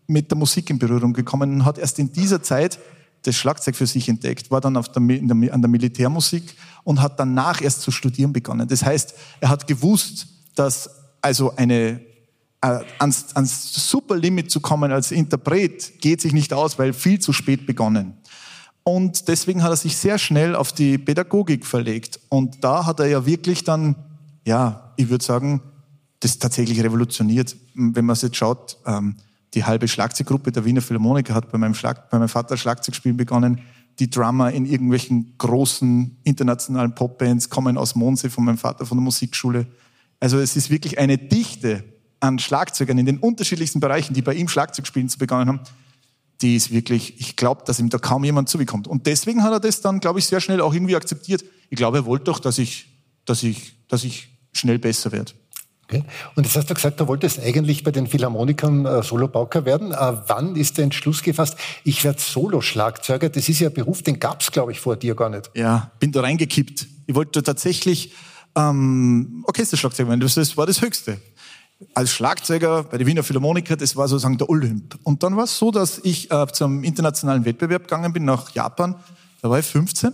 mit 0.06 0.30
der 0.30 0.38
Musik 0.38 0.70
in 0.70 0.78
Berührung 0.78 1.12
gekommen 1.12 1.52
und 1.52 1.64
hat 1.64 1.78
erst 1.78 1.98
in 1.98 2.12
dieser 2.12 2.42
Zeit 2.42 2.78
das 3.22 3.34
Schlagzeug 3.36 3.74
für 3.74 3.86
sich 3.86 4.08
entdeckt, 4.08 4.50
war 4.50 4.60
dann 4.60 4.76
auf 4.76 4.90
der, 4.90 5.02
der, 5.02 5.54
an 5.54 5.62
der 5.62 5.70
Militärmusik 5.70 6.56
und 6.84 7.00
hat 7.00 7.18
danach 7.18 7.62
erst 7.62 7.80
zu 7.80 7.90
studieren 7.90 8.32
begonnen. 8.32 8.68
Das 8.68 8.84
heißt, 8.84 9.14
er 9.40 9.48
hat 9.48 9.66
gewusst, 9.66 10.26
dass 10.54 10.90
also 11.22 11.56
eine 11.56 12.00
ans, 12.98 13.34
ans 13.34 13.90
Superlimit 13.90 14.50
zu 14.50 14.60
kommen 14.60 14.92
als 14.92 15.10
Interpret 15.10 16.00
geht 16.00 16.20
sich 16.20 16.32
nicht 16.32 16.52
aus, 16.52 16.78
weil 16.78 16.92
viel 16.92 17.18
zu 17.18 17.32
spät 17.32 17.66
begonnen. 17.66 18.14
Und 18.82 19.28
deswegen 19.28 19.62
hat 19.62 19.70
er 19.70 19.76
sich 19.76 19.96
sehr 19.96 20.18
schnell 20.18 20.54
auf 20.54 20.72
die 20.72 20.98
Pädagogik 20.98 21.64
verlegt. 21.64 22.20
Und 22.28 22.62
da 22.62 22.84
hat 22.86 23.00
er 23.00 23.06
ja 23.06 23.24
wirklich 23.24 23.64
dann, 23.64 23.96
ja, 24.44 24.92
ich 24.96 25.08
würde 25.08 25.24
sagen, 25.24 25.62
das 26.20 26.38
tatsächlich 26.38 26.82
revolutioniert. 26.82 27.56
Wenn 27.74 28.04
man 28.04 28.12
es 28.12 28.22
jetzt 28.22 28.36
schaut, 28.36 28.76
ähm, 28.86 29.16
die 29.54 29.64
halbe 29.64 29.88
Schlagzeuggruppe 29.88 30.52
der 30.52 30.64
Wiener 30.64 30.82
Philharmoniker 30.82 31.34
hat 31.34 31.50
bei 31.50 31.58
meinem, 31.58 31.74
Schlag, 31.74 32.10
bei 32.10 32.18
meinem 32.18 32.28
Vater 32.28 32.56
Schlagzeugspielen 32.56 33.16
begonnen. 33.16 33.60
Die 34.00 34.10
Drummer 34.10 34.50
in 34.50 34.66
irgendwelchen 34.66 35.34
großen 35.38 36.18
internationalen 36.24 36.94
Popbands 36.94 37.48
kommen 37.48 37.78
aus 37.78 37.94
Monse 37.94 38.28
von 38.28 38.44
meinem 38.44 38.58
Vater 38.58 38.84
von 38.84 38.98
der 38.98 39.04
Musikschule. 39.04 39.66
Also 40.20 40.38
es 40.38 40.56
ist 40.56 40.68
wirklich 40.70 40.98
eine 40.98 41.16
Dichte 41.16 41.84
an 42.24 42.38
Schlagzeugern 42.38 42.98
in 42.98 43.06
den 43.06 43.18
unterschiedlichsten 43.18 43.80
Bereichen, 43.80 44.14
die 44.14 44.22
bei 44.22 44.34
ihm 44.34 44.48
Schlagzeugspielen 44.48 45.08
zu 45.08 45.18
begonnen 45.18 45.48
haben, 45.48 45.60
die 46.40 46.56
ist 46.56 46.72
wirklich, 46.72 47.20
ich 47.20 47.36
glaube, 47.36 47.62
dass 47.66 47.78
ihm 47.78 47.90
da 47.90 47.98
kaum 47.98 48.24
jemand 48.24 48.48
zubekommt. 48.48 48.88
Und 48.88 49.06
deswegen 49.06 49.42
hat 49.42 49.52
er 49.52 49.60
das 49.60 49.82
dann, 49.82 50.00
glaube 50.00 50.18
ich, 50.18 50.26
sehr 50.26 50.40
schnell 50.40 50.60
auch 50.60 50.74
irgendwie 50.74 50.96
akzeptiert. 50.96 51.44
Ich 51.70 51.76
glaube, 51.76 51.98
er 51.98 52.06
wollte 52.06 52.24
doch, 52.24 52.40
dass 52.40 52.58
ich, 52.58 52.86
dass 53.24 53.42
ich, 53.42 53.74
dass 53.88 54.04
ich 54.04 54.28
schnell 54.52 54.78
besser 54.78 55.12
werde. 55.12 55.32
Okay. 55.84 56.02
Und 56.34 56.44
jetzt 56.44 56.56
hast 56.56 56.70
du 56.70 56.74
gesagt, 56.74 56.98
du 56.98 57.06
wolltest 57.08 57.40
eigentlich 57.40 57.84
bei 57.84 57.90
den 57.90 58.06
Philharmonikern 58.06 58.86
äh, 58.86 59.02
Solobauker 59.02 59.66
werden. 59.66 59.92
Äh, 59.92 59.96
wann 60.26 60.56
ist 60.56 60.78
der 60.78 60.84
Entschluss 60.84 61.22
gefasst, 61.22 61.58
ich 61.84 62.02
werde 62.04 62.20
Solo-Schlagzeuger? 62.20 63.28
Das 63.28 63.48
ist 63.50 63.60
ja 63.60 63.68
ein 63.68 63.74
Beruf, 63.74 64.02
den 64.02 64.18
gab 64.18 64.40
es, 64.40 64.50
glaube 64.50 64.72
ich, 64.72 64.80
vor 64.80 64.96
dir 64.96 65.14
gar 65.14 65.28
nicht. 65.28 65.50
Ja, 65.54 65.92
bin 66.00 66.10
da 66.10 66.22
reingekippt. 66.22 66.86
Ich 67.06 67.14
wollte 67.14 67.42
tatsächlich 67.42 68.14
ähm, 68.56 69.44
Orchesterschlagzeuger 69.46 70.08
werden. 70.08 70.20
Das 70.20 70.56
war 70.56 70.66
das 70.66 70.80
Höchste. 70.80 71.18
Als 71.92 72.10
Schlagzeuger 72.10 72.84
bei 72.84 72.98
den 72.98 73.06
Wiener 73.06 73.22
Philharmoniker, 73.22 73.76
das 73.76 73.96
war 73.96 74.08
sozusagen 74.08 74.38
der 74.38 74.48
Olymp. 74.48 74.98
Und 75.02 75.22
dann 75.22 75.36
war 75.36 75.44
es 75.44 75.58
so, 75.58 75.70
dass 75.70 75.98
ich 76.02 76.30
äh, 76.30 76.46
zum 76.52 76.82
internationalen 76.84 77.44
Wettbewerb 77.44 77.82
gegangen 77.82 78.12
bin 78.12 78.24
nach 78.24 78.50
Japan. 78.50 78.94
Da 79.42 79.50
war 79.50 79.58
ich 79.58 79.66
15. 79.66 80.12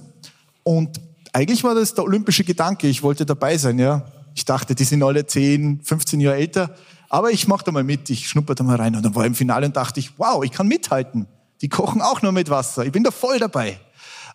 Und 0.65 1.01
eigentlich 1.33 1.63
war 1.65 1.75
das 1.75 1.95
der 1.95 2.05
olympische 2.05 2.45
Gedanke. 2.45 2.89
Ich 2.89 3.03
wollte 3.03 3.25
dabei 3.25 3.57
sein, 3.57 3.79
ja. 3.79 4.05
Ich 4.35 4.45
dachte, 4.45 4.75
die 4.75 4.85
sind 4.85 5.03
alle 5.03 5.27
10, 5.27 5.81
15 5.83 6.21
Jahre 6.21 6.37
älter. 6.37 6.75
Aber 7.09 7.31
ich 7.31 7.49
mache 7.49 7.65
da 7.65 7.73
mal 7.73 7.85
mit, 7.85 8.09
ich 8.11 8.29
schnupper 8.29 8.55
da 8.55 8.65
mal 8.65 8.77
rein. 8.77 8.95
Und 8.95 9.05
dann 9.05 9.15
war 9.15 9.25
ich 9.25 9.29
im 9.29 9.35
Finale 9.35 9.67
und 9.67 9.77
dachte 9.77 10.01
ich, 10.01 10.19
wow, 10.19 10.45
ich 10.45 10.53
kann 10.53 10.69
mithalten. 10.69 11.27
Die 11.61 11.69
kochen 11.69 12.01
auch 12.01 12.23
nur 12.23 12.33
mit 12.33 12.49
Wasser. 12.51 12.85
Ich 12.85 12.93
bin 12.93 13.05
da 13.05 13.11
voll 13.11 13.39
dabei. 13.39 13.79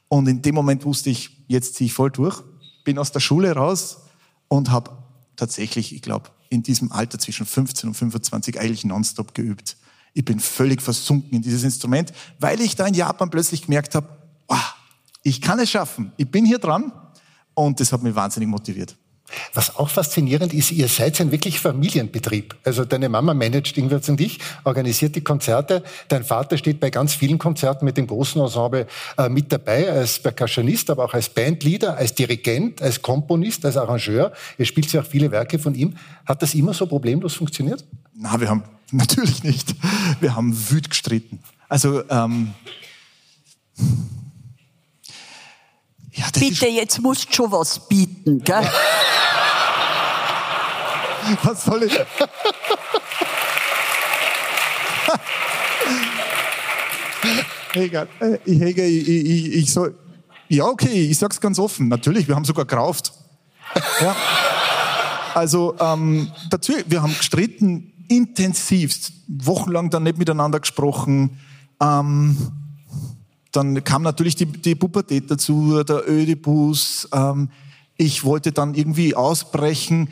Und 0.08 0.28
in 0.28 0.42
dem 0.42 0.56
Moment 0.56 0.86
wusste 0.86 1.10
ich, 1.10 1.32
jetzt 1.48 1.76
ziehe 1.76 1.88
ich 1.88 1.94
voll 1.94 2.12
durch. 2.12 2.42
Bin 2.84 3.00
aus 3.00 3.12
der 3.12 3.20
Schule 3.20 3.52
raus 3.54 4.02
und 4.48 4.72
habe 4.72 4.92
tatsächlich, 5.36 5.96
ich 5.96 6.02
glaube, 6.02 6.30
in 6.50 6.64
diesem 6.64 6.92
Alter 6.92 7.20
zwischen 7.20 7.46
15 7.46 7.90
und 7.90 7.96
25 7.96 8.60
eigentlich 8.60 8.86
nonstop 8.86 9.34
geübt. 9.34 9.78
Ich 10.14 10.24
bin 10.24 10.40
völlig 10.40 10.82
versunken 10.82 11.34
in 11.34 11.42
dieses 11.42 11.64
Instrument, 11.64 12.14
weil 12.40 12.62
ich 12.62 12.76
da 12.76 12.88
in 12.88 12.94
Japan 12.94 13.30
plötzlich 13.30 13.64
gemerkt 13.64 13.96
habe, 13.96 14.08
oh, 14.48 14.56
ich 15.24 15.42
kann 15.42 15.60
es 15.60 15.70
schaffen. 15.70 16.14
Ich 16.18 16.30
bin 16.30 16.46
hier 16.46 16.60
dran 16.60 16.92
und 17.54 17.80
das 17.80 17.92
hat 17.92 18.04
mich 18.04 18.16
wahnsinnig 18.16 18.48
motiviert. 18.48 18.96
Was 19.54 19.76
auch 19.76 19.90
faszinierend 19.90 20.54
ist, 20.54 20.72
ihr 20.72 20.88
seid 20.88 21.20
ein 21.20 21.32
wirklich 21.32 21.60
Familienbetrieb. 21.60 22.56
Also 22.64 22.86
deine 22.86 23.10
Mama 23.10 23.34
managt 23.34 23.78
irgendwas 23.78 24.08
und 24.08 24.20
dich, 24.20 24.40
organisiert 24.64 25.16
die 25.16 25.24
Konzerte. 25.24 25.84
Dein 26.08 26.24
Vater 26.24 26.58
steht 26.58 26.80
bei 26.80 26.90
ganz 26.90 27.16
vielen 27.16 27.38
Konzerten 27.38 27.86
mit 27.86 27.98
dem 27.98 28.08
großen 28.08 28.42
Ensemble 28.42 28.88
äh, 29.18 29.30
mit 29.30 29.52
dabei, 29.52 29.92
als 29.92 30.20
Percussionist, 30.20 30.90
aber 30.90 31.06
auch 31.06 31.14
als 31.14 31.30
Bandleader, 31.30 31.98
als 31.98 32.14
Dirigent, 32.14 32.82
als 32.82 33.02
Komponist, 33.02 33.66
als 33.66 33.78
Arrangeur. 33.78 34.32
Ihr 34.58 34.66
spielt 34.66 34.92
ja 34.94 35.02
auch 35.02 35.06
viele 35.06 35.32
Werke 35.32 35.58
von 35.58 35.74
ihm. 35.74 35.96
Hat 36.26 36.42
das 36.42 36.54
immer 36.54 36.74
so 36.74 36.86
problemlos 36.86 37.34
funktioniert? 37.34 37.84
Na, 38.14 38.40
wir 38.40 38.50
haben 38.50 38.64
natürlich 38.92 39.44
nicht. 39.44 39.76
Wir 40.20 40.36
haben 40.36 40.56
wüt 40.70 40.90
gestritten. 40.90 41.40
Also 41.68 42.04
ähm, 42.10 42.54
ja, 46.16 46.26
Bitte, 46.34 46.68
jetzt 46.68 47.02
musst 47.02 47.30
du 47.30 47.34
schon 47.34 47.52
was 47.52 47.88
bieten, 47.88 48.44
gell? 48.44 48.70
Was 51.44 51.66
soll 51.66 51.84
ich? 51.84 52.00
Helga, 57.74 58.08
äh, 58.20 58.38
Helga 58.46 58.84
ich, 58.84 59.08
ich, 59.08 59.54
ich 59.54 59.74
soll. 59.74 59.98
Ja, 60.48 60.66
okay, 60.66 61.10
ich 61.10 61.18
sag's 61.18 61.42
ganz 61.42 61.60
offen. 61.60 61.88
Natürlich, 61.88 62.28
wir 62.28 62.36
haben 62.36 62.46
sogar 62.46 62.66
gerauft. 62.66 63.12
Ja. 64.02 64.16
Also, 65.34 65.76
ähm, 65.80 66.32
natürlich, 66.52 66.86
wir 66.88 67.02
haben 67.02 67.18
gestritten, 67.18 67.92
intensivst, 68.08 69.12
wochenlang 69.28 69.90
dann 69.90 70.04
nicht 70.04 70.18
miteinander 70.18 70.60
gesprochen. 70.60 71.42
Ähm, 71.82 72.65
dann 73.56 73.84
kam 73.84 74.02
natürlich 74.02 74.36
die, 74.36 74.46
die 74.46 74.76
Pubertät 74.76 75.30
dazu, 75.30 75.84
der 75.84 76.10
Ödipus. 76.10 77.08
Ähm, 77.14 77.50
ich 77.98 78.24
wollte 78.24 78.52
dann 78.52 78.74
irgendwie 78.74 79.16
ausbrechen 79.16 80.10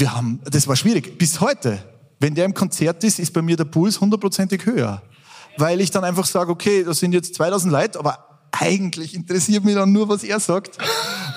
wir 0.00 0.14
haben, 0.14 0.40
das 0.50 0.66
war 0.66 0.76
schwierig. 0.76 1.18
Bis 1.18 1.40
heute, 1.40 1.78
wenn 2.18 2.34
der 2.34 2.46
im 2.46 2.54
Konzert 2.54 3.04
ist, 3.04 3.18
ist 3.18 3.32
bei 3.32 3.42
mir 3.42 3.56
der 3.56 3.66
Puls 3.66 4.00
hundertprozentig 4.00 4.64
höher. 4.64 5.02
Weil 5.58 5.80
ich 5.80 5.90
dann 5.90 6.04
einfach 6.04 6.24
sage, 6.24 6.50
okay, 6.50 6.82
das 6.82 6.98
sind 6.98 7.12
jetzt 7.12 7.34
2000 7.34 7.72
Leute, 7.72 7.98
aber 7.98 8.40
eigentlich 8.52 9.14
interessiert 9.14 9.64
mich 9.64 9.74
dann 9.74 9.92
nur, 9.92 10.08
was 10.08 10.24
er 10.24 10.40
sagt. 10.40 10.78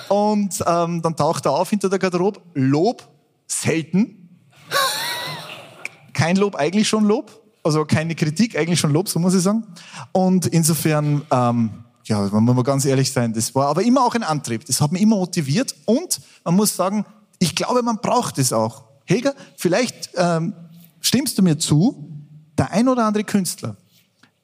Und 0.08 0.64
ähm, 0.66 1.02
dann 1.02 1.14
taucht 1.14 1.46
er 1.46 1.52
auf 1.52 1.70
hinter 1.70 1.88
der 1.88 1.98
Garderobe. 1.98 2.40
Lob, 2.54 3.06
selten. 3.46 4.40
Kein 6.12 6.36
Lob, 6.36 6.54
eigentlich 6.54 6.88
schon 6.88 7.04
Lob. 7.04 7.43
Also 7.64 7.84
keine 7.84 8.14
Kritik, 8.14 8.56
eigentlich 8.56 8.78
schon 8.78 8.92
Lob, 8.92 9.08
so 9.08 9.18
muss 9.18 9.34
ich 9.34 9.42
sagen. 9.42 9.64
Und 10.12 10.46
insofern, 10.46 11.22
ähm, 11.30 11.70
ja, 12.04 12.20
man 12.20 12.44
muss 12.44 12.54
mal 12.54 12.62
ganz 12.62 12.84
ehrlich 12.84 13.10
sein, 13.10 13.32
das 13.32 13.54
war 13.54 13.68
aber 13.68 13.82
immer 13.82 14.04
auch 14.04 14.14
ein 14.14 14.22
Antrieb. 14.22 14.64
Das 14.66 14.80
hat 14.80 14.92
mich 14.92 15.02
immer 15.02 15.16
motiviert. 15.16 15.74
Und 15.86 16.20
man 16.44 16.54
muss 16.54 16.76
sagen, 16.76 17.04
ich 17.38 17.56
glaube, 17.56 17.82
man 17.82 17.98
braucht 18.00 18.38
es 18.38 18.52
auch. 18.52 18.84
Helga, 19.06 19.32
vielleicht 19.56 20.10
ähm, 20.14 20.54
stimmst 21.00 21.36
du 21.38 21.42
mir 21.42 21.58
zu, 21.58 22.10
der 22.56 22.70
ein 22.70 22.88
oder 22.88 23.04
andere 23.04 23.24
Künstler 23.24 23.76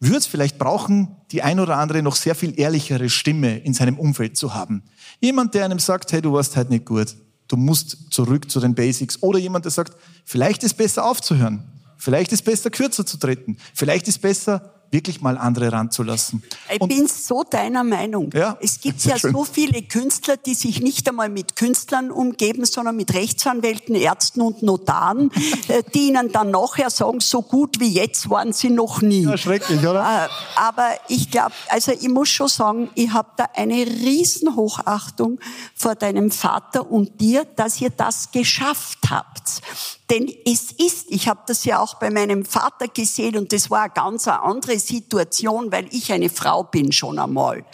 würde 0.00 0.16
es 0.16 0.26
vielleicht 0.26 0.58
brauchen, 0.58 1.14
die 1.30 1.42
ein 1.42 1.60
oder 1.60 1.76
andere 1.76 2.02
noch 2.02 2.16
sehr 2.16 2.34
viel 2.34 2.58
ehrlichere 2.58 3.10
Stimme 3.10 3.58
in 3.58 3.74
seinem 3.74 3.98
Umfeld 3.98 4.36
zu 4.36 4.54
haben. 4.54 4.82
Jemand, 5.20 5.54
der 5.54 5.66
einem 5.66 5.78
sagt, 5.78 6.12
hey, 6.12 6.22
du 6.22 6.32
warst 6.32 6.56
halt 6.56 6.70
nicht 6.70 6.86
gut, 6.86 7.14
du 7.48 7.56
musst 7.56 8.10
zurück 8.10 8.50
zu 8.50 8.60
den 8.60 8.74
Basics. 8.74 9.22
Oder 9.22 9.38
jemand, 9.38 9.66
der 9.66 9.72
sagt, 9.72 9.96
vielleicht 10.24 10.64
ist 10.64 10.74
besser 10.74 11.04
aufzuhören, 11.04 11.69
vielleicht 12.00 12.32
ist 12.32 12.42
besser 12.42 12.70
kürzer 12.70 13.06
zu 13.06 13.18
treten, 13.18 13.56
vielleicht 13.74 14.08
ist 14.08 14.20
besser 14.20 14.79
wirklich 14.90 15.20
mal 15.20 15.38
andere 15.38 15.72
ranzulassen. 15.72 16.42
Ich 16.72 16.80
und 16.80 16.88
bin 16.88 17.06
so 17.06 17.44
deiner 17.44 17.84
Meinung. 17.84 18.30
Ja, 18.34 18.58
es 18.60 18.80
gibt 18.80 19.04
ja 19.04 19.18
schön. 19.18 19.32
so 19.32 19.44
viele 19.44 19.82
Künstler, 19.82 20.36
die 20.36 20.54
sich 20.54 20.80
nicht 20.80 21.08
einmal 21.08 21.28
mit 21.28 21.54
Künstlern 21.56 22.10
umgeben, 22.10 22.64
sondern 22.64 22.96
mit 22.96 23.14
Rechtsanwälten, 23.14 23.94
Ärzten 23.94 24.40
und 24.40 24.62
Notaren, 24.62 25.30
äh, 25.68 25.82
die 25.94 26.08
ihnen 26.08 26.32
dann 26.32 26.50
nachher 26.50 26.90
sagen, 26.90 27.20
so 27.20 27.42
gut 27.42 27.78
wie 27.78 27.92
jetzt 27.92 28.30
waren 28.30 28.52
sie 28.52 28.70
noch 28.70 29.00
nie. 29.00 29.22
Ja, 29.22 29.36
schrecklich, 29.36 29.80
oder? 29.80 30.00
Äh, 30.00 30.28
aber 30.56 30.90
ich 31.08 31.30
glaube, 31.30 31.52
also 31.68 31.92
ich 31.92 32.08
muss 32.08 32.28
schon 32.28 32.48
sagen, 32.48 32.90
ich 32.94 33.12
habe 33.12 33.28
da 33.36 33.46
eine 33.54 33.86
Riesenhochachtung 33.86 35.38
vor 35.74 35.94
deinem 35.94 36.30
Vater 36.30 36.90
und 36.90 37.20
dir, 37.20 37.44
dass 37.56 37.80
ihr 37.80 37.90
das 37.90 38.32
geschafft 38.32 38.98
habt. 39.08 39.62
Denn 40.10 40.28
es 40.44 40.72
ist, 40.72 41.06
ich 41.08 41.28
habe 41.28 41.40
das 41.46 41.64
ja 41.64 41.78
auch 41.78 41.94
bei 41.94 42.10
meinem 42.10 42.44
Vater 42.44 42.88
gesehen 42.88 43.36
und 43.36 43.52
das 43.52 43.70
war 43.70 43.82
eine 43.82 43.92
ganz 43.92 44.26
andere 44.26 44.79
Situation, 44.80 45.70
weil 45.70 45.86
ich 45.92 46.12
eine 46.12 46.28
Frau 46.28 46.64
bin 46.64 46.90
schon 46.90 47.18
einmal. 47.18 47.64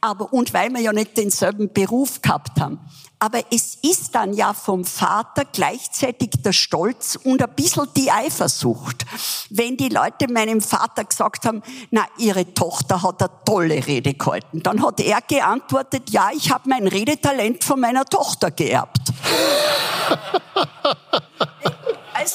Aber, 0.00 0.32
und 0.32 0.52
weil 0.52 0.70
wir 0.70 0.80
ja 0.80 0.92
nicht 0.92 1.16
denselben 1.16 1.72
Beruf 1.72 2.20
gehabt 2.20 2.60
haben. 2.60 2.78
Aber 3.20 3.40
es 3.50 3.76
ist 3.82 4.14
dann 4.14 4.32
ja 4.32 4.54
vom 4.54 4.84
Vater 4.84 5.44
gleichzeitig 5.44 6.30
der 6.44 6.52
Stolz 6.52 7.16
und 7.16 7.42
ein 7.42 7.52
bisschen 7.56 7.88
die 7.96 8.12
Eifersucht. 8.12 9.04
Wenn 9.50 9.76
die 9.76 9.88
Leute 9.88 10.32
meinem 10.32 10.60
Vater 10.60 11.04
gesagt 11.04 11.44
haben, 11.44 11.62
na, 11.90 12.06
ihre 12.18 12.54
Tochter 12.54 13.02
hat 13.02 13.20
eine 13.20 13.30
tolle 13.44 13.86
Rede 13.86 14.14
gehalten, 14.14 14.62
dann 14.62 14.84
hat 14.84 15.00
er 15.00 15.20
geantwortet, 15.20 16.10
ja, 16.10 16.30
ich 16.32 16.52
habe 16.52 16.68
mein 16.68 16.86
Redetalent 16.86 17.64
von 17.64 17.80
meiner 17.80 18.04
Tochter 18.04 18.52
geerbt. 18.52 19.08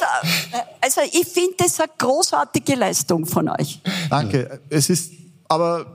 Also, 0.01 0.57
äh, 0.57 0.61
also 0.81 1.01
ich 1.11 1.27
finde 1.27 1.55
das 1.57 1.79
eine 1.79 1.89
großartige 1.97 2.75
Leistung 2.75 3.25
von 3.25 3.49
euch. 3.49 3.79
Danke. 4.09 4.59
Es 4.69 4.89
ist, 4.89 5.11
aber 5.47 5.85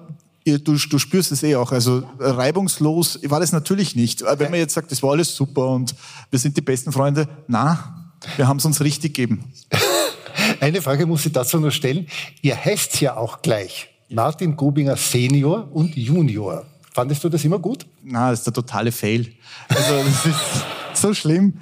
du, 0.44 0.58
du 0.58 0.98
spürst 0.98 1.32
es 1.32 1.42
eh 1.42 1.56
auch. 1.56 1.72
Also 1.72 2.02
reibungslos 2.18 3.18
war 3.24 3.40
das 3.40 3.52
natürlich 3.52 3.96
nicht. 3.96 4.22
Wenn 4.22 4.50
man 4.50 4.60
jetzt 4.60 4.74
sagt, 4.74 4.90
das 4.92 5.02
war 5.02 5.12
alles 5.12 5.34
super 5.34 5.68
und 5.68 5.94
wir 6.30 6.38
sind 6.38 6.56
die 6.56 6.62
besten 6.62 6.92
Freunde, 6.92 7.28
na, 7.46 8.12
wir 8.36 8.48
haben 8.48 8.58
es 8.58 8.64
uns 8.64 8.80
richtig 8.80 9.14
gegeben. 9.14 9.52
Eine 10.60 10.80
Frage 10.80 11.06
muss 11.06 11.26
ich 11.26 11.32
dazu 11.32 11.58
noch 11.58 11.70
stellen. 11.70 12.06
Ihr 12.42 12.56
heißt 12.56 13.00
ja 13.00 13.16
auch 13.16 13.42
gleich. 13.42 13.88
Martin 14.08 14.56
Grubinger 14.56 14.96
Senior 14.96 15.68
und 15.72 15.94
Junior. 15.96 16.64
Fandest 16.92 17.22
du 17.22 17.28
das 17.28 17.44
immer 17.44 17.58
gut? 17.58 17.86
Na, 18.02 18.30
das 18.30 18.40
ist 18.40 18.46
der 18.46 18.54
totale 18.54 18.90
Fail. 18.90 19.32
Also 19.68 20.02
das 20.02 20.26
ist 20.26 20.36
so 21.00 21.14
schlimm 21.14 21.54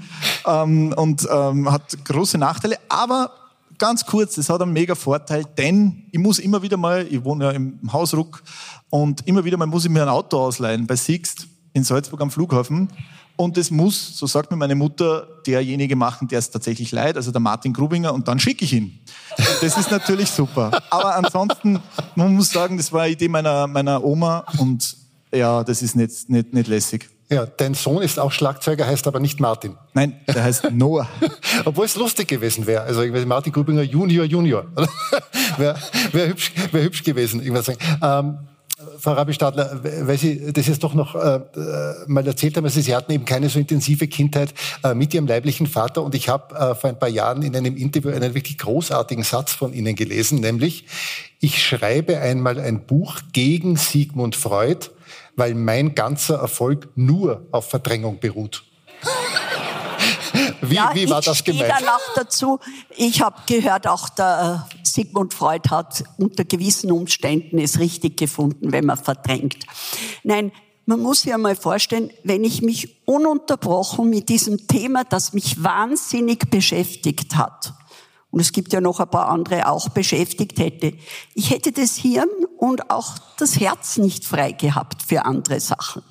ähm, 0.47 0.93
und 0.97 1.27
ähm, 1.31 1.71
hat 1.71 2.05
große 2.05 2.39
Nachteile. 2.39 2.77
Aber 2.89 3.31
ganz 3.79 4.05
kurz, 4.05 4.39
es 4.39 4.49
hat 4.49 4.61
einen 4.63 4.73
mega 4.73 4.95
Vorteil, 4.95 5.45
denn 5.57 6.05
ich 6.11 6.19
muss 6.19 6.39
immer 6.39 6.63
wieder 6.63 6.77
mal, 6.77 7.07
ich 7.09 7.25
wohne 7.25 7.45
ja 7.45 7.51
im 7.51 7.79
Hausruck 7.93 8.43
und 8.91 9.27
immer 9.27 9.45
wieder 9.45 9.57
mal 9.57 9.67
muss 9.67 9.85
ich 9.85 9.91
mir 9.91 10.03
ein 10.03 10.09
Auto 10.09 10.39
ausleihen 10.39 10.87
bei 10.87 10.97
Sixt 10.97 11.47
in 11.73 11.85
Salzburg 11.85 12.21
am 12.21 12.31
Flughafen. 12.31 12.89
Und 13.39 13.59
es 13.59 13.71
muss, 13.71 14.17
so 14.17 14.27
sagt 14.27 14.51
mir 14.51 14.57
meine 14.57 14.75
Mutter, 14.75 15.29
derjenige 15.47 15.95
machen, 15.95 16.27
der 16.27 16.39
es 16.39 16.51
tatsächlich 16.51 16.91
leid, 16.91 17.17
also 17.17 17.31
der 17.31 17.41
Martin 17.41 17.75
Grubinger, 17.75 18.15
und 18.15 18.27
dann 18.29 18.39
schicke 18.39 18.65
ich 18.65 18.73
ihn. 18.73 18.99
Das 19.61 19.77
ist 19.77 19.91
natürlich 19.91 20.31
super. 20.31 20.71
Aber 20.89 21.15
ansonsten, 21.15 21.79
man 22.15 22.35
muss 22.35 22.51
sagen, 22.51 22.79
das 22.79 22.91
war 22.93 23.03
eine 23.03 23.13
Idee 23.13 23.29
meiner, 23.29 23.67
meiner 23.67 24.03
Oma 24.03 24.47
und 24.57 24.97
ja, 25.33 25.63
das 25.63 25.83
ist 25.83 25.97
nicht, 25.97 26.31
nicht, 26.31 26.55
nicht 26.55 26.67
lässig. 26.67 27.11
Ja, 27.29 27.45
dein 27.45 27.75
Sohn 27.75 28.03
ist 28.03 28.21
auch 28.21 28.31
Schlagzeuger, 28.31 28.87
heißt 28.87 29.07
aber 29.09 29.19
nicht 29.19 29.41
Martin. 29.41 29.77
Nein, 29.95 30.21
der 30.29 30.45
heißt 30.45 30.71
Noah. 30.71 31.09
Obwohl 31.65 31.87
es 31.87 31.97
lustig 31.97 32.29
gewesen 32.29 32.67
wäre. 32.67 32.83
Also 32.83 33.05
Martin 33.27 33.53
Grubinger 33.53 33.83
Junior 33.83 34.25
Junior. 34.25 34.67
wäre 35.57 35.77
wär 36.13 36.29
hübsch, 36.29 36.53
wär 36.71 36.83
hübsch 36.83 37.03
gewesen. 37.03 37.41
Irgendwas 37.41 37.67
sagen. 37.67 37.79
Ähm, 38.01 38.39
Frau 38.99 39.13
Rabi-Stadler, 39.13 39.81
weil 40.03 40.19
Sie 40.19 40.53
das 40.53 40.67
jetzt 40.67 40.85
doch 40.85 40.93
noch 40.93 41.15
äh, 41.15 41.41
mal 42.07 42.27
erzählt 42.27 42.57
haben, 42.57 42.65
also 42.65 42.79
Sie 42.81 42.95
hatten 42.95 43.11
eben 43.11 43.25
keine 43.25 43.49
so 43.49 43.59
intensive 43.59 44.07
Kindheit 44.07 44.53
äh, 44.85 44.95
mit 44.95 45.15
Ihrem 45.15 45.27
leiblichen 45.27 45.67
Vater 45.67 46.03
und 46.03 46.15
ich 46.15 46.29
habe 46.29 46.55
äh, 46.55 46.75
vor 46.75 46.91
ein 46.91 46.99
paar 46.99 47.09
Jahren 47.09 47.43
in 47.43 47.57
einem 47.57 47.75
Interview 47.77 48.11
einen 48.11 48.35
wirklich 48.35 48.59
großartigen 48.59 49.25
Satz 49.25 49.53
von 49.53 49.73
Ihnen 49.73 49.97
gelesen, 49.97 50.41
nämlich, 50.41 50.85
ich 51.41 51.65
schreibe 51.65 52.19
einmal 52.19 52.61
ein 52.61 52.85
Buch 52.85 53.21
gegen 53.33 53.77
Sigmund 53.77 54.37
Freud, 54.37 54.91
weil 55.37 55.55
mein 55.55 55.95
ganzer 55.95 56.37
Erfolg 56.37 56.89
nur 56.97 57.47
auf 57.53 57.69
Verdrängung 57.71 58.19
beruht. 58.19 58.65
Wie, 60.63 60.75
ja, 60.75 60.91
wie 60.95 61.09
war 61.09 61.21
das 61.21 61.45
gemeint? 61.45 61.67
Ich 61.67 61.75
danach 61.79 62.01
dazu. 62.15 62.59
Ich 62.97 63.21
habe 63.21 63.37
gehört, 63.47 63.87
auch 63.87 64.09
der 64.09 64.67
äh, 64.73 64.77
Sigmund 64.85 65.33
Freud 65.33 65.69
hat 65.71 66.03
unter 66.19 66.45
gewissen 66.45 66.91
Umständen 66.91 67.59
es 67.59 67.79
richtig 67.79 68.17
gefunden, 68.17 68.73
wenn 68.73 68.87
man 68.87 68.97
verdrängt. 68.97 69.59
Nein, 70.25 70.53
man 70.87 71.01
muss 71.01 71.23
sich 71.23 71.35
einmal 71.35 71.57
vorstellen, 71.57 72.11
wenn 72.25 72.45
ich 72.45 72.63
mich 72.63 73.07
ununterbrochen 73.07 74.09
mit 74.09 74.29
diesem 74.29 74.67
Thema, 74.67 75.05
das 75.05 75.33
mich 75.33 75.63
wahnsinnig 75.63 76.51
beschäftigt 76.51 77.37
hat, 77.37 77.75
und 78.37 78.43
es 78.43 78.53
gibt 78.53 78.75
ja 78.75 78.83
noch 78.83 79.01
ein 79.01 79.09
paar 79.09 79.31
andere 79.31 79.67
auch 79.67 79.89
beschäftigt 79.89 80.59
hätte. 80.59 80.93
Ich 81.33 81.49
hätte 81.49 81.73
das 81.73 81.97
Hirn 81.97 82.29
und 82.59 82.91
auch 82.91 83.15
das 83.39 83.59
Herz 83.59 83.97
nicht 83.97 84.27
frei 84.27 84.53
gehabt 84.53 85.01
für 85.01 85.25
andere 85.25 85.59
Sachen. 85.59 86.03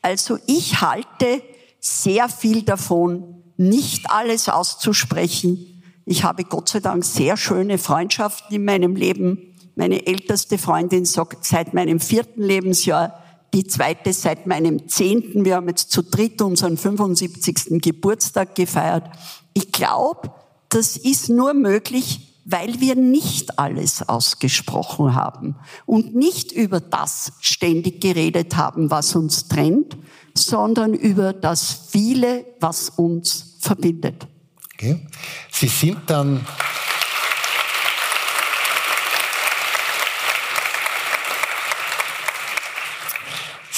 Also 0.00 0.38
ich 0.46 0.80
halte 0.80 1.42
sehr 1.80 2.28
viel 2.28 2.62
davon, 2.62 3.42
nicht 3.56 4.08
alles 4.12 4.48
auszusprechen. 4.48 5.82
Ich 6.04 6.22
habe 6.22 6.44
Gott 6.44 6.68
sei 6.68 6.78
Dank 6.78 7.04
sehr 7.04 7.36
schöne 7.36 7.78
Freundschaften 7.78 8.54
in 8.54 8.64
meinem 8.64 8.94
Leben. 8.94 9.52
Meine 9.74 10.06
älteste 10.06 10.58
Freundin 10.58 11.04
sagt 11.04 11.44
seit 11.44 11.74
meinem 11.74 11.98
vierten 11.98 12.42
Lebensjahr, 12.42 13.18
die 13.54 13.66
zweite 13.66 14.12
seit 14.12 14.46
meinem 14.46 14.88
zehnten. 14.88 15.44
Wir 15.44 15.56
haben 15.56 15.66
jetzt 15.66 15.90
zu 15.90 16.04
dritt 16.04 16.42
unseren 16.42 16.76
75. 16.76 17.82
Geburtstag 17.82 18.54
gefeiert. 18.54 19.10
Ich 19.52 19.72
glaube, 19.72 20.30
das 20.74 20.96
ist 20.96 21.28
nur 21.28 21.54
möglich, 21.54 22.32
weil 22.44 22.80
wir 22.80 22.96
nicht 22.96 23.58
alles 23.58 24.08
ausgesprochen 24.08 25.14
haben 25.14 25.56
und 25.86 26.14
nicht 26.14 26.50
über 26.50 26.80
das 26.80 27.32
ständig 27.40 28.00
geredet 28.00 28.56
haben, 28.56 28.90
was 28.90 29.14
uns 29.14 29.48
trennt, 29.48 29.96
sondern 30.34 30.94
über 30.94 31.32
das 31.32 31.88
viele, 31.90 32.44
was 32.58 32.88
uns 32.88 33.56
verbindet. 33.60 34.26
Okay. 34.74 35.06
Sie 35.52 35.68
sind 35.68 35.98
dann 36.06 36.44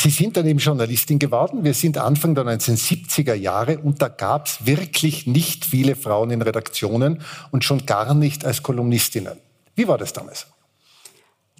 Sie 0.04 0.10
sind 0.10 0.36
dann 0.36 0.46
eben 0.46 0.58
Journalistin 0.58 1.18
geworden. 1.18 1.64
Wir 1.64 1.72
sind 1.72 1.96
Anfang 1.96 2.34
der 2.34 2.44
1970er 2.44 3.32
Jahre 3.32 3.78
und 3.78 4.02
da 4.02 4.08
gab 4.08 4.48
es 4.48 4.66
wirklich 4.66 5.26
nicht 5.26 5.64
viele 5.64 5.96
Frauen 5.96 6.30
in 6.30 6.42
Redaktionen 6.42 7.22
und 7.52 7.64
schon 7.64 7.86
gar 7.86 8.12
nicht 8.12 8.44
als 8.44 8.62
Kolumnistinnen. 8.62 9.38
Wie 9.74 9.88
war 9.88 9.96
das 9.96 10.12
damals? 10.12 10.46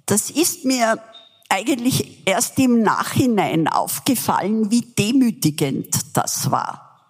Das 0.05 0.29
ist 0.29 0.63
mir 0.63 0.99
eigentlich 1.49 2.27
erst 2.27 2.59
im 2.59 2.83
Nachhinein 2.83 3.67
aufgefallen, 3.67 4.69
wie 4.69 4.81
demütigend 4.81 6.15
das 6.15 6.51
war. 6.51 7.07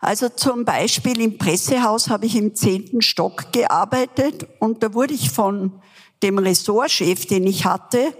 Also 0.00 0.28
zum 0.28 0.66
Beispiel 0.66 1.22
im 1.22 1.38
Pressehaus 1.38 2.10
habe 2.10 2.26
ich 2.26 2.36
im 2.36 2.54
zehnten 2.54 3.00
Stock 3.00 3.50
gearbeitet 3.50 4.46
und 4.58 4.82
da 4.82 4.92
wurde 4.92 5.14
ich 5.14 5.30
von 5.30 5.80
dem 6.22 6.36
Ressortchef, 6.36 7.24
den 7.24 7.46
ich 7.46 7.64
hatte, 7.64 8.12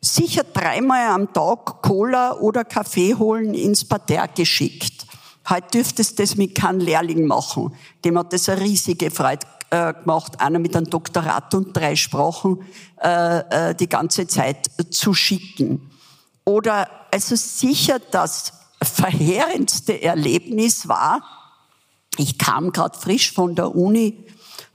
sicher 0.00 0.44
dreimal 0.44 1.08
am 1.08 1.32
Tag 1.32 1.82
Cola 1.82 2.34
oder 2.34 2.64
Kaffee 2.64 3.14
holen 3.14 3.54
ins 3.54 3.84
Parterre 3.84 4.30
geschickt. 4.34 5.06
Heute 5.48 5.68
dürftest 5.72 6.18
du 6.18 6.22
das 6.22 6.36
mit 6.36 6.54
keinem 6.54 6.80
Lehrling 6.80 7.26
machen. 7.26 7.74
Dem 8.04 8.18
hat 8.18 8.32
das 8.32 8.48
eine 8.48 8.60
riesige 8.60 9.10
Freude 9.10 9.46
äh, 9.70 9.94
gemacht, 9.94 10.40
einer 10.40 10.58
mit 10.58 10.76
einem 10.76 10.90
Doktorat 10.90 11.54
und 11.54 11.76
drei 11.76 11.96
Sprachen 11.96 12.64
äh, 13.02 13.70
äh, 13.70 13.74
die 13.74 13.88
ganze 13.88 14.26
Zeit 14.26 14.70
zu 14.90 15.14
schicken. 15.14 15.90
Oder 16.44 16.88
also 17.12 17.34
sicher 17.36 17.98
das 18.10 18.52
verheerendste 18.82 20.02
Erlebnis 20.02 20.88
war, 20.88 21.22
ich 22.16 22.38
kam 22.38 22.72
gerade 22.72 22.98
frisch 22.98 23.32
von 23.32 23.54
der 23.54 23.74
Uni 23.74 24.24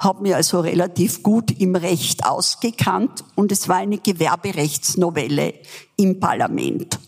habe 0.04 0.24
mir 0.24 0.36
also 0.36 0.60
relativ 0.60 1.24
gut 1.24 1.52
im 1.60 1.76
Recht 1.76 2.26
ausgekannt 2.26 3.24
und 3.36 3.52
es 3.52 3.70
war 3.70 3.78
eine 3.78 3.98
Gewerberechtsnovelle 3.98 5.54
im 5.98 6.20
Parlament. 6.20 7.00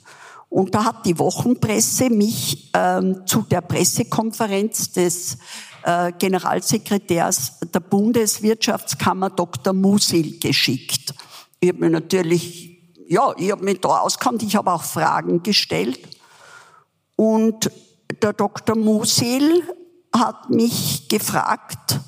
Und 0.49 0.73
da 0.73 0.85
hat 0.85 1.05
die 1.05 1.19
Wochenpresse 1.19 2.09
mich 2.09 2.71
ähm, 2.73 3.25
zu 3.25 3.41
der 3.41 3.61
Pressekonferenz 3.61 4.93
des 4.93 5.37
äh, 5.83 6.13
Generalsekretärs 6.17 7.59
der 7.73 7.81
Bundeswirtschaftskammer 7.81 9.31
Dr. 9.31 9.73
Musil 9.73 10.39
geschickt. 10.39 11.13
Ich 11.59 11.69
habe 11.69 11.79
mir 11.79 11.89
natürlich, 11.89 12.79
ja, 13.07 13.33
ich 13.37 13.51
habe 13.51 13.65
mich 13.65 13.81
da 13.81 13.99
auskannt, 13.99 14.43
ich 14.43 14.55
habe 14.55 14.71
auch 14.71 14.83
Fragen 14.83 15.43
gestellt. 15.43 15.99
Und 17.17 17.69
der 18.21 18.33
Dr. 18.33 18.77
Musil 18.77 19.63
hat 20.13 20.49
mich 20.49 21.09
gefragt, 21.09 21.99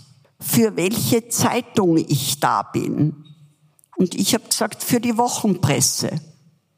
für 0.47 0.77
welche 0.77 1.27
Zeitung 1.27 1.97
ich 1.97 2.39
da 2.39 2.63
bin. 2.63 3.25
Und 3.97 4.15
ich 4.15 4.33
habe 4.33 4.45
gesagt, 4.45 4.83
für 4.83 4.99
die 4.99 5.17
Wochenpresse. 5.17 6.11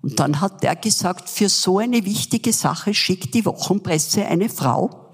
Und 0.01 0.19
dann 0.19 0.41
hat 0.41 0.63
der 0.63 0.75
gesagt, 0.75 1.29
für 1.29 1.49
so 1.49 1.77
eine 1.77 2.03
wichtige 2.05 2.51
Sache 2.53 2.93
schickt 2.93 3.33
die 3.33 3.45
Wochenpresse 3.45 4.25
eine 4.25 4.49
Frau. 4.49 5.13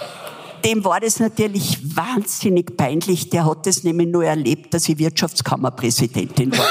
Dem 0.64 0.84
war 0.84 1.00
das 1.00 1.18
natürlich 1.18 1.96
wahnsinnig 1.96 2.76
peinlich. 2.76 3.30
Der 3.30 3.46
hat 3.46 3.66
es 3.66 3.82
nämlich 3.82 4.08
nur 4.08 4.24
erlebt, 4.24 4.74
dass 4.74 4.88
ich 4.88 4.98
Wirtschaftskammerpräsidentin 4.98 6.56
war. 6.56 6.66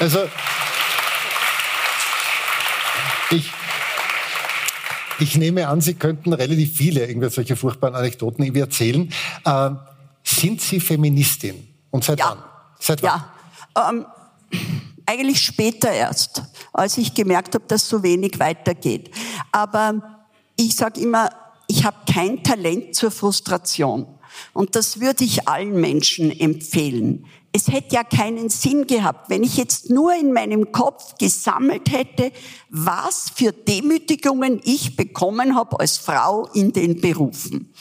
Also, 0.00 0.18
ich, 3.30 3.50
ich 5.20 5.36
nehme 5.36 5.68
an, 5.68 5.80
Sie 5.80 5.94
könnten 5.94 6.32
relativ 6.32 6.76
viele 6.76 7.06
irgendwelche 7.06 7.36
solche 7.36 7.56
furchtbaren 7.56 7.94
Anekdoten 7.94 8.44
irgendwie 8.44 8.60
erzählen. 8.60 9.12
Äh, 9.44 9.70
sind 10.22 10.60
Sie 10.60 10.80
Feministin? 10.80 11.68
Und 11.90 12.04
seit 12.04 12.18
ja. 12.18 12.30
wann? 12.30 12.38
Seit 12.78 13.02
wann? 13.02 13.22
Ja, 13.76 13.90
ähm, 13.90 14.06
eigentlich 15.06 15.40
später 15.40 15.90
erst, 15.90 16.42
als 16.72 16.98
ich 16.98 17.14
gemerkt 17.14 17.54
habe, 17.54 17.64
dass 17.68 17.88
so 17.88 18.02
wenig 18.02 18.38
weitergeht. 18.38 19.10
Aber 19.52 20.26
ich 20.56 20.76
sage 20.76 21.00
immer, 21.00 21.30
ich 21.66 21.84
habe 21.84 21.96
kein 22.12 22.42
Talent 22.42 22.94
zur 22.94 23.10
Frustration. 23.10 24.06
Und 24.52 24.74
das 24.74 25.00
würde 25.00 25.24
ich 25.24 25.48
allen 25.48 25.80
Menschen 25.80 26.30
empfehlen 26.30 27.26
es 27.56 27.68
hätte 27.68 27.94
ja 27.94 28.02
keinen 28.02 28.48
Sinn 28.48 28.84
gehabt, 28.88 29.30
wenn 29.30 29.44
ich 29.44 29.56
jetzt 29.56 29.88
nur 29.88 30.12
in 30.12 30.32
meinem 30.32 30.72
Kopf 30.72 31.16
gesammelt 31.18 31.88
hätte, 31.88 32.32
was 32.68 33.30
für 33.32 33.52
Demütigungen 33.52 34.60
ich 34.64 34.96
bekommen 34.96 35.54
habe 35.54 35.78
als 35.78 35.96
Frau 35.96 36.48
in 36.52 36.72
den 36.72 37.00
Berufen. 37.00 37.72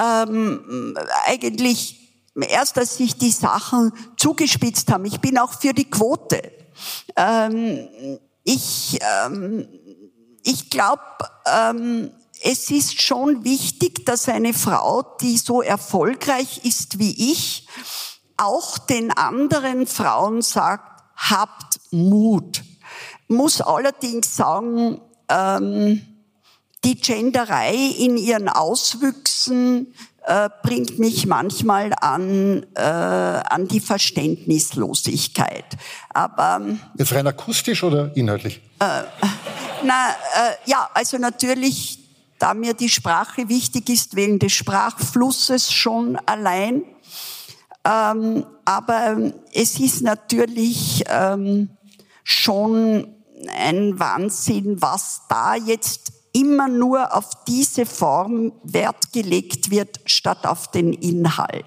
Ähm, 0.00 0.96
eigentlich 1.26 2.10
erst, 2.34 2.78
als 2.78 2.96
sich 2.96 3.16
die 3.16 3.30
Sachen 3.30 3.92
zugespitzt 4.16 4.90
haben. 4.90 5.04
Ich 5.04 5.20
bin 5.20 5.36
auch 5.36 5.60
für 5.60 5.74
die 5.74 5.90
Quote. 5.90 6.40
Ähm, 7.14 8.18
ich 8.44 8.98
ähm, 9.26 9.68
ich 10.42 10.70
glaube, 10.70 11.02
ähm, 11.46 12.10
es 12.42 12.70
ist 12.70 13.00
schon 13.00 13.44
wichtig, 13.44 14.06
dass 14.06 14.28
eine 14.28 14.54
Frau, 14.54 15.02
die 15.20 15.36
so 15.36 15.60
erfolgreich 15.62 16.64
ist 16.64 16.98
wie 16.98 17.32
ich, 17.32 17.68
auch 18.42 18.78
den 18.78 19.10
anderen 19.10 19.86
Frauen 19.86 20.42
sagt, 20.42 21.02
habt 21.16 21.80
Mut. 21.90 22.62
Muss 23.28 23.60
allerdings 23.60 24.36
sagen, 24.36 25.00
ähm, 25.28 26.02
die 26.84 26.96
Genderei 26.96 27.74
in 27.74 28.16
ihren 28.16 28.48
Auswüchsen 28.48 29.94
äh, 30.24 30.48
bringt 30.62 30.98
mich 30.98 31.26
manchmal 31.26 31.92
an, 32.00 32.64
äh, 32.74 32.80
an 32.80 33.68
die 33.68 33.80
Verständnislosigkeit. 33.80 35.64
Aber 36.10 36.60
jetzt 36.98 37.12
rein 37.12 37.26
akustisch 37.26 37.82
oder 37.82 38.16
inhaltlich? 38.16 38.60
Äh, 38.78 39.02
na 39.84 40.10
äh, 40.10 40.54
ja, 40.66 40.88
also 40.94 41.18
natürlich, 41.18 41.98
da 42.38 42.54
mir 42.54 42.74
die 42.74 42.88
Sprache 42.88 43.48
wichtig 43.48 43.88
ist 43.88 44.16
wegen 44.16 44.38
des 44.38 44.52
Sprachflusses 44.52 45.72
schon 45.72 46.16
allein. 46.26 46.82
Ähm, 47.84 48.46
aber 48.64 49.32
es 49.52 49.80
ist 49.80 50.02
natürlich 50.02 51.04
ähm, 51.08 51.70
schon 52.22 53.14
ein 53.48 53.98
Wahnsinn, 53.98 54.80
was 54.80 55.22
da 55.28 55.56
jetzt 55.56 56.12
immer 56.32 56.68
nur 56.68 57.14
auf 57.14 57.44
diese 57.46 57.84
Form 57.84 58.52
Wert 58.62 59.12
gelegt 59.12 59.70
wird, 59.70 60.00
statt 60.06 60.46
auf 60.46 60.70
den 60.70 60.92
Inhalt. 60.92 61.66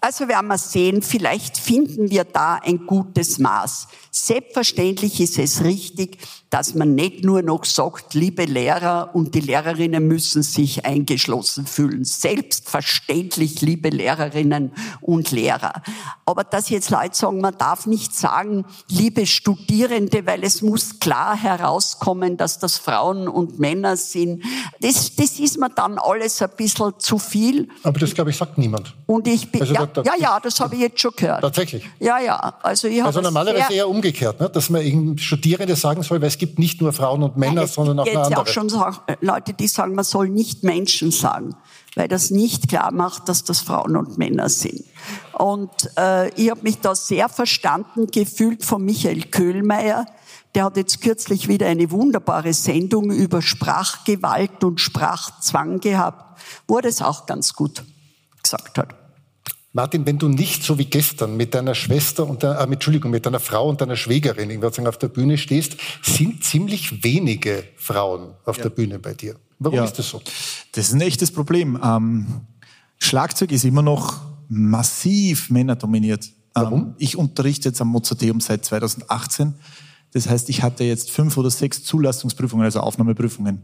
Also 0.00 0.28
werden 0.28 0.46
wir 0.48 0.58
sehen, 0.58 1.02
vielleicht 1.02 1.58
finden 1.58 2.10
wir 2.10 2.24
da 2.24 2.56
ein 2.56 2.86
gutes 2.86 3.38
Maß. 3.38 3.88
Selbstverständlich 4.10 5.20
ist 5.20 5.38
es 5.38 5.64
richtig, 5.64 6.18
dass 6.56 6.74
man 6.74 6.94
nicht 6.94 7.22
nur 7.22 7.42
noch 7.42 7.66
sagt, 7.66 8.14
liebe 8.14 8.46
Lehrer 8.46 9.10
und 9.12 9.34
die 9.34 9.40
Lehrerinnen 9.40 10.08
müssen 10.08 10.42
sich 10.42 10.86
eingeschlossen 10.86 11.66
fühlen. 11.66 12.06
Selbstverständlich, 12.06 13.60
liebe 13.60 13.90
Lehrerinnen 13.90 14.72
und 15.02 15.32
Lehrer. 15.32 15.82
Aber 16.24 16.44
dass 16.44 16.70
jetzt 16.70 16.88
Leute 16.88 17.14
sagen, 17.14 17.42
man 17.42 17.58
darf 17.58 17.84
nicht 17.84 18.14
sagen, 18.14 18.64
liebe 18.88 19.26
Studierende, 19.26 20.24
weil 20.24 20.44
es 20.44 20.62
muss 20.62 20.98
klar 20.98 21.36
herauskommen, 21.36 22.38
dass 22.38 22.58
das 22.58 22.78
Frauen 22.78 23.28
und 23.28 23.58
Männer 23.58 23.98
sind, 23.98 24.42
das, 24.80 25.14
das 25.14 25.38
ist 25.38 25.58
mir 25.58 25.68
dann 25.68 25.98
alles 25.98 26.40
ein 26.40 26.48
bisschen 26.56 26.94
zu 26.96 27.18
viel. 27.18 27.68
Aber 27.82 27.98
das, 27.98 28.14
glaube 28.14 28.30
ich, 28.30 28.36
sagt 28.38 28.56
niemand. 28.56 28.94
Und 29.04 29.28
ich 29.28 29.52
bin, 29.52 29.60
also, 29.60 29.74
ja, 29.74 29.84
da, 29.84 30.02
da, 30.02 30.10
ja, 30.10 30.18
ja, 30.18 30.40
das 30.40 30.58
habe 30.58 30.74
ich 30.74 30.80
jetzt 30.80 31.00
schon 31.00 31.12
gehört. 31.14 31.42
Tatsächlich? 31.42 31.86
Ja, 32.00 32.18
ja. 32.18 32.54
Also, 32.62 32.88
ich 32.88 33.04
also 33.04 33.20
normalerweise 33.20 33.74
eher 33.74 33.90
umgekehrt, 33.90 34.40
ne? 34.40 34.48
dass 34.48 34.70
man 34.70 35.18
Studierende 35.18 35.76
sagen 35.76 36.02
soll, 36.02 36.18
weil 36.22 36.28
es 36.28 36.38
gibt 36.38 36.45
nicht 36.56 36.80
nur 36.80 36.92
Frauen 36.92 37.22
und 37.22 37.36
Männer, 37.36 37.62
Nein, 37.62 37.66
sondern 37.66 37.98
auch 38.00 38.06
andere. 38.06 38.22
Es 38.22 38.28
gibt 38.28 38.40
auch 38.40 38.46
schon 38.46 38.70
Leute, 39.20 39.54
die 39.54 39.68
sagen, 39.68 39.94
man 39.94 40.04
soll 40.04 40.28
nicht 40.28 40.62
Menschen 40.62 41.10
sagen, 41.10 41.54
weil 41.94 42.08
das 42.08 42.30
nicht 42.30 42.68
klar 42.68 42.92
macht, 42.92 43.28
dass 43.28 43.44
das 43.44 43.60
Frauen 43.60 43.96
und 43.96 44.18
Männer 44.18 44.48
sind. 44.48 44.84
Und 45.32 45.70
äh, 45.98 46.28
ich 46.34 46.50
habe 46.50 46.62
mich 46.62 46.80
da 46.80 46.94
sehr 46.94 47.28
verstanden 47.28 48.06
gefühlt 48.06 48.64
von 48.64 48.84
Michael 48.84 49.22
Köhlmeier. 49.22 50.06
Der 50.54 50.64
hat 50.64 50.76
jetzt 50.76 51.02
kürzlich 51.02 51.48
wieder 51.48 51.66
eine 51.66 51.90
wunderbare 51.90 52.54
Sendung 52.54 53.10
über 53.10 53.42
Sprachgewalt 53.42 54.64
und 54.64 54.80
Sprachzwang 54.80 55.80
gehabt, 55.80 56.40
wo 56.66 56.76
er 56.76 56.82
das 56.82 57.02
auch 57.02 57.26
ganz 57.26 57.52
gut 57.52 57.84
gesagt 58.42 58.78
hat. 58.78 59.05
Martin, 59.76 60.06
wenn 60.06 60.18
du 60.18 60.28
nicht 60.28 60.62
so 60.62 60.78
wie 60.78 60.86
gestern 60.86 61.36
mit 61.36 61.54
deiner 61.54 61.74
Schwester 61.74 62.26
und 62.26 62.42
der, 62.42 62.58
äh, 62.58 62.62
Entschuldigung, 62.64 63.10
mit 63.10 63.26
deiner 63.26 63.40
Frau 63.40 63.68
und 63.68 63.82
deiner 63.82 63.94
Schwägerin, 63.94 64.58
sagen, 64.62 64.86
auf 64.86 64.96
der 64.96 65.08
Bühne 65.08 65.36
stehst, 65.36 65.76
sind 66.02 66.42
ziemlich 66.42 67.04
wenige 67.04 67.62
Frauen 67.76 68.32
auf 68.46 68.56
ja. 68.56 68.62
der 68.62 68.70
Bühne 68.70 68.98
bei 68.98 69.12
dir. 69.12 69.36
Warum 69.58 69.76
ja. 69.76 69.84
ist 69.84 69.98
das 69.98 70.08
so? 70.08 70.22
Das 70.72 70.88
ist 70.88 70.94
ein 70.94 71.02
echtes 71.02 71.30
Problem. 71.30 71.78
Ähm, 71.84 72.26
Schlagzeug 72.98 73.52
ist 73.52 73.66
immer 73.66 73.82
noch 73.82 74.22
massiv 74.48 75.50
männerdominiert. 75.50 76.26
Warum? 76.54 76.80
Ähm, 76.80 76.94
ich 76.96 77.18
unterrichte 77.18 77.68
jetzt 77.68 77.80
am 77.82 77.88
Mozarteum 77.88 78.40
seit 78.40 78.64
2018. 78.64 79.56
Das 80.12 80.26
heißt, 80.26 80.48
ich 80.48 80.62
hatte 80.62 80.84
jetzt 80.84 81.10
fünf 81.10 81.36
oder 81.36 81.50
sechs 81.50 81.84
Zulassungsprüfungen, 81.84 82.64
also 82.64 82.80
Aufnahmeprüfungen. 82.80 83.62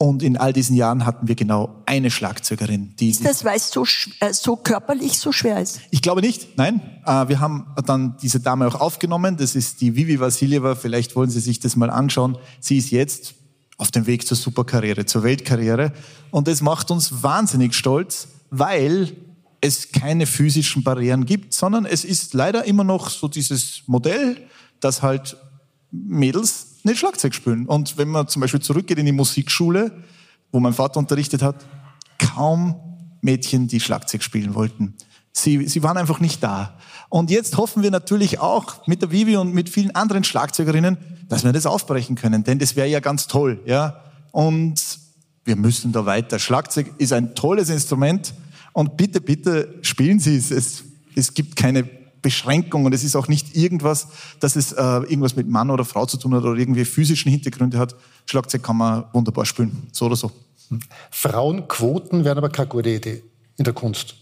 Und 0.00 0.22
in 0.22 0.36
all 0.36 0.52
diesen 0.52 0.76
Jahren 0.76 1.04
hatten 1.04 1.26
wir 1.26 1.34
genau 1.34 1.82
eine 1.84 2.10
Schlagzeugerin. 2.10 2.94
Die 3.00 3.10
ist 3.10 3.24
das, 3.24 3.44
weil 3.44 3.56
es 3.56 3.70
so, 3.70 3.84
äh, 4.20 4.32
so 4.32 4.54
körperlich 4.54 5.18
so 5.18 5.32
schwer 5.32 5.60
ist? 5.60 5.80
Ich 5.90 6.02
glaube 6.02 6.20
nicht, 6.20 6.56
nein. 6.56 6.80
Äh, 7.04 7.28
wir 7.28 7.40
haben 7.40 7.66
dann 7.84 8.16
diese 8.22 8.38
Dame 8.38 8.68
auch 8.68 8.76
aufgenommen. 8.76 9.36
Das 9.36 9.56
ist 9.56 9.80
die 9.80 9.96
Vivi 9.96 10.20
Vassiljeva. 10.20 10.76
Vielleicht 10.76 11.16
wollen 11.16 11.30
Sie 11.30 11.40
sich 11.40 11.58
das 11.58 11.74
mal 11.74 11.90
anschauen. 11.90 12.38
Sie 12.60 12.78
ist 12.78 12.90
jetzt 12.90 13.34
auf 13.76 13.90
dem 13.90 14.06
Weg 14.06 14.24
zur 14.24 14.36
Superkarriere, 14.36 15.04
zur 15.04 15.24
Weltkarriere. 15.24 15.92
Und 16.30 16.46
das 16.46 16.60
macht 16.60 16.92
uns 16.92 17.22
wahnsinnig 17.24 17.74
stolz, 17.74 18.28
weil 18.50 19.12
es 19.60 19.90
keine 19.90 20.26
physischen 20.26 20.84
Barrieren 20.84 21.26
gibt, 21.26 21.52
sondern 21.52 21.84
es 21.86 22.04
ist 22.04 22.34
leider 22.34 22.64
immer 22.64 22.84
noch 22.84 23.10
so 23.10 23.26
dieses 23.26 23.82
Modell, 23.86 24.36
dass 24.78 25.02
halt 25.02 25.36
Mädels 25.90 26.67
nicht 26.84 26.98
Schlagzeug 26.98 27.34
spielen. 27.34 27.66
Und 27.66 27.98
wenn 27.98 28.08
man 28.08 28.28
zum 28.28 28.40
Beispiel 28.40 28.60
zurückgeht 28.60 28.98
in 28.98 29.06
die 29.06 29.12
Musikschule, 29.12 29.92
wo 30.52 30.60
mein 30.60 30.72
Vater 30.72 30.98
unterrichtet 30.98 31.42
hat, 31.42 31.66
kaum 32.18 32.76
Mädchen, 33.20 33.68
die 33.68 33.80
Schlagzeug 33.80 34.22
spielen 34.22 34.54
wollten. 34.54 34.94
Sie, 35.32 35.66
sie 35.66 35.82
waren 35.82 35.96
einfach 35.96 36.20
nicht 36.20 36.42
da. 36.42 36.78
Und 37.08 37.30
jetzt 37.30 37.56
hoffen 37.56 37.82
wir 37.82 37.90
natürlich 37.90 38.40
auch 38.40 38.86
mit 38.86 39.02
der 39.02 39.10
Vivi 39.10 39.36
und 39.36 39.54
mit 39.54 39.68
vielen 39.68 39.94
anderen 39.94 40.24
Schlagzeugerinnen, 40.24 40.98
dass 41.28 41.44
wir 41.44 41.52
das 41.52 41.66
aufbrechen 41.66 42.16
können, 42.16 42.44
denn 42.44 42.58
das 42.58 42.76
wäre 42.76 42.88
ja 42.88 43.00
ganz 43.00 43.26
toll, 43.26 43.60
ja. 43.66 44.02
Und 44.32 44.98
wir 45.44 45.56
müssen 45.56 45.92
da 45.92 46.06
weiter. 46.06 46.38
Schlagzeug 46.38 46.94
ist 46.98 47.12
ein 47.12 47.34
tolles 47.34 47.70
Instrument 47.70 48.34
und 48.72 48.96
bitte, 48.96 49.20
bitte 49.20 49.78
spielen 49.82 50.18
Sie 50.20 50.36
es. 50.36 50.50
Es, 50.50 50.84
es 51.14 51.34
gibt 51.34 51.56
keine 51.56 51.88
Beschränkung 52.22 52.84
und 52.84 52.92
es 52.92 53.04
ist 53.04 53.16
auch 53.16 53.28
nicht 53.28 53.56
irgendwas, 53.56 54.08
dass 54.40 54.56
es 54.56 54.72
äh, 54.72 54.82
irgendwas 54.82 55.36
mit 55.36 55.48
Mann 55.48 55.70
oder 55.70 55.84
Frau 55.84 56.06
zu 56.06 56.16
tun 56.16 56.34
hat 56.34 56.42
oder 56.44 56.58
irgendwie 56.58 56.84
physischen 56.84 57.30
Hintergründe 57.30 57.78
hat. 57.78 57.94
Schlagzeug 58.26 58.62
kann 58.62 58.76
man 58.76 59.04
wunderbar 59.12 59.46
spielen, 59.46 59.88
so 59.92 60.06
oder 60.06 60.16
so. 60.16 60.30
Frauenquoten 61.10 62.24
wären 62.24 62.38
aber 62.38 62.50
keine 62.50 62.68
gute 62.68 62.90
Idee 62.90 63.22
in 63.56 63.64
der 63.64 63.74
Kunst. 63.74 64.14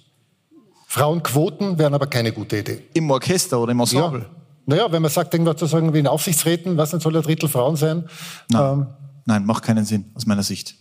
Frauenquoten 0.87 1.79
wären 1.79 1.95
aber 1.95 2.07
keine 2.07 2.33
gute 2.33 2.59
Idee. 2.59 2.83
Im 2.95 3.11
Orchester 3.11 3.61
oder 3.61 3.73
im 3.73 3.81
Ensemble? 3.81 4.21
Ja. 4.21 4.27
Naja, 4.67 4.93
wenn 4.93 5.03
man 5.03 5.11
sagt, 5.11 5.33
irgendwas 5.35 5.57
zu 5.57 5.67
sagen 5.67 5.93
wie 5.93 5.99
in 5.99 6.07
Aufsichtsräten, 6.07 6.77
was 6.77 6.91
denn 6.91 7.01
soll 7.01 7.17
ein 7.17 7.23
Drittel 7.23 7.49
Frauen 7.49 7.77
sein? 7.77 8.09
Nein, 8.49 8.73
ähm, 8.73 8.87
Nein 9.25 9.47
macht 9.47 9.65
keinen 9.65 9.85
Sinn 9.85 10.07
aus 10.15 10.27
meiner 10.27 10.43
Sicht. 10.43 10.75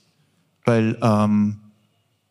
Weil 0.64 0.98
ähm, 1.02 1.58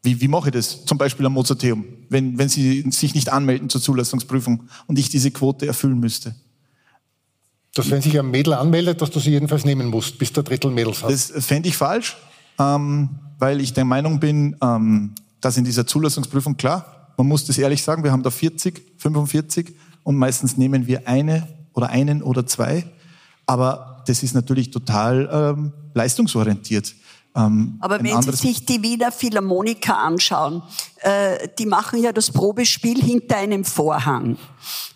wie, 0.04 0.20
wie 0.20 0.28
mache 0.28 0.50
ich 0.50 0.54
das? 0.54 0.84
Zum 0.84 0.98
Beispiel 0.98 1.24
am 1.24 1.32
Mozarteum, 1.32 1.84
wenn, 2.10 2.36
wenn 2.36 2.48
Sie 2.48 2.84
sich 2.90 3.14
nicht 3.14 3.32
anmelden 3.32 3.70
zur 3.70 3.80
Zulassungsprüfung 3.80 4.64
und 4.86 4.98
ich 4.98 5.08
diese 5.08 5.30
Quote 5.30 5.66
erfüllen 5.66 5.98
müsste. 5.98 6.34
Dass 7.74 7.90
wenn 7.90 8.02
sich 8.02 8.18
ein 8.18 8.30
Mädel 8.30 8.52
anmeldet, 8.52 9.00
dass 9.00 9.10
du 9.10 9.18
sie 9.18 9.30
jedenfalls 9.30 9.64
nehmen 9.64 9.88
musst, 9.88 10.18
bis 10.18 10.32
der 10.32 10.44
Drittel 10.44 10.70
Mädels 10.70 11.02
hat. 11.02 11.10
Das 11.10 11.32
fände 11.38 11.68
ich 11.68 11.76
falsch, 11.76 12.16
ähm, 12.58 13.08
weil 13.38 13.60
ich 13.60 13.72
der 13.72 13.84
Meinung 13.84 14.20
bin, 14.20 14.56
ähm, 14.62 15.14
dass 15.40 15.56
in 15.56 15.64
dieser 15.64 15.86
Zulassungsprüfung, 15.86 16.56
klar, 16.56 17.12
man 17.16 17.26
muss 17.26 17.46
das 17.46 17.58
ehrlich 17.58 17.82
sagen, 17.82 18.04
wir 18.04 18.12
haben 18.12 18.22
da 18.22 18.30
40, 18.30 18.80
45 18.98 19.74
und 20.04 20.16
meistens 20.16 20.56
nehmen 20.56 20.86
wir 20.86 21.08
eine 21.08 21.48
oder 21.72 21.88
einen 21.88 22.22
oder 22.22 22.46
zwei, 22.46 22.84
aber 23.46 24.04
das 24.06 24.22
ist 24.22 24.34
natürlich 24.34 24.70
total 24.70 25.28
ähm, 25.32 25.72
leistungsorientiert. 25.94 26.94
Ähm, 27.36 27.78
Aber 27.80 28.02
wenn 28.02 28.22
Sie 28.22 28.32
sich 28.32 28.64
die 28.64 28.82
Wiener 28.82 29.10
Philharmoniker 29.10 29.98
anschauen, 29.98 30.62
äh, 31.00 31.48
die 31.58 31.66
machen 31.66 32.00
ja 32.00 32.12
das 32.12 32.30
Probespiel 32.30 33.02
hinter 33.02 33.38
einem 33.38 33.64
Vorhang, 33.64 34.36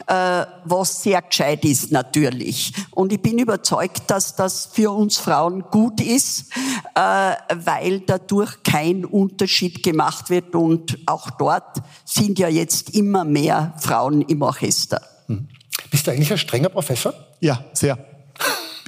äh, 0.06 0.44
was 0.64 1.02
sehr 1.02 1.20
gescheit 1.20 1.64
ist 1.64 1.90
natürlich. 1.90 2.72
Und 2.92 3.12
ich 3.12 3.20
bin 3.20 3.38
überzeugt, 3.38 4.02
dass 4.06 4.36
das 4.36 4.66
für 4.72 4.92
uns 4.92 5.18
Frauen 5.18 5.62
gut 5.62 6.00
ist, 6.00 6.52
äh, 6.94 7.34
weil 7.54 8.00
dadurch 8.06 8.62
kein 8.62 9.04
Unterschied 9.04 9.82
gemacht 9.82 10.30
wird. 10.30 10.54
Und 10.54 10.96
auch 11.06 11.30
dort 11.30 11.82
sind 12.04 12.38
ja 12.38 12.48
jetzt 12.48 12.94
immer 12.94 13.24
mehr 13.24 13.74
Frauen 13.78 14.22
im 14.22 14.42
Orchester. 14.42 15.02
Hm. 15.26 15.48
Bist 15.90 16.06
du 16.06 16.12
eigentlich 16.12 16.30
ein 16.30 16.38
strenger 16.38 16.68
Professor? 16.68 17.12
Ja, 17.40 17.64
sehr 17.72 17.98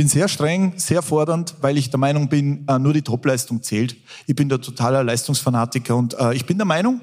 bin 0.01 0.09
sehr 0.09 0.29
streng, 0.29 0.73
sehr 0.77 1.03
fordernd, 1.03 1.57
weil 1.61 1.77
ich 1.77 1.91
der 1.91 1.99
Meinung 1.99 2.31
bin, 2.31 2.67
äh, 2.69 2.79
nur 2.79 2.95
die 2.95 3.03
Topleistung 3.03 3.63
zählt. 3.63 3.97
Ich 4.27 4.35
bin 4.35 4.49
der 4.49 4.59
totaler 4.59 5.05
Leistungsfanatiker 5.05 5.95
und 5.95 6.19
äh, 6.19 6.33
ich 6.33 6.47
bin 6.47 6.57
der 6.57 6.65
Meinung, 6.65 7.03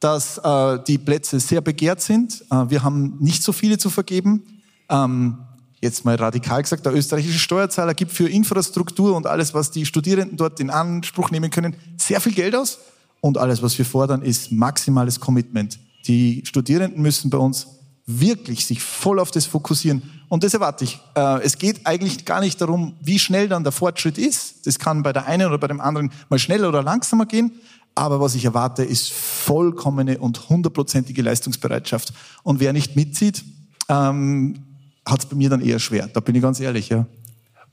dass 0.00 0.36
äh, 0.36 0.78
die 0.86 0.98
Plätze 0.98 1.40
sehr 1.40 1.62
begehrt 1.62 2.02
sind. 2.02 2.44
wir 2.50 2.82
haben 2.82 3.16
nicht 3.20 3.42
so 3.42 3.52
viele 3.52 3.78
zu 3.78 3.88
vergeben. 3.88 4.42
Ähm, 4.90 5.38
jetzt 5.80 6.04
mal 6.04 6.14
radikal 6.16 6.60
gesagt, 6.60 6.84
der 6.84 6.94
österreichische 6.94 7.38
Steuerzahler 7.38 7.94
gibt 7.94 8.12
für 8.12 8.28
Infrastruktur 8.28 9.16
und 9.16 9.26
alles, 9.26 9.54
was 9.54 9.70
die 9.70 9.86
Studierenden 9.86 10.36
dort 10.36 10.60
in 10.60 10.68
Anspruch 10.68 11.30
nehmen 11.30 11.50
können, 11.50 11.74
sehr 11.96 12.20
viel 12.20 12.34
Geld 12.34 12.54
aus. 12.54 12.80
Und 13.22 13.38
alles, 13.38 13.62
was 13.62 13.78
wir 13.78 13.86
fordern, 13.86 14.20
ist 14.20 14.52
maximales 14.52 15.20
Commitment. 15.20 15.78
Die 16.06 16.42
Studierenden 16.44 17.00
müssen 17.00 17.30
bei 17.30 17.38
uns 17.38 17.66
wirklich 18.06 18.66
sich 18.66 18.82
voll 18.82 19.18
auf 19.18 19.30
das 19.30 19.46
fokussieren. 19.46 20.02
Und 20.28 20.44
das 20.44 20.54
erwarte 20.54 20.84
ich. 20.84 21.00
Äh, 21.14 21.42
es 21.42 21.58
geht 21.58 21.86
eigentlich 21.86 22.24
gar 22.24 22.40
nicht 22.40 22.60
darum, 22.60 22.94
wie 23.00 23.18
schnell 23.18 23.48
dann 23.48 23.64
der 23.64 23.72
Fortschritt 23.72 24.16
ist. 24.18 24.66
Das 24.66 24.78
kann 24.78 25.02
bei 25.02 25.12
der 25.12 25.26
einen 25.26 25.46
oder 25.46 25.58
bei 25.58 25.66
dem 25.68 25.80
anderen 25.80 26.12
mal 26.28 26.38
schneller 26.38 26.68
oder 26.68 26.82
langsamer 26.82 27.26
gehen. 27.26 27.52
Aber 27.94 28.20
was 28.20 28.34
ich 28.34 28.44
erwarte, 28.44 28.84
ist 28.84 29.12
vollkommene 29.12 30.18
und 30.18 30.48
hundertprozentige 30.48 31.22
Leistungsbereitschaft. 31.22 32.12
Und 32.42 32.60
wer 32.60 32.72
nicht 32.72 32.94
mitzieht, 32.94 33.44
ähm, 33.88 34.64
hat 35.04 35.20
es 35.20 35.26
bei 35.26 35.36
mir 35.36 35.48
dann 35.48 35.60
eher 35.60 35.78
schwer. 35.78 36.08
Da 36.12 36.20
bin 36.20 36.34
ich 36.34 36.42
ganz 36.42 36.60
ehrlich, 36.60 36.88
ja. 36.88 37.06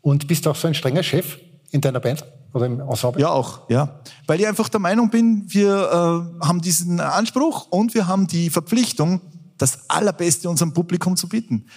Und 0.02 0.28
bist 0.28 0.46
du 0.46 0.52
auch 0.52 0.56
so 0.56 0.68
ein 0.68 0.74
strenger 0.74 1.04
Chef 1.04 1.38
in 1.72 1.82
deiner 1.82 2.00
Band 2.00 2.24
oder 2.54 2.68
im 2.68 2.80
Ensemble? 2.80 3.22
Ja, 3.22 3.30
auch, 3.30 3.70
ja. 3.70 4.00
Weil 4.28 4.40
ich 4.40 4.48
einfach 4.48 4.70
der 4.70 4.80
Meinung 4.80 5.10
bin, 5.10 5.44
wir 5.48 6.30
äh, 6.42 6.46
haben 6.46 6.62
diesen 6.62 7.00
Anspruch 7.00 7.68
und 7.70 7.94
wir 7.94 8.08
haben 8.08 8.28
die 8.28 8.50
Verpflichtung, 8.50 9.22
das 9.64 9.90
Allerbeste 9.90 10.50
unserem 10.50 10.74
Publikum 10.74 11.16
zu 11.16 11.30
bieten. 11.30 11.68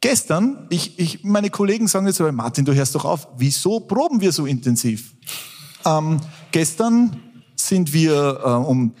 Gestern, 0.00 0.66
ich, 0.70 0.98
ich, 0.98 1.22
meine 1.22 1.50
Kollegen 1.50 1.86
sagen 1.86 2.06
jetzt, 2.06 2.20
Martin, 2.20 2.64
du 2.64 2.74
hörst 2.74 2.94
doch 2.94 3.04
auf, 3.04 3.28
wieso 3.36 3.80
proben 3.80 4.20
wir 4.20 4.32
so 4.32 4.46
intensiv? 4.46 5.14
Ähm, 5.84 6.20
gestern 6.50 7.16
sind 7.54 7.92
wir 7.92 8.40
äh, 8.42 8.48
um 8.48 8.94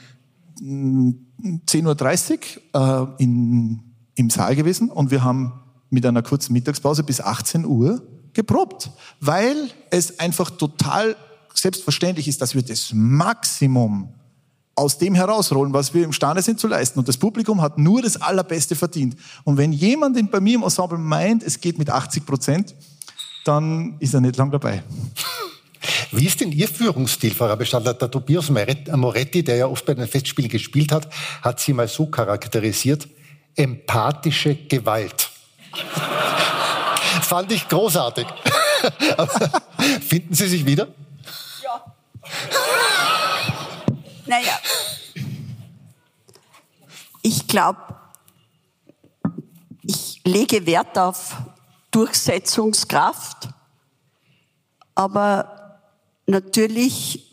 10.30 0.60 2.58
Uhr 2.74 3.14
äh, 3.18 3.22
in, 3.22 3.80
im 4.14 4.30
Saal 4.30 4.54
gewesen 4.54 4.90
und 4.90 5.10
wir 5.10 5.24
haben 5.24 5.52
mit 5.90 6.04
einer 6.04 6.22
kurzen 6.22 6.52
Mittagspause 6.52 7.02
bis 7.04 7.20
18 7.20 7.64
Uhr 7.64 8.02
geprobt, 8.32 8.90
weil 9.20 9.70
es 9.90 10.18
einfach 10.18 10.50
total 10.50 11.16
selbstverständlich 11.54 12.28
ist, 12.28 12.42
dass 12.42 12.54
wir 12.54 12.62
das 12.62 12.90
Maximum 12.92 14.15
aus 14.76 14.98
dem 14.98 15.14
herausholen, 15.14 15.72
was 15.72 15.94
wir 15.94 16.04
imstande 16.04 16.42
sind 16.42 16.60
zu 16.60 16.68
leisten. 16.68 16.98
Und 16.98 17.08
das 17.08 17.16
Publikum 17.16 17.62
hat 17.62 17.78
nur 17.78 18.02
das 18.02 18.20
Allerbeste 18.20 18.76
verdient. 18.76 19.16
Und 19.44 19.56
wenn 19.56 19.72
jemand 19.72 20.30
bei 20.30 20.38
mir 20.38 20.56
im 20.56 20.62
Ensemble 20.62 20.98
meint, 20.98 21.42
es 21.42 21.60
geht 21.60 21.78
mit 21.78 21.90
80 21.90 22.26
Prozent, 22.26 22.74
dann 23.44 23.96
ist 24.00 24.12
er 24.12 24.20
nicht 24.20 24.36
lang 24.36 24.50
dabei. 24.50 24.82
Wie 26.12 26.26
ist 26.26 26.40
denn 26.40 26.52
Ihr 26.52 26.68
Führungsstil, 26.68 27.34
Frau 27.34 27.46
Rabestadler? 27.46 27.94
Der 27.94 28.10
Tobias 28.10 28.50
Moretti, 28.50 29.42
der 29.42 29.56
ja 29.56 29.66
oft 29.66 29.86
bei 29.86 29.94
den 29.94 30.06
Festspielen 30.06 30.50
gespielt 30.50 30.92
hat, 30.92 31.08
hat 31.42 31.60
Sie 31.60 31.72
mal 31.72 31.88
so 31.88 32.06
charakterisiert, 32.06 33.08
empathische 33.54 34.54
Gewalt. 34.54 35.30
Fand 37.22 37.50
ich 37.52 37.66
großartig. 37.68 38.26
Finden 40.06 40.34
Sie 40.34 40.48
sich 40.48 40.66
wieder? 40.66 40.88
Ja. 41.62 41.84
Naja, 44.26 44.58
ich 47.22 47.46
glaube, 47.46 47.94
ich 49.82 50.20
lege 50.24 50.66
Wert 50.66 50.98
auf 50.98 51.36
Durchsetzungskraft, 51.92 53.48
aber 54.94 55.80
natürlich 56.26 57.30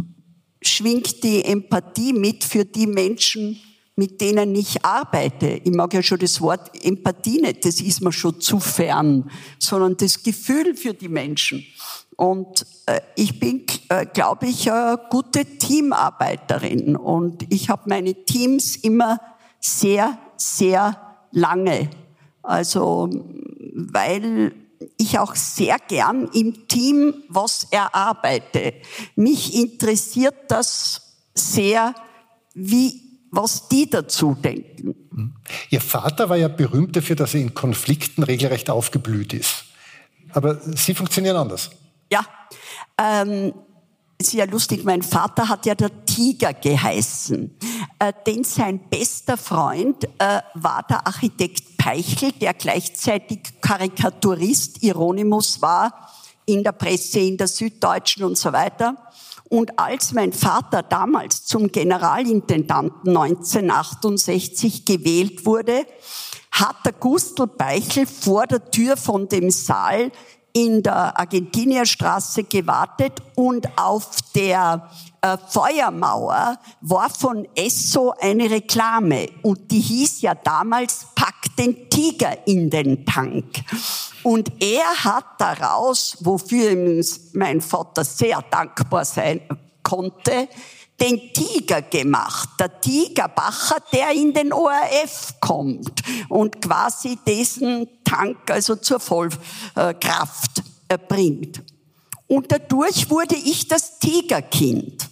schwingt 0.61 1.23
die 1.23 1.43
Empathie 1.43 2.13
mit 2.13 2.43
für 2.43 2.63
die 2.63 2.87
Menschen, 2.87 3.59
mit 3.95 4.21
denen 4.21 4.55
ich 4.55 4.83
arbeite. 4.83 5.61
Ich 5.63 5.71
mag 5.71 5.93
ja 5.93 6.01
schon 6.01 6.19
das 6.19 6.41
Wort 6.41 6.71
Empathie 6.83 7.41
nicht, 7.41 7.65
das 7.65 7.79
ist 7.79 8.01
mir 8.01 8.11
schon 8.11 8.41
zu 8.41 8.59
fern, 8.59 9.29
sondern 9.59 9.97
das 9.97 10.23
Gefühl 10.23 10.75
für 10.75 10.93
die 10.93 11.09
Menschen. 11.09 11.63
Und 12.15 12.65
äh, 12.85 13.01
ich 13.15 13.39
bin, 13.39 13.65
äh, 13.89 14.05
glaube 14.05 14.47
ich, 14.47 14.71
eine 14.71 14.99
gute 15.09 15.45
Teamarbeiterin 15.45 16.95
und 16.95 17.45
ich 17.51 17.69
habe 17.69 17.83
meine 17.87 18.13
Teams 18.25 18.75
immer 18.75 19.19
sehr, 19.59 20.17
sehr 20.37 20.99
lange. 21.31 21.89
Also, 22.41 23.09
weil 23.73 24.53
ich 24.97 25.17
auch 25.17 25.35
sehr 25.35 25.77
gern 25.87 26.29
im 26.33 26.67
Team 26.67 27.23
was 27.29 27.67
erarbeite. 27.71 28.73
Mich 29.15 29.55
interessiert 29.55 30.35
das 30.49 31.01
sehr, 31.33 31.95
wie, 32.53 33.02
was 33.33 33.67
die 33.67 33.89
dazu 33.89 34.35
denken. 34.35 34.95
Hm. 35.09 35.33
Ihr 35.69 35.81
Vater 35.81 36.29
war 36.29 36.37
ja 36.37 36.47
berühmt 36.47 36.95
dafür, 36.95 37.15
dass 37.15 37.33
er 37.33 37.41
in 37.41 37.53
Konflikten 37.53 38.23
regelrecht 38.23 38.69
aufgeblüht 38.69 39.33
ist. 39.33 39.65
Aber 40.31 40.59
Sie 40.75 40.93
funktionieren 40.93 41.35
anders. 41.35 41.71
Ja, 42.11 42.25
ähm, 42.97 43.53
sehr 44.21 44.47
lustig. 44.47 44.83
Mein 44.83 45.01
Vater 45.01 45.49
hat 45.49 45.65
ja 45.65 45.75
der 45.75 46.05
Tiger 46.05 46.53
geheißen, 46.53 47.57
äh, 47.99 48.13
denn 48.25 48.43
sein 48.43 48.79
bester 48.89 49.35
Freund 49.35 50.05
äh, 50.19 50.41
war 50.53 50.83
der 50.87 51.05
Architekt 51.07 51.77
Peichel, 51.77 52.31
der 52.33 52.53
gleichzeitig 52.53 53.39
Karikaturist, 53.61 54.77
Hieronymus 54.79 55.61
war 55.61 56.09
in 56.45 56.63
der 56.63 56.71
Presse, 56.71 57.19
in 57.19 57.37
der 57.37 57.47
Süddeutschen 57.47 58.23
und 58.23 58.37
so 58.37 58.53
weiter. 58.53 58.95
Und 59.53 59.77
als 59.77 60.13
mein 60.13 60.33
Vater 60.33 60.81
damals 60.81 61.45
zum 61.45 61.71
Generalintendanten 61.71 63.15
1968 63.15 64.83
gewählt 64.83 65.45
wurde, 65.45 65.85
hat 66.49 66.77
der 66.83 66.93
Gustl 66.93 67.45
Beichel 67.45 68.07
vor 68.07 68.47
der 68.47 68.71
Tür 68.71 68.97
von 68.97 69.27
dem 69.27 69.51
Saal 69.51 70.11
in 70.53 70.81
der 70.81 71.19
Argentinierstraße 71.19 72.45
gewartet 72.45 73.21
und 73.35 73.67
auf 73.77 74.09
der 74.33 74.89
äh, 75.21 75.37
Feuermauer 75.49 76.57
war 76.81 77.09
von 77.11 77.47
Esso 77.53 78.11
eine 78.19 78.49
Reklame 78.49 79.29
und 79.43 79.69
die 79.69 79.81
hieß 79.81 80.21
ja 80.21 80.33
damals 80.33 81.05
Pack 81.13 81.55
den 81.59 81.91
Tiger 81.91 82.47
in 82.47 82.71
den 82.71 83.05
Tank. 83.05 83.45
Und 84.23 84.61
er 84.61 85.03
hat 85.03 85.25
daraus, 85.39 86.17
wofür 86.21 86.71
ihm 86.71 87.03
mein 87.33 87.61
Vater 87.61 88.03
sehr 88.03 88.41
dankbar 88.49 89.05
sein 89.05 89.41
konnte, 89.83 90.47
den 90.99 91.33
Tiger 91.33 91.81
gemacht. 91.81 92.49
Der 92.59 92.79
Tigerbacher, 92.79 93.77
der 93.91 94.11
in 94.11 94.33
den 94.33 94.53
ORF 94.53 95.35
kommt 95.41 96.01
und 96.29 96.61
quasi 96.61 97.17
diesen 97.27 97.87
Tank 98.03 98.49
also 98.49 98.75
zur 98.75 98.99
Vollkraft 98.99 100.63
äh, 100.87 100.97
bringt. 100.97 101.61
Und 102.27 102.51
dadurch 102.51 103.09
wurde 103.09 103.35
ich 103.35 103.67
das 103.67 103.99
Tigerkind. 103.99 105.09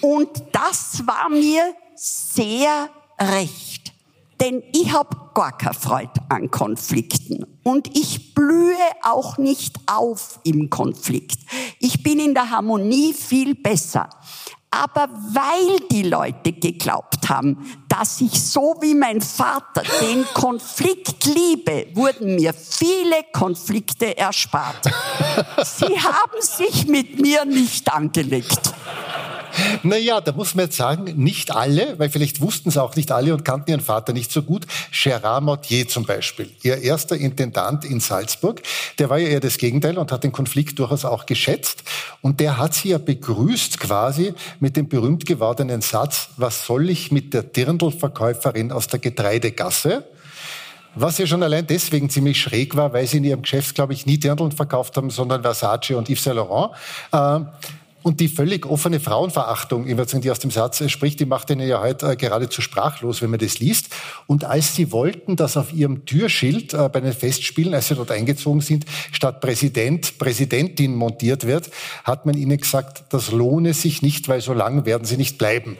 Und 0.00 0.30
das 0.52 1.02
war 1.06 1.28
mir 1.28 1.74
sehr 1.96 2.88
recht. 3.18 3.69
Denn 4.40 4.62
ich 4.72 4.92
habe 4.92 5.16
gar 5.34 5.56
keine 5.56 5.74
Freude 5.74 6.12
an 6.28 6.50
Konflikten. 6.50 7.44
Und 7.62 7.96
ich 7.96 8.34
blühe 8.34 8.74
auch 9.02 9.36
nicht 9.38 9.76
auf 9.86 10.40
im 10.44 10.70
Konflikt. 10.70 11.38
Ich 11.78 12.02
bin 12.02 12.18
in 12.18 12.34
der 12.34 12.50
Harmonie 12.50 13.12
viel 13.12 13.54
besser. 13.54 14.08
Aber 14.72 15.08
weil 15.32 15.80
die 15.90 16.04
Leute 16.04 16.52
geglaubt 16.52 17.28
haben, 17.28 17.58
dass 17.88 18.20
ich 18.20 18.40
so 18.40 18.76
wie 18.80 18.94
mein 18.94 19.20
Vater 19.20 19.82
den 20.00 20.24
Konflikt 20.32 21.24
liebe, 21.26 21.88
wurden 21.94 22.36
mir 22.36 22.54
viele 22.54 23.24
Konflikte 23.32 24.16
erspart. 24.16 24.86
Sie 25.64 25.98
haben 25.98 26.40
sich 26.40 26.86
mit 26.86 27.20
mir 27.20 27.44
nicht 27.44 27.92
angelegt. 27.92 28.72
Naja, 29.82 30.20
da 30.20 30.32
muss 30.32 30.54
man 30.54 30.66
jetzt 30.66 30.76
sagen, 30.76 31.04
nicht 31.16 31.54
alle, 31.54 31.98
weil 31.98 32.10
vielleicht 32.10 32.40
wussten 32.40 32.68
es 32.68 32.76
auch 32.76 32.96
nicht 32.96 33.12
alle 33.12 33.32
und 33.32 33.44
kannten 33.44 33.70
ihren 33.70 33.80
Vater 33.80 34.12
nicht 34.12 34.32
so 34.32 34.42
gut. 34.42 34.66
Gérard 34.92 35.42
Mortier 35.42 35.88
zum 35.88 36.04
Beispiel, 36.04 36.50
ihr 36.62 36.78
erster 36.78 37.16
Intendant 37.16 37.84
in 37.84 38.00
Salzburg, 38.00 38.62
der 38.98 39.10
war 39.10 39.18
ja 39.18 39.28
eher 39.28 39.40
das 39.40 39.58
Gegenteil 39.58 39.98
und 39.98 40.12
hat 40.12 40.24
den 40.24 40.32
Konflikt 40.32 40.78
durchaus 40.78 41.04
auch 41.04 41.26
geschätzt. 41.26 41.84
Und 42.20 42.40
der 42.40 42.58
hat 42.58 42.74
sie 42.74 42.90
ja 42.90 42.98
begrüßt 42.98 43.78
quasi 43.80 44.34
mit 44.60 44.76
dem 44.76 44.88
berühmt 44.88 45.26
gewordenen 45.26 45.80
Satz, 45.80 46.28
was 46.36 46.66
soll 46.66 46.90
ich 46.90 47.10
mit 47.10 47.34
der 47.34 47.42
Dirndlverkäuferin 47.42 48.72
aus 48.72 48.86
der 48.86 49.00
Getreidegasse? 49.00 50.04
Was 50.94 51.18
ja 51.18 51.26
schon 51.26 51.42
allein 51.42 51.66
deswegen 51.66 52.10
ziemlich 52.10 52.40
schräg 52.40 52.74
war, 52.74 52.92
weil 52.92 53.06
sie 53.06 53.18
in 53.18 53.24
ihrem 53.24 53.42
Geschäft, 53.42 53.76
glaube 53.76 53.92
ich, 53.92 54.06
nie 54.06 54.18
Dirndl 54.18 54.50
verkauft 54.50 54.96
haben, 54.96 55.10
sondern 55.10 55.42
Versace 55.42 55.92
und 55.92 56.08
Yves 56.08 56.24
Saint 56.24 56.36
Laurent. 56.36 56.72
Äh, 57.12 57.40
und 58.02 58.20
die 58.20 58.28
völlig 58.28 58.66
offene 58.66 59.00
Frauenverachtung, 59.00 59.86
die 59.86 60.30
aus 60.30 60.38
dem 60.38 60.50
Satz 60.50 60.88
spricht, 60.90 61.20
die 61.20 61.26
macht 61.26 61.50
ihnen 61.50 61.66
ja 61.66 61.80
heute 61.80 62.12
äh, 62.12 62.16
geradezu 62.16 62.62
sprachlos, 62.62 63.22
wenn 63.22 63.30
man 63.30 63.38
das 63.38 63.58
liest. 63.58 63.88
Und 64.26 64.44
als 64.44 64.74
sie 64.74 64.92
wollten, 64.92 65.36
dass 65.36 65.56
auf 65.56 65.72
ihrem 65.72 66.04
Türschild 66.06 66.74
äh, 66.74 66.88
bei 66.88 67.00
den 67.00 67.12
Festspielen, 67.12 67.74
als 67.74 67.88
sie 67.88 67.94
dort 67.94 68.10
eingezogen 68.10 68.60
sind, 68.60 68.86
statt 69.12 69.40
Präsident, 69.40 70.18
Präsidentin 70.18 70.94
montiert 70.94 71.46
wird, 71.46 71.70
hat 72.04 72.26
man 72.26 72.36
ihnen 72.36 72.58
gesagt, 72.58 73.04
das 73.10 73.30
lohne 73.30 73.74
sich 73.74 74.02
nicht, 74.02 74.28
weil 74.28 74.40
so 74.40 74.52
lang 74.52 74.86
werden 74.86 75.04
sie 75.04 75.16
nicht 75.16 75.38
bleiben. 75.38 75.76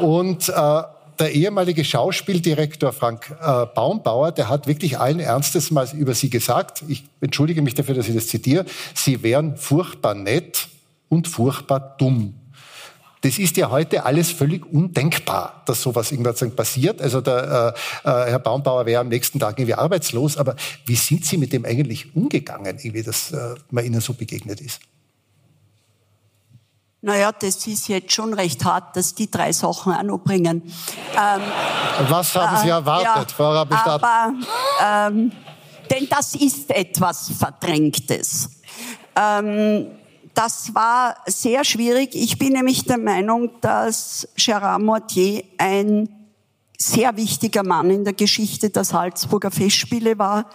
Und 0.00 0.48
äh, 0.48 0.82
der 1.18 1.32
ehemalige 1.32 1.84
Schauspieldirektor 1.84 2.92
Frank 2.92 3.34
äh, 3.40 3.66
Baumbauer, 3.66 4.32
der 4.32 4.48
hat 4.48 4.66
wirklich 4.66 4.98
allen 4.98 5.20
Ernstes 5.20 5.70
mal 5.70 5.86
über 5.94 6.14
sie 6.14 6.30
gesagt, 6.30 6.82
ich 6.88 7.04
entschuldige 7.20 7.62
mich 7.62 7.74
dafür, 7.74 7.94
dass 7.94 8.08
ich 8.08 8.14
das 8.14 8.26
zitiere, 8.26 8.64
sie 8.94 9.22
wären 9.22 9.56
furchtbar 9.56 10.14
nett, 10.14 10.68
und 11.12 11.28
furchtbar 11.28 11.94
dumm. 11.98 12.32
Das 13.20 13.38
ist 13.38 13.58
ja 13.58 13.70
heute 13.70 14.04
alles 14.04 14.32
völlig 14.32 14.64
undenkbar, 14.64 15.62
dass 15.66 15.82
sowas 15.82 16.10
irgendwann 16.10 16.56
passiert. 16.56 17.02
Also 17.02 17.20
der 17.20 17.74
äh, 18.04 18.08
äh, 18.08 18.30
Herr 18.30 18.38
Baumbauer 18.38 18.86
wäre 18.86 19.02
am 19.02 19.08
nächsten 19.08 19.38
Tag 19.38 19.58
irgendwie 19.58 19.74
arbeitslos. 19.74 20.38
Aber 20.38 20.56
wie 20.86 20.96
sind 20.96 21.24
Sie 21.26 21.36
mit 21.36 21.52
dem 21.52 21.66
eigentlich 21.66 22.16
umgegangen, 22.16 22.78
irgendwie, 22.78 23.02
dass 23.02 23.30
äh, 23.30 23.54
man 23.70 23.84
Ihnen 23.84 24.00
so 24.00 24.14
begegnet 24.14 24.60
ist? 24.62 24.80
Naja, 27.02 27.30
das 27.30 27.66
ist 27.66 27.88
jetzt 27.88 28.12
schon 28.12 28.32
recht 28.32 28.64
hart, 28.64 28.96
dass 28.96 29.14
die 29.14 29.30
drei 29.30 29.52
Sachen 29.52 29.92
auch 29.92 30.02
noch 30.02 30.18
bringen. 30.18 30.62
Ähm, 31.14 31.42
Was 32.08 32.34
haben 32.34 32.56
Sie 32.56 32.68
äh, 32.68 32.72
erwartet, 32.72 33.30
ja, 33.30 33.36
Frau 33.36 33.52
Rabelstadt? 33.52 34.02
Aber, 34.02 34.32
ähm, 34.82 35.30
denn 35.90 36.08
das 36.08 36.34
ist 36.34 36.70
etwas 36.70 37.30
Verdrängtes. 37.38 38.48
Ähm, 39.14 39.88
das 40.34 40.74
war 40.74 41.16
sehr 41.26 41.64
schwierig. 41.64 42.14
Ich 42.14 42.38
bin 42.38 42.54
nämlich 42.54 42.84
der 42.84 42.98
Meinung, 42.98 43.50
dass 43.60 44.28
Gérard 44.36 44.80
Mortier 44.80 45.44
ein 45.58 46.08
sehr 46.78 47.16
wichtiger 47.16 47.62
Mann 47.62 47.90
in 47.90 48.04
der 48.04 48.14
Geschichte 48.14 48.70
der 48.70 48.84
Salzburger 48.84 49.50
Festspiele 49.50 50.18
war. 50.18 50.50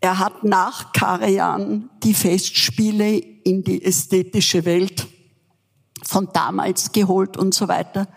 Er 0.00 0.18
hat 0.18 0.44
nach 0.44 0.92
Karajan 0.92 1.90
die 2.02 2.14
Festspiele 2.14 3.16
in 3.18 3.64
die 3.64 3.82
ästhetische 3.82 4.64
Welt 4.64 5.06
von 6.04 6.28
damals 6.32 6.92
geholt 6.92 7.36
und 7.36 7.54
so 7.54 7.68
weiter. 7.68 8.08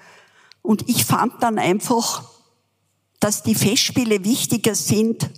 Und 0.62 0.90
ich 0.90 1.06
fand 1.06 1.42
dann 1.42 1.58
einfach, 1.58 2.24
dass 3.20 3.44
die 3.44 3.56
Festspiele 3.56 4.24
wichtiger 4.26 4.76
sind 4.76 5.30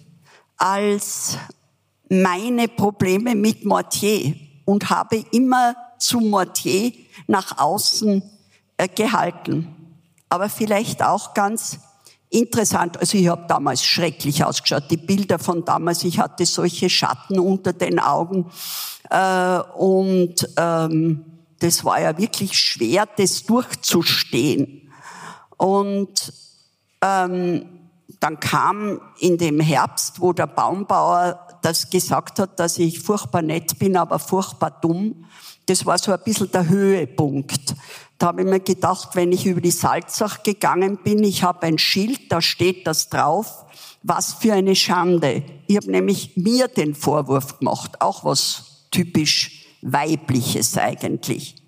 als 0.57 1.37
meine 2.09 2.67
Probleme 2.67 3.35
mit 3.35 3.65
Mortier 3.65 4.35
und 4.71 4.89
habe 4.89 5.17
immer 5.31 5.75
zu 5.99 6.21
Mortier 6.21 6.93
nach 7.27 7.57
außen 7.57 8.23
äh, 8.77 8.87
gehalten. 8.87 9.75
Aber 10.29 10.47
vielleicht 10.47 11.03
auch 11.03 11.33
ganz 11.33 11.79
interessant, 12.29 12.97
also 12.97 13.17
ich 13.17 13.27
habe 13.27 13.45
damals 13.49 13.83
schrecklich 13.83 14.45
ausgeschaut, 14.45 14.85
die 14.89 14.95
Bilder 14.95 15.39
von 15.39 15.65
damals, 15.65 16.05
ich 16.05 16.19
hatte 16.19 16.45
solche 16.45 16.89
Schatten 16.89 17.37
unter 17.37 17.73
den 17.73 17.99
Augen 17.99 18.49
äh, 19.09 19.59
und 19.75 20.47
ähm, 20.55 21.25
das 21.59 21.83
war 21.83 21.99
ja 21.99 22.17
wirklich 22.17 22.57
schwer, 22.57 23.05
das 23.17 23.43
durchzustehen. 23.43 24.89
Und 25.57 26.33
ähm, 27.01 27.65
dann 28.21 28.39
kam 28.39 29.01
in 29.19 29.37
dem 29.37 29.59
Herbst, 29.59 30.21
wo 30.21 30.31
der 30.31 30.47
Baumbauer 30.47 31.50
das 31.61 31.89
gesagt 31.89 32.39
hat, 32.39 32.59
dass 32.59 32.77
ich 32.77 32.99
furchtbar 32.99 33.41
nett 33.41 33.77
bin, 33.79 33.95
aber 33.95 34.19
furchtbar 34.19 34.71
dumm. 34.81 35.25
Das 35.65 35.85
war 35.85 35.97
so 35.97 36.11
ein 36.11 36.19
bisschen 36.23 36.51
der 36.51 36.67
Höhepunkt. 36.67 37.75
Da 38.17 38.27
habe 38.27 38.41
ich 38.41 38.47
mir 38.47 38.59
gedacht, 38.59 39.15
wenn 39.15 39.31
ich 39.31 39.45
über 39.45 39.61
die 39.61 39.71
Salzach 39.71 40.43
gegangen 40.43 40.99
bin, 41.03 41.23
ich 41.23 41.43
habe 41.43 41.63
ein 41.63 41.77
Schild, 41.77 42.31
da 42.31 42.41
steht 42.41 42.85
das 42.85 43.09
drauf, 43.09 43.65
was 44.03 44.33
für 44.33 44.53
eine 44.53 44.75
Schande. 44.75 45.43
Ich 45.67 45.77
habe 45.77 45.91
nämlich 45.91 46.35
mir 46.35 46.67
den 46.67 46.95
Vorwurf 46.95 47.59
gemacht, 47.59 48.01
auch 48.01 48.25
was 48.25 48.87
typisch 48.91 49.65
weibliches 49.81 50.77
eigentlich. 50.77 51.60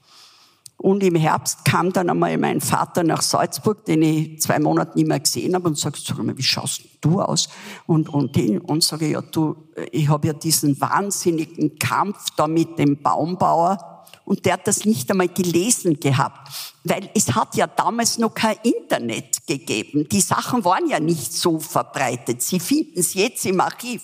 Und 0.84 1.02
im 1.02 1.16
Herbst 1.16 1.64
kam 1.64 1.94
dann 1.94 2.10
einmal 2.10 2.38
mein 2.38 2.60
Vater 2.60 3.04
nach 3.04 3.22
Salzburg, 3.22 3.86
den 3.86 4.02
ich 4.02 4.42
zwei 4.42 4.60
Monate 4.60 4.98
nicht 4.98 5.08
mehr 5.08 5.22
gesehen 5.22 5.56
habe, 5.56 5.70
und 5.70 5.78
sagt, 5.78 5.96
sag 5.96 6.22
mal, 6.22 6.38
wie 6.38 6.44
schaust 6.44 6.82
du 7.00 7.22
aus? 7.22 7.48
Und, 7.88 8.10
und, 8.10 8.36
den, 8.36 8.60
und 8.60 8.84
sage, 8.84 9.08
ja, 9.08 9.22
du, 9.22 9.56
ich 9.94 10.10
habe 10.10 10.28
ja 10.28 10.34
diesen 10.34 10.82
wahnsinnigen 10.82 11.80
Kampf 11.80 12.26
da 12.36 12.48
mit 12.48 12.78
dem 12.78 13.02
Baumbauer 13.02 14.04
und 14.26 14.44
der 14.44 14.54
hat 14.56 14.68
das 14.68 14.84
nicht 14.84 15.10
einmal 15.10 15.30
gelesen 15.30 16.02
gehabt, 16.02 16.50
weil 16.84 17.10
es 17.16 17.34
hat 17.34 17.56
ja 17.56 17.66
damals 17.66 18.18
noch 18.18 18.34
kein 18.34 18.58
Internet 18.64 19.48
gegeben. 19.48 20.10
Die 20.12 20.20
Sachen 20.20 20.66
waren 20.66 20.90
ja 20.90 21.00
nicht 21.00 21.32
so 21.32 21.62
verbreitet. 21.62 22.42
Sie 22.42 22.60
finden 22.60 23.00
es 23.00 23.14
jetzt 23.14 23.46
im 23.46 23.62
Archiv. 23.62 24.04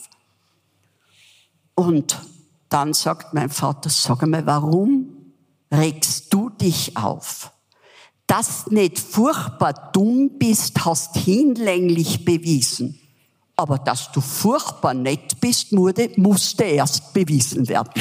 Und 1.75 2.17
dann 2.69 2.93
sagt 2.93 3.33
mein 3.33 3.49
Vater, 3.49 3.89
sag 3.89 4.23
einmal, 4.23 4.45
warum 4.45 5.08
regst 5.71 6.33
du 6.33 6.49
dich 6.49 6.97
auf? 6.97 7.51
Dass 8.27 8.67
nicht 8.67 8.99
furchtbar 8.99 9.91
dumm 9.93 10.37
bist, 10.37 10.85
hast 10.85 11.17
hinlänglich 11.17 12.25
bewiesen. 12.25 12.99
Aber 13.55 13.77
dass 13.77 14.11
du 14.11 14.21
furchtbar 14.21 14.93
nett 14.93 15.41
bist, 15.41 15.71
musste 15.71 16.63
erst 16.63 17.13
bewiesen 17.13 17.67
werden. 17.67 17.91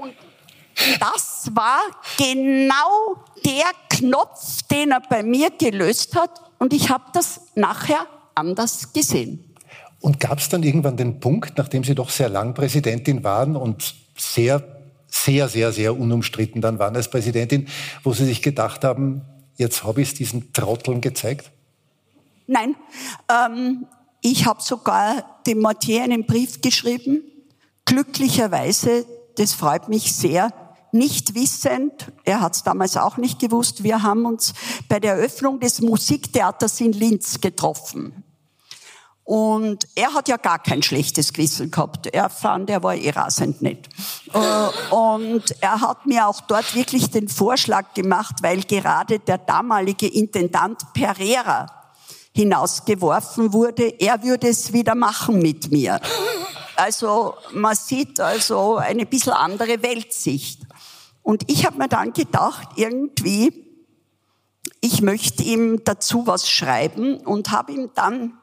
Und 0.00 1.00
das 1.00 1.50
war 1.52 1.80
genau 2.16 3.24
der 3.44 3.70
Knopf, 3.88 4.62
den 4.70 4.92
er 4.92 5.00
bei 5.00 5.22
mir 5.22 5.50
gelöst 5.50 6.14
hat. 6.14 6.30
Und 6.58 6.72
ich 6.72 6.90
habe 6.90 7.04
das 7.12 7.40
nachher 7.54 8.06
anders 8.34 8.92
gesehen. 8.92 9.54
Und 10.00 10.20
gab 10.20 10.38
es 10.38 10.48
dann 10.48 10.62
irgendwann 10.62 10.96
den 10.96 11.18
Punkt, 11.18 11.56
nachdem 11.56 11.82
Sie 11.82 11.94
doch 11.94 12.10
sehr 12.10 12.28
lang 12.28 12.54
Präsidentin 12.54 13.24
waren 13.24 13.56
und 13.56 13.94
sehr, 14.16 14.62
sehr, 15.14 15.48
sehr, 15.48 15.72
sehr 15.72 15.98
unumstritten 15.98 16.60
dann 16.60 16.78
waren 16.78 16.96
als 16.96 17.08
Präsidentin, 17.08 17.68
wo 18.02 18.12
Sie 18.12 18.24
sich 18.24 18.42
gedacht 18.42 18.84
haben, 18.84 19.22
jetzt 19.56 19.84
habe 19.84 20.02
ich 20.02 20.08
es 20.08 20.14
diesen 20.14 20.52
Trotteln 20.52 21.00
gezeigt? 21.00 21.50
Nein, 22.46 22.74
ähm, 23.30 23.86
ich 24.20 24.46
habe 24.46 24.62
sogar 24.62 25.40
dem 25.46 25.60
Mortier 25.60 26.02
einen 26.02 26.26
Brief 26.26 26.60
geschrieben. 26.60 27.22
Glücklicherweise, 27.84 29.06
das 29.36 29.52
freut 29.52 29.88
mich 29.88 30.14
sehr, 30.14 30.52
nicht 30.92 31.34
wissend, 31.34 32.12
er 32.24 32.40
hat 32.40 32.54
es 32.54 32.62
damals 32.62 32.96
auch 32.96 33.16
nicht 33.16 33.40
gewusst, 33.40 33.82
wir 33.82 34.02
haben 34.02 34.26
uns 34.26 34.52
bei 34.88 35.00
der 35.00 35.14
Eröffnung 35.14 35.58
des 35.58 35.80
Musiktheaters 35.80 36.80
in 36.80 36.92
Linz 36.92 37.40
getroffen. 37.40 38.23
Und 39.24 39.88
er 39.94 40.12
hat 40.12 40.28
ja 40.28 40.36
gar 40.36 40.58
kein 40.58 40.82
schlechtes 40.82 41.32
Gewissen 41.32 41.70
gehabt. 41.70 42.08
Er 42.08 42.28
fand, 42.28 42.68
er 42.68 42.82
war 42.82 42.94
eh 42.94 43.08
rasend 43.08 43.62
nett. 43.62 43.88
Äh, 44.34 44.94
und 44.94 45.44
er 45.60 45.80
hat 45.80 46.04
mir 46.04 46.28
auch 46.28 46.42
dort 46.42 46.74
wirklich 46.74 47.10
den 47.10 47.28
Vorschlag 47.28 47.94
gemacht, 47.94 48.36
weil 48.42 48.60
gerade 48.62 49.18
der 49.18 49.38
damalige 49.38 50.06
Intendant 50.06 50.92
Pereira 50.92 51.66
hinausgeworfen 52.34 53.54
wurde, 53.54 53.88
er 53.98 54.22
würde 54.22 54.48
es 54.48 54.72
wieder 54.74 54.94
machen 54.94 55.38
mit 55.38 55.70
mir. 55.72 56.00
Also 56.76 57.34
man 57.52 57.76
sieht 57.76 58.20
also 58.20 58.76
eine 58.76 59.06
bisschen 59.06 59.32
andere 59.32 59.82
Weltsicht. 59.82 60.62
Und 61.22 61.50
ich 61.50 61.64
habe 61.64 61.78
mir 61.78 61.88
dann 61.88 62.12
gedacht, 62.12 62.68
irgendwie, 62.76 63.64
ich 64.80 65.00
möchte 65.00 65.42
ihm 65.42 65.82
dazu 65.84 66.26
was 66.26 66.50
schreiben 66.50 67.18
und 67.18 67.52
habe 67.52 67.72
ihm 67.72 67.90
dann 67.94 68.34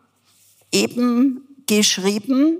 eben 0.72 1.64
geschrieben, 1.68 2.58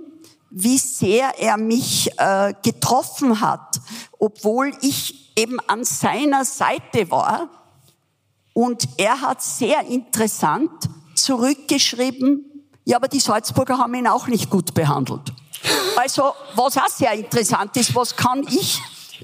wie 0.50 0.78
sehr 0.78 1.32
er 1.38 1.56
mich 1.56 2.10
äh, 2.18 2.52
getroffen 2.62 3.40
hat, 3.40 3.80
obwohl 4.18 4.72
ich 4.82 5.32
eben 5.36 5.58
an 5.66 5.84
seiner 5.84 6.44
Seite 6.44 7.10
war. 7.10 7.48
Und 8.52 8.86
er 8.98 9.20
hat 9.22 9.42
sehr 9.42 9.80
interessant 9.86 10.70
zurückgeschrieben, 11.14 12.44
ja, 12.84 12.96
aber 12.96 13.08
die 13.08 13.20
Salzburger 13.20 13.78
haben 13.78 13.94
ihn 13.94 14.08
auch 14.08 14.26
nicht 14.26 14.50
gut 14.50 14.74
behandelt. 14.74 15.32
Also, 15.96 16.32
was 16.56 16.76
auch 16.76 16.88
sehr 16.88 17.12
interessant 17.12 17.76
ist, 17.76 17.94
was 17.94 18.16
kann 18.16 18.44
ich 18.48 18.80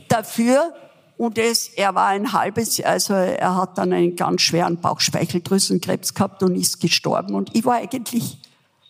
dafür? 0.09 0.73
Und 1.17 1.37
es, 1.37 1.69
er 1.69 1.95
war 1.97 2.07
ein 2.07 2.33
halbes, 2.33 2.81
also 2.81 3.15
er 3.15 3.57
hat 3.57 3.77
dann 3.77 3.93
einen 3.93 4.15
ganz 4.15 4.43
schweren 4.43 4.81
Bauchspeicheldrüsenkrebs 4.81 6.15
gehabt 6.15 6.45
und 6.45 6.55
ist 6.55 6.81
gestorben. 6.81 7.35
Und 7.35 7.55
ich 7.57 7.65
war 7.65 7.75
eigentlich 7.75 8.39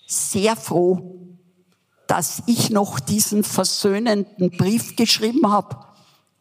sehr 0.09 0.57
froh, 0.57 1.37
dass 2.07 2.43
ich 2.47 2.71
noch 2.71 2.99
diesen 2.99 3.45
versöhnenden 3.45 4.51
Brief 4.51 4.97
geschrieben 4.97 5.51
habe. 5.51 5.77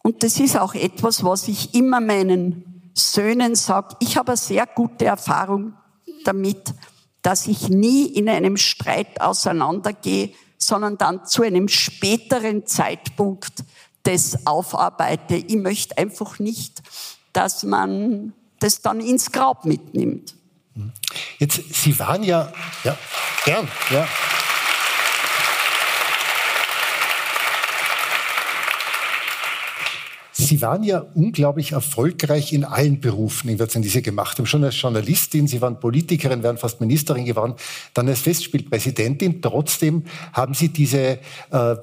Und 0.02 0.24
das 0.24 0.40
ist 0.40 0.58
auch 0.58 0.74
etwas, 0.74 1.24
was 1.24 1.50
ich 1.50 1.76
immer 1.76 2.00
meinen 2.00 2.92
Söhnen 2.94 3.56
sage. 3.56 3.98
Ich 4.00 4.16
habe 4.16 4.30
eine 4.30 4.38
sehr 4.38 4.66
gute 4.66 5.06
Erfahrung 5.06 5.74
damit, 6.24 6.74
dass 7.22 7.48
ich 7.48 7.68
nie 7.68 8.06
in 8.06 8.30
einem 8.30 8.56
Streit 8.56 9.20
auseinandergehe, 9.20 10.32
sondern 10.58 10.98
dann 10.98 11.26
zu 11.26 11.44
einem 11.44 11.68
späteren 11.68 12.66
Zeitpunkt 12.66 13.66
das 14.04 14.48
aufarbeite. 14.48 15.36
Ich 15.36 15.58
möchte 15.58 15.98
einfach 15.98 16.40
nicht, 16.40 16.82
dass 17.34 17.64
man 17.64 18.34
das 18.60 18.82
dann 18.82 19.02
ins 19.02 19.34
Grab 19.34 19.66
mitnimmt. 19.66 20.37
Jetzt, 21.40 21.62
Sie 21.74 21.98
waren 22.00 22.24
ja, 22.24 22.52
ja, 22.84 22.98
gern, 23.46 23.68
ja. 23.92 24.08
Sie 30.48 30.62
waren 30.62 30.84
ja 30.84 31.00
unglaublich 31.14 31.74
erfolgreich 31.74 32.54
in 32.54 32.64
allen 32.64 33.02
Berufen, 33.02 33.50
die 33.50 33.90
Sie 33.90 34.02
gemacht 34.02 34.38
haben. 34.38 34.46
Schon 34.46 34.64
als 34.64 34.80
Journalistin, 34.80 35.46
Sie 35.48 35.62
waren 35.62 35.80
Politikerin, 35.80 36.42
wären 36.42 36.58
fast 36.58 36.80
Ministerin 36.80 37.26
geworden, 37.26 37.56
dann 37.94 38.08
als 38.08 38.22
Festspielpräsidentin. 38.22 39.42
Trotzdem 39.42 40.04
haben 40.32 40.54
Sie 40.54 40.70
diese, 40.70 41.20
äh, 41.52 41.76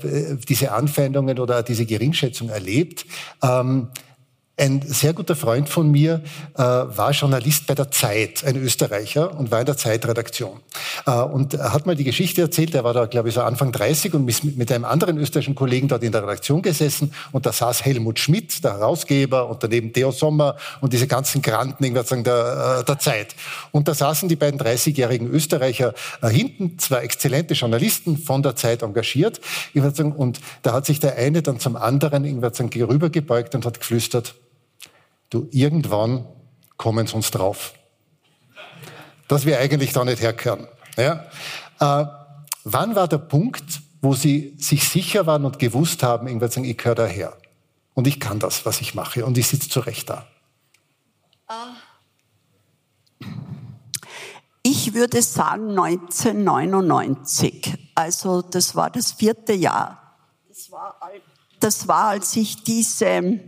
diese 0.49 0.73
Anfeindungen 0.73 1.39
oder 1.41 1.63
diese 1.63 1.85
Geringschätzung 1.85 2.49
erlebt. 2.49 3.05
Ähm, 3.43 3.89
ein 4.57 4.83
sehr 4.83 5.15
guter 5.15 5.35
Freund 5.35 5.69
von 5.69 5.91
mir 5.91 6.23
äh, 6.55 6.59
war 6.63 7.11
Journalist 7.11 7.67
bei 7.67 7.75
der 7.75 7.91
Zeit, 7.91 8.45
ein 8.45 8.57
Österreicher, 8.57 9.37
und 9.37 9.51
war 9.51 9.59
in 9.59 9.67
der 9.67 9.77
Zeitredaktion. 9.77 10.61
Äh, 11.07 11.11
und 11.11 11.55
er 11.55 11.73
hat 11.73 11.87
mal 11.87 11.97
die 11.97 12.05
Geschichte 12.05 12.43
erzählt, 12.43 12.73
er 12.75 12.85
war 12.85 12.95
da, 12.95 13.07
glaube 13.07 13.29
ich, 13.29 13.35
so 13.35 13.43
Anfang 13.43 13.73
30 13.73 14.15
und 14.15 14.25
mit, 14.25 14.57
mit 14.57 14.71
einem 14.71 14.85
anderen 14.85 15.19
österreichischen 15.19 15.57
Kollegen 15.57 15.89
dort 15.89 16.05
in 16.05 16.13
der 16.13 16.23
Redaktion 16.23 16.63
gesessen 16.63 17.13
und 17.33 17.47
da 17.47 17.53
saß 17.53 17.85
Helmut 17.85 18.21
Schmidt, 18.21 18.63
der 18.63 18.75
Herausgeber, 18.75 19.49
und 19.49 19.61
daneben 19.65 19.93
Theo 19.93 20.13
Sommer 20.13 20.57
und 20.81 20.93
diese 20.93 21.09
ganzen 21.09 21.43
Granten 21.43 21.83
ich 21.83 21.93
würde 21.93 22.09
sagen, 22.09 22.23
der, 22.23 22.79
äh, 22.81 22.85
der 22.85 22.99
Zeit. 23.01 23.35
Und 23.73 23.89
da 23.89 23.95
saßen 23.95 24.29
die 24.29 24.37
beiden 24.37 24.61
30-jährigen 24.61 25.29
Österreicher 25.29 25.95
äh, 26.23 26.29
hinten, 26.29 26.79
zwei 26.79 26.99
exzellente 26.99 27.55
Journalisten 27.55 28.19
von 28.19 28.45
der 28.45 28.55
Zeit 28.55 28.83
engagiert, 28.83 29.41
sagen, 29.75 30.13
und 30.13 30.41
da 30.63 30.73
hat 30.75 30.87
sich 30.87 31.01
der 31.01 31.17
eine 31.17 31.43
dann 31.43 31.59
zum 31.59 31.75
anderen 31.75 32.41
sagen, 32.55 32.71
rübergebeugt 32.85 33.57
und 33.57 33.67
hat 33.67 33.81
geflüstert, 33.81 34.35
du, 35.35 35.49
irgendwann 35.51 36.27
kommen 36.77 37.07
sie 37.07 37.15
uns 37.15 37.31
drauf. 37.31 37.75
Dass 39.29 39.47
wir 39.47 39.59
eigentlich 39.59 39.93
da 39.93 40.05
nicht 40.05 40.21
herkehren. 40.21 40.69
Ja? 40.97 41.25
Äh, 41.81 42.07
wann 42.65 42.95
war 42.95 43.09
der 43.09 43.19
Punkt, 43.19 43.81
wo 44.01 44.15
Sie 44.15 44.55
sich 44.59 44.89
sicher 44.89 45.27
waren 45.27 45.45
und 45.45 45.59
gewusst 45.59 46.03
haben, 46.03 46.27
irgendwann 46.27 46.51
sagen, 46.51 46.67
ich 46.67 46.77
gehöre 46.77 46.95
daher 46.95 47.37
und 47.95 48.07
ich 48.07 48.21
kann 48.21 48.39
das, 48.39 48.67
was 48.67 48.83
ich 48.83 48.95
mache 48.95 49.25
und 49.25 49.39
ich 49.39 49.49
sitze 49.49 49.71
zurecht 49.71 50.11
da? 50.11 50.27
Ich 54.63 54.95
würde 54.95 55.23
sagen 55.23 55.71
1999. 55.71 57.79
Also 57.95 58.43
das 58.43 58.77
war 58.77 58.91
das 58.91 59.13
vierte 59.13 59.55
Jahr. 59.55 60.19
Das 60.49 60.71
war, 60.71 61.01
das 61.61 61.89
war 61.89 62.09
als 62.09 62.37
ich 62.37 62.63
diese 62.63 63.41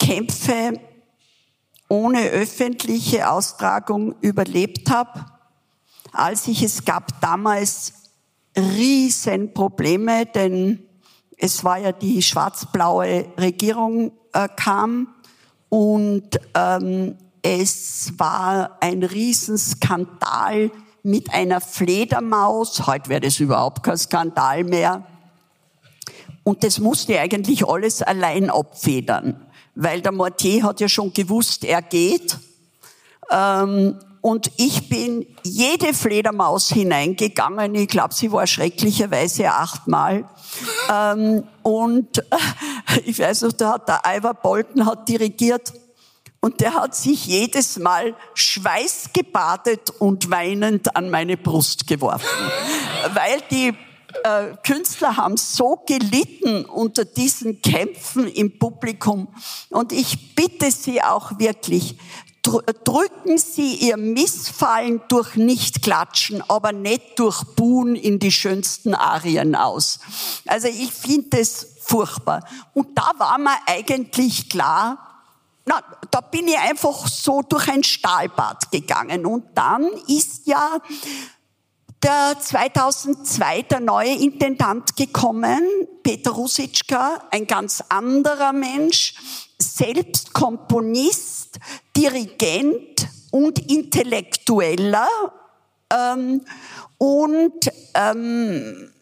Kämpfe 0.00 0.80
ohne 1.88 2.22
öffentliche 2.30 3.30
Austragung 3.30 4.14
überlebt 4.20 4.90
habe. 4.90 5.26
Als 6.12 6.48
ich 6.48 6.62
es 6.62 6.84
gab 6.84 7.20
damals 7.20 7.92
Riesenprobleme, 8.56 10.26
denn 10.26 10.80
es 11.36 11.62
war 11.64 11.78
ja 11.78 11.92
die 11.92 12.22
schwarz-blaue 12.22 13.26
Regierung 13.38 14.12
äh, 14.32 14.48
kam 14.56 15.08
und 15.68 16.40
ähm, 16.54 17.16
es 17.42 18.12
war 18.18 18.78
ein 18.80 19.02
Riesenskandal 19.02 20.70
mit 21.02 21.32
einer 21.32 21.60
Fledermaus. 21.60 22.86
Heute 22.86 23.08
wäre 23.08 23.20
das 23.20 23.40
überhaupt 23.40 23.82
kein 23.82 23.96
Skandal 23.96 24.64
mehr. 24.64 25.06
Und 26.42 26.64
das 26.64 26.78
musste 26.78 27.18
eigentlich 27.18 27.66
alles 27.66 28.02
allein 28.02 28.50
abfedern 28.50 29.49
weil 29.80 30.02
der 30.02 30.12
Mortier 30.12 30.62
hat 30.62 30.80
ja 30.80 30.88
schon 30.88 31.12
gewusst, 31.12 31.64
er 31.64 31.80
geht. 31.80 32.36
Ähm, 33.30 33.98
und 34.20 34.50
ich 34.58 34.90
bin 34.90 35.26
jede 35.42 35.94
Fledermaus 35.94 36.68
hineingegangen. 36.68 37.74
Ich 37.74 37.88
glaube, 37.88 38.12
sie 38.12 38.30
war 38.30 38.46
schrecklicherweise 38.46 39.50
achtmal. 39.50 40.28
Ähm, 40.92 41.44
und 41.62 42.22
ich 43.06 43.18
weiß 43.18 43.42
noch, 43.42 43.52
da 43.52 43.72
hat 43.74 43.88
der 43.88 44.02
Ivar 44.06 44.34
Bolton 44.34 44.84
hat 44.84 45.08
dirigiert. 45.08 45.72
Und 46.40 46.60
der 46.60 46.74
hat 46.74 46.94
sich 46.94 47.26
jedes 47.26 47.78
Mal 47.78 48.14
schweißgebadet 48.34 49.90
und 49.98 50.30
weinend 50.30 50.94
an 50.94 51.08
meine 51.08 51.38
Brust 51.38 51.86
geworfen. 51.86 52.26
Weil 53.14 53.40
die 53.50 53.74
äh, 54.24 54.56
Künstler 54.64 55.16
haben 55.16 55.36
so 55.36 55.82
gelitten 55.86 56.64
unter 56.64 57.04
diesen 57.04 57.62
Kämpfen 57.62 58.26
im 58.28 58.58
Publikum. 58.58 59.28
Und 59.70 59.92
ich 59.92 60.34
bitte 60.34 60.70
Sie 60.70 61.02
auch 61.02 61.38
wirklich, 61.38 61.96
drücken 62.42 63.38
Sie 63.38 63.74
Ihr 63.74 63.96
Missfallen 63.96 65.02
durch 65.08 65.36
Nicht-Klatschen, 65.36 66.42
aber 66.48 66.72
nicht 66.72 67.18
durch 67.18 67.44
Buhn 67.56 67.94
in 67.94 68.18
die 68.18 68.32
schönsten 68.32 68.94
Arien 68.94 69.54
aus. 69.54 70.00
Also 70.46 70.68
ich 70.68 70.92
finde 70.92 71.38
das 71.38 71.66
furchtbar. 71.80 72.44
Und 72.74 72.96
da 72.96 73.12
war 73.18 73.38
mir 73.38 73.56
eigentlich 73.66 74.48
klar, 74.48 75.06
na, 75.66 75.82
da 76.10 76.20
bin 76.20 76.48
ich 76.48 76.58
einfach 76.58 77.06
so 77.06 77.42
durch 77.42 77.68
ein 77.68 77.84
Stahlbad 77.84 78.72
gegangen. 78.72 79.26
Und 79.26 79.44
dann 79.54 79.86
ist 80.08 80.46
ja 80.46 80.78
der 82.02 82.36
2002 82.40 83.62
der 83.62 83.80
neue 83.80 84.14
Intendant 84.14 84.96
gekommen, 84.96 85.60
Peter 86.02 86.30
Rusitschka, 86.30 87.28
ein 87.30 87.46
ganz 87.46 87.82
anderer 87.88 88.52
Mensch, 88.52 89.14
selbst 89.58 90.32
Komponist, 90.32 91.58
Dirigent 91.96 93.06
und 93.30 93.58
Intellektueller. 93.70 95.08
Ähm, 95.92 96.40
und 96.96 97.70
ähm, 97.94 98.92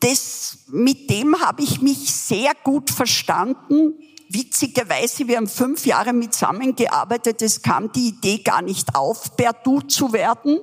das, 0.00 0.58
mit 0.68 1.10
dem 1.10 1.38
habe 1.40 1.62
ich 1.62 1.82
mich 1.82 2.14
sehr 2.14 2.52
gut 2.64 2.90
verstanden. 2.90 3.94
Witzigerweise, 4.30 5.28
wir 5.28 5.36
haben 5.36 5.46
fünf 5.46 5.84
Jahre 5.84 6.12
mit 6.12 6.32
zusammengearbeitet. 6.32 7.42
Es 7.42 7.60
kam 7.60 7.92
die 7.92 8.08
Idee 8.08 8.38
gar 8.38 8.62
nicht 8.62 8.94
auf, 8.94 9.36
per 9.36 9.52
Du 9.52 9.80
zu 9.80 10.12
werden. 10.12 10.60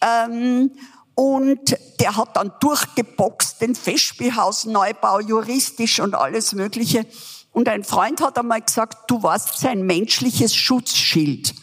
Ähm, 0.00 0.70
und 1.16 1.78
der 1.98 2.14
hat 2.16 2.36
dann 2.36 2.52
durchgeboxt, 2.60 3.62
den 3.62 3.74
Festspielhausneubau, 3.74 5.20
juristisch 5.20 5.98
und 5.98 6.14
alles 6.14 6.52
Mögliche. 6.52 7.06
Und 7.52 7.70
ein 7.70 7.84
Freund 7.84 8.20
hat 8.20 8.38
einmal 8.38 8.60
gesagt, 8.60 9.10
du 9.10 9.22
warst 9.22 9.58
sein 9.58 9.86
menschliches 9.86 10.54
Schutzschild. 10.54 11.54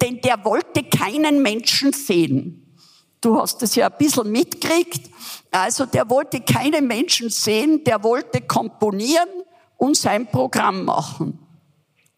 Denn 0.00 0.20
der 0.20 0.44
wollte 0.44 0.84
keinen 0.84 1.42
Menschen 1.42 1.92
sehen. 1.92 2.76
Du 3.20 3.36
hast 3.36 3.64
es 3.64 3.74
ja 3.74 3.88
ein 3.88 3.98
bisschen 3.98 4.30
mitgekriegt. 4.30 5.10
Also 5.50 5.86
der 5.86 6.08
wollte 6.08 6.40
keine 6.40 6.80
Menschen 6.80 7.30
sehen, 7.30 7.82
der 7.82 8.04
wollte 8.04 8.40
komponieren 8.40 9.28
und 9.76 9.96
sein 9.96 10.28
Programm 10.28 10.84
machen. 10.84 11.40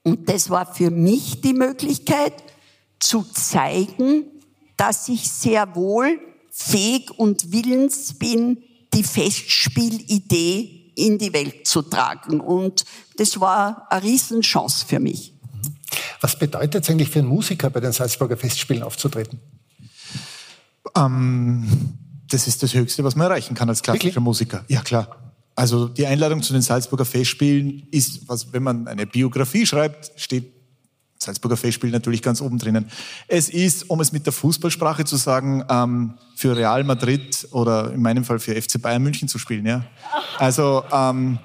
Und 0.02 0.28
das 0.28 0.50
war 0.50 0.66
für 0.66 0.90
mich 0.90 1.40
die 1.40 1.54
Möglichkeit 1.54 2.34
zu 3.00 3.22
zeigen, 3.32 4.26
dass 4.76 5.08
ich 5.08 5.30
sehr 5.30 5.74
wohl 5.74 6.20
fähig 6.52 7.10
und 7.10 7.50
willens 7.50 8.12
bin, 8.14 8.58
die 8.92 9.02
Festspielidee 9.02 10.92
in 10.94 11.18
die 11.18 11.32
Welt 11.32 11.66
zu 11.66 11.80
tragen. 11.82 12.40
Und 12.40 12.84
das 13.16 13.40
war 13.40 13.90
eine 13.90 14.02
Riesenchance 14.02 14.84
für 14.86 15.00
mich. 15.00 15.32
Was 16.20 16.38
bedeutet 16.38 16.84
es 16.84 16.90
eigentlich 16.90 17.08
für 17.08 17.20
einen 17.20 17.28
Musiker, 17.28 17.70
bei 17.70 17.80
den 17.80 17.92
Salzburger 17.92 18.36
Festspielen 18.36 18.82
aufzutreten? 18.82 19.40
Ähm, 20.94 21.66
das 22.28 22.46
ist 22.46 22.62
das 22.62 22.74
Höchste, 22.74 23.02
was 23.02 23.16
man 23.16 23.28
erreichen 23.28 23.54
kann 23.54 23.68
als 23.68 23.82
klassischer 23.82 24.04
Wirklich? 24.04 24.22
Musiker. 24.22 24.64
Ja, 24.68 24.82
klar. 24.82 25.32
Also 25.54 25.88
die 25.88 26.06
Einladung 26.06 26.42
zu 26.42 26.52
den 26.52 26.62
Salzburger 26.62 27.04
Festspielen 27.04 27.88
ist, 27.90 28.28
was, 28.28 28.52
wenn 28.52 28.62
man 28.62 28.88
eine 28.88 29.06
Biografie 29.06 29.66
schreibt, 29.66 30.12
steht 30.16 30.52
Salzburger 31.22 31.56
Festspiel 31.56 31.90
natürlich 31.90 32.22
ganz 32.22 32.40
oben 32.40 32.58
drinnen. 32.58 32.86
Es 33.28 33.48
ist, 33.48 33.88
um 33.90 34.00
es 34.00 34.12
mit 34.12 34.26
der 34.26 34.32
Fußballsprache 34.32 35.04
zu 35.04 35.16
sagen, 35.16 35.64
ähm, 35.68 36.14
für 36.36 36.56
Real 36.56 36.84
Madrid 36.84 37.48
oder 37.52 37.92
in 37.92 38.02
meinem 38.02 38.24
Fall 38.24 38.38
für 38.38 38.60
FC 38.60 38.80
Bayern 38.80 39.02
München 39.02 39.28
zu 39.28 39.38
spielen. 39.38 39.66
Ja? 39.66 39.84
Also 40.38 40.84
ähm, 40.92 41.38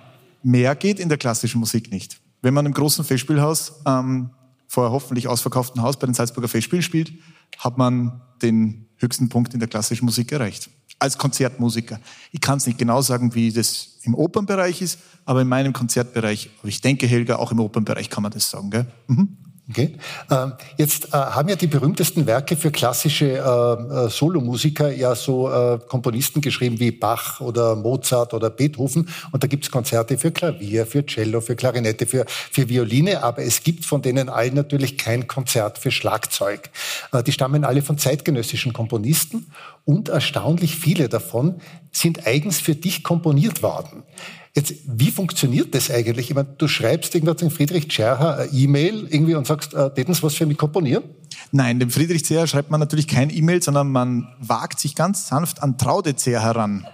mehr 0.44 0.76
geht 0.76 1.00
in 1.00 1.10
der 1.10 1.18
klassischen 1.18 1.60
Musik 1.60 1.92
nicht. 1.92 2.20
Wenn 2.42 2.54
man 2.54 2.66
im 2.66 2.74
großen 2.74 3.04
Festspielhaus 3.04 3.82
ähm, 3.86 4.30
vor 4.68 4.92
hoffentlich 4.92 5.28
ausverkauftem 5.28 5.82
Haus 5.82 5.98
bei 5.98 6.08
den 6.08 6.14
Salzburger 6.14 6.48
Festspielen 6.48 6.84
spielt, 6.84 7.12
hat 7.58 7.78
man 7.78 8.22
den 8.42 8.88
höchsten 8.98 9.30
Punkt 9.30 9.54
in 9.54 9.60
der 9.60 9.70
klassischen 9.70 10.06
Musik 10.06 10.32
erreicht. 10.32 10.70
Als 11.00 11.18
Konzertmusiker. 11.18 12.00
Ich 12.32 12.42
kann 12.42 12.58
es 12.58 12.66
nicht 12.66 12.80
genau 12.80 13.02
sagen, 13.02 13.36
wie 13.36 13.52
das 13.52 14.00
im 14.04 14.16
Opernbereich 14.16 14.82
ist, 14.82 15.00
aber 15.26 15.42
in 15.42 15.48
meinem 15.48 15.74
Konzertbereich, 15.74 16.50
aber 16.60 16.70
ich 16.70 16.82
denke, 16.82 17.06
Helga, 17.06 17.36
auch 17.36 17.52
im 17.52 17.60
Opernbereich 17.60 18.10
kann 18.10 18.24
man 18.24 18.32
das 18.32 18.50
sagen. 18.50 18.72
Gell? 18.72 18.88
Mhm. 19.08 19.38
Okay. 19.70 19.96
Ähm, 20.32 20.54
jetzt 20.78 21.10
äh, 21.10 21.18
haben 21.18 21.50
ja 21.50 21.58
die 21.58 21.68
berühmtesten 21.68 22.26
Werke 22.26 22.56
für 22.56 22.72
klassische 22.72 23.26
äh, 23.26 24.06
äh, 24.06 24.10
Solomusiker 24.10 24.92
ja 24.94 25.14
so 25.14 25.48
Komponisten 25.88 26.42
geschrieben 26.42 26.80
wie 26.80 26.92
Bach 26.92 27.42
oder 27.42 27.76
Mozart 27.76 28.34
oder 28.34 28.50
Beethoven. 28.50 29.10
Und 29.32 29.44
da 29.44 29.48
gibt's 29.48 29.70
Konzerte 29.70 30.18
für 30.18 30.32
Klavier, 30.32 30.86
für 30.86 31.06
Cello, 31.06 31.42
für 31.42 31.56
Klarinette, 31.56 32.06
für, 32.06 32.26
für 32.28 32.70
Violine. 32.70 33.24
Aber 33.24 33.42
es 33.42 33.64
gibt 33.64 33.86
von 33.86 34.02
denen 34.02 34.30
allen 34.30 34.54
natürlich 34.54 34.98
kein 34.98 35.28
Konzert 35.28 35.78
für 35.78 35.92
Schlagzeug. 35.92 36.70
Die 37.26 37.32
stammen 37.32 37.64
alle 37.64 37.82
von 37.82 37.98
zeitgenössischen 37.98 38.74
Komponisten 38.74 39.48
und 39.86 40.10
erstaunlich 40.10 40.76
viele 40.76 41.10
davon 41.10 41.62
sind 41.92 42.28
eigens 42.28 42.60
für 42.60 42.76
dich 42.76 43.04
komponiert 43.04 43.64
worden. 43.64 44.04
Jetzt, 44.58 44.74
wie 44.88 45.12
funktioniert 45.12 45.76
das 45.76 45.92
eigentlich? 45.92 46.32
Ich 46.32 46.36
meine, 46.36 46.48
du 46.58 46.68
schreibst 46.68 47.14
irgendwas 47.14 47.38
den 47.38 47.52
Friedrich 47.52 47.90
Tscherher 47.90 48.40
eine 48.40 48.52
E-Mail 48.52 49.08
irgendwie 49.08 49.36
und 49.36 49.46
sagst, 49.46 49.76
äh, 49.76 49.94
täten 49.94 50.16
Sie 50.16 50.24
was 50.24 50.34
für 50.34 50.48
mich 50.48 50.58
komponieren? 50.58 51.04
Nein, 51.52 51.80
dem 51.80 51.92
Friedrich 51.92 52.24
Tscherher 52.24 52.48
schreibt 52.48 52.72
man 52.72 52.80
natürlich 52.80 53.08
kein 53.08 53.30
E-Mail, 53.30 53.62
sondern 53.62 53.92
man 53.92 54.28
wagt 54.40 54.80
sich 54.80 54.96
ganz 54.96 55.28
sanft 55.28 55.62
an 55.62 55.78
Traude 55.78 56.16
Tscherher 56.16 56.42
heran. 56.42 56.88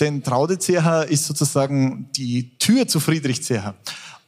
Denn 0.00 0.24
Traude 0.24 0.58
Tscherher 0.58 1.06
ist 1.08 1.24
sozusagen 1.26 2.10
die 2.16 2.58
Tür 2.58 2.88
zu 2.88 2.98
Friedrich 2.98 3.42
Tscherher. 3.42 3.76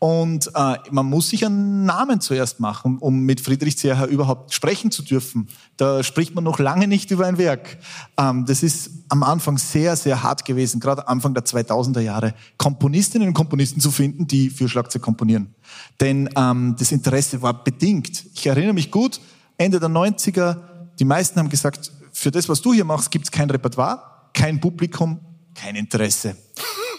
Und 0.00 0.50
äh, 0.54 0.76
man 0.90 1.04
muss 1.04 1.28
sich 1.28 1.44
einen 1.44 1.84
Namen 1.84 2.22
zuerst 2.22 2.58
machen, 2.58 2.96
um 2.98 3.20
mit 3.20 3.42
Friedrich 3.42 3.76
Zerher 3.76 4.06
überhaupt 4.06 4.54
sprechen 4.54 4.90
zu 4.90 5.02
dürfen. 5.02 5.48
Da 5.76 6.02
spricht 6.02 6.34
man 6.34 6.42
noch 6.42 6.58
lange 6.58 6.88
nicht 6.88 7.10
über 7.10 7.26
ein 7.26 7.36
Werk. 7.36 7.76
Ähm, 8.16 8.46
das 8.46 8.62
ist 8.62 8.90
am 9.10 9.22
Anfang 9.22 9.58
sehr, 9.58 9.96
sehr 9.96 10.22
hart 10.22 10.46
gewesen, 10.46 10.80
gerade 10.80 11.06
Anfang 11.06 11.34
der 11.34 11.44
2000er 11.44 12.00
Jahre, 12.00 12.34
Komponistinnen 12.56 13.28
und 13.28 13.34
Komponisten 13.34 13.78
zu 13.78 13.90
finden, 13.90 14.26
die 14.26 14.48
für 14.48 14.70
Schlagzeug 14.70 15.02
komponieren. 15.02 15.54
Denn 16.00 16.30
ähm, 16.34 16.76
das 16.78 16.92
Interesse 16.92 17.42
war 17.42 17.62
bedingt. 17.62 18.24
Ich 18.34 18.46
erinnere 18.46 18.72
mich 18.72 18.90
gut, 18.90 19.20
Ende 19.58 19.80
der 19.80 19.90
90er, 19.90 20.56
die 20.98 21.04
meisten 21.04 21.38
haben 21.38 21.50
gesagt, 21.50 21.92
für 22.10 22.30
das, 22.30 22.48
was 22.48 22.62
du 22.62 22.72
hier 22.72 22.86
machst, 22.86 23.10
gibt 23.10 23.26
es 23.26 23.30
kein 23.30 23.50
Repertoire, 23.50 24.02
kein 24.32 24.60
Publikum, 24.60 25.20
kein 25.54 25.76
Interesse. 25.76 26.36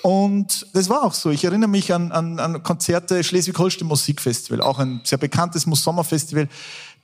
Und 0.04 0.68
das 0.74 0.90
war 0.90 1.04
auch 1.04 1.14
so. 1.14 1.30
Ich 1.30 1.44
erinnere 1.44 1.70
mich 1.70 1.94
an, 1.94 2.12
an, 2.12 2.40
an 2.40 2.64
Konzerte 2.64 3.24
Schleswig-Holstein 3.24 3.88
Musikfestival, 3.88 4.62
auch 4.62 4.80
ein 4.80 5.02
sehr 5.04 5.18
bekanntes 5.18 5.64
Sommerfestival. 5.64 6.48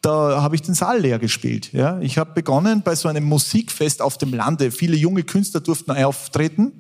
Da 0.01 0.41
habe 0.41 0.55
ich 0.55 0.61
den 0.61 0.75
Saal 0.75 0.99
leer 0.99 1.19
gespielt. 1.19 1.73
Ja. 1.73 1.99
Ich 1.99 2.17
habe 2.17 2.33
begonnen 2.33 2.81
bei 2.83 2.95
so 2.95 3.07
einem 3.07 3.23
Musikfest 3.25 4.01
auf 4.01 4.17
dem 4.17 4.33
Lande. 4.33 4.71
Viele 4.71 4.95
junge 4.95 5.23
Künstler 5.23 5.59
durften 5.59 5.91
auftreten. 5.91 6.73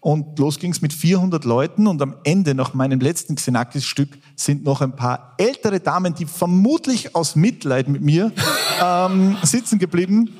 Und 0.00 0.38
los 0.38 0.58
ging's 0.58 0.80
mit 0.80 0.94
400 0.94 1.44
Leuten 1.44 1.86
und 1.86 2.00
am 2.00 2.16
Ende, 2.24 2.54
nach 2.54 2.72
meinem 2.72 3.00
letzten 3.00 3.34
Xenakis-Stück, 3.34 4.08
sind 4.34 4.64
noch 4.64 4.80
ein 4.80 4.96
paar 4.96 5.34
ältere 5.36 5.78
Damen, 5.78 6.14
die 6.14 6.24
vermutlich 6.24 7.14
aus 7.14 7.36
Mitleid 7.36 7.86
mit 7.86 8.00
mir 8.00 8.32
ähm, 8.82 9.36
sitzen 9.42 9.78
geblieben 9.78 10.30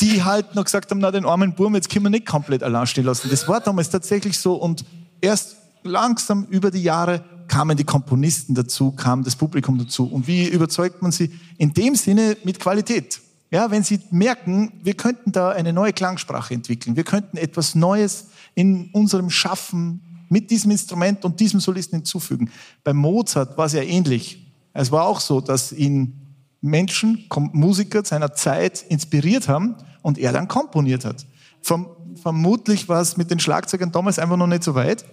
die 0.00 0.22
halt 0.22 0.54
noch 0.54 0.64
gesagt 0.64 0.90
haben, 0.90 0.98
na, 0.98 1.10
den 1.10 1.24
armen 1.24 1.54
Burm, 1.54 1.74
jetzt 1.74 1.90
können 1.90 2.06
wir 2.06 2.10
nicht 2.10 2.26
komplett 2.26 2.62
allein 2.62 2.86
stehen 2.86 3.04
lassen. 3.04 3.28
Das 3.30 3.46
war 3.48 3.60
damals 3.60 3.90
tatsächlich 3.90 4.38
so 4.38 4.54
und 4.54 4.84
erst 5.20 5.56
langsam 5.82 6.46
über 6.50 6.70
die 6.70 6.82
Jahre 6.82 7.24
kamen 7.48 7.76
die 7.76 7.84
Komponisten 7.84 8.54
dazu, 8.54 8.92
kam 8.92 9.24
das 9.24 9.36
Publikum 9.36 9.76
dazu. 9.78 10.06
Und 10.06 10.26
wie 10.26 10.46
überzeugt 10.46 11.02
man 11.02 11.10
sie? 11.10 11.30
In 11.58 11.74
dem 11.74 11.96
Sinne 11.96 12.36
mit 12.44 12.60
Qualität. 12.60 13.20
Ja, 13.50 13.70
wenn 13.72 13.82
sie 13.82 14.00
merken, 14.12 14.72
wir 14.84 14.94
könnten 14.94 15.32
da 15.32 15.50
eine 15.50 15.72
neue 15.72 15.92
Klangsprache 15.92 16.54
entwickeln, 16.54 16.94
wir 16.94 17.02
könnten 17.02 17.36
etwas 17.36 17.74
Neues 17.74 18.28
in 18.54 18.90
unserem 18.92 19.28
Schaffen 19.28 20.26
mit 20.28 20.52
diesem 20.52 20.70
Instrument 20.70 21.24
und 21.24 21.40
diesem 21.40 21.58
Solisten 21.58 21.98
hinzufügen. 21.98 22.50
Bei 22.84 22.92
Mozart 22.92 23.58
war 23.58 23.66
es 23.66 23.72
ja 23.72 23.82
ähnlich. 23.82 24.46
Es 24.72 24.92
war 24.92 25.04
auch 25.04 25.18
so, 25.18 25.40
dass 25.40 25.72
ihn 25.72 26.14
Menschen, 26.60 27.26
Musiker 27.52 28.04
seiner 28.04 28.34
Zeit 28.34 28.84
inspiriert 28.88 29.48
haben 29.48 29.74
und 30.02 30.18
er 30.18 30.32
dann 30.32 30.48
komponiert 30.48 31.04
hat. 31.04 31.26
Verm 31.62 31.86
vermutlich 32.20 32.88
war 32.88 33.00
es 33.00 33.16
mit 33.16 33.30
den 33.30 33.38
Schlagzeugern 33.38 33.92
damals 33.92 34.18
einfach 34.18 34.36
noch 34.36 34.48
nicht 34.48 34.64
so 34.64 34.74
weit. 34.74 35.04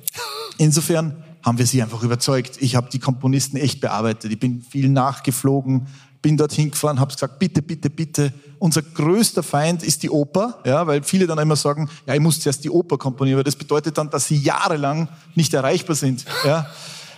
Insofern 0.58 1.24
haben 1.44 1.58
wir 1.58 1.68
sie 1.68 1.82
einfach 1.82 2.02
überzeugt. 2.04 2.58
Ich 2.60 2.76
habe 2.76 2.90
die 2.90 3.00
Komponisten 3.00 3.56
echt 3.58 3.82
bearbeitet. 3.82 4.32
Ich 4.32 4.40
bin 4.40 4.62
viel 4.62 4.90
nachgeflogen, 4.90 5.88
bin 6.22 6.36
dorthin 6.38 6.72
gefahren, 6.72 7.00
habe 7.00 7.14
gesagt, 7.14 7.40
bitte, 7.40 7.62
bitte, 7.62 7.90
bitte. 7.90 8.34
Unser 8.60 8.82
größter 8.82 9.44
Feind 9.44 9.84
ist 9.84 10.04
die 10.04 10.10
Oper, 10.10 10.60
ja, 10.66 10.86
weil 10.88 11.04
viele 11.04 11.28
dann 11.28 11.38
immer 11.38 11.56
sagen, 11.56 11.90
ja, 12.08 12.16
ich 12.16 12.20
muss 12.20 12.40
zuerst 12.40 12.64
die 12.64 12.70
Oper 12.70 12.98
komponieren, 12.98 13.38
weil 13.38 13.44
das 13.44 13.56
bedeutet 13.56 13.98
dann, 13.98 14.10
dass 14.10 14.28
sie 14.28 14.38
jahrelang 14.38 15.08
nicht 15.36 15.54
erreichbar 15.54 15.96
sind. 15.96 16.26
Ja. 16.44 16.68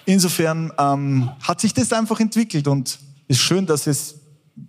Insofern 0.06 0.72
ähm, 0.78 1.30
hat 1.42 1.62
sich 1.62 1.74
das 1.74 1.94
einfach 1.94 2.20
entwickelt 2.20 2.68
und 2.68 3.00
ist 3.28 3.40
schön, 3.40 3.66
dass 3.66 3.88
es 3.88 4.19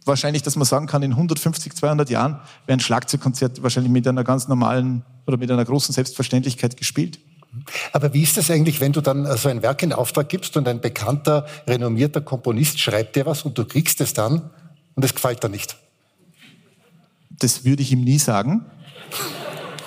wahrscheinlich, 0.05 0.43
dass 0.43 0.57
man 0.57 0.65
sagen 0.65 0.87
kann, 0.87 1.03
in 1.03 1.12
150, 1.12 1.75
200 1.75 2.11
Jahren 2.11 2.41
werden 2.67 2.81
Schlagzeugkonzerte 2.81 3.62
wahrscheinlich 3.62 3.93
mit 3.93 4.07
einer 4.07 4.25
ganz 4.25 4.49
normalen 4.49 5.05
oder 5.27 5.37
mit 5.37 5.51
einer 5.51 5.65
großen 5.65 5.95
Selbstverständlichkeit 5.95 6.77
gespielt. 6.77 7.19
Aber 7.93 8.15
wie 8.15 8.23
ist 8.23 8.37
das 8.37 8.51
eigentlich, 8.51 8.81
wenn 8.81 8.93
du 8.93 9.01
dann 9.01 9.27
so 9.37 9.49
ein 9.49 9.62
Werk 9.62 9.83
in 9.83 9.93
Auftrag 9.93 10.29
gibst 10.29 10.57
und 10.57 10.69
ein 10.69 10.81
bekannter, 10.81 11.47
renommierter 11.67 12.21
Komponist 12.21 12.79
schreibt 12.79 13.17
dir 13.17 13.27
was 13.27 13.43
und 13.43 13.59
du 13.59 13.65
kriegst 13.65 14.01
es 14.01 14.12
dann 14.12 14.51
und 14.95 15.05
es 15.05 15.15
gefällt 15.15 15.43
dir 15.43 15.49
nicht? 15.49 15.77
Das 17.31 17.65
würde 17.65 17.83
ich 17.83 17.91
ihm 17.91 18.05
nie 18.05 18.19
sagen. 18.19 18.67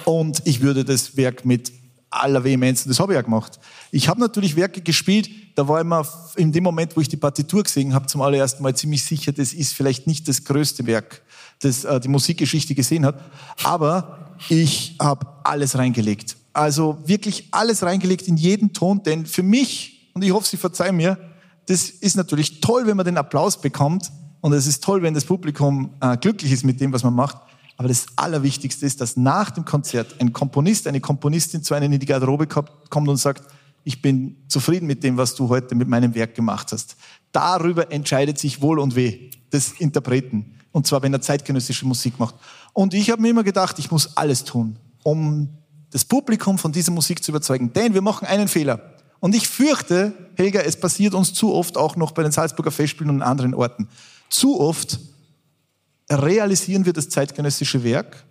Und 0.05 0.41
ich 0.45 0.61
würde 0.61 0.83
das 0.83 1.15
Werk 1.15 1.45
mit 1.45 1.71
aller 2.09 2.43
Vehemenz, 2.43 2.83
das 2.83 2.99
habe 2.99 3.13
ich 3.13 3.15
ja 3.15 3.21
gemacht. 3.21 3.59
Ich 3.91 4.07
habe 4.07 4.19
natürlich 4.19 4.55
Werke 4.55 4.81
gespielt, 4.81 5.29
da 5.55 5.67
war 5.67 5.81
ich 5.81 5.85
mir 5.85 6.05
in 6.35 6.51
dem 6.51 6.63
Moment, 6.63 6.95
wo 6.95 7.01
ich 7.01 7.09
die 7.09 7.17
Partitur 7.17 7.63
gesehen 7.63 7.93
habe, 7.93 8.07
zum 8.07 8.21
allerersten 8.21 8.63
Mal 8.63 8.75
ziemlich 8.75 9.03
sicher, 9.03 9.31
das 9.31 9.53
ist 9.53 9.73
vielleicht 9.73 10.07
nicht 10.07 10.27
das 10.27 10.43
größte 10.43 10.85
Werk, 10.87 11.21
das 11.61 11.83
äh, 11.83 11.99
die 11.99 12.07
Musikgeschichte 12.07 12.75
gesehen 12.75 13.05
hat. 13.05 13.19
Aber 13.63 14.35
ich 14.49 14.95
habe 14.99 15.27
alles 15.43 15.77
reingelegt. 15.77 16.37
Also 16.53 16.97
wirklich 17.05 17.47
alles 17.51 17.83
reingelegt 17.83 18.27
in 18.27 18.37
jeden 18.37 18.73
Ton, 18.73 19.03
denn 19.03 19.25
für 19.25 19.43
mich, 19.43 20.09
und 20.13 20.23
ich 20.23 20.31
hoffe, 20.31 20.47
Sie 20.47 20.57
verzeihen 20.57 20.95
mir, 20.95 21.17
das 21.67 21.89
ist 21.89 22.15
natürlich 22.15 22.59
toll, 22.59 22.85
wenn 22.85 22.97
man 22.97 23.05
den 23.05 23.17
Applaus 23.17 23.59
bekommt 23.59 24.11
und 24.41 24.53
es 24.53 24.67
ist 24.67 24.83
toll, 24.83 25.01
wenn 25.01 25.13
das 25.13 25.25
Publikum 25.25 25.91
äh, 26.01 26.17
glücklich 26.17 26.51
ist 26.51 26.65
mit 26.65 26.81
dem, 26.81 26.91
was 26.91 27.03
man 27.03 27.13
macht. 27.13 27.37
Aber 27.77 27.87
das 27.87 28.05
Allerwichtigste 28.15 28.85
ist, 28.85 29.01
dass 29.01 29.17
nach 29.17 29.49
dem 29.51 29.65
Konzert 29.65 30.15
ein 30.19 30.33
Komponist, 30.33 30.87
eine 30.87 30.99
Komponistin 30.99 31.63
zu 31.63 31.73
einem 31.73 31.91
in 31.93 31.99
die 31.99 32.05
Garderobe 32.05 32.47
kommt 32.47 33.09
und 33.09 33.17
sagt, 33.17 33.43
ich 33.83 34.01
bin 34.01 34.37
zufrieden 34.47 34.87
mit 34.87 35.03
dem, 35.03 35.17
was 35.17 35.35
du 35.35 35.49
heute 35.49 35.75
mit 35.75 35.87
meinem 35.87 36.15
Werk 36.15 36.35
gemacht 36.35 36.71
hast. 36.71 36.95
Darüber 37.31 37.91
entscheidet 37.91 38.39
sich 38.39 38.61
Wohl 38.61 38.79
und 38.79 38.95
Weh 38.95 39.29
des 39.51 39.73
Interpreten. 39.79 40.55
Und 40.71 40.87
zwar, 40.87 41.01
wenn 41.03 41.13
er 41.13 41.21
zeitgenössische 41.21 41.85
Musik 41.85 42.19
macht. 42.19 42.35
Und 42.73 42.93
ich 42.93 43.11
habe 43.11 43.21
mir 43.21 43.29
immer 43.29 43.43
gedacht, 43.43 43.77
ich 43.79 43.91
muss 43.91 44.17
alles 44.17 44.43
tun, 44.43 44.77
um 45.03 45.49
das 45.91 46.05
Publikum 46.05 46.57
von 46.57 46.71
dieser 46.71 46.91
Musik 46.91 47.23
zu 47.23 47.31
überzeugen. 47.31 47.71
Denn 47.73 47.93
wir 47.93 48.01
machen 48.01 48.25
einen 48.25 48.47
Fehler. 48.47 48.93
Und 49.19 49.35
ich 49.35 49.47
fürchte, 49.47 50.13
Helga, 50.35 50.61
es 50.61 50.77
passiert 50.77 51.13
uns 51.13 51.33
zu 51.33 51.53
oft 51.53 51.77
auch 51.77 51.95
noch 51.95 52.11
bei 52.11 52.23
den 52.23 52.31
Salzburger 52.31 52.71
Festspielen 52.71 53.13
und 53.13 53.21
anderen 53.21 53.53
Orten. 53.53 53.87
Zu 54.29 54.59
oft 54.59 54.99
realisieren 56.09 56.85
wir 56.85 56.93
das 56.93 57.09
zeitgenössische 57.09 57.83
Werk 57.83 58.25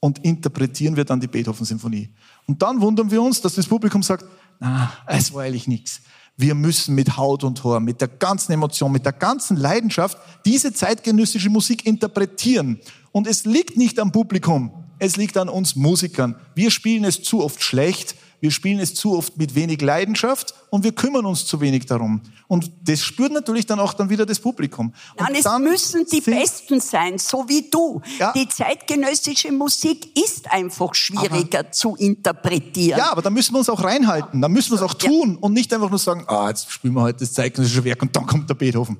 und 0.00 0.24
interpretieren 0.24 0.96
wir 0.96 1.04
dann 1.04 1.20
die 1.20 1.28
Beethoven-Symphonie. 1.28 2.10
Und 2.46 2.60
dann 2.60 2.80
wundern 2.80 3.10
wir 3.10 3.22
uns, 3.22 3.40
dass 3.40 3.54
das 3.54 3.66
Publikum 3.66 4.02
sagt, 4.02 4.24
na, 4.60 4.92
es 5.06 5.32
war 5.32 5.42
eigentlich 5.42 5.66
nichts. 5.66 6.00
Wir 6.36 6.54
müssen 6.54 6.94
mit 6.94 7.16
Haut 7.16 7.44
und 7.44 7.62
Haar, 7.62 7.78
mit 7.78 8.00
der 8.00 8.08
ganzen 8.08 8.52
Emotion, 8.52 8.90
mit 8.90 9.04
der 9.04 9.12
ganzen 9.12 9.56
Leidenschaft 9.56 10.18
diese 10.44 10.72
zeitgenössische 10.72 11.48
Musik 11.48 11.86
interpretieren. 11.86 12.80
Und 13.12 13.28
es 13.28 13.44
liegt 13.44 13.76
nicht 13.76 14.00
am 14.00 14.10
Publikum, 14.10 14.72
es 14.98 15.16
liegt 15.16 15.36
an 15.36 15.48
uns 15.48 15.76
Musikern. 15.76 16.34
Wir 16.54 16.72
spielen 16.72 17.04
es 17.04 17.22
zu 17.22 17.44
oft 17.44 17.62
schlecht, 17.62 18.16
wir 18.44 18.50
spielen 18.50 18.78
es 18.78 18.94
zu 18.94 19.16
oft 19.16 19.38
mit 19.38 19.54
wenig 19.54 19.80
Leidenschaft 19.80 20.52
und 20.68 20.84
wir 20.84 20.92
kümmern 20.92 21.24
uns 21.24 21.46
zu 21.46 21.62
wenig 21.62 21.86
darum. 21.86 22.20
Und 22.46 22.70
das 22.82 23.00
spürt 23.00 23.32
natürlich 23.32 23.64
dann 23.64 23.80
auch 23.80 23.94
dann 23.94 24.10
wieder 24.10 24.26
das 24.26 24.38
Publikum. 24.38 24.88
Und 24.88 24.94
Nein, 25.18 25.36
es 25.36 25.44
dann 25.44 25.62
müssen 25.62 26.04
die 26.12 26.20
Besten 26.20 26.78
sein, 26.78 27.16
so 27.16 27.48
wie 27.48 27.70
du. 27.70 28.02
Ja. 28.18 28.32
Die 28.32 28.46
zeitgenössische 28.46 29.50
Musik 29.50 30.14
ist 30.22 30.52
einfach 30.52 30.94
schwieriger 30.94 31.60
aber, 31.60 31.72
zu 31.72 31.96
interpretieren. 31.96 32.98
Ja, 32.98 33.12
aber 33.12 33.22
da 33.22 33.30
müssen 33.30 33.54
wir 33.54 33.60
uns 33.60 33.70
auch 33.70 33.82
reinhalten. 33.82 34.42
Da 34.42 34.50
müssen 34.50 34.72
wir 34.72 34.76
es 34.76 34.82
auch 34.82 34.92
tun 34.92 35.30
ja. 35.32 35.38
und 35.40 35.54
nicht 35.54 35.72
einfach 35.72 35.88
nur 35.88 35.98
sagen, 35.98 36.24
ah, 36.26 36.50
jetzt 36.50 36.70
spielen 36.70 36.92
wir 36.92 37.00
heute 37.00 37.20
das 37.20 37.32
zeitgenössische 37.32 37.82
Werk 37.82 38.02
und 38.02 38.14
dann 38.14 38.26
kommt 38.26 38.50
der 38.50 38.56
Beethoven 38.56 38.98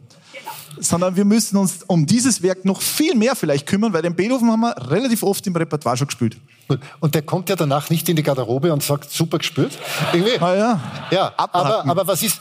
sondern 0.78 1.16
wir 1.16 1.24
müssen 1.24 1.56
uns 1.56 1.82
um 1.86 2.06
dieses 2.06 2.42
Werk 2.42 2.64
noch 2.64 2.80
viel 2.80 3.14
mehr 3.14 3.34
vielleicht 3.36 3.66
kümmern, 3.66 3.92
weil 3.92 4.02
den 4.02 4.14
Beethoven 4.14 4.50
haben 4.50 4.60
wir 4.60 4.74
relativ 4.90 5.22
oft 5.22 5.46
im 5.46 5.56
Repertoire 5.56 5.96
schon 5.96 6.06
gespielt. 6.06 6.36
Und 7.00 7.14
der 7.14 7.22
kommt 7.22 7.48
ja 7.48 7.56
danach 7.56 7.90
nicht 7.90 8.08
in 8.08 8.16
die 8.16 8.22
Garderobe 8.22 8.72
und 8.72 8.82
sagt, 8.82 9.10
super 9.10 9.38
gespielt. 9.38 9.78
Irgendwie. 10.12 10.38
Ah, 10.40 10.54
ja. 10.54 10.80
ja 11.10 11.32
aber, 11.36 11.84
aber 11.86 12.06
was 12.06 12.22
ist, 12.22 12.40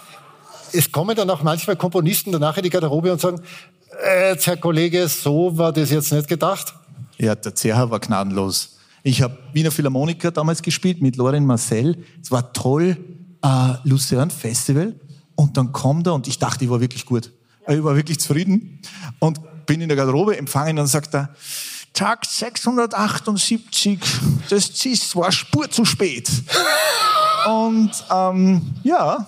es 0.72 0.92
kommen 0.92 1.16
dann 1.16 1.30
auch 1.30 1.44
manchmal 1.44 1.76
Komponisten 1.76 2.32
danach 2.32 2.58
in 2.58 2.64
die 2.64 2.70
Garderobe 2.70 3.12
und 3.12 3.20
sagen, 3.20 3.42
äh, 4.04 4.32
jetzt 4.32 4.48
Herr 4.48 4.58
Kollege, 4.58 5.08
so 5.08 5.58
war 5.58 5.72
das 5.72 5.92
jetzt 5.92 6.12
nicht 6.12 6.28
gedacht. 6.28 6.74
Ja, 7.18 7.36
der 7.36 7.54
Zerha 7.56 7.90
war 7.90 8.00
gnadenlos. 8.00 8.78
Ich 9.04 9.22
habe 9.22 9.38
Wiener 9.52 9.72
Philharmoniker 9.72 10.32
damals 10.32 10.62
gespielt 10.62 11.02
mit 11.02 11.18
Loren 11.18 11.46
Marcel. 11.46 11.98
Es 12.22 12.32
war 12.32 12.54
toll, 12.54 12.98
äh, 13.44 13.74
Lucerne 13.84 14.32
Festival. 14.32 14.96
Und 15.36 15.58
dann 15.58 15.72
kommt 15.72 16.08
er 16.08 16.14
und 16.14 16.28
ich 16.28 16.40
dachte, 16.40 16.64
ich 16.64 16.70
war 16.70 16.80
wirklich 16.80 17.06
gut. 17.06 17.32
Ich 17.68 17.84
war 17.84 17.95
wirklich 17.95 18.19
zufrieden 18.19 18.80
und 19.19 19.40
bin 19.65 19.81
in 19.81 19.88
der 19.88 19.95
Garderobe 19.95 20.38
empfangen 20.38 20.80
und 20.80 20.88
sagt 20.88 21.14
er, 21.15 21.30
Tag 21.94 22.26
678, 22.26 23.99
das 24.49 24.69
ist, 24.85 25.15
war 25.15 25.31
Spur 25.31 25.69
zu 25.69 25.85
spät. 25.85 26.30
Und 27.48 27.91
ähm, 28.11 28.73
ja, 28.84 29.27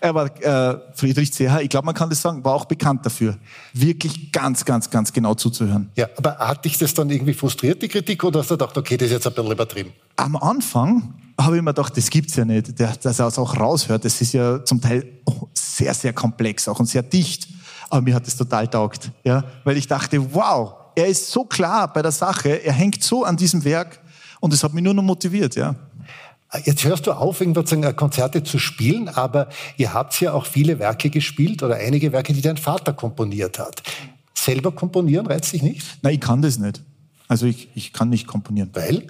er 0.00 0.14
war 0.14 0.26
äh, 0.42 0.78
Friedrich 0.94 1.32
Zeher, 1.32 1.60
ich 1.60 1.68
glaube, 1.68 1.86
man 1.86 1.94
kann 1.94 2.08
das 2.08 2.22
sagen, 2.22 2.44
war 2.44 2.54
auch 2.54 2.66
bekannt 2.66 3.04
dafür, 3.04 3.36
wirklich 3.72 4.30
ganz, 4.30 4.64
ganz, 4.64 4.90
ganz 4.90 5.12
genau 5.12 5.34
zuzuhören. 5.34 5.90
Ja, 5.96 6.08
aber 6.16 6.38
hat 6.38 6.64
dich 6.64 6.78
das 6.78 6.94
dann 6.94 7.10
irgendwie 7.10 7.34
frustriert, 7.34 7.82
die 7.82 7.88
Kritik, 7.88 8.22
oder 8.22 8.40
hast 8.40 8.50
du 8.50 8.54
gedacht, 8.54 8.76
okay, 8.78 8.96
das 8.96 9.06
ist 9.06 9.14
jetzt 9.14 9.26
ein 9.26 9.34
bisschen 9.34 9.52
übertrieben? 9.52 9.92
Am 10.16 10.36
Anfang 10.36 11.14
habe 11.38 11.56
ich 11.56 11.62
mir 11.62 11.70
gedacht, 11.72 11.96
das 11.96 12.08
gibt's 12.08 12.36
ja 12.36 12.44
nicht, 12.44 12.78
dass 12.80 13.18
er 13.18 13.26
es 13.26 13.38
auch 13.38 13.58
raushört. 13.58 14.04
Das 14.04 14.20
ist 14.20 14.32
ja 14.32 14.64
zum 14.64 14.80
Teil 14.80 15.06
sehr, 15.54 15.92
sehr 15.94 16.12
komplex 16.12 16.66
auch 16.68 16.80
und 16.80 16.86
sehr 16.86 17.02
dicht. 17.02 17.48
Aber 17.90 18.02
mir 18.02 18.14
hat 18.14 18.26
es 18.26 18.36
total 18.36 18.66
taugt, 18.68 19.12
ja, 19.22 19.44
weil 19.64 19.76
ich 19.76 19.86
dachte, 19.86 20.34
wow, 20.34 20.74
er 20.96 21.06
ist 21.06 21.30
so 21.30 21.44
klar 21.44 21.92
bei 21.92 22.02
der 22.02 22.10
Sache, 22.10 22.64
er 22.64 22.72
hängt 22.72 23.02
so 23.04 23.24
an 23.24 23.36
diesem 23.36 23.62
Werk 23.64 24.00
und 24.40 24.52
es 24.52 24.64
hat 24.64 24.74
mich 24.74 24.82
nur 24.82 24.94
noch 24.94 25.02
motiviert, 25.02 25.54
ja. 25.54 25.76
Jetzt 26.64 26.84
hörst 26.84 27.06
du 27.06 27.12
auf, 27.12 27.40
irgendwann 27.40 27.96
Konzerte 27.96 28.42
zu 28.42 28.58
spielen, 28.58 29.08
aber 29.08 29.48
ihr 29.76 29.92
habt 29.92 30.18
ja 30.20 30.32
auch 30.32 30.46
viele 30.46 30.78
Werke 30.78 31.10
gespielt 31.10 31.62
oder 31.62 31.76
einige 31.76 32.12
Werke, 32.12 32.32
die 32.32 32.40
dein 32.40 32.56
Vater 32.56 32.92
komponiert 32.92 33.58
hat. 33.58 33.82
Selber 34.34 34.72
komponieren 34.72 35.26
reizt 35.26 35.52
dich 35.52 35.62
nicht? 35.62 35.98
Nein, 36.02 36.14
ich 36.14 36.20
kann 36.20 36.42
das 36.42 36.58
nicht. 36.58 36.82
Also 37.28 37.46
ich, 37.46 37.68
ich 37.74 37.92
kann 37.92 38.10
nicht 38.10 38.26
komponieren. 38.26 38.70
Weil? 38.72 39.08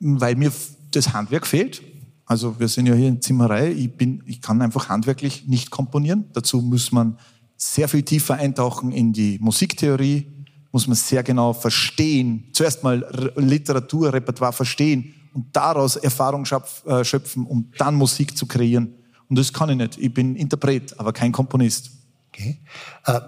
Weil 0.00 0.34
mir 0.34 0.52
das 0.96 1.12
Handwerk 1.12 1.46
fehlt. 1.46 1.82
Also 2.26 2.58
wir 2.58 2.68
sind 2.68 2.86
ja 2.86 2.94
hier 2.94 3.08
in 3.08 3.20
Zimmerei. 3.20 3.70
Ich, 3.72 3.96
bin, 3.96 4.22
ich 4.26 4.40
kann 4.40 4.62
einfach 4.62 4.88
handwerklich 4.88 5.46
nicht 5.46 5.70
komponieren. 5.70 6.24
Dazu 6.32 6.60
muss 6.62 6.90
man 6.90 7.18
sehr 7.56 7.88
viel 7.88 8.02
tiefer 8.02 8.34
eintauchen 8.34 8.92
in 8.92 9.12
die 9.12 9.38
Musiktheorie, 9.40 10.26
muss 10.72 10.86
man 10.86 10.96
sehr 10.96 11.22
genau 11.22 11.52
verstehen, 11.52 12.48
zuerst 12.52 12.82
mal 12.82 13.32
Literatur, 13.36 14.12
Repertoire 14.12 14.52
verstehen 14.52 15.14
und 15.32 15.54
daraus 15.54 15.96
Erfahrung 15.96 16.46
äh, 16.86 17.04
schöpfen, 17.04 17.46
um 17.46 17.70
dann 17.78 17.94
Musik 17.94 18.36
zu 18.36 18.46
kreieren. 18.46 18.94
Und 19.28 19.38
das 19.38 19.52
kann 19.52 19.70
ich 19.70 19.76
nicht. 19.76 19.98
Ich 19.98 20.12
bin 20.12 20.36
Interpret, 20.36 20.98
aber 20.98 21.12
kein 21.12 21.32
Komponist. 21.32 21.90
Okay. 22.28 22.60
Äh, 23.04 23.20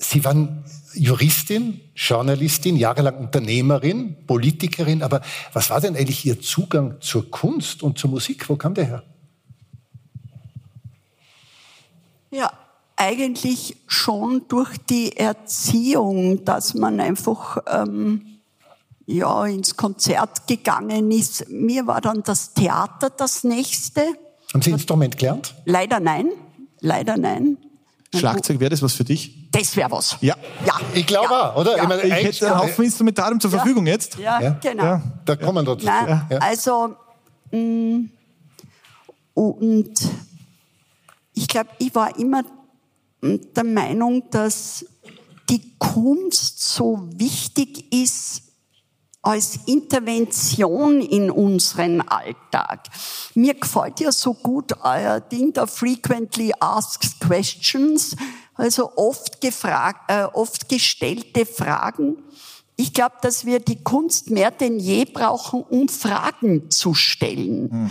Sie 0.00 0.24
waren 0.24 0.64
Juristin, 0.98 1.80
Journalistin, 1.94 2.76
jahrelang 2.76 3.16
Unternehmerin, 3.16 4.16
Politikerin, 4.26 5.02
aber 5.02 5.22
was 5.52 5.70
war 5.70 5.80
denn 5.80 5.96
eigentlich 5.96 6.24
Ihr 6.24 6.40
Zugang 6.40 7.00
zur 7.00 7.30
Kunst 7.30 7.82
und 7.82 7.98
zur 7.98 8.10
Musik? 8.10 8.48
Wo 8.48 8.56
kam 8.56 8.74
der 8.74 8.84
her? 8.84 9.02
Ja, 12.30 12.52
eigentlich 12.96 13.76
schon 13.86 14.42
durch 14.48 14.76
die 14.90 15.16
Erziehung, 15.16 16.44
dass 16.44 16.74
man 16.74 17.00
einfach 17.00 17.58
ähm, 17.66 18.40
ja, 19.06 19.46
ins 19.46 19.76
Konzert 19.76 20.46
gegangen 20.46 21.10
ist. 21.10 21.48
Mir 21.48 21.86
war 21.86 22.00
dann 22.00 22.22
das 22.22 22.52
Theater 22.52 23.08
das 23.08 23.44
nächste. 23.44 24.02
Haben 24.52 24.62
Sie 24.62 24.70
Instrument 24.70 25.16
gelernt? 25.16 25.54
Leider 25.64 26.00
nein. 26.00 26.28
Leider 26.80 27.16
nein. 27.16 27.56
Schlagzeug 28.14 28.60
wäre 28.60 28.70
das 28.70 28.82
was 28.82 28.94
für 28.94 29.04
dich? 29.04 29.37
Das 29.50 29.74
wäre 29.76 29.90
was. 29.90 30.16
Ja. 30.20 30.36
ja. 30.66 30.74
Ich 30.94 31.06
glaube 31.06 31.32
ja. 31.32 31.50
auch, 31.50 31.56
oder? 31.56 31.76
Ja. 31.76 31.82
Ich, 31.82 31.88
meine, 31.88 32.02
ich 32.02 32.12
hätte 32.12 32.46
einen 32.46 32.58
Haufen 32.58 32.84
Instrumentarium 32.84 33.40
zur 33.40 33.50
Verfügung 33.50 33.86
ja. 33.86 33.92
jetzt. 33.92 34.18
Ja, 34.18 34.40
ja. 34.40 34.50
genau. 34.60 35.00
Da 35.24 35.36
kommen 35.36 35.66
wir 35.66 35.74
dazu. 35.74 35.86
Nein, 35.86 36.26
Also, 36.40 36.96
mh, 37.50 37.58
mm, 37.58 38.10
und 39.34 39.94
ich 41.34 41.46
glaube, 41.46 41.70
ich 41.78 41.94
war 41.94 42.18
immer 42.18 42.42
der 43.22 43.64
Meinung, 43.64 44.28
dass 44.30 44.84
die 45.48 45.78
Kunst 45.78 46.60
so 46.62 47.08
wichtig 47.12 47.92
ist 47.92 48.42
als 49.22 49.58
Intervention 49.66 51.00
in 51.00 51.30
unseren 51.30 52.00
Alltag. 52.02 52.88
Mir 53.34 53.54
gefällt 53.54 54.00
ja 54.00 54.12
so 54.12 54.34
gut 54.34 54.72
euer 54.82 55.20
Ding 55.20 55.52
der 55.52 55.66
Frequently 55.66 56.52
Asked 56.60 57.20
Questions, 57.20 58.16
also 58.58 58.92
oft, 58.96 59.40
gefragt, 59.40 60.10
äh, 60.10 60.24
oft 60.24 60.68
gestellte 60.68 61.46
Fragen. 61.46 62.22
Ich 62.76 62.92
glaube, 62.92 63.16
dass 63.22 63.46
wir 63.46 63.60
die 63.60 63.82
Kunst 63.82 64.30
mehr 64.30 64.50
denn 64.50 64.78
je 64.78 65.04
brauchen, 65.04 65.62
um 65.62 65.88
Fragen 65.88 66.70
zu 66.70 66.94
stellen. 66.94 67.70
Hm. 67.70 67.90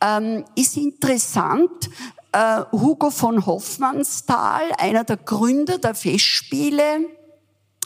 Ähm, 0.00 0.44
ist 0.54 0.76
interessant, 0.76 1.90
äh, 2.32 2.62
Hugo 2.72 3.10
von 3.10 3.46
Hoffmannsthal, 3.46 4.62
einer 4.78 5.04
der 5.04 5.16
Gründer 5.16 5.78
der 5.78 5.94
Festspiele, 5.94 7.06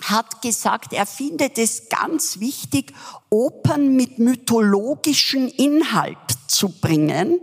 hat 0.03 0.43
gesagt, 0.43 0.93
er 0.93 1.07
findet 1.07 1.59
es 1.59 1.89
ganz 1.89 2.41
wichtig, 2.41 2.93
Opern 3.31 3.95
mit 3.95 4.19
mythologischen 4.19 5.49
Inhalt 5.49 6.19
zu 6.49 6.69
bringen, 6.69 7.39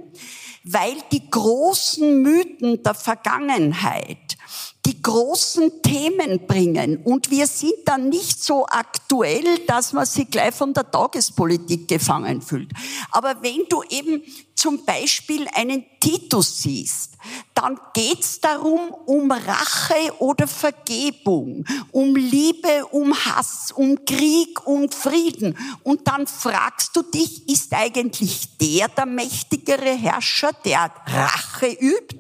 weil 0.64 0.98
die 1.12 1.30
großen 1.30 2.22
Mythen 2.22 2.84
der 2.84 2.94
Vergangenheit 2.94 4.38
die 4.86 5.02
großen 5.02 5.82
Themen 5.82 6.48
bringen. 6.48 6.98
Und 7.04 7.30
wir 7.30 7.48
sind 7.48 7.74
dann 7.86 8.10
nicht 8.10 8.44
so 8.44 8.66
aktuell, 8.66 9.60
dass 9.68 9.94
man 9.94 10.06
sich 10.06 10.30
gleich 10.30 10.56
von 10.56 10.74
der 10.74 10.90
Tagespolitik 10.90 11.88
gefangen 11.88 12.42
fühlt. 12.42 12.72
Aber 13.12 13.36
wenn 13.42 13.66
du 13.70 13.84
eben 13.90 14.24
zum 14.56 14.86
Beispiel 14.86 15.48
einen 15.54 15.86
Titus 16.00 16.64
siehst, 16.64 17.14
dann 17.54 17.80
geht's 17.94 18.40
darum, 18.40 18.92
um 19.06 19.32
Rache 19.32 20.14
oder 20.20 20.48
Vergebung, 20.48 21.66
um 21.92 22.16
Liebe, 22.16 22.86
um 22.92 23.14
Hass, 23.14 23.72
um 23.74 24.04
Krieg, 24.06 24.66
um 24.66 24.90
Frieden. 24.90 25.58
Und 25.84 26.08
dann 26.08 26.28
fragst 26.28 26.96
du 26.96 27.02
dich, 27.04 27.48
ist 27.50 27.74
eigentlich 27.74 28.58
der 28.58 28.88
der 28.90 29.06
mächtigere 29.06 29.96
Herrscher, 29.96 30.52
der 30.66 30.92
Rache 31.06 31.68
übt? 31.68 32.18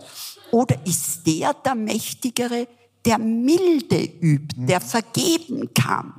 Oder 0.51 0.75
ist 0.85 1.25
der 1.25 1.53
der 1.53 1.75
Mächtigere, 1.75 2.67
der 3.05 3.17
Milde 3.17 4.03
übt, 4.03 4.55
der 4.57 4.81
vergeben 4.81 5.73
kann? 5.73 6.13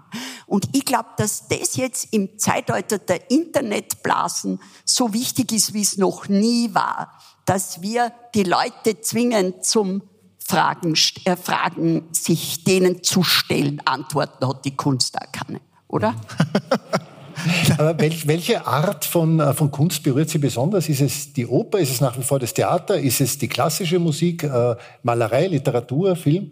Und 0.47 0.69
ich 0.73 0.85
glaube, 0.85 1.11
dass 1.16 1.48
das 1.48 1.77
jetzt 1.77 2.12
im 2.12 2.39
Zeitalter 2.39 2.98
der 2.98 3.31
Internetblasen 3.31 4.61
so 4.85 5.12
wichtig 5.12 5.52
ist, 5.52 5.74
wie 5.74 5.82
es 5.82 5.97
noch 5.97 6.28
nie 6.28 6.74
war, 6.74 7.12
dass 7.44 7.82
wir 7.82 8.12
die 8.35 8.44
Leute 8.44 9.01
zwingen 9.01 9.62
zum 9.62 10.02
Fragen, 10.39 10.94
äh, 11.24 11.36
Fragen 11.36 12.09
sich 12.12 12.65
denen 12.65 13.05
zu 13.05 13.23
stellen. 13.23 13.81
Antworten 13.85 14.48
hat 14.48 14.65
die 14.65 14.77
Kunst 14.77 15.16
auch 15.16 15.32
keine, 15.32 15.61
oder? 15.86 16.15
Aber 17.78 17.98
welch, 17.98 18.26
welche 18.26 18.66
Art 18.66 19.04
von, 19.04 19.40
äh, 19.40 19.54
von 19.54 19.70
Kunst 19.70 20.02
berührt 20.02 20.30
Sie 20.30 20.38
besonders? 20.38 20.88
Ist 20.88 21.00
es 21.00 21.32
die 21.32 21.46
Oper? 21.46 21.78
Ist 21.78 21.90
es 21.90 22.00
nach 22.00 22.18
wie 22.18 22.22
vor 22.22 22.38
das 22.38 22.54
Theater? 22.54 22.98
Ist 22.98 23.20
es 23.20 23.38
die 23.38 23.48
klassische 23.48 23.98
Musik, 23.98 24.44
äh, 24.44 24.76
Malerei, 25.02 25.46
Literatur, 25.46 26.16
Film? 26.16 26.50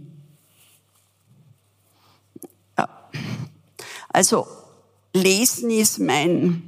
Also 4.08 4.46
Lesen 5.12 5.70
ist 5.70 6.00
meine 6.00 6.60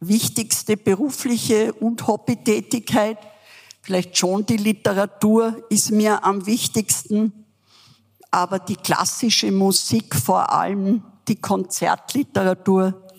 wichtigste 0.00 0.76
berufliche 0.76 1.72
und 1.74 2.06
Hobbytätigkeit. 2.06 3.18
Vielleicht 3.82 4.16
schon 4.16 4.46
die 4.46 4.56
Literatur 4.56 5.62
ist 5.68 5.90
mir 5.90 6.24
am 6.24 6.46
wichtigsten, 6.46 7.44
aber 8.30 8.58
die 8.58 8.76
klassische 8.76 9.50
Musik 9.50 10.14
vor 10.14 10.50
allem, 10.52 11.02
die 11.28 11.36
Konzertliteratur, 11.36 13.09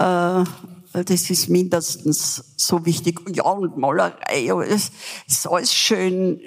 äh, 0.00 0.44
das 0.92 1.30
ist 1.30 1.48
mindestens 1.48 2.54
so 2.56 2.84
wichtig. 2.84 3.20
Ja, 3.32 3.44
und 3.44 3.76
Malerei, 3.76 4.48
es 4.66 4.90
ist 5.28 5.46
alles 5.46 5.72
schön 5.72 6.40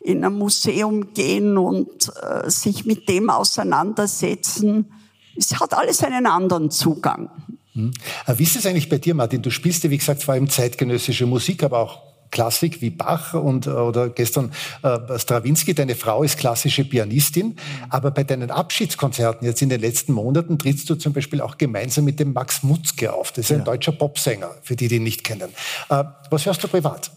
in 0.00 0.24
ein 0.24 0.34
Museum 0.34 1.14
gehen 1.14 1.56
und 1.56 2.12
äh, 2.22 2.50
sich 2.50 2.84
mit 2.84 3.08
dem 3.08 3.30
auseinandersetzen. 3.30 4.92
Es 5.36 5.58
hat 5.58 5.74
alles 5.74 6.02
einen 6.02 6.26
anderen 6.26 6.70
Zugang. 6.70 7.30
Hm. 7.72 7.92
Wie 8.36 8.42
ist 8.42 8.56
es 8.56 8.66
eigentlich 8.66 8.88
bei 8.88 8.98
dir, 8.98 9.14
Martin? 9.14 9.42
Du 9.42 9.50
spielst 9.50 9.84
ja, 9.84 9.90
wie 9.90 9.98
gesagt, 9.98 10.22
vor 10.22 10.34
allem 10.34 10.48
zeitgenössische 10.48 11.26
Musik, 11.26 11.62
aber 11.62 11.80
auch 11.80 12.02
Klassik 12.30 12.80
wie 12.80 12.90
Bach 12.90 13.34
und, 13.34 13.66
äh, 13.66 13.70
oder 13.70 14.08
gestern 14.08 14.52
äh, 14.82 15.18
Stravinsky, 15.18 15.74
deine 15.74 15.94
Frau 15.94 16.22
ist 16.22 16.38
klassische 16.38 16.84
Pianistin, 16.84 17.56
aber 17.88 18.10
bei 18.10 18.24
deinen 18.24 18.50
Abschiedskonzerten 18.50 19.46
jetzt 19.46 19.62
in 19.62 19.68
den 19.68 19.80
letzten 19.80 20.12
Monaten 20.12 20.58
trittst 20.58 20.88
du 20.90 20.96
zum 20.96 21.12
Beispiel 21.12 21.40
auch 21.40 21.58
gemeinsam 21.58 22.04
mit 22.04 22.20
dem 22.20 22.32
Max 22.32 22.62
Mutzke 22.62 23.12
auf. 23.12 23.32
Das 23.32 23.46
ist 23.46 23.52
ein 23.52 23.58
ja. 23.58 23.64
deutscher 23.64 23.92
Popsänger, 23.92 24.50
für 24.62 24.76
die, 24.76 24.88
die 24.88 24.96
ihn 24.96 25.02
nicht 25.02 25.24
kennen. 25.24 25.50
Äh, 25.88 26.04
was 26.30 26.46
hörst 26.46 26.62
du 26.62 26.68
privat? 26.68 27.10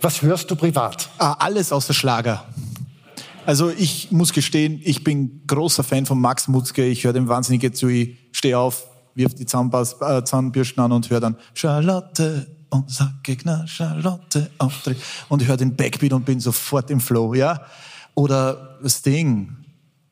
Was 0.00 0.22
hörst 0.22 0.50
du 0.50 0.56
privat? 0.56 1.08
Ah, 1.18 1.34
alles 1.34 1.72
außer 1.72 1.94
Schlager. 1.94 2.44
Also 3.44 3.70
ich 3.70 4.10
muss 4.12 4.32
gestehen, 4.32 4.80
ich 4.84 5.04
bin 5.04 5.42
großer 5.46 5.82
Fan 5.82 6.06
von 6.06 6.20
Max 6.20 6.48
Mutzke. 6.48 6.84
Ich 6.84 7.04
höre 7.04 7.12
dem 7.12 7.28
wahnsinnig 7.28 7.74
zu. 7.74 7.88
Ich 7.88 8.18
stehe 8.32 8.58
auf, 8.58 8.86
wirf 9.14 9.34
die 9.34 9.44
äh, 9.44 10.24
Zahnbürsten 10.24 10.82
an 10.82 10.92
und 10.92 11.10
höre 11.10 11.20
dann 11.20 11.36
Charlotte 11.54 12.46
und 12.72 12.90
sag 12.90 13.22
Gegner 13.22 13.66
Charlotte 13.66 14.50
auftritt 14.58 14.96
und 15.28 15.42
ich 15.42 15.48
höre 15.48 15.58
den 15.58 15.76
Backbeat 15.76 16.12
und 16.12 16.24
bin 16.24 16.40
sofort 16.40 16.90
im 16.90 17.00
Flow, 17.00 17.34
ja? 17.34 17.60
Oder 18.14 18.78
Sting. 18.86 19.56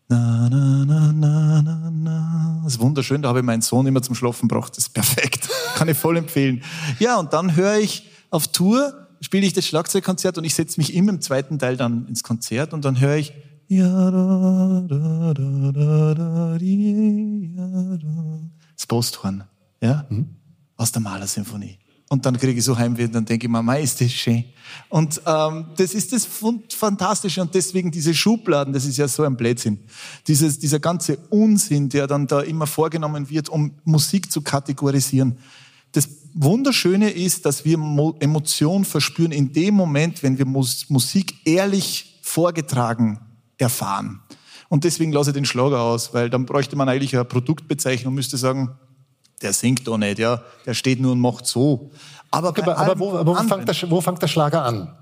Na, 0.08 0.48
na, 0.50 0.84
na, 0.84 1.12
na, 1.12 1.62
na, 1.62 1.90
na. 1.90 2.60
Das 2.64 2.74
ist 2.74 2.80
wunderschön, 2.80 3.22
da 3.22 3.30
habe 3.30 3.38
ich 3.38 3.44
meinen 3.44 3.62
Sohn 3.62 3.86
immer 3.86 4.02
zum 4.02 4.14
Schlafen 4.14 4.48
gebracht. 4.48 4.76
Das 4.76 4.84
ist 4.84 4.90
perfekt. 4.90 5.48
Kann 5.76 5.88
ich 5.88 5.96
voll 5.96 6.18
empfehlen. 6.18 6.62
Ja, 6.98 7.18
und 7.18 7.32
dann 7.32 7.56
höre 7.56 7.78
ich 7.78 8.10
auf 8.28 8.48
Tour, 8.48 9.08
spiele 9.20 9.46
ich 9.46 9.54
das 9.54 9.66
Schlagzeugkonzert 9.66 10.36
und 10.36 10.44
ich 10.44 10.54
setze 10.54 10.80
mich 10.80 10.94
immer 10.94 11.10
im 11.10 11.20
zweiten 11.22 11.58
Teil 11.58 11.76
dann 11.76 12.06
ins 12.08 12.22
Konzert 12.22 12.74
und 12.74 12.84
dann 12.84 13.00
höre 13.00 13.16
ich 13.16 13.32
das 18.76 18.86
Posthorn, 18.86 19.44
ja, 19.80 20.04
mhm. 20.10 20.36
aus 20.76 20.92
der 20.92 21.00
Malersymphonie. 21.00 21.78
Und 22.12 22.26
dann 22.26 22.36
kriege 22.36 22.58
ich 22.58 22.64
so 22.64 22.76
Heimweh 22.76 23.04
und 23.04 23.14
dann 23.14 23.24
denke 23.24 23.46
ich 23.46 23.50
mir, 23.50 23.62
mei, 23.62 23.82
ist 23.82 24.00
das 24.00 24.10
schön. 24.10 24.44
Und 24.88 25.22
ähm, 25.26 25.66
das 25.76 25.94
ist 25.94 26.12
das 26.12 26.26
Fantastische 26.68 27.40
und 27.40 27.54
deswegen 27.54 27.92
diese 27.92 28.12
Schubladen, 28.12 28.74
das 28.74 28.84
ist 28.84 28.96
ja 28.96 29.06
so 29.06 29.22
ein 29.22 29.36
Blödsinn. 29.36 29.78
Dieses, 30.26 30.58
dieser 30.58 30.80
ganze 30.80 31.18
Unsinn, 31.28 31.88
der 31.88 32.08
dann 32.08 32.26
da 32.26 32.40
immer 32.40 32.66
vorgenommen 32.66 33.30
wird, 33.30 33.48
um 33.48 33.74
Musik 33.84 34.32
zu 34.32 34.42
kategorisieren. 34.42 35.38
Das 35.92 36.08
Wunderschöne 36.34 37.10
ist, 37.10 37.46
dass 37.46 37.64
wir 37.64 37.74
Emotionen 38.18 38.84
verspüren 38.84 39.30
in 39.30 39.52
dem 39.52 39.74
Moment, 39.74 40.24
wenn 40.24 40.36
wir 40.36 40.46
Musik 40.46 41.46
ehrlich 41.46 42.18
vorgetragen 42.22 43.20
erfahren. 43.56 44.20
Und 44.68 44.82
deswegen 44.82 45.12
lasse 45.12 45.30
ich 45.30 45.34
den 45.34 45.44
Schlager 45.44 45.80
aus, 45.80 46.12
weil 46.12 46.28
dann 46.28 46.44
bräuchte 46.44 46.74
man 46.74 46.88
eigentlich 46.88 47.14
eine 47.14 47.24
Produktbezeichnung 47.24 48.14
müsste 48.14 48.36
sagen, 48.36 48.70
der 49.42 49.52
singt 49.52 49.86
doch 49.86 49.98
nicht, 49.98 50.18
ja, 50.18 50.42
der 50.66 50.74
steht 50.74 51.00
nur 51.00 51.12
und 51.12 51.20
macht 51.20 51.46
so. 51.46 51.90
Aber, 52.30 52.48
aber, 52.48 52.78
aber 52.78 52.98
wo, 52.98 53.26
wo, 53.26 53.34
fängt 53.34 53.68
der, 53.68 53.90
wo 53.90 54.00
fängt 54.00 54.22
der 54.22 54.28
Schlager 54.28 54.64
an? 54.64 54.94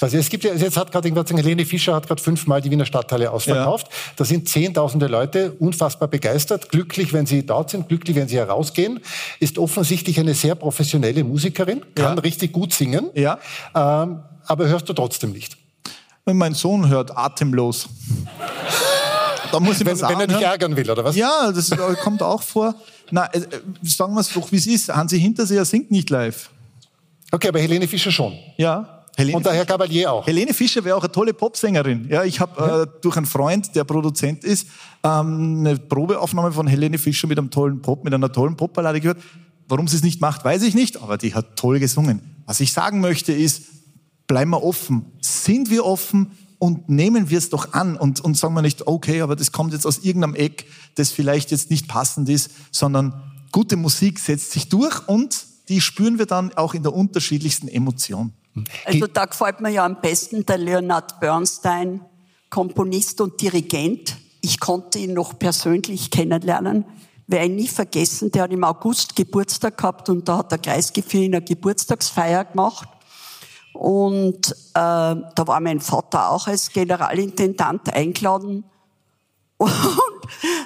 Also 0.00 0.16
es 0.16 0.28
gibt 0.28 0.44
ja, 0.44 0.54
jetzt 0.54 0.76
hat 0.76 0.92
gerade 0.92 1.08
irgendwas, 1.08 1.30
Helene 1.36 1.64
Fischer 1.64 1.94
hat 1.94 2.06
gerade 2.06 2.22
fünfmal 2.22 2.60
die 2.60 2.70
Wiener 2.70 2.86
Stadthalle 2.86 3.30
ausverkauft. 3.30 3.88
Ja. 3.88 4.12
Da 4.16 4.24
sind 4.24 4.48
zehntausende 4.48 5.08
Leute 5.08 5.52
unfassbar 5.58 6.08
begeistert, 6.08 6.68
glücklich, 6.70 7.12
wenn 7.12 7.26
sie 7.26 7.44
dort 7.44 7.70
sind, 7.70 7.88
glücklich, 7.88 8.16
wenn 8.16 8.28
sie 8.28 8.36
herausgehen. 8.36 9.00
Ist 9.40 9.58
offensichtlich 9.58 10.20
eine 10.20 10.34
sehr 10.34 10.54
professionelle 10.54 11.24
Musikerin, 11.24 11.82
kann 11.94 12.16
ja. 12.16 12.22
richtig 12.22 12.52
gut 12.52 12.72
singen. 12.72 13.10
Ja. 13.14 13.38
Ähm, 13.74 14.22
aber 14.46 14.68
hörst 14.68 14.88
du 14.88 14.92
trotzdem 14.92 15.32
nicht? 15.32 15.56
Mein 16.24 16.54
Sohn 16.54 16.88
hört, 16.88 17.16
atemlos. 17.16 17.88
da 19.52 19.60
muss 19.60 19.80
ich 19.80 19.86
wenn, 19.86 19.96
sagen, 19.96 20.18
wenn 20.18 20.30
er 20.30 20.38
dich 20.38 20.46
ärgern 20.46 20.76
will, 20.76 20.90
oder 20.90 21.04
was? 21.04 21.16
Ja, 21.16 21.52
das 21.52 21.70
kommt 22.02 22.22
auch 22.22 22.42
vor. 22.42 22.74
Na, 23.10 23.26
äh, 23.32 23.40
sagen 23.82 24.14
wir 24.14 24.20
es 24.20 24.32
doch, 24.32 24.50
wie 24.52 24.56
es 24.56 24.66
ist. 24.66 24.94
Hansi 24.94 25.18
Hinterseher 25.20 25.64
singt 25.64 25.90
nicht 25.90 26.10
live. 26.10 26.50
Okay, 27.30 27.48
aber 27.48 27.60
Helene 27.60 27.86
Fischer 27.86 28.10
schon. 28.10 28.34
Ja. 28.56 29.04
Helene 29.16 29.36
und 29.36 29.44
der 29.44 29.52
Herr 29.52 29.64
Gabalier 29.64 30.12
auch. 30.12 30.26
Helene 30.26 30.54
Fischer 30.54 30.84
wäre 30.84 30.96
auch 30.96 31.02
eine 31.02 31.10
tolle 31.10 31.34
Popsängerin. 31.34 32.06
Ja, 32.08 32.22
ich 32.22 32.38
habe 32.38 32.60
ja. 32.60 32.82
äh, 32.82 32.86
durch 33.00 33.16
einen 33.16 33.26
Freund, 33.26 33.74
der 33.74 33.84
Produzent 33.84 34.44
ist, 34.44 34.68
ähm, 35.02 35.58
eine 35.60 35.76
Probeaufnahme 35.76 36.52
von 36.52 36.68
Helene 36.68 36.98
Fischer 36.98 37.26
mit 37.26 37.36
einem 37.36 37.50
tollen 37.50 37.82
Pop, 37.82 38.04
mit 38.04 38.14
einer 38.14 38.30
tollen 38.30 38.56
Popballade 38.56 39.00
gehört. 39.00 39.18
Warum 39.66 39.88
sie 39.88 39.96
es 39.96 40.02
nicht 40.02 40.20
macht, 40.20 40.44
weiß 40.44 40.62
ich 40.62 40.74
nicht, 40.74 41.02
aber 41.02 41.18
die 41.18 41.34
hat 41.34 41.56
toll 41.56 41.80
gesungen. 41.80 42.42
Was 42.46 42.60
ich 42.60 42.72
sagen 42.72 43.00
möchte 43.00 43.32
ist, 43.32 43.64
bleiben 44.28 44.50
wir 44.50 44.62
offen. 44.62 45.06
Sind 45.20 45.68
wir 45.68 45.84
offen? 45.84 46.30
Und 46.58 46.88
nehmen 46.88 47.30
wir 47.30 47.38
es 47.38 47.50
doch 47.50 47.72
an 47.72 47.96
und, 47.96 48.20
und 48.20 48.36
sagen 48.36 48.54
wir 48.54 48.62
nicht, 48.62 48.86
okay, 48.86 49.20
aber 49.20 49.36
das 49.36 49.52
kommt 49.52 49.72
jetzt 49.72 49.86
aus 49.86 49.98
irgendeinem 49.98 50.34
Eck, 50.34 50.66
das 50.96 51.10
vielleicht 51.10 51.50
jetzt 51.50 51.70
nicht 51.70 51.88
passend 51.88 52.28
ist, 52.28 52.50
sondern 52.72 53.22
gute 53.52 53.76
Musik 53.76 54.18
setzt 54.18 54.52
sich 54.52 54.68
durch 54.68 55.08
und 55.08 55.46
die 55.68 55.80
spüren 55.80 56.18
wir 56.18 56.26
dann 56.26 56.52
auch 56.54 56.74
in 56.74 56.82
der 56.82 56.94
unterschiedlichsten 56.94 57.68
Emotion. 57.68 58.32
Also 58.84 59.06
da 59.06 59.26
gefällt 59.26 59.60
mir 59.60 59.70
ja 59.70 59.84
am 59.84 60.00
besten 60.00 60.44
der 60.44 60.58
Leonard 60.58 61.20
Bernstein, 61.20 62.00
Komponist 62.50 63.20
und 63.20 63.40
Dirigent. 63.40 64.16
Ich 64.40 64.58
konnte 64.58 64.98
ihn 64.98 65.14
noch 65.14 65.38
persönlich 65.38 66.10
kennenlernen. 66.10 66.84
Werde 67.26 67.46
ich 67.46 67.52
nie 67.52 67.68
vergessen, 67.68 68.32
der 68.32 68.44
hat 68.44 68.52
im 68.52 68.64
August 68.64 69.14
Geburtstag 69.14 69.76
gehabt 69.76 70.08
und 70.08 70.26
da 70.28 70.38
hat 70.38 70.50
der 70.50 70.58
Kreisgefühl 70.58 71.24
eine 71.24 71.42
Geburtstagsfeier 71.42 72.46
gemacht. 72.46 72.88
Und 73.78 74.50
äh, 74.50 74.74
da 74.74 75.32
war 75.36 75.60
mein 75.60 75.78
Vater 75.78 76.30
auch 76.30 76.48
als 76.48 76.72
Generalintendant 76.72 77.94
eingeladen. 77.94 78.64
Und 79.56 79.70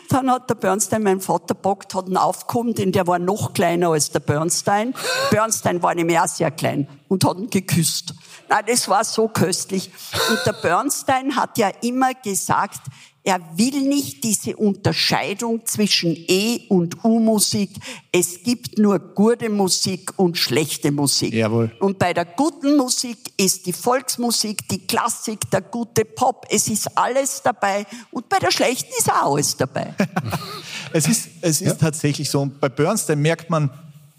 Dann 0.09 0.31
hat 0.31 0.49
der 0.49 0.55
Bernstein 0.55 1.03
meinen 1.03 1.21
Vater 1.21 1.53
packt, 1.53 1.95
hat 1.95 2.09
ihn 2.09 2.17
aufgehoben, 2.17 2.75
denn 2.75 2.91
der 2.91 3.07
war 3.07 3.19
noch 3.19 3.53
kleiner 3.53 3.91
als 3.91 4.11
der 4.11 4.21
Bernstein. 4.21 4.95
Bernstein 5.31 5.83
war 5.83 5.95
nämlich 5.95 6.19
auch 6.19 6.27
sehr 6.27 6.51
klein 6.51 6.89
und 7.09 7.23
hat 7.27 7.37
ihn 7.37 7.51
geküsst. 7.51 8.15
Nein, 8.49 8.65
das 8.67 8.89
war 8.89 9.05
so 9.05 9.29
köstlich. 9.29 9.91
Und 10.31 10.39
der 10.47 10.55
Bernstein 10.55 11.37
hat 11.37 11.59
ja 11.59 11.69
immer 11.83 12.15
gesagt, 12.15 12.81
er 13.25 13.41
will 13.57 13.83
nicht 13.83 14.25
diese 14.25 14.57
Unterscheidung 14.57 15.65
zwischen 15.65 16.17
E- 16.17 16.67
und 16.69 17.05
U-Musik. 17.05 17.71
Es 18.11 18.43
gibt 18.43 18.79
nur 18.79 18.99
gute 18.99 19.49
Musik 19.49 20.13
und 20.17 20.37
schlechte 20.37 20.91
Musik. 20.91 21.33
Jawohl. 21.33 21.71
Und 21.79 22.01
bei 22.01 22.13
der 22.13 22.25
guten 22.25 22.77
Musik 22.77 23.19
ist 23.37 23.67
die 23.67 23.73
Volksmusik, 23.73 24.67
die 24.69 24.85
Klassik, 24.89 25.49
der 25.53 25.61
gute 25.61 26.05
Pop. 26.05 26.47
Es 26.51 26.67
ist 26.67 26.99
alles 26.99 27.41
dabei. 27.43 27.87
Und 28.11 28.29
bei 28.29 28.41
der 28.41 28.51
schlechten 28.51 28.91
ist 28.99 29.09
auch 29.09 29.35
alles 29.35 29.57
dabei. 29.57 29.95
es 30.93 31.07
ist, 31.07 31.29
es 31.43 31.61
ist 31.61 31.69
ja. 31.69 31.75
tatsächlich 31.75 32.29
so. 32.29 32.41
Und 32.41 32.59
bei 32.59 32.69
Bernstein 32.69 33.21
merkt 33.21 33.49
man, 33.51 33.71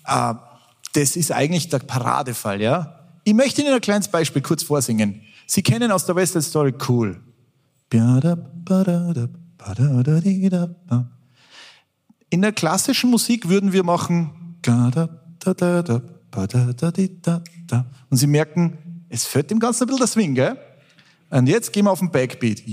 äh, 0.07 0.33
das 0.93 1.17
ist 1.17 1.33
eigentlich 1.33 1.67
der 1.67 1.79
Paradefall, 1.79 2.61
ja. 2.61 2.99
Ich 3.25 3.33
möchte 3.33 3.61
Ihnen 3.61 3.73
ein 3.73 3.81
kleines 3.81 4.07
Beispiel 4.07 4.41
kurz 4.41 4.63
vorsingen. 4.63 5.23
Sie 5.45 5.61
kennen 5.61 5.91
aus 5.91 6.05
der 6.05 6.15
West 6.15 6.33
Side 6.33 6.43
Story 6.43 6.73
Cool. 6.87 7.21
In 12.29 12.41
der 12.41 12.51
klassischen 12.51 13.11
Musik 13.11 13.47
würden 13.47 13.71
wir 13.71 13.83
machen 13.83 14.57
und 18.09 18.17
Sie 18.17 18.27
merken, 18.27 19.05
es 19.09 19.25
fällt 19.25 19.51
dem 19.51 19.59
Ganzen 19.59 19.83
ein 19.83 19.87
bisschen 19.87 19.99
der 19.99 20.07
Swing, 20.07 20.33
gell? 20.33 20.57
Und 21.29 21.47
jetzt 21.47 21.71
gehen 21.71 21.85
wir 21.85 21.91
auf 21.91 21.99
den 21.99 22.09
Backbeat. 22.09 22.63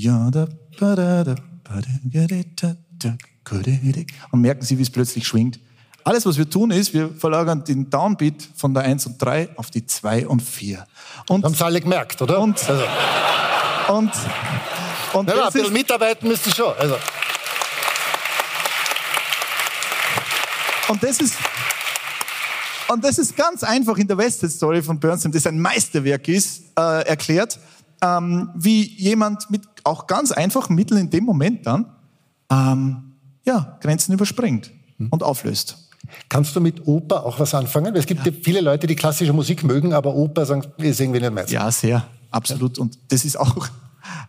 Und 4.30 4.40
merken 4.40 4.64
Sie, 4.64 4.78
wie 4.78 4.82
es 4.82 4.90
plötzlich 4.90 5.26
schwingt. 5.26 5.60
Alles, 6.02 6.24
was 6.24 6.38
wir 6.38 6.48
tun, 6.48 6.70
ist, 6.70 6.94
wir 6.94 7.10
verlagern 7.10 7.62
den 7.64 7.90
Downbeat 7.90 8.48
von 8.56 8.72
der 8.72 8.84
1 8.84 9.04
und 9.06 9.20
3 9.20 9.50
auf 9.56 9.70
die 9.70 9.84
2 9.84 10.26
und 10.28 10.40
4. 10.40 10.86
Und, 11.28 11.44
haben 11.44 11.54
Sie 11.54 11.64
alle 11.64 11.80
gemerkt, 11.80 12.22
oder? 12.22 12.40
Und, 12.40 12.56
also. 12.68 12.84
und 13.92 14.12
und 15.12 15.28
ja, 15.28 15.46
ein 15.46 15.52
bisschen 15.52 15.72
mitarbeiten 15.72 16.28
müsst 16.28 16.46
ihr 16.46 16.54
schon. 16.54 16.72
Also. 16.78 16.96
Und 20.88 21.02
das 21.02 21.20
ist, 21.20 21.34
und 22.88 23.04
das 23.04 23.18
ist 23.18 23.36
ganz 23.36 23.62
einfach 23.62 23.96
in 23.96 24.08
der 24.08 24.18
West 24.18 24.40
Side 24.40 24.52
Story 24.52 24.82
von 24.82 24.98
Bernstein, 24.98 25.30
das 25.32 25.46
ein 25.46 25.60
Meisterwerk 25.60 26.26
ist, 26.28 26.64
äh, 26.76 27.06
erklärt, 27.06 27.58
ähm, 28.02 28.50
wie 28.54 28.82
jemand 28.82 29.50
mit 29.50 29.62
auch 29.84 30.06
ganz 30.06 30.32
einfachen 30.32 30.74
Mitteln 30.74 31.00
in 31.00 31.10
dem 31.10 31.24
Moment 31.24 31.66
dann 31.66 31.86
ähm, 32.50 33.12
ja, 33.44 33.78
Grenzen 33.80 34.12
überspringt 34.12 34.70
hm. 34.98 35.08
und 35.10 35.22
auflöst. 35.22 35.76
Kannst 36.28 36.56
du 36.56 36.60
mit 36.60 36.86
Oper 36.86 37.24
auch 37.24 37.38
was 37.38 37.54
anfangen? 37.54 37.94
Es 37.94 38.06
gibt 38.06 38.26
ja. 38.26 38.32
viele 38.42 38.60
Leute, 38.60 38.86
die 38.86 38.96
klassische 38.96 39.32
Musik 39.32 39.62
mögen, 39.62 39.92
aber 39.92 40.14
Oper 40.14 40.44
sagen, 40.44 40.66
ist 40.78 41.00
irgendwie 41.00 41.20
nicht 41.20 41.32
meins. 41.32 41.50
Ja, 41.50 41.70
sehr, 41.70 42.06
absolut. 42.30 42.78
Ja. 42.78 42.82
Und 42.82 42.98
das 43.08 43.24
ist 43.24 43.38
auch 43.38 43.68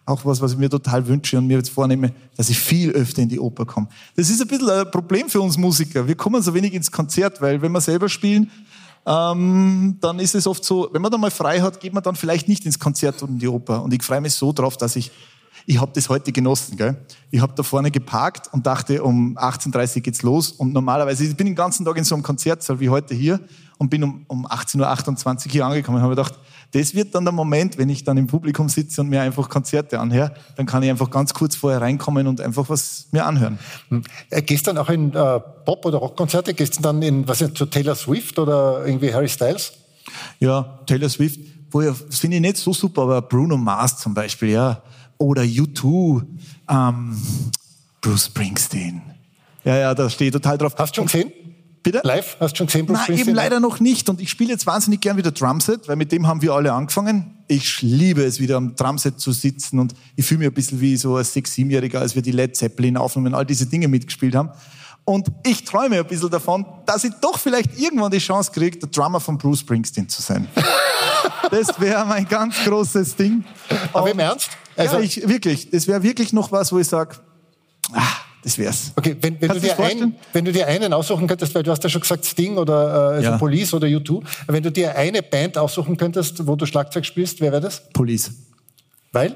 auch 0.05 0.25
was, 0.25 0.41
was 0.41 0.53
ich 0.53 0.57
mir 0.57 0.69
total 0.69 1.07
wünsche 1.07 1.37
und 1.37 1.47
mir 1.47 1.57
jetzt 1.57 1.69
vornehme, 1.69 2.11
dass 2.35 2.49
ich 2.49 2.59
viel 2.59 2.91
öfter 2.91 3.21
in 3.21 3.29
die 3.29 3.39
Oper 3.39 3.65
komme. 3.65 3.87
Das 4.15 4.29
ist 4.29 4.41
ein 4.41 4.47
bisschen 4.47 4.69
ein 4.69 4.89
Problem 4.89 5.29
für 5.29 5.41
uns 5.41 5.57
Musiker. 5.57 6.07
Wir 6.07 6.15
kommen 6.15 6.41
so 6.41 6.53
wenig 6.53 6.73
ins 6.73 6.91
Konzert, 6.91 7.41
weil 7.41 7.61
wenn 7.61 7.71
wir 7.71 7.81
selber 7.81 8.09
spielen, 8.09 8.49
ähm, 9.05 9.97
dann 9.99 10.19
ist 10.19 10.35
es 10.35 10.45
oft 10.45 10.63
so, 10.63 10.89
wenn 10.91 11.01
man 11.01 11.11
da 11.11 11.17
mal 11.17 11.31
frei 11.31 11.61
hat, 11.61 11.79
geht 11.79 11.93
man 11.93 12.03
dann 12.03 12.15
vielleicht 12.15 12.47
nicht 12.47 12.65
ins 12.65 12.79
Konzert 12.79 13.21
und 13.23 13.31
in 13.31 13.39
die 13.39 13.47
Oper. 13.47 13.83
Und 13.83 13.93
ich 13.93 14.03
freue 14.03 14.21
mich 14.21 14.33
so 14.33 14.53
drauf, 14.53 14.77
dass 14.77 14.95
ich, 14.95 15.11
ich 15.65 15.79
habe 15.79 15.91
das 15.93 16.09
heute 16.09 16.31
genossen. 16.31 16.77
Gell? 16.77 16.97
Ich 17.29 17.41
habe 17.41 17.53
da 17.55 17.63
vorne 17.63 17.91
geparkt 17.91 18.53
und 18.53 18.65
dachte, 18.65 19.03
um 19.03 19.37
18.30 19.37 19.97
Uhr 19.97 20.01
geht's 20.01 20.21
los. 20.21 20.51
Und 20.51 20.73
normalerweise, 20.73 21.23
ich 21.23 21.35
bin 21.35 21.47
den 21.47 21.55
ganzen 21.55 21.85
Tag 21.85 21.97
in 21.97 22.03
so 22.03 22.15
einem 22.15 22.23
Konzertsaal 22.23 22.79
wie 22.79 22.89
heute 22.89 23.13
hier 23.13 23.39
und 23.77 23.89
bin 23.89 24.03
um, 24.03 24.25
um 24.27 24.45
18.28 24.45 25.45
Uhr 25.47 25.51
hier 25.51 25.65
angekommen 25.65 25.97
und 25.97 26.03
habe 26.03 26.15
gedacht, 26.15 26.35
das 26.71 26.95
wird 26.95 27.13
dann 27.13 27.25
der 27.25 27.33
Moment, 27.33 27.77
wenn 27.77 27.89
ich 27.89 28.03
dann 28.03 28.17
im 28.17 28.27
Publikum 28.27 28.69
sitze 28.69 29.01
und 29.01 29.09
mir 29.09 29.21
einfach 29.21 29.49
Konzerte 29.49 29.99
anhöre, 29.99 30.33
dann 30.55 30.65
kann 30.65 30.83
ich 30.83 30.89
einfach 30.89 31.09
ganz 31.09 31.33
kurz 31.33 31.55
vorher 31.55 31.81
reinkommen 31.81 32.27
und 32.27 32.39
einfach 32.39 32.69
was 32.69 33.07
mir 33.11 33.25
anhören. 33.25 33.59
Hm. 33.89 34.03
Äh, 34.29 34.41
gehst 34.41 34.67
du 34.67 34.71
dann 34.71 34.77
auch 34.77 34.89
in 34.89 35.13
äh, 35.13 35.39
Pop- 35.65 35.85
oder 35.85 35.97
Rockkonzerte? 35.97 36.53
Gehst 36.53 36.77
du 36.77 36.81
dann 36.81 37.01
in, 37.01 37.27
was 37.27 37.41
ist, 37.41 37.57
zu 37.57 37.65
Taylor 37.65 37.95
Swift 37.95 38.39
oder 38.39 38.85
irgendwie 38.85 39.13
Harry 39.13 39.27
Styles? 39.27 39.73
Ja, 40.39 40.79
Taylor 40.85 41.09
Swift, 41.09 41.39
wo 41.71 41.81
ich, 41.81 41.87
das 42.07 42.19
finde 42.19 42.37
ich 42.37 42.41
nicht 42.41 42.57
so 42.57 42.73
super, 42.73 43.03
aber 43.03 43.21
Bruno 43.21 43.57
Mars 43.57 43.97
zum 43.97 44.13
Beispiel, 44.13 44.49
ja. 44.49 44.81
Oder 45.21 45.43
U2, 45.43 46.23
ähm, 46.67 47.15
Bruce 48.01 48.25
Springsteen. 48.25 49.03
Ja, 49.63 49.77
ja, 49.77 49.93
da 49.93 50.09
stehe 50.09 50.29
ich 50.29 50.33
total 50.33 50.57
drauf. 50.57 50.73
Hast 50.75 50.97
du 50.97 51.01
schon 51.01 51.05
gesehen? 51.05 51.31
Bitte? 51.83 52.01
Live? 52.03 52.37
Hast 52.39 52.53
du 52.53 52.57
schon 52.57 52.65
gesehen, 52.65 52.87
Bruce 52.87 53.07
Nein, 53.07 53.19
eben 53.19 53.35
leider 53.35 53.59
noch 53.59 53.79
nicht. 53.79 54.09
Und 54.09 54.19
ich 54.19 54.31
spiele 54.31 54.49
jetzt 54.49 54.65
wahnsinnig 54.65 54.99
gern 54.99 55.17
wieder 55.17 55.29
Drumset, 55.29 55.87
weil 55.87 55.95
mit 55.95 56.11
dem 56.11 56.25
haben 56.25 56.41
wir 56.41 56.53
alle 56.53 56.73
angefangen. 56.73 57.35
Ich 57.47 57.83
liebe 57.83 58.23
es, 58.23 58.39
wieder 58.39 58.57
am 58.57 58.75
Drumset 58.75 59.19
zu 59.19 59.31
sitzen 59.31 59.77
und 59.77 59.93
ich 60.15 60.25
fühle 60.25 60.39
mich 60.39 60.47
ein 60.47 60.53
bisschen 60.55 60.81
wie 60.81 60.97
so 60.97 61.15
ein 61.15 61.23
Sechs-, 61.23 61.53
Siebenjähriger, 61.53 61.99
als 61.99 62.15
wir 62.15 62.23
die 62.23 62.31
Led 62.31 62.55
Zeppelin 62.55 62.97
aufnehmen, 62.97 63.35
all 63.35 63.45
diese 63.45 63.67
Dinge 63.67 63.87
mitgespielt 63.87 64.33
haben. 64.33 64.49
Und 65.03 65.27
ich 65.45 65.63
träume 65.63 65.99
ein 65.99 66.07
bisschen 66.07 66.29
davon, 66.29 66.65
dass 66.85 67.03
ich 67.03 67.13
doch 67.21 67.37
vielleicht 67.37 67.79
irgendwann 67.79 68.11
die 68.11 68.19
Chance 68.19 68.51
kriege, 68.51 68.77
der 68.77 68.89
Drummer 68.89 69.19
von 69.19 69.37
Bruce 69.37 69.61
Springsteen 69.61 70.07
zu 70.07 70.21
sein. 70.21 70.47
das 71.51 71.79
wäre 71.79 72.05
mein 72.05 72.27
ganz 72.27 72.55
großes 72.63 73.15
Ding. 73.15 73.43
Aber 73.93 74.11
im 74.11 74.19
Ernst? 74.19 74.49
Also 74.75 74.97
ja, 74.97 75.01
ich, 75.01 75.27
wirklich. 75.27 75.69
Das 75.69 75.87
wäre 75.87 76.03
wirklich 76.03 76.33
noch 76.33 76.51
was, 76.51 76.71
wo 76.71 76.79
ich 76.79 76.87
sage, 76.87 77.15
ah, 77.93 78.01
das 78.43 78.57
wär's. 78.57 78.91
Okay, 78.95 79.15
wenn, 79.21 79.39
wenn, 79.41 79.49
du 79.49 79.59
dir 79.59 79.79
ein, 79.79 80.15
wenn 80.33 80.45
du 80.45 80.51
dir 80.51 80.67
einen 80.67 80.93
aussuchen 80.93 81.27
könntest, 81.27 81.53
weil 81.53 81.63
du 81.63 81.71
hast 81.71 81.83
ja 81.83 81.89
schon 81.89 82.01
gesagt 82.01 82.25
Sting 82.25 82.57
oder 82.57 82.73
äh, 82.73 83.15
also 83.15 83.29
ja. 83.31 83.37
Police 83.37 83.73
oder 83.73 83.87
U2, 83.87 84.23
wenn 84.47 84.63
du 84.63 84.71
dir 84.71 84.95
eine 84.95 85.21
Band 85.21 85.57
aussuchen 85.57 85.97
könntest, 85.97 86.45
wo 86.47 86.55
du 86.55 86.65
Schlagzeug 86.65 87.05
spielst, 87.05 87.41
wer 87.41 87.51
wäre 87.51 87.61
das? 87.61 87.89
Police. 87.93 88.31
Weil? 89.11 89.35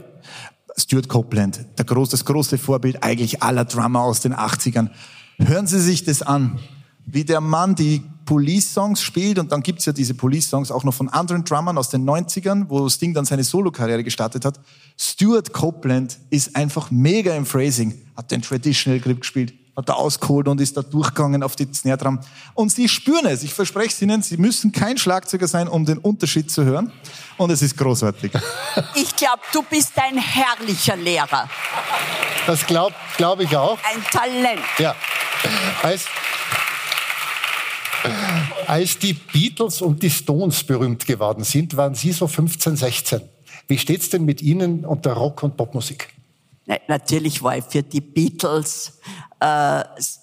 Stuart 0.78 1.08
Copeland, 1.08 1.66
der 1.78 1.86
groß, 1.86 2.10
das 2.10 2.26
große 2.26 2.58
Vorbild 2.58 3.04
eigentlich 3.04 3.42
aller 3.44 3.66
Drummer 3.66 4.02
aus 4.02 4.22
den 4.22 4.34
80ern. 4.34 4.90
Hören 5.38 5.68
Sie 5.68 5.80
sich 5.80 6.04
das 6.04 6.22
an, 6.22 6.60
wie 7.06 7.24
der 7.24 7.42
Mann 7.42 7.76
die 7.76 8.04
Police-Songs 8.26 9.02
spielt 9.02 9.38
und 9.38 9.52
dann 9.52 9.62
gibt's 9.62 9.86
ja 9.86 9.94
diese 9.94 10.16
Police-Songs 10.16 10.72
auch 10.72 10.84
noch 10.84 10.94
von 10.94 11.10
anderen 11.10 11.44
Drummern 11.44 11.78
aus 11.78 11.90
den 11.90 12.10
90ern, 12.10 12.66
wo 12.70 12.90
Sting 12.90 13.14
dann 13.14 13.26
seine 13.26 13.44
Solo-Karriere 13.44 14.04
gestartet 14.04 14.46
hat. 14.46 14.60
Stuart 14.98 15.54
Copeland 15.54 16.18
ist 16.32 16.56
einfach 16.56 16.90
mega 16.90 17.36
im 17.36 17.46
Phrasing, 17.46 17.94
hat 18.16 18.32
den 18.32 18.42
Traditional 18.42 19.00
Grip 19.00 19.22
gespielt, 19.22 19.54
hat 19.76 19.90
da 19.90 19.94
ausgeholt 19.94 20.48
und 20.48 20.62
ist 20.62 20.78
da 20.78 20.82
durchgegangen 20.82 21.44
auf 21.44 21.56
die 21.56 21.68
Snare 21.74 21.98
Drum. 21.98 22.20
Und 22.54 22.72
Sie 22.72 22.88
spüren 22.88 23.26
es, 23.26 23.44
ich 23.44 23.54
verspreche 23.54 23.90
es 23.90 24.02
Ihnen, 24.02 24.22
Sie 24.22 24.38
müssen 24.38 24.72
kein 24.72 24.98
Schlagzeuger 24.98 25.48
sein, 25.48 25.68
um 25.68 25.86
den 25.86 25.98
Unterschied 25.98 26.50
zu 26.50 26.64
hören. 26.64 26.92
Und 27.38 27.50
es 27.52 27.62
ist 27.62 27.78
großartig. 27.78 28.32
Ich 28.96 29.16
glaube, 29.16 29.42
du 29.54 29.62
bist 29.64 29.94
ein 29.98 30.18
herrlicher 30.18 30.96
Lehrer. 30.96 31.50
Das 32.48 32.66
glaube 32.66 32.96
glaub 33.18 33.40
ich 33.40 33.56
auch. 33.56 33.78
Ein 33.84 34.04
Talent. 34.12 34.62
Ja. 34.78 34.96
Als, 35.82 36.06
als 38.68 38.98
die 39.00 39.14
Beatles 39.14 39.82
und 39.82 40.02
die 40.04 40.10
Stones 40.10 40.64
berühmt 40.64 41.06
geworden 41.06 41.44
sind, 41.44 41.76
waren 41.78 41.96
Sie 41.96 42.12
so 42.12 42.28
15, 42.28 42.76
16. 42.76 43.22
Wie 43.68 43.78
steht's 43.78 44.10
denn 44.10 44.26
mit 44.26 44.42
Ihnen 44.42 44.86
und 44.86 45.06
der 45.06 45.14
Rock- 45.14 45.44
und 45.44 45.58
Popmusik? 45.58 46.10
Natürlich 46.88 47.44
war 47.44 47.58
ich 47.58 47.66
für 47.66 47.84
die 47.84 48.02
Beatles 48.02 49.00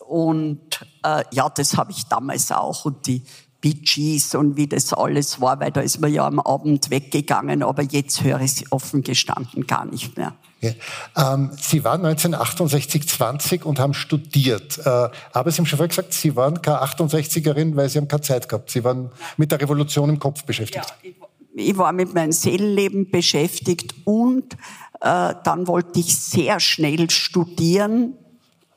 und 0.07 0.61
äh, 1.05 1.25
ja, 1.33 1.49
das 1.49 1.77
habe 1.77 1.93
ich 1.93 2.07
damals 2.07 2.51
auch 2.51 2.85
und 2.85 3.07
die 3.07 3.25
Gees 3.63 4.35
und 4.35 4.57
wie 4.57 4.67
das 4.67 4.93
alles 4.93 5.41
war, 5.41 5.61
weil 5.61 5.71
da 5.71 5.81
ist 5.81 6.01
man 6.01 6.13
ja 6.13 6.27
am 6.27 6.41
Abend 6.41 6.91
weggegangen, 6.91 7.63
aber 7.63 7.83
jetzt 7.83 8.25
höre 8.25 8.41
ich 8.41 8.53
es 8.53 8.73
offen 8.73 9.03
gestanden 9.03 9.67
gar 9.67 9.85
nicht 9.85 10.17
mehr. 10.17 10.35
Ja. 10.61 10.71
Ähm, 11.17 11.51
Sie 11.61 11.85
waren 11.85 12.05
1968 12.05 13.09
20 13.09 13.65
und 13.65 13.79
haben 13.81 13.95
studiert. 13.95 14.79
Äh, 14.79 15.09
aber 15.33 15.51
Sie 15.51 15.59
haben 15.59 15.67
schon 15.67 15.77
vorher 15.77 15.89
gesagt, 15.89 16.13
Sie 16.13 16.37
waren 16.37 16.63
keine 16.63 16.83
68erin, 16.83 17.75
weil 17.77 17.89
Sie 17.89 17.99
haben 17.99 18.09
keine 18.09 18.23
Zeit 18.23 18.49
gehabt. 18.49 18.71
Sie 18.71 18.85
waren 18.85 19.11
mit 19.37 19.51
der 19.51 19.61
Revolution 19.61 20.09
im 20.09 20.19
Kopf 20.19 20.45
beschäftigt. 20.45 20.87
Ja, 21.03 21.11
ich, 21.11 21.17
ich 21.55 21.79
war 21.79 21.93
mit 21.93 22.15
meinem 22.15 22.33
Seelenleben 22.33 23.11
beschäftigt 23.11 23.95
und 24.05 24.55
äh, 25.01 25.35
dann 25.43 25.67
wollte 25.67 25.99
ich 25.99 26.17
sehr 26.17 26.61
schnell 26.61 27.11
studieren. 27.11 28.15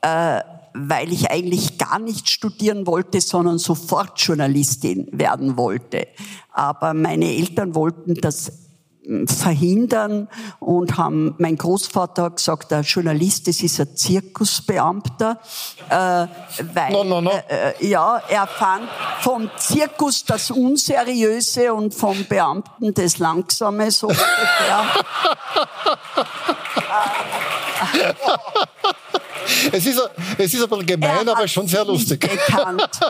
Äh, 0.06 0.42
weil 0.78 1.10
ich 1.10 1.30
eigentlich 1.30 1.78
gar 1.78 1.98
nicht 1.98 2.28
studieren 2.28 2.86
wollte, 2.86 3.20
sondern 3.20 3.58
sofort 3.58 4.20
Journalistin 4.20 5.08
werden 5.10 5.56
wollte. 5.56 6.06
Aber 6.52 6.92
meine 6.92 7.24
Eltern 7.34 7.74
wollten 7.74 8.14
das 8.14 8.52
hm, 9.02 9.26
verhindern 9.26 10.28
und 10.60 10.98
haben, 10.98 11.34
mein 11.38 11.56
Großvater 11.56 12.24
hat 12.24 12.36
gesagt, 12.36 12.70
der 12.72 12.82
Journalist, 12.82 13.48
das 13.48 13.62
ist 13.62 13.80
ein 13.80 13.96
Zirkusbeamter, 13.96 15.40
äh, 15.88 15.94
weil, 16.74 16.92
no, 16.92 17.04
no, 17.04 17.22
no. 17.22 17.30
Äh, 17.30 17.70
äh 17.80 17.88
ja, 17.88 18.20
er 18.28 18.46
fand 18.46 18.86
vom 19.22 19.50
Zirkus 19.56 20.24
das 20.26 20.50
Unseriöse 20.50 21.72
und 21.72 21.94
vom 21.94 22.22
Beamten 22.26 22.92
das 22.92 23.16
Langsame, 23.16 23.90
so 23.90 24.08
ungefähr. 24.08 24.84
es, 29.72 29.86
ist, 29.86 30.00
es 30.38 30.54
ist 30.54 30.62
ein 30.62 30.68
bisschen 30.68 30.86
gemein, 30.86 31.28
aber 31.28 31.46
schon 31.48 31.66
sehr 31.66 31.84
lustig. 31.84 32.20
Gekannt. 32.20 33.00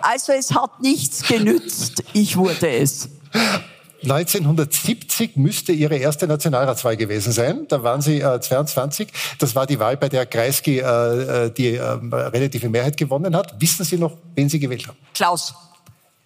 Also 0.00 0.32
es 0.32 0.54
hat 0.54 0.80
nichts 0.80 1.22
genützt. 1.22 2.04
Ich 2.12 2.36
wurde 2.36 2.68
es. 2.68 3.08
1970 4.02 5.36
müsste 5.36 5.72
Ihre 5.72 5.96
erste 5.96 6.28
Nationalratswahl 6.28 6.96
gewesen 6.96 7.32
sein. 7.32 7.66
Da 7.68 7.82
waren 7.82 8.00
Sie 8.00 8.20
äh, 8.20 8.40
22. 8.40 9.08
Das 9.38 9.54
war 9.54 9.66
die 9.66 9.80
Wahl, 9.80 9.96
bei 9.96 10.08
der 10.08 10.24
Kreisky 10.26 10.78
äh, 10.78 11.46
äh 11.46 11.50
die 11.50 11.74
äh, 11.74 11.82
relative 11.82 12.68
Mehrheit 12.68 12.96
gewonnen 12.96 13.34
hat. 13.34 13.60
Wissen 13.60 13.84
Sie 13.84 13.96
noch, 13.96 14.16
wen 14.34 14.48
Sie 14.48 14.60
gewählt 14.60 14.86
haben? 14.86 14.96
Klaus. 15.14 15.54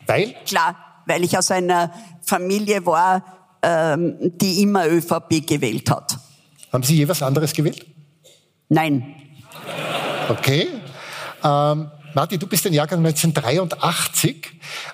Weil? 0.06 0.34
Klar, 0.46 0.76
weil 1.06 1.24
ich 1.24 1.36
aus 1.36 1.50
einer 1.50 1.92
Familie 2.22 2.84
war, 2.84 3.24
ähm, 3.62 4.16
die 4.20 4.62
immer 4.62 4.86
ÖVP 4.86 5.46
gewählt 5.46 5.88
hat. 5.90 6.18
Haben 6.72 6.82
Sie 6.82 6.96
je 6.96 7.08
was 7.08 7.22
anderes 7.22 7.52
gewählt? 7.52 7.86
Nein. 8.72 9.14
Okay. 10.30 10.68
Ähm, 11.44 11.90
Martin, 12.14 12.38
du 12.38 12.46
bist 12.46 12.64
den 12.64 12.72
Jahrgang 12.72 13.04
1983. 13.04 14.46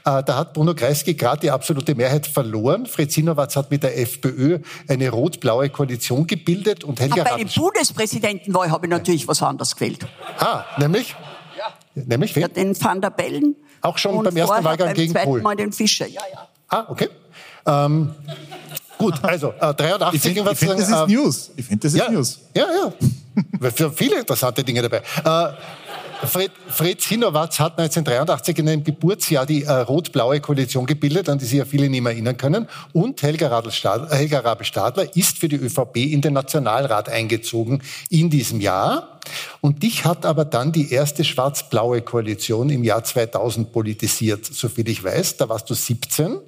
Äh, 0.04 0.22
da 0.24 0.36
hat 0.36 0.52
Bruno 0.52 0.74
Kreisky 0.74 1.14
gerade 1.14 1.42
die 1.42 1.50
absolute 1.50 1.94
Mehrheit 1.94 2.26
verloren. 2.26 2.86
Fred 2.86 3.12
Sinowatz 3.12 3.54
hat 3.54 3.70
mit 3.70 3.84
der 3.84 3.96
FPÖ 3.96 4.58
eine 4.88 5.10
rot-blaue 5.10 5.70
Koalition 5.70 6.26
gebildet 6.26 6.82
und 6.82 6.98
Helga 6.98 7.22
Aber 7.22 7.36
bei 7.36 7.44
der 7.44 7.50
Bundespräsidentenwahl 7.54 8.68
habe 8.70 8.86
ich 8.86 8.90
natürlich 8.90 9.28
was 9.28 9.42
anderes 9.42 9.76
gewählt. 9.76 10.04
Ah, 10.38 10.64
nämlich? 10.78 11.14
Ja. 11.56 11.72
Nämlich 11.94 12.34
wen? 12.34 12.42
Ja, 12.42 12.48
den 12.48 12.80
Van 12.80 13.00
der 13.00 13.10
Bellen. 13.10 13.54
Auch 13.80 13.96
schon 13.96 14.24
beim 14.24 14.36
ersten 14.36 14.64
Wahlgang 14.64 14.92
gegen 14.94 15.14
Kohl? 15.14 15.40
Mal 15.40 15.54
den 15.54 15.72
Fischer, 15.72 16.08
ja, 16.08 16.22
ja. 16.32 16.48
Ah, 16.68 16.86
okay. 16.88 17.08
Ähm, 17.64 18.12
gut, 18.98 19.14
also 19.22 19.52
äh, 19.60 19.72
83 19.72 20.14
ich 20.14 20.34
finde, 20.34 20.56
find, 20.56 20.72
das 20.72 20.80
ist 20.80 20.90
äh, 20.90 21.06
News. 21.06 21.50
Ich 21.56 21.64
finde, 21.64 21.82
das 21.82 21.94
ist 21.94 22.00
ja, 22.00 22.10
News. 22.10 22.40
Ja, 22.54 22.64
ja. 22.64 22.92
Für 23.74 23.92
viele 23.92 24.20
interessante 24.20 24.64
Dinge 24.64 24.82
dabei. 24.82 25.02
Äh, 25.24 25.54
Fred, 26.26 26.50
Fritz 26.66 27.04
Hinowatz 27.06 27.60
hat 27.60 27.78
1983 27.78 28.58
in 28.58 28.68
einem 28.68 28.84
Geburtsjahr 28.84 29.46
die 29.46 29.62
äh, 29.62 29.70
rot-blaue 29.70 30.40
Koalition 30.40 30.84
gebildet, 30.84 31.28
an 31.28 31.38
die 31.38 31.44
sich 31.44 31.58
ja 31.58 31.64
viele 31.64 31.88
nicht 31.88 32.02
mehr 32.02 32.12
erinnern 32.12 32.36
können. 32.36 32.66
Und 32.92 33.22
Helga, 33.22 33.62
Helga 34.10 34.40
Rabe-Stadler 34.40 35.16
ist 35.16 35.38
für 35.38 35.48
die 35.48 35.56
ÖVP 35.56 35.96
in 35.96 36.20
den 36.20 36.32
Nationalrat 36.32 37.08
eingezogen 37.08 37.82
in 38.10 38.30
diesem 38.30 38.60
Jahr. 38.60 39.20
Und 39.60 39.82
dich 39.82 40.04
hat 40.04 40.26
aber 40.26 40.44
dann 40.44 40.72
die 40.72 40.92
erste 40.92 41.22
schwarz-blaue 41.22 42.02
Koalition 42.02 42.70
im 42.70 42.82
Jahr 42.82 43.04
2000 43.04 43.72
politisiert, 43.72 44.44
soviel 44.44 44.88
ich 44.88 45.04
weiß. 45.04 45.36
Da 45.36 45.48
warst 45.48 45.70
du 45.70 45.74
17. 45.74 46.38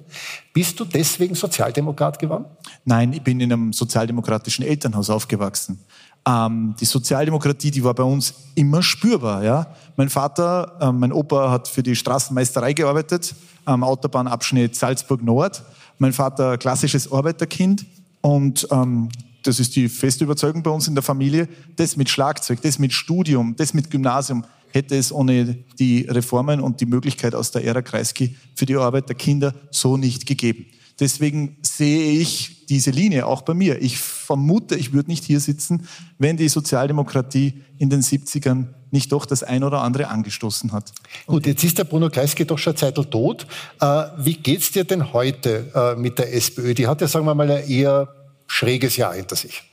Bist 0.53 0.79
du 0.79 0.85
deswegen 0.85 1.35
Sozialdemokrat 1.35 2.19
geworden? 2.19 2.45
Nein, 2.83 3.13
ich 3.13 3.21
bin 3.21 3.39
in 3.39 3.53
einem 3.53 3.73
sozialdemokratischen 3.73 4.65
Elternhaus 4.65 5.09
aufgewachsen. 5.09 5.83
Ähm, 6.27 6.75
die 6.79 6.85
Sozialdemokratie, 6.85 7.71
die 7.71 7.83
war 7.83 7.93
bei 7.93 8.03
uns 8.03 8.33
immer 8.55 8.83
spürbar. 8.83 9.43
Ja? 9.43 9.67
Mein 9.95 10.09
Vater, 10.09 10.77
äh, 10.79 10.91
mein 10.91 11.11
Opa 11.11 11.49
hat 11.49 11.67
für 11.67 11.81
die 11.81 11.95
Straßenmeisterei 11.95 12.73
gearbeitet, 12.73 13.33
am 13.65 13.83
Autobahnabschnitt 13.83 14.75
Salzburg 14.75 15.23
Nord. 15.23 15.63
Mein 15.97 16.13
Vater 16.13 16.57
klassisches 16.57 17.11
Arbeiterkind 17.11 17.85
und 18.21 18.67
ähm, 18.71 19.09
das 19.43 19.59
ist 19.59 19.75
die 19.75 19.89
feste 19.89 20.23
Überzeugung 20.23 20.61
bei 20.61 20.69
uns 20.69 20.87
in 20.87 20.93
der 20.93 21.03
Familie, 21.03 21.47
das 21.75 21.97
mit 21.97 22.09
Schlagzeug, 22.09 22.61
das 22.61 22.77
mit 22.77 22.93
Studium, 22.93 23.55
das 23.57 23.73
mit 23.73 23.89
Gymnasium 23.89 24.45
hätte 24.69 24.95
es 24.95 25.11
ohne 25.11 25.57
die 25.79 26.01
Reformen 26.07 26.61
und 26.61 26.79
die 26.79 26.85
Möglichkeit 26.85 27.35
aus 27.35 27.51
der 27.51 27.65
Ära 27.65 27.81
Kreisky 27.81 28.35
für 28.55 28.65
die 28.65 28.75
Arbeiterkinder 28.75 29.53
so 29.69 29.97
nicht 29.97 30.25
gegeben. 30.25 30.65
Deswegen 30.99 31.57
sehe 31.61 32.19
ich 32.19 32.60
diese 32.71 32.89
Linie 32.89 33.27
auch 33.27 33.41
bei 33.41 33.53
mir. 33.53 33.81
Ich 33.81 33.97
vermute, 33.99 34.75
ich 34.75 34.93
würde 34.93 35.09
nicht 35.09 35.25
hier 35.25 35.41
sitzen, 35.41 35.87
wenn 36.17 36.37
die 36.37 36.47
Sozialdemokratie 36.47 37.61
in 37.77 37.89
den 37.89 38.01
70ern 38.01 38.67
nicht 38.91 39.11
doch 39.11 39.25
das 39.25 39.43
ein 39.43 39.63
oder 39.63 39.81
andere 39.81 40.07
angestoßen 40.07 40.71
hat. 40.71 40.93
Gut, 41.25 41.45
jetzt 41.47 41.63
ist 41.65 41.77
der 41.77 41.83
Bruno 41.83 42.09
Kreisky 42.09 42.45
doch 42.45 42.57
schon 42.57 42.75
Zeitl 42.77 43.05
tot. 43.05 43.45
Äh, 43.81 44.03
wie 44.17 44.35
geht's 44.35 44.71
dir 44.71 44.85
denn 44.85 45.11
heute 45.11 45.69
äh, 45.75 45.99
mit 45.99 46.17
der 46.17 46.33
SPÖ? 46.33 46.73
Die 46.73 46.87
hat 46.87 47.01
ja, 47.01 47.07
sagen 47.07 47.25
wir 47.25 47.35
mal, 47.35 47.51
ein 47.51 47.69
eher 47.69 48.07
schräges 48.47 48.95
Jahr 48.95 49.13
hinter 49.13 49.35
sich. 49.35 49.63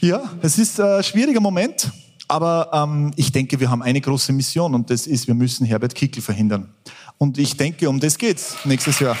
Ja, 0.00 0.22
es 0.42 0.58
ist 0.58 0.80
ein 0.80 1.02
schwieriger 1.04 1.40
Moment, 1.40 1.90
aber 2.26 2.70
ähm, 2.72 3.12
ich 3.14 3.30
denke, 3.30 3.60
wir 3.60 3.70
haben 3.70 3.82
eine 3.82 4.00
große 4.00 4.32
Mission 4.32 4.74
und 4.74 4.90
das 4.90 5.06
ist, 5.06 5.28
wir 5.28 5.34
müssen 5.34 5.64
Herbert 5.66 5.94
Kickl 5.94 6.20
verhindern. 6.20 6.68
Und 7.16 7.38
ich 7.38 7.56
denke, 7.56 7.88
um 7.88 8.00
das 8.00 8.18
geht's 8.18 8.56
nächstes 8.64 8.98
Jahr. 8.98 9.16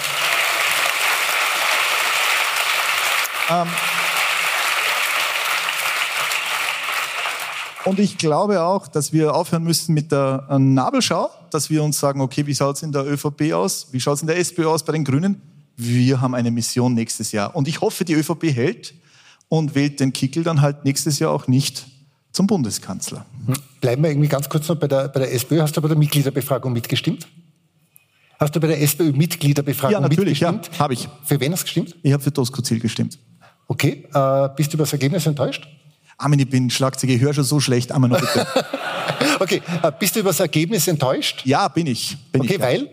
Ähm, 3.50 3.66
und 7.84 7.98
ich 7.98 8.18
glaube 8.18 8.62
auch, 8.62 8.86
dass 8.86 9.12
wir 9.12 9.34
aufhören 9.34 9.64
müssen 9.64 9.94
mit 9.94 10.12
der 10.12 10.46
äh, 10.50 10.58
Nabelschau, 10.58 11.30
dass 11.50 11.70
wir 11.70 11.82
uns 11.82 11.98
sagen, 11.98 12.20
okay, 12.20 12.46
wie 12.46 12.54
schaut 12.54 12.76
es 12.76 12.82
in 12.82 12.92
der 12.92 13.06
ÖVP 13.06 13.52
aus? 13.52 13.88
Wie 13.92 14.00
schaut 14.00 14.16
es 14.16 14.22
in 14.22 14.26
der 14.26 14.38
SPÖ 14.38 14.66
aus 14.66 14.84
bei 14.84 14.92
den 14.92 15.04
Grünen? 15.04 15.40
Wir 15.76 16.20
haben 16.20 16.34
eine 16.34 16.50
Mission 16.50 16.94
nächstes 16.94 17.32
Jahr. 17.32 17.54
Und 17.54 17.68
ich 17.68 17.80
hoffe, 17.80 18.04
die 18.04 18.14
ÖVP 18.14 18.44
hält 18.54 18.94
und 19.48 19.74
wählt 19.74 20.00
den 20.00 20.12
Kickel 20.12 20.42
dann 20.42 20.60
halt 20.60 20.84
nächstes 20.84 21.18
Jahr 21.18 21.30
auch 21.30 21.46
nicht 21.46 21.86
zum 22.32 22.46
Bundeskanzler. 22.46 23.24
Hm. 23.46 23.54
Bleiben 23.80 24.02
wir 24.02 24.10
irgendwie 24.10 24.28
ganz 24.28 24.48
kurz 24.48 24.68
noch 24.68 24.76
bei 24.76 24.88
der, 24.88 25.08
bei 25.08 25.20
der 25.20 25.32
SPÖ. 25.32 25.62
Hast 25.62 25.76
du 25.76 25.80
bei 25.80 25.88
der 25.88 25.96
Mitgliederbefragung 25.96 26.72
mitgestimmt? 26.72 27.26
Hast 28.38 28.54
du 28.54 28.60
bei 28.60 28.68
der 28.68 28.80
SPÖ 28.82 29.12
Mitgliederbefragung 29.12 29.92
ja, 29.94 30.00
natürlich, 30.00 30.40
mitgestimmt? 30.40 30.70
Ja, 30.72 30.78
habe 30.78 30.94
ich. 30.94 31.08
Für 31.24 31.40
wen 31.40 31.52
hast 31.52 31.62
du 31.62 31.64
gestimmt? 31.64 31.96
Ich 32.02 32.12
habe 32.12 32.22
für 32.22 32.30
Doskozil 32.30 32.78
gestimmt. 32.78 33.18
Okay, 33.68 34.06
äh, 34.12 34.48
bist 34.56 34.72
du 34.72 34.76
über 34.76 34.84
das 34.84 34.92
Ergebnis 34.94 35.26
enttäuscht? 35.26 35.68
Armin, 36.16 36.40
ich 36.40 36.50
bin 36.50 36.68
Schlagzeuger, 36.70 37.12
ich 37.12 37.20
höre 37.20 37.34
schon 37.34 37.44
so 37.44 37.60
schlecht. 37.60 37.92
Armin, 37.92 38.10
noch 38.10 38.20
bitte. 38.20 38.46
okay, 39.40 39.62
äh, 39.82 39.92
bist 39.96 40.16
du 40.16 40.20
über 40.20 40.30
das 40.30 40.40
Ergebnis 40.40 40.88
enttäuscht? 40.88 41.42
Ja, 41.44 41.68
bin 41.68 41.86
ich. 41.86 42.16
Bin 42.32 42.40
okay, 42.40 42.54
ich, 42.54 42.60
weil? 42.60 42.90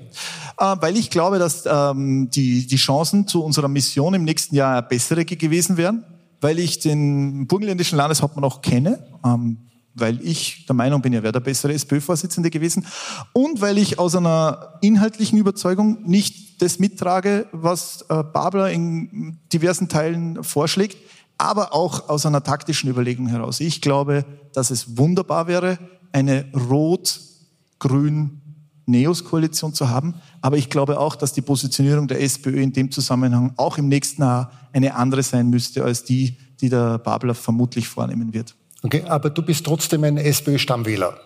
Äh, 0.59 0.75
weil 0.81 0.97
ich 0.97 1.09
glaube, 1.09 1.39
dass 1.39 1.65
ähm, 1.65 2.29
die, 2.29 2.67
die 2.67 2.75
Chancen 2.75 3.25
zu 3.25 3.43
unserer 3.43 3.69
Mission 3.69 4.13
im 4.13 4.25
nächsten 4.25 4.53
Jahr 4.53 4.81
bessere 4.81 5.23
gewesen 5.23 5.77
wären, 5.77 6.03
weil 6.41 6.59
ich 6.59 6.79
den 6.79 7.47
burgenländischen 7.47 7.97
Landeshauptmann 7.97 8.43
auch 8.43 8.61
kenne. 8.61 9.07
Ähm, 9.25 9.69
weil 9.95 10.19
ich 10.21 10.65
der 10.67 10.75
Meinung 10.75 11.01
bin, 11.01 11.13
er 11.13 11.23
wäre 11.23 11.33
der 11.33 11.39
bessere 11.39 11.73
SPÖ-Vorsitzende 11.73 12.49
gewesen 12.49 12.85
und 13.33 13.61
weil 13.61 13.77
ich 13.77 13.97
aus 13.97 14.15
einer 14.15 14.77
inhaltlichen 14.81 15.39
Überzeugung 15.39 16.03
nicht 16.05 16.61
das 16.61 16.79
mittrage, 16.79 17.47
was 17.51 18.05
äh, 18.09 18.23
Babler 18.23 18.71
in 18.71 19.39
diversen 19.51 19.89
Teilen 19.89 20.43
vorschlägt, 20.43 20.97
aber 21.37 21.73
auch 21.73 22.09
aus 22.09 22.25
einer 22.25 22.43
taktischen 22.43 22.89
Überlegung 22.89 23.27
heraus. 23.27 23.59
Ich 23.59 23.81
glaube, 23.81 24.25
dass 24.53 24.69
es 24.69 24.97
wunderbar 24.97 25.47
wäre, 25.47 25.79
eine 26.11 26.45
rot-grün 26.53 28.41
Neos-Koalition 28.85 29.73
zu 29.73 29.89
haben. 29.89 30.15
Aber 30.41 30.57
ich 30.57 30.69
glaube 30.69 30.99
auch, 30.99 31.15
dass 31.15 31.33
die 31.33 31.41
Positionierung 31.41 32.07
der 32.07 32.21
SPÖ 32.21 32.61
in 32.61 32.71
dem 32.71 32.91
Zusammenhang 32.91 33.53
auch 33.57 33.77
im 33.77 33.87
nächsten 33.87 34.21
Jahr 34.21 34.51
eine 34.73 34.95
andere 34.95 35.23
sein 35.23 35.49
müsste 35.49 35.83
als 35.83 36.03
die, 36.03 36.37
die 36.61 36.69
der 36.69 36.99
Babler 36.99 37.35
vermutlich 37.35 37.87
vornehmen 37.87 38.33
wird. 38.33 38.55
Okay, 38.85 39.03
aber 39.07 39.31
du 39.31 39.41
bist 39.41 39.65
trotzdem 39.65 40.03
ein 40.03 40.17
SPÖ-Stammwähler. 40.17 41.19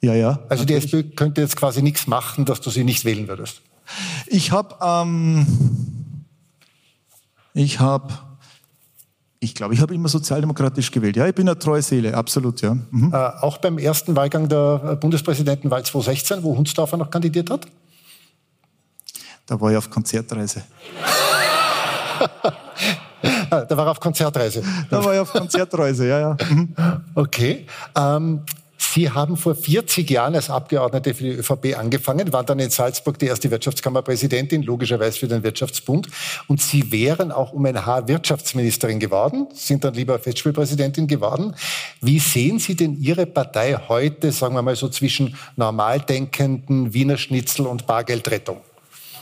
Ja, 0.00 0.14
ja. 0.14 0.40
Also 0.48 0.64
die 0.64 0.74
SPÖ 0.74 1.04
könnte 1.04 1.40
jetzt 1.40 1.56
quasi 1.56 1.82
nichts 1.82 2.08
machen, 2.08 2.44
dass 2.44 2.60
du 2.60 2.70
sie 2.70 2.82
nicht 2.82 3.04
wählen 3.04 3.28
würdest. 3.28 3.62
Ich 4.26 4.50
habe, 4.50 4.74
ähm, 4.82 5.46
ich 7.54 7.78
habe, 7.78 8.12
ich 9.38 9.54
glaube, 9.54 9.74
ich 9.74 9.80
habe 9.80 9.94
immer 9.94 10.08
sozialdemokratisch 10.08 10.90
gewählt. 10.90 11.16
Ja, 11.16 11.28
ich 11.28 11.34
bin 11.34 11.48
eine 11.48 11.58
treue 11.58 11.82
Seele, 11.82 12.16
absolut, 12.16 12.60
ja. 12.60 12.76
Mhm. 12.90 13.12
Äh, 13.12 13.16
auch 13.16 13.58
beim 13.58 13.78
ersten 13.78 14.16
Wahlgang 14.16 14.48
der 14.48 14.96
Bundespräsidentenwahl 14.96 15.84
2016, 15.84 16.42
wo 16.42 16.56
Hunsdorfer 16.56 16.96
noch 16.96 17.10
kandidiert 17.10 17.50
hat? 17.50 17.66
Da 19.46 19.60
war 19.60 19.70
ich 19.70 19.76
auf 19.76 19.90
Konzertreise. 19.90 20.64
Da 23.68 23.76
war 23.76 23.86
er 23.86 23.90
auf 23.90 24.00
Konzertreise. 24.00 24.62
Da 24.88 25.04
war 25.04 25.14
ich 25.14 25.20
auf 25.20 25.32
Konzertreise, 25.32 26.08
ja, 26.08 26.20
ja. 26.20 26.36
Mhm. 26.48 26.74
Okay. 27.14 27.66
Ähm, 27.96 28.42
Sie 28.92 29.10
haben 29.10 29.36
vor 29.36 29.54
40 29.54 30.10
Jahren 30.10 30.34
als 30.34 30.48
Abgeordnete 30.48 31.14
für 31.14 31.24
die 31.24 31.30
ÖVP 31.30 31.78
angefangen, 31.78 32.32
waren 32.32 32.46
dann 32.46 32.58
in 32.58 32.70
Salzburg 32.70 33.18
die 33.18 33.26
erste 33.26 33.50
Wirtschaftskammerpräsidentin, 33.50 34.62
logischerweise 34.62 35.18
für 35.18 35.28
den 35.28 35.42
Wirtschaftsbund. 35.42 36.08
Und 36.48 36.60
Sie 36.60 36.90
wären 36.90 37.30
auch 37.30 37.52
um 37.52 37.66
ein 37.66 37.84
Haar 37.84 38.08
Wirtschaftsministerin 38.08 38.98
geworden, 38.98 39.46
sind 39.54 39.84
dann 39.84 39.94
lieber 39.94 40.18
Festspielpräsidentin 40.18 41.06
geworden. 41.06 41.54
Wie 42.00 42.18
sehen 42.18 42.58
Sie 42.58 42.74
denn 42.74 43.00
Ihre 43.00 43.26
Partei 43.26 43.78
heute, 43.86 44.32
sagen 44.32 44.54
wir 44.54 44.62
mal 44.62 44.74
so 44.74 44.88
zwischen 44.88 45.36
normaldenkenden 45.56 46.92
Wiener 46.94 47.18
Schnitzel 47.18 47.66
und 47.66 47.86
Bargeldrettung? 47.86 48.62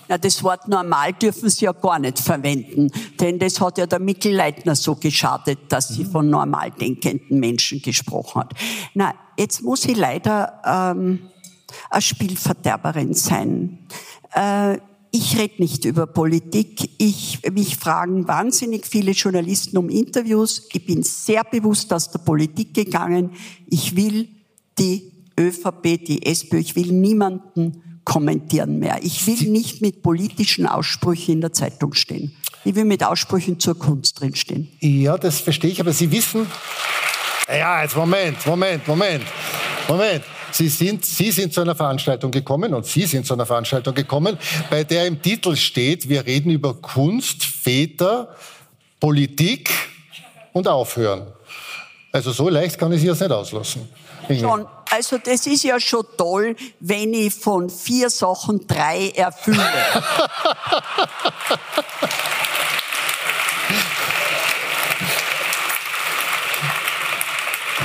Na, 0.08 0.18
das 0.18 0.42
Wort 0.42 0.68
normal 0.68 1.12
dürfen 1.12 1.50
Sie 1.50 1.66
ja 1.66 1.72
gar 1.72 1.98
nicht 1.98 2.18
verwenden, 2.18 2.90
denn 3.20 3.38
das 3.38 3.60
hat 3.60 3.78
ja 3.78 3.86
der 3.86 3.98
Mittelleitner 3.98 4.74
so 4.74 4.94
geschadet, 4.94 5.58
dass 5.68 5.88
sie 5.88 6.04
von 6.04 6.30
normal 6.30 6.70
denkenden 6.70 7.38
Menschen 7.38 7.82
gesprochen 7.82 8.40
hat. 8.40 8.54
Na, 8.94 9.14
jetzt 9.38 9.62
muss 9.62 9.84
ich 9.84 9.96
leider 9.96 10.62
ähm, 10.64 11.28
eine 11.90 12.02
Spielverderberin 12.02 13.14
sein. 13.14 13.86
Äh, 14.34 14.78
ich 15.10 15.38
rede 15.38 15.54
nicht 15.58 15.84
über 15.84 16.06
Politik. 16.06 16.90
Ich, 16.98 17.40
mich 17.50 17.76
fragen 17.76 18.28
wahnsinnig 18.28 18.86
viele 18.86 19.12
Journalisten 19.12 19.78
um 19.78 19.88
Interviews. 19.88 20.68
Ich 20.72 20.84
bin 20.84 21.02
sehr 21.02 21.44
bewusst 21.44 21.92
aus 21.92 22.10
der 22.10 22.18
Politik 22.18 22.74
gegangen. 22.74 23.32
Ich 23.66 23.96
will 23.96 24.28
die 24.78 25.12
ÖVP, 25.38 26.04
die 26.04 26.26
SPÖ, 26.26 26.58
ich 26.58 26.76
will 26.76 26.92
niemanden 26.92 27.82
kommentieren 28.08 28.78
mehr. 28.78 28.98
Ich 29.02 29.26
will 29.26 29.50
nicht 29.50 29.82
mit 29.82 30.02
politischen 30.02 30.66
Aussprüchen 30.66 31.34
in 31.34 31.40
der 31.42 31.52
Zeitung 31.52 31.92
stehen. 31.92 32.34
Ich 32.64 32.74
will 32.74 32.86
mit 32.86 33.04
Aussprüchen 33.04 33.60
zur 33.60 33.78
Kunst 33.78 34.20
drinstehen. 34.20 34.66
Ja, 34.80 35.18
das 35.18 35.40
verstehe 35.40 35.70
ich, 35.70 35.78
aber 35.78 35.92
Sie 35.92 36.10
wissen, 36.10 36.46
ja, 37.48 37.82
jetzt 37.82 37.94
Moment, 37.94 38.44
Moment, 38.46 38.88
Moment, 38.88 39.24
Moment. 39.86 40.24
Sie 40.50 40.68
sind, 40.68 41.04
Sie 41.04 41.30
sind 41.30 41.52
zu 41.52 41.60
einer 41.60 41.74
Veranstaltung 41.74 42.30
gekommen 42.30 42.72
und 42.72 42.86
Sie 42.86 43.04
sind 43.04 43.26
zu 43.26 43.34
einer 43.34 43.44
Veranstaltung 43.44 43.94
gekommen, 43.94 44.38
bei 44.70 44.84
der 44.84 45.06
im 45.06 45.20
Titel 45.20 45.54
steht, 45.54 46.08
wir 46.08 46.24
reden 46.24 46.50
über 46.50 46.72
Kunst, 46.72 47.44
Väter, 47.44 48.34
Politik 48.98 49.70
und 50.54 50.66
Aufhören. 50.66 51.26
Also 52.10 52.32
so 52.32 52.48
leicht 52.48 52.78
kann 52.78 52.90
ich 52.92 53.02
Sie 53.02 53.06
jetzt 53.06 53.20
nicht 53.20 53.30
auslassen. 53.30 53.86
Schon, 54.28 54.66
also 54.90 55.18
das 55.18 55.46
ist 55.46 55.64
ja 55.64 55.78
schon 55.80 56.04
toll, 56.16 56.56
wenn 56.80 57.12
ich 57.14 57.34
von 57.34 57.68
vier 57.70 58.10
Sachen 58.10 58.66
drei 58.66 59.10
erfülle. 59.10 59.62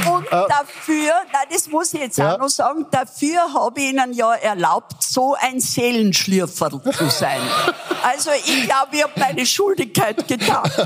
Und 0.06 0.20
äh, 0.20 0.22
dafür, 0.34 1.12
nein, 1.32 1.48
das 1.52 1.68
muss 1.68 1.94
ich 1.94 2.02
jetzt 2.02 2.18
ja. 2.18 2.34
auch 2.36 2.40
noch 2.40 2.50
sagen, 2.50 2.86
dafür 2.92 3.54
habe 3.54 3.80
ich 3.80 3.90
Ihnen 3.90 4.14
ja 4.14 4.34
erlaubt, 4.34 5.02
so 5.04 5.36
ein 5.40 5.60
Seelenschlürferl 5.60 6.82
zu 6.92 7.10
sein. 7.10 7.40
Also 8.06 8.32
ich 8.32 8.66
glaube, 8.66 8.90
ich 8.92 9.04
habe 9.04 9.14
meine 9.18 9.46
Schuldigkeit 9.46 10.28
getan. 10.28 10.70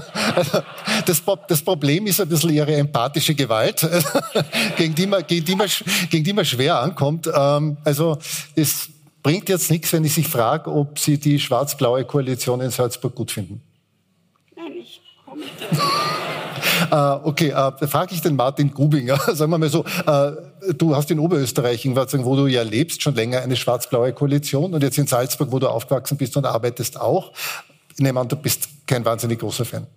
Das, 1.06 1.22
das, 1.48 1.62
Problem 1.62 2.06
ist 2.06 2.22
ein 2.22 2.30
bisschen 2.30 2.52
Ihre 2.52 2.76
empathische 2.76 3.34
Gewalt, 3.34 3.88
gegen 4.78 4.94
die 4.94 5.08
man, 5.08 5.26
gegen 5.26 5.46
die 5.46 5.56
man, 5.56 5.70
gegen 6.10 6.24
die 6.24 6.34
man 6.34 6.46
schwer 6.46 6.80
ankommt. 6.80 7.28
Ähm, 7.34 7.78
also 7.84 8.18
es 8.56 8.90
bringt 9.24 9.50
jetzt 9.50 9.72
nichts, 9.72 9.92
wenn 9.94 10.06
ich 10.06 10.14
sich 10.14 10.28
frage, 10.28 10.72
ob 10.72 11.00
Sie 11.00 11.18
die 11.18 11.40
schwarz-blaue 11.40 12.06
Koalition 12.06 12.62
in 12.62 12.70
Salzburg 12.70 13.16
gut 13.16 13.32
finden. 13.32 13.62
Nein, 14.56 14.74
ich 14.80 15.02
komme 15.26 15.44
äh, 15.44 16.27
okay, 16.92 17.50
äh, 17.50 17.88
frage 17.88 18.14
ich 18.14 18.22
den 18.22 18.36
Martin 18.36 18.74
Grubinger, 18.74 19.18
sagen 19.34 19.52
wir 19.52 19.58
mal 19.58 19.70
so, 19.70 19.84
äh, 20.06 20.32
du 20.78 20.96
hast 20.96 21.12
in 21.12 21.20
Oberösterreich, 21.20 21.86
wo 21.86 22.36
du 22.36 22.48
ja 22.48 22.64
lebst, 22.64 23.02
schon 23.02 23.16
länger 23.16 23.42
eine 23.42 23.56
schwarz-blaue 23.56 24.14
Koalition 24.14 24.74
und 24.74 24.84
jetzt 24.84 24.98
in 24.98 25.08
Salzburg, 25.08 25.52
wo 25.52 25.60
du 25.60 25.68
aufgewachsen 25.68 26.18
bist 26.18 26.38
und 26.38 26.46
arbeitest 26.46 27.00
auch. 27.00 27.34
Ich 27.94 28.00
nehme 28.00 28.20
an, 28.20 28.28
du 28.28 28.36
bist 28.36 28.68
kein 28.86 29.04
wahnsinnig 29.06 29.40
großer 29.40 29.66
Fan. 29.66 29.88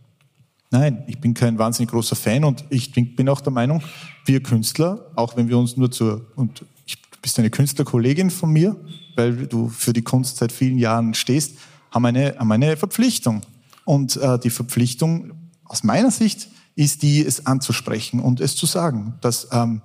Nein, 0.71 1.03
ich 1.09 1.21
bin 1.21 1.35
kein 1.35 1.59
wahnsinnig 1.59 1.91
großer 1.91 2.15
Fan 2.15 2.45
und 2.45 2.65
ich 2.71 2.93
bin 2.93 3.29
auch 3.29 3.41
der 3.41 3.53
Meinung, 3.53 3.83
wir 4.25 4.43
Künstler, 4.43 5.11
auch 5.17 5.37
wenn 5.37 5.49
wir 5.49 5.59
uns 5.59 5.77
nur 5.77 5.91
zur, 5.91 6.27
und 6.37 6.65
ich, 6.87 6.95
du 6.95 7.19
bist 7.21 7.39
eine 7.39 7.51
Künstlerkollegin 7.51 8.31
von 8.31 8.51
mir, 8.51 8.77
weil 9.17 9.47
du 9.49 9.69
für 9.69 9.93
die 9.93 10.03
Kunst 10.03 10.37
seit 10.37 10.53
vielen 10.53 10.79
Jahren 10.79 11.15
stehst, 11.15 11.59
haben 11.91 12.07
eine, 12.07 12.37
haben 12.39 12.53
eine 12.53 12.77
Verpflichtung. 12.77 13.43
Und 13.85 14.17
äh, 14.17 14.39
die 14.39 14.51
Verpflichtung 14.51 15.33
aus 15.65 15.83
meiner 15.83 16.13
Sicht 16.13 16.49
ist 16.81 17.03
die, 17.03 17.25
es 17.25 17.45
anzusprechen 17.45 18.21
und 18.21 18.41
es 18.41 18.57
zu 18.57 18.65
sagen, 18.65 19.15
dass 19.21 19.49
ähm, 19.53 19.83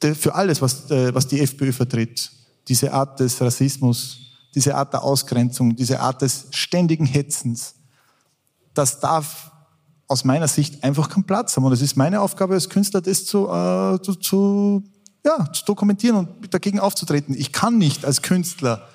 für 0.00 0.34
alles, 0.36 0.62
was, 0.62 0.88
äh, 0.90 1.12
was 1.12 1.26
die 1.26 1.40
FPÖ 1.40 1.72
vertritt, 1.72 2.30
diese 2.68 2.92
Art 2.92 3.18
des 3.18 3.40
Rassismus, 3.40 4.18
diese 4.54 4.76
Art 4.76 4.92
der 4.92 5.02
Ausgrenzung, 5.02 5.74
diese 5.74 5.98
Art 5.98 6.22
des 6.22 6.46
ständigen 6.52 7.06
Hetzens, 7.06 7.74
das 8.72 9.00
darf 9.00 9.50
aus 10.06 10.24
meiner 10.24 10.46
Sicht 10.46 10.84
einfach 10.84 11.08
keinen 11.08 11.24
Platz 11.24 11.56
haben. 11.56 11.64
Und 11.64 11.72
es 11.72 11.82
ist 11.82 11.96
meine 11.96 12.20
Aufgabe 12.20 12.54
als 12.54 12.68
Künstler, 12.68 13.00
das 13.00 13.24
zu, 13.24 13.48
äh, 13.48 14.00
zu, 14.02 14.14
zu, 14.14 14.84
ja, 15.26 15.52
zu 15.52 15.64
dokumentieren 15.64 16.16
und 16.16 16.54
dagegen 16.54 16.78
aufzutreten. 16.78 17.34
Ich 17.36 17.50
kann 17.50 17.78
nicht 17.78 18.04
als 18.04 18.22
Künstler 18.22 18.86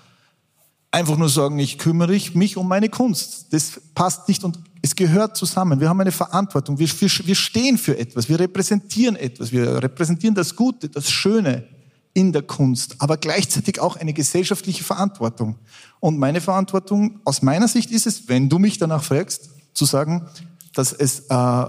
einfach 0.91 1.18
nur 1.18 1.30
sagen, 1.30 1.60
ich 1.60 1.78
kümmere 1.78 2.18
mich 2.36 2.56
um 2.56 2.70
meine 2.70 2.88
Kunst. 2.88 3.48
Das 3.52 3.82
passt 3.95 4.30
nicht 4.30 4.45
und 4.45 4.60
es 4.88 4.96
gehört 4.96 5.38
zusammen. 5.38 5.80
Wir 5.80 5.90
haben 5.90 6.02
eine 6.02 6.12
Verantwortung. 6.12 6.80
Wir, 6.80 6.88
wir, 6.88 7.10
wir 7.10 7.36
stehen 7.36 7.78
für 7.78 7.98
etwas. 7.98 8.30
Wir 8.30 8.40
repräsentieren 8.40 9.16
etwas. 9.16 9.52
Wir 9.52 9.84
repräsentieren 9.84 10.36
das 10.36 10.56
Gute, 10.56 10.90
das 10.90 11.10
Schöne 11.10 11.66
in 12.14 12.32
der 12.32 12.42
Kunst, 12.42 12.96
aber 12.98 13.18
gleichzeitig 13.18 13.80
auch 13.80 13.96
eine 13.96 14.12
gesellschaftliche 14.12 14.84
Verantwortung. 14.84 15.56
Und 16.00 16.18
meine 16.18 16.42
Verantwortung 16.42 17.20
aus 17.26 17.44
meiner 17.44 17.68
Sicht 17.68 17.92
ist 17.92 18.08
es, 18.08 18.28
wenn 18.28 18.50
du 18.50 18.58
mich 18.58 18.80
danach 18.80 19.04
fragst, 19.04 19.52
zu 19.74 19.86
sagen, 19.86 20.26
dass, 20.74 20.94
es, 20.94 21.20
äh, 21.30 21.66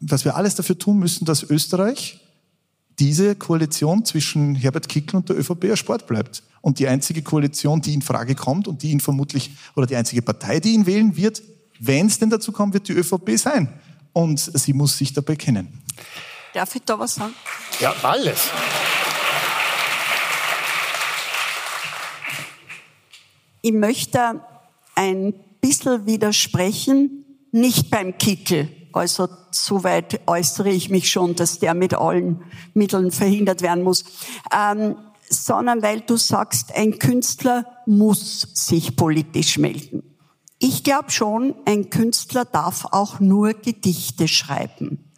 dass 0.00 0.24
wir 0.24 0.34
alles 0.34 0.56
dafür 0.56 0.76
tun 0.76 0.98
müssen, 0.98 1.24
dass 1.24 1.44
Österreich 1.44 2.20
diese 2.98 3.36
Koalition 3.36 4.04
zwischen 4.04 4.56
Herbert 4.56 4.88
Kickl 4.88 5.16
und 5.16 5.28
der 5.28 5.38
ÖVP 5.38 5.64
erspart 5.64 6.06
bleibt. 6.06 6.42
Und 6.62 6.78
die 6.78 6.88
einzige 6.88 7.22
Koalition, 7.22 7.80
die 7.80 7.94
in 7.94 8.02
Frage 8.02 8.34
kommt 8.34 8.66
und 8.66 8.82
die 8.82 8.90
ihn 8.90 9.00
vermutlich, 9.00 9.52
oder 9.76 9.86
die 9.86 9.96
einzige 9.96 10.22
Partei, 10.22 10.58
die 10.58 10.72
ihn 10.72 10.86
wählen 10.86 11.16
wird, 11.16 11.42
wenn 11.84 12.06
es 12.06 12.18
denn 12.18 12.30
dazu 12.30 12.52
kommt, 12.52 12.74
wird 12.74 12.86
die 12.86 12.92
ÖVP 12.92 13.36
sein. 13.36 13.68
Und 14.12 14.38
sie 14.38 14.72
muss 14.72 14.96
sich 14.96 15.12
dabei 15.12 15.34
kennen. 15.34 15.82
Darf 16.54 16.76
ich 16.76 16.82
da 16.82 16.96
was 16.96 17.16
sagen? 17.16 17.34
Ja, 17.80 17.92
alles. 18.02 18.50
Ich 23.62 23.72
möchte 23.72 24.40
ein 24.94 25.34
bisschen 25.60 26.06
widersprechen, 26.06 27.24
nicht 27.50 27.90
beim 27.90 28.16
Kickel. 28.16 28.70
Also 28.92 29.28
soweit 29.50 30.20
äußere 30.28 30.70
ich 30.70 30.88
mich 30.88 31.10
schon, 31.10 31.34
dass 31.34 31.58
der 31.58 31.74
mit 31.74 31.94
allen 31.94 32.44
Mitteln 32.74 33.10
verhindert 33.10 33.60
werden 33.60 33.82
muss. 33.82 34.04
Ähm, 34.56 34.96
sondern 35.28 35.82
weil 35.82 36.02
du 36.02 36.16
sagst, 36.16 36.72
ein 36.76 36.98
Künstler 36.98 37.66
muss 37.86 38.46
sich 38.52 38.94
politisch 38.94 39.58
melden. 39.58 40.11
Ich 40.64 40.84
glaube 40.84 41.10
schon, 41.10 41.56
ein 41.64 41.90
Künstler 41.90 42.44
darf 42.44 42.86
auch 42.92 43.18
nur 43.18 43.52
Gedichte 43.52 44.28
schreiben. 44.28 45.10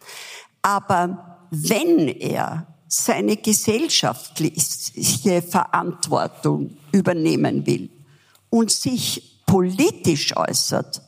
Aber 0.63 1.47
wenn 1.51 2.07
er 2.07 2.65
seine 2.87 3.37
gesellschaftliche 3.37 5.43
Verantwortung 5.43 6.77
übernehmen 6.91 7.67
will 7.67 7.91
und 8.49 8.71
sich 8.71 9.43
politisch 9.45 10.35
äußert, 10.35 11.03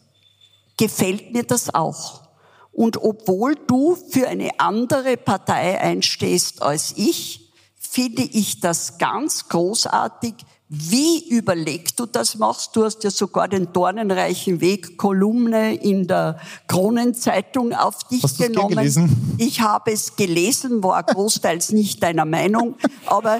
gefällt 0.78 1.34
mir 1.34 1.44
das 1.44 1.74
auch. 1.74 2.30
Und 2.72 3.02
obwohl 3.02 3.56
du 3.66 3.96
für 3.96 4.28
eine 4.28 4.60
andere 4.60 5.18
Partei 5.18 5.82
einstehst 5.82 6.62
als 6.62 6.94
ich, 6.96 7.52
finde 7.76 8.22
ich 8.22 8.60
das 8.60 9.00
ganz 9.00 9.50
großartig, 9.50 10.36
wie 10.70 11.30
überlegt 11.30 11.98
du 11.98 12.06
das 12.06 12.38
machst? 12.38 12.76
Du 12.76 12.84
hast 12.84 13.02
ja 13.06 13.10
sogar 13.10 13.48
den 13.48 13.72
dornenreichen 13.72 14.60
Weg 14.60 14.98
Kolumne 14.98 15.76
in 15.76 16.08
der 16.08 16.40
Kronenzeitung 16.68 17.74
auf 17.74 18.04
dich 18.04 18.22
hast 18.22 18.38
genommen. 18.38 18.76
Gelesen? 18.76 19.36
Ich 19.38 19.62
habe 19.62 19.92
es 19.94 20.18
gelesen, 20.18 20.84
war 20.84 21.04
großteils 21.04 21.72
nicht 21.72 22.04
deiner 22.04 22.26
Meinung, 22.26 22.76
aber, 23.06 23.40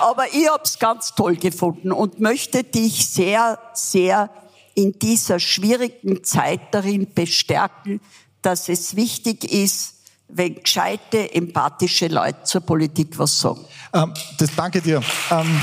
aber 0.00 0.24
ich 0.32 0.48
habe 0.48 0.62
es 0.64 0.78
ganz 0.78 1.14
toll 1.14 1.36
gefunden 1.36 1.92
und 1.92 2.20
möchte 2.20 2.64
dich 2.64 3.06
sehr, 3.08 3.58
sehr 3.74 4.30
in 4.74 4.98
dieser 4.98 5.40
schwierigen 5.40 6.24
Zeit 6.24 6.60
darin 6.70 7.12
bestärken, 7.14 8.00
dass 8.40 8.70
es 8.70 8.96
wichtig 8.96 9.52
ist, 9.52 9.96
wenn 10.28 10.54
gescheite, 10.54 11.34
empathische 11.34 12.06
Leute 12.06 12.44
zur 12.44 12.62
Politik 12.62 13.18
was 13.18 13.38
sagen. 13.38 13.60
Ähm, 13.92 14.14
das 14.38 14.54
danke 14.56 14.80
dir. 14.80 15.02
Ähm 15.30 15.60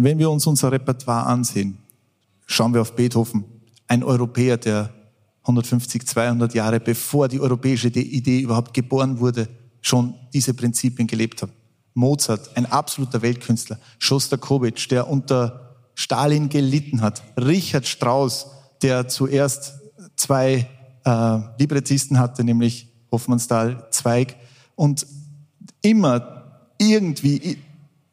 Wenn 0.00 0.20
wir 0.20 0.30
uns 0.30 0.46
unser 0.46 0.70
Repertoire 0.70 1.26
ansehen, 1.26 1.76
schauen 2.46 2.72
wir 2.72 2.82
auf 2.82 2.94
Beethoven, 2.94 3.44
ein 3.88 4.04
Europäer, 4.04 4.56
der 4.56 4.90
150, 5.42 6.06
200 6.06 6.54
Jahre 6.54 6.78
bevor 6.78 7.26
die 7.26 7.40
europäische 7.40 7.88
Idee 7.88 8.40
überhaupt 8.40 8.74
geboren 8.74 9.18
wurde, 9.18 9.48
schon 9.80 10.14
diese 10.32 10.54
Prinzipien 10.54 11.08
gelebt 11.08 11.42
hat. 11.42 11.50
Mozart, 11.94 12.56
ein 12.56 12.66
absoluter 12.66 13.22
Weltkünstler. 13.22 13.80
Schostakowitsch, 13.98 14.88
der 14.88 15.08
unter 15.08 15.74
Stalin 15.96 16.48
gelitten 16.48 17.00
hat. 17.00 17.20
Richard 17.36 17.88
Strauss, 17.88 18.46
der 18.82 19.08
zuerst 19.08 19.80
zwei 20.14 20.68
äh, 21.04 21.38
Librettisten 21.58 22.20
hatte, 22.20 22.44
nämlich 22.44 22.86
Hoffmannsthal, 23.10 23.88
Zweig, 23.90 24.36
und 24.76 25.04
immer 25.82 26.62
irgendwie 26.78 27.58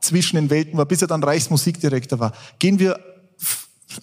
zwischen 0.05 0.35
den 0.35 0.49
Welten 0.49 0.77
war, 0.77 0.85
bis 0.85 1.01
er 1.01 1.07
dann 1.07 1.23
Reichsmusikdirektor 1.23 2.19
war. 2.19 2.33
Gehen 2.59 2.79
wir 2.79 2.99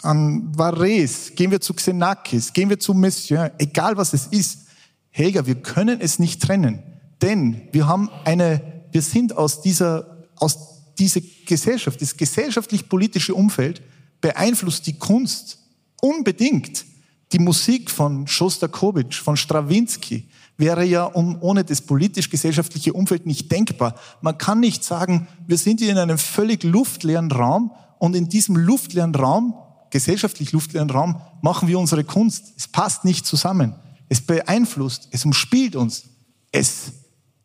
an 0.03 0.57
Varese, 0.57 1.33
gehen 1.33 1.51
wir 1.51 1.61
zu 1.61 1.75
Xenakis, 1.75 2.53
gehen 2.53 2.71
wir 2.71 2.79
zu 2.79 2.95
Messiaen, 2.95 3.53
egal 3.59 3.97
was 3.97 4.13
es 4.13 4.27
ist. 4.27 4.67
Helga, 5.11 5.47
wir 5.47 5.57
können 5.57 6.01
es 6.01 6.19
nicht 6.19 6.43
trennen, 6.43 6.83
denn 7.21 7.69
wir 7.73 7.87
haben 7.87 8.09
eine 8.25 8.73
wir 8.93 9.03
sind 9.03 9.37
aus 9.37 9.63
dieser, 9.63 10.29
aus 10.37 10.95
dieser 10.99 11.23
Gesellschaft, 11.47 12.01
das 12.01 12.17
gesellschaftlich-politische 12.17 13.35
Umfeld 13.35 13.83
beeinflusst 14.21 14.87
die 14.87 14.99
Kunst 14.99 15.59
unbedingt. 16.01 16.85
Die 17.33 17.39
Musik 17.39 17.91
von 17.91 18.27
Schostakowitsch, 18.27 19.21
von 19.23 19.39
Strawinski 19.39 20.29
wäre 20.63 20.85
ja 20.85 21.13
ohne 21.13 21.65
das 21.65 21.81
politisch-gesellschaftliche 21.81 22.93
Umfeld 22.93 23.27
nicht 23.27 23.51
denkbar. 23.51 23.97
Man 24.21 24.39
kann 24.39 24.61
nicht 24.61 24.85
sagen, 24.85 25.27
wir 25.45 25.59
sind 25.59 25.81
hier 25.81 25.91
in 25.91 25.99
einem 25.99 26.19
völlig 26.19 26.63
luftleeren 26.63 27.33
Raum 27.33 27.73
und 27.99 28.15
in 28.15 28.29
diesem 28.29 28.57
luftleeren 28.57 29.13
Raum, 29.13 29.55
gesellschaftlich 29.91 30.53
luftleeren 30.53 30.89
Raum, 30.89 31.21
machen 31.43 31.67
wir 31.67 31.81
unsere 31.81 32.05
Kunst. 32.05 32.53
Es 32.57 32.69
passt 32.69 33.05
nicht 33.05 33.27
zusammen. 33.27 33.75
Es 34.09 34.21
beeinflusst, 34.21 35.09
es 35.11 35.25
umspielt 35.25 35.75
uns, 35.75 36.05
es 36.53 36.93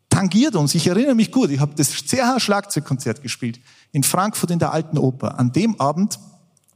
tangiert 0.10 0.56
uns. 0.56 0.76
Ich 0.76 0.86
erinnere 0.86 1.16
mich 1.16 1.32
gut, 1.32 1.50
ich 1.50 1.60
habe 1.60 1.74
das 1.76 1.90
CH-Schlagzeugkonzert 1.90 3.24
gespielt 3.24 3.60
in 3.94 4.04
Frankfurt 4.04 4.52
in 4.52 4.60
der 4.60 4.74
Alten 4.74 5.00
Oper. 5.00 5.40
An 5.40 5.52
dem 5.52 5.80
Abend, 5.82 6.20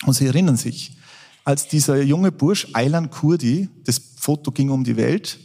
und 0.07 0.13
Sie 0.13 0.26
erinnern 0.26 0.57
sich, 0.57 0.97
als 1.43 1.68
dieser 1.68 2.01
junge 2.01 2.31
Bursch 2.31 2.68
Aylan 2.73 3.11
Kurdi, 3.11 3.69
das 3.85 4.01
Foto 4.18 4.51
ging 4.51 4.72
um 4.72 4.84
die 4.84 4.97
Welt, 4.97 5.38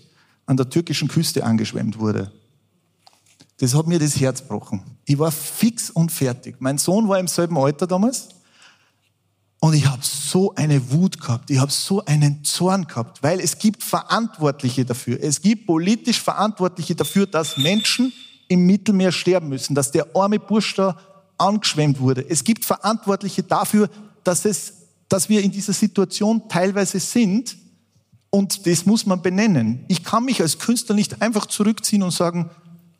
an 0.46 0.56
der 0.56 0.70
türkischen 0.70 1.08
Küste 1.08 1.44
angeschwemmt 1.44 1.98
wurde. 1.98 2.32
Das 3.58 3.74
hat 3.74 3.86
mir 3.86 3.98
das 3.98 4.20
Herz 4.20 4.40
gebrochen. 4.40 4.82
Ich 5.04 5.18
war 5.18 5.32
fix 5.32 5.90
und 5.90 6.12
fertig. 6.12 6.56
Mein 6.60 6.78
Sohn 6.78 7.08
war 7.08 7.18
im 7.18 7.28
selben 7.28 7.56
Alter 7.58 7.86
damals. 7.86 8.28
Und 9.58 9.74
ich 9.74 9.86
habe 9.86 10.02
so 10.02 10.54
eine 10.54 10.92
Wut 10.92 11.18
gehabt, 11.18 11.50
ich 11.50 11.58
habe 11.58 11.72
so 11.72 12.04
einen 12.04 12.44
Zorn 12.44 12.86
gehabt, 12.86 13.22
weil 13.22 13.40
es 13.40 13.58
gibt 13.58 13.82
Verantwortliche 13.82 14.84
dafür. 14.84 15.18
Es 15.20 15.40
gibt 15.40 15.66
politisch 15.66 16.20
Verantwortliche 16.20 16.94
dafür, 16.94 17.26
dass 17.26 17.56
Menschen 17.56 18.12
im 18.48 18.66
Mittelmeer 18.66 19.12
sterben 19.12 19.48
müssen, 19.48 19.74
dass 19.74 19.90
der 19.90 20.06
arme 20.14 20.38
Bursch 20.38 20.74
da 20.74 20.96
angeschwemmt 21.38 21.98
wurde. 21.98 22.28
Es 22.28 22.44
gibt 22.44 22.64
Verantwortliche 22.64 23.42
dafür, 23.42 23.88
dass, 24.24 24.44
es, 24.44 24.74
dass 25.08 25.28
wir 25.28 25.42
in 25.42 25.50
dieser 25.50 25.72
Situation 25.72 26.48
teilweise 26.48 27.00
sind 27.00 27.56
und 28.36 28.66
das 28.66 28.84
muss 28.84 29.06
man 29.06 29.22
benennen. 29.22 29.86
Ich 29.88 30.04
kann 30.04 30.26
mich 30.26 30.42
als 30.42 30.58
Künstler 30.58 30.94
nicht 30.94 31.22
einfach 31.22 31.46
zurückziehen 31.46 32.02
und 32.02 32.10
sagen, 32.10 32.50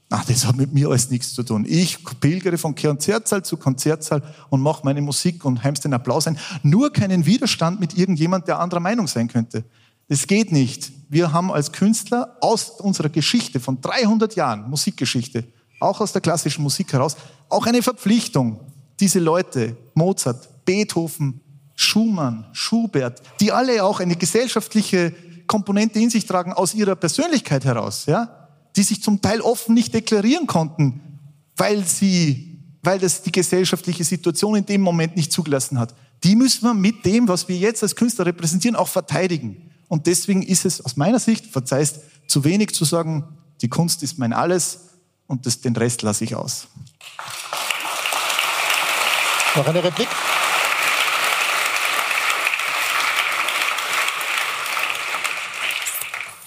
Ach, 0.09 0.25
das 0.25 0.47
hat 0.47 0.55
mit 0.57 0.73
mir 0.73 0.89
alles 0.89 1.11
nichts 1.11 1.35
zu 1.35 1.43
tun. 1.43 1.67
Ich 1.69 1.99
pilgere 2.21 2.59
von 2.59 2.77
Konzertsaal 2.77 3.45
zu 3.45 3.57
Konzertsaal 3.57 4.23
und 4.51 4.61
mache 4.61 4.85
meine 4.85 5.03
Musik 5.03 5.45
und 5.45 5.65
heimst 5.65 5.85
den 5.85 5.93
Applaus 5.95 6.29
ein. 6.29 6.39
Nur 6.63 6.93
keinen 6.93 7.27
Widerstand 7.27 7.81
mit 7.81 7.99
irgendjemand, 7.99 8.47
der 8.47 8.61
anderer 8.61 8.79
Meinung 8.79 9.09
sein 9.09 9.27
könnte. 9.27 9.65
Das 10.09 10.29
geht 10.29 10.53
nicht. 10.53 10.93
Wir 11.09 11.33
haben 11.33 11.51
als 11.51 11.73
Künstler 11.73 12.37
aus 12.41 12.71
unserer 12.71 13.09
Geschichte 13.09 13.59
von 13.59 13.81
300 13.81 14.37
Jahren 14.37 14.71
Musikgeschichte, 14.71 15.43
auch 15.81 16.01
aus 16.01 16.13
der 16.13 16.21
klassischen 16.21 16.63
Musik 16.63 16.93
heraus, 16.93 17.17
auch 17.49 17.67
eine 17.67 17.83
Verpflichtung, 17.83 18.61
diese 19.01 19.19
Leute, 19.19 19.77
Mozart, 19.95 20.65
Beethoven, 20.65 21.41
Schumann, 21.77 22.47
Schubert, 22.53 23.23
die 23.41 23.53
alle 23.53 23.85
auch 23.85 24.01
eine 24.01 24.17
gesellschaftliche 24.17 25.13
Komponente 25.47 25.98
in 25.98 26.10
sich 26.10 26.27
tragen 26.27 26.52
aus 26.52 26.74
ihrer 26.74 26.97
Persönlichkeit 26.97 27.64
heraus, 27.64 28.06
ja, 28.06 28.48
die 28.77 28.82
sich 28.82 29.02
zum 29.02 29.20
Teil 29.20 29.40
offen 29.40 29.74
nicht 29.74 29.94
deklarieren 29.94 30.47
konnten, 30.47 31.01
weil 31.56 31.85
sie, 31.85 32.60
weil 32.82 32.98
das 32.98 33.23
die 33.23 33.32
gesellschaftliche 33.32 34.05
Situation 34.05 34.56
in 34.56 34.66
dem 34.66 34.81
Moment 34.82 35.16
nicht 35.16 35.32
zugelassen 35.32 35.78
hat. 35.78 35.94
Die 36.24 36.36
müssen 36.36 36.62
wir 36.62 36.74
mit 36.74 37.05
dem, 37.05 37.28
was 37.28 37.48
wir 37.48 37.56
jetzt 37.56 37.82
als 37.82 37.97
Künstler 37.97 38.27
repräsentieren, 38.27 38.77
auch 38.77 38.89
verteidigen. 38.89 39.70
Und 39.89 40.06
deswegen 40.06 40.43
ist 40.43 40.64
es 40.64 40.85
aus 40.85 40.97
meiner 40.97 41.18
Sicht, 41.18 41.47
verzeihst, 41.47 42.01
zu 42.27 42.44
wenig 42.44 42.74
zu 42.74 42.85
sagen, 42.85 43.39
die 43.62 43.68
Kunst 43.68 44.02
ist 44.02 44.18
mein 44.18 44.32
Alles 44.32 44.81
und 45.27 45.47
das, 45.47 45.60
den 45.60 45.77
Rest 45.77 46.02
lasse 46.02 46.24
ich 46.24 46.35
aus. 46.35 46.68
Noch 49.55 49.66
eine 49.66 49.82
Replik? 49.82 50.09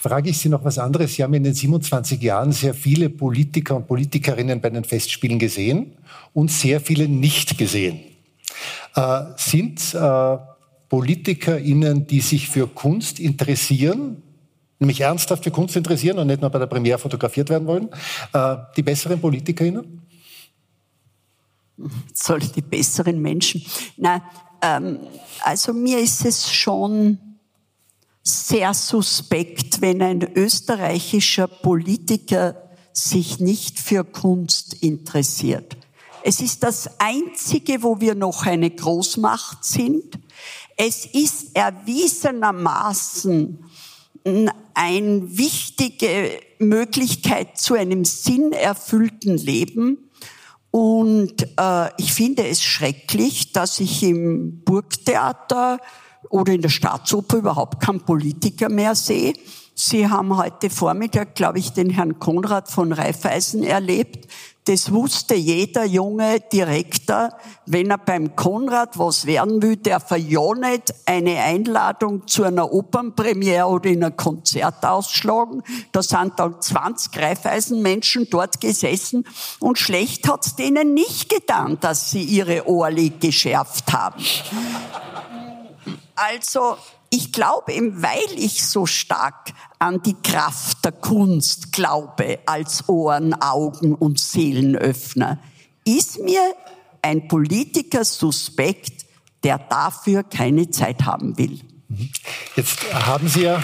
Frage 0.01 0.30
ich 0.30 0.38
Sie 0.38 0.49
noch 0.49 0.63
was 0.63 0.77
anderes. 0.77 1.15
Sie 1.15 1.23
haben 1.23 1.34
in 1.34 1.43
den 1.43 1.53
27 1.53 2.21
Jahren 2.21 2.53
sehr 2.53 2.73
viele 2.73 3.09
Politiker 3.09 3.76
und 3.76 3.88
Politikerinnen 3.88 4.61
bei 4.61 4.69
den 4.69 4.85
Festspielen 4.85 5.39
gesehen 5.39 5.97
und 6.34 6.51
sehr 6.51 6.80
viele 6.80 7.07
nicht 7.09 7.57
gesehen. 7.57 7.99
Äh, 8.95 9.21
sind 9.35 9.93
äh, 9.93 10.38
PolitikerInnen, 10.88 12.07
die 12.07 12.21
sich 12.21 12.47
für 12.47 12.67
Kunst 12.67 13.19
interessieren, 13.19 14.23
nämlich 14.80 15.01
ernsthaft 15.01 15.43
für 15.43 15.51
Kunst 15.51 15.76
interessieren 15.76 16.17
und 16.17 16.27
nicht 16.27 16.41
nur 16.41 16.49
bei 16.49 16.59
der 16.59 16.67
Premiere 16.67 16.97
fotografiert 16.97 17.49
werden 17.49 17.67
wollen, 17.67 17.89
äh, 18.34 18.55
die 18.77 18.84
besseren 18.84 19.19
PolitikerInnen? 19.19 20.01
Soll 22.13 22.39
die 22.39 22.61
besseren 22.61 23.21
Menschen? 23.21 23.65
Nein, 23.97 24.21
ähm, 24.61 24.99
also 25.43 25.73
mir 25.73 25.99
ist 25.99 26.26
es 26.26 26.51
schon 26.51 27.17
sehr 28.30 28.73
suspekt, 28.73 29.81
wenn 29.81 30.01
ein 30.01 30.22
österreichischer 30.35 31.47
Politiker 31.47 32.69
sich 32.93 33.39
nicht 33.39 33.80
für 33.80 34.03
Kunst 34.03 34.73
interessiert. 34.81 35.77
Es 36.23 36.41
ist 36.41 36.64
das 36.64 36.99
Einzige, 36.99 37.81
wo 37.81 38.01
wir 38.01 38.15
noch 38.15 38.45
eine 38.45 38.69
Großmacht 38.69 39.64
sind. 39.64 40.19
Es 40.76 41.06
ist 41.06 41.56
erwiesenermaßen 41.56 43.64
eine 44.73 45.38
wichtige 45.38 46.41
Möglichkeit 46.60 47.57
zu 47.57 47.76
einem 47.76 48.03
sinnerfüllten 48.06 49.38
Leben. 49.38 50.10
Und 50.72 51.47
äh, 51.57 51.89
ich 51.97 52.14
finde 52.14 52.47
es 52.47 52.61
schrecklich, 52.61 53.53
dass 53.53 53.80
ich 53.80 54.03
im 54.03 54.61
Burgtheater 54.64 55.80
oder 56.30 56.54
in 56.54 56.62
der 56.62 56.70
Staatsoper 56.70 57.38
überhaupt 57.38 57.82
keinen 57.82 58.02
Politiker 58.02 58.70
mehr 58.70 58.96
sehe. 58.96 59.34
Sie 59.82 60.10
haben 60.10 60.36
heute 60.36 60.70
Vormittag, 60.70 61.36
glaube 61.36 61.60
ich, 61.60 61.72
den 61.72 61.90
Herrn 61.90 62.20
Konrad 62.20 62.70
von 62.70 62.91
Raiffeisen 62.91 63.64
erlebt. 63.64 64.28
Das 64.66 64.91
wusste 64.91 65.36
jeder 65.36 65.86
junge 65.86 66.41
Direktor, 66.41 67.30
wenn 67.66 67.90
er 67.90 67.98
beim 67.98 68.36
Konrad 68.36 69.00
was 69.00 69.26
werden 69.26 69.62
will, 69.62 69.78
der 69.78 70.00
verjonet 70.00 70.94
eine 71.06 71.40
Einladung 71.40 72.28
zu 72.28 72.44
einer 72.44 72.72
Opernpremiere 72.72 73.66
oder 73.66 73.90
in 73.90 74.04
ein 74.04 74.18
Konzert 74.18 74.86
ausschlagen. 74.86 75.64
Da 75.91 76.04
sind 76.04 76.34
dann 76.38 76.62
20 76.62 77.18
Raiffeisenmenschen 77.18 78.28
dort 78.30 78.60
gesessen 78.60 79.26
und 79.60 79.80
schlecht 79.80 80.30
hat's 80.30 80.56
denen 80.56 80.94
nicht 80.94 81.30
getan, 81.30 81.78
dass 81.80 82.12
sie 82.12 82.22
ihre 82.22 82.68
Ohrli 82.68 83.14
geschärft 83.20 83.94
haben. 83.94 84.24
Also 86.20 86.78
ich 87.10 87.32
glaube 87.32 87.72
eben, 87.74 88.02
weil 88.04 88.38
ich 88.38 88.66
so 88.66 88.86
stark 88.86 89.54
an 89.80 90.02
die 90.02 90.16
Kraft 90.22 90.84
der 90.84 90.91
Kunst 90.91 91.72
glaube 91.72 92.40
als 92.46 92.88
Ohren, 92.90 93.34
Augen 93.34 93.96
und 93.96 94.20
Seelenöffner, 94.20 95.40
ist 95.86 96.20
mir 96.20 96.41
ein 97.02 97.28
Politiker 97.28 98.04
suspekt, 98.04 99.06
der 99.44 99.58
dafür 99.58 100.24
keine 100.24 100.70
Zeit 100.70 101.06
haben 101.06 101.38
will. 101.38 101.62
Jetzt 102.56 102.94
haben 102.94 103.28
Sie 103.28 103.44
ja 103.44 103.64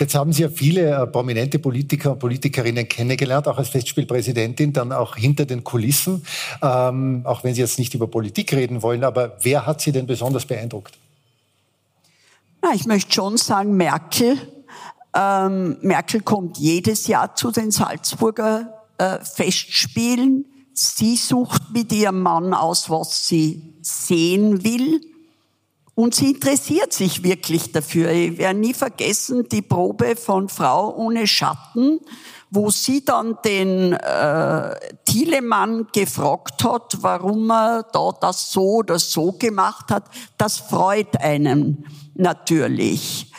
Jetzt 0.00 0.14
haben 0.14 0.32
Sie 0.32 0.42
ja 0.42 0.48
viele 0.48 0.90
äh, 0.90 1.06
prominente 1.06 1.58
Politiker 1.58 2.12
und 2.12 2.20
Politikerinnen 2.20 2.88
kennengelernt, 2.88 3.46
auch 3.46 3.58
als 3.58 3.68
Festspielpräsidentin, 3.68 4.72
dann 4.72 4.92
auch 4.92 5.14
hinter 5.14 5.44
den 5.44 5.62
Kulissen, 5.62 6.24
ähm, 6.62 7.20
auch 7.24 7.44
wenn 7.44 7.54
Sie 7.54 7.60
jetzt 7.60 7.78
nicht 7.78 7.92
über 7.92 8.06
Politik 8.06 8.54
reden 8.54 8.80
wollen. 8.80 9.04
Aber 9.04 9.36
wer 9.42 9.66
hat 9.66 9.82
Sie 9.82 9.92
denn 9.92 10.06
besonders 10.06 10.46
beeindruckt? 10.46 10.96
Na, 12.62 12.70
ich 12.74 12.86
möchte 12.86 13.12
schon 13.12 13.36
sagen, 13.36 13.76
Merkel. 13.76 14.38
Ähm, 15.14 15.76
Merkel 15.82 16.22
kommt 16.22 16.56
jedes 16.56 17.06
Jahr 17.06 17.34
zu 17.34 17.50
den 17.50 17.70
Salzburger 17.70 18.86
äh, 18.96 19.18
Festspielen. 19.18 20.46
Sie 20.72 21.16
sucht 21.16 21.74
mit 21.74 21.92
ihrem 21.92 22.22
Mann 22.22 22.54
aus, 22.54 22.88
was 22.88 23.26
sie 23.26 23.74
sehen 23.82 24.64
will. 24.64 25.02
Und 25.94 26.14
sie 26.14 26.30
interessiert 26.30 26.92
sich 26.92 27.22
wirklich 27.22 27.72
dafür. 27.72 28.10
Ich 28.10 28.38
werde 28.38 28.58
nie 28.58 28.74
vergessen 28.74 29.48
die 29.50 29.62
Probe 29.62 30.16
von 30.16 30.48
Frau 30.48 30.94
ohne 30.96 31.26
Schatten, 31.26 32.00
wo 32.50 32.70
sie 32.70 33.04
dann 33.04 33.38
den 33.44 33.92
äh, 33.92 34.74
Thielemann 35.04 35.88
gefragt 35.92 36.64
hat, 36.64 36.98
warum 37.00 37.50
er 37.50 37.84
da 37.92 38.12
das 38.20 38.50
so 38.52 38.76
oder 38.76 38.98
so 38.98 39.32
gemacht 39.32 39.90
hat. 39.90 40.04
Das 40.38 40.58
freut 40.58 41.20
einen 41.20 41.84
natürlich. 42.14 43.29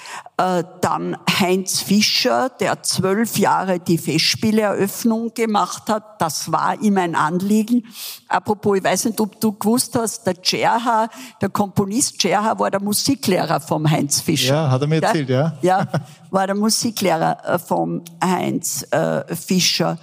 Äh, 0.42 0.64
dann 0.82 1.18
Heinz 1.40 1.82
Fischer, 1.82 2.50
der 2.50 2.82
zwölf 2.82 3.38
Jahre 3.38 3.80
die 3.80 4.00
Festspieleeröffnung 4.00 5.36
gemacht 5.36 5.84
hat. 5.88 6.20
Das 6.20 6.52
war 6.52 6.82
ihm 6.82 6.98
ein 6.98 7.14
Anliegen. 7.14 7.86
Apropos, 8.28 8.78
ich 8.78 8.84
weiß 8.84 9.06
nicht, 9.06 9.20
ob 9.20 9.40
du 9.40 9.52
gewusst 9.52 9.96
hast, 9.96 10.26
der 10.26 10.42
Tscherha, 10.42 11.10
der 11.42 11.50
Komponist 11.50 12.18
Tscherha 12.18 12.58
war 12.58 12.72
der 12.72 12.82
Musiklehrer 12.82 13.60
vom 13.60 13.88
Heinz 13.88 14.22
Fischer. 14.22 14.56
Ja, 14.56 14.72
hat 14.72 14.82
er 14.82 14.88
mir 14.88 15.04
erzählt, 15.04 15.30
ja. 15.30 15.58
Ja, 15.62 15.88
war 16.32 16.48
der 16.48 16.56
Musiklehrer 16.56 17.38
äh, 17.46 17.60
vom 17.60 18.04
Heinz 18.24 18.84
äh, 18.90 19.36
Fischer 19.36 20.00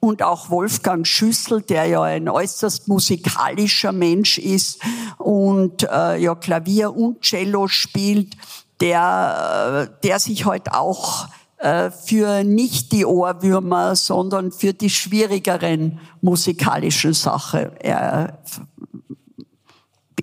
und 0.00 0.22
auch 0.22 0.48
Wolfgang 0.48 1.06
Schüssel, 1.06 1.62
der 1.62 1.86
ja 1.86 2.02
ein 2.02 2.28
äußerst 2.28 2.88
musikalischer 2.88 3.92
Mensch 3.92 4.38
ist 4.38 4.80
und 5.18 5.82
äh, 5.84 6.16
ja 6.16 6.34
Klavier 6.34 6.96
und 6.96 7.20
Cello 7.20 7.68
spielt 7.68 8.36
der, 8.82 9.88
der 10.02 10.18
sich 10.18 10.44
heute 10.44 10.74
auch 10.74 11.28
äh, 11.58 11.90
für 11.92 12.42
nicht 12.42 12.90
die 12.90 13.06
Ohrwürmer, 13.06 13.94
sondern 13.94 14.50
für 14.50 14.74
die 14.74 14.90
schwierigeren 14.90 16.00
musikalischen 16.20 17.14
Sachen 17.14 17.76
äh, 17.78 18.26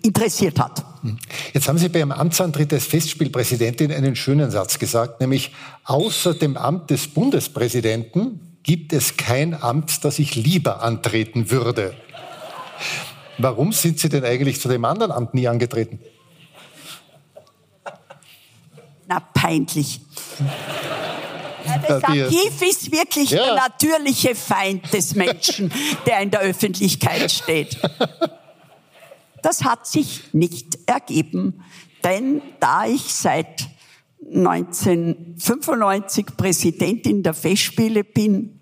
interessiert 0.01 0.59
hat. 0.59 0.83
Jetzt 1.53 1.69
haben 1.69 1.77
Sie 1.77 1.87
beim 1.87 2.11
Amtsantritt 2.11 2.73
als 2.73 2.85
Festspielpräsidentin 2.85 3.93
einen 3.93 4.17
schönen 4.17 4.51
Satz 4.51 4.77
gesagt, 4.77 5.21
nämlich 5.21 5.53
außer 5.85 6.33
dem 6.33 6.57
Amt 6.57 6.89
des 6.89 7.07
Bundespräsidenten 7.07 8.59
gibt 8.63 8.91
es 8.91 9.15
kein 9.15 9.53
Amt, 9.61 10.03
das 10.03 10.19
ich 10.19 10.35
lieber 10.35 10.83
antreten 10.83 11.49
würde. 11.49 11.93
Warum 13.37 13.71
sind 13.71 13.99
Sie 13.99 14.09
denn 14.09 14.25
eigentlich 14.25 14.59
zu 14.59 14.67
dem 14.67 14.83
anderen 14.83 15.13
Amt 15.13 15.33
nie 15.33 15.47
angetreten? 15.47 15.99
Na, 19.09 19.19
peinlich. 19.19 20.01
Das 21.87 22.03
Archiv 22.03 22.61
ist 22.61 22.91
wirklich 22.91 23.31
ja. 23.31 23.43
der 23.43 23.55
natürliche 23.55 24.35
Feind 24.35 24.93
des 24.93 25.15
Menschen, 25.15 25.73
der 26.05 26.19
in 26.19 26.29
der 26.29 26.41
Öffentlichkeit 26.41 27.31
steht. 27.31 27.79
Das 29.41 29.63
hat 29.63 29.87
sich 29.87 30.31
nicht 30.33 30.77
ergeben, 30.85 31.63
denn 32.03 32.43
da 32.59 32.85
ich 32.85 33.01
seit 33.15 33.67
1995 34.31 36.27
Präsidentin 36.37 37.23
der 37.23 37.33
Festspiele 37.33 38.03
bin 38.03 38.59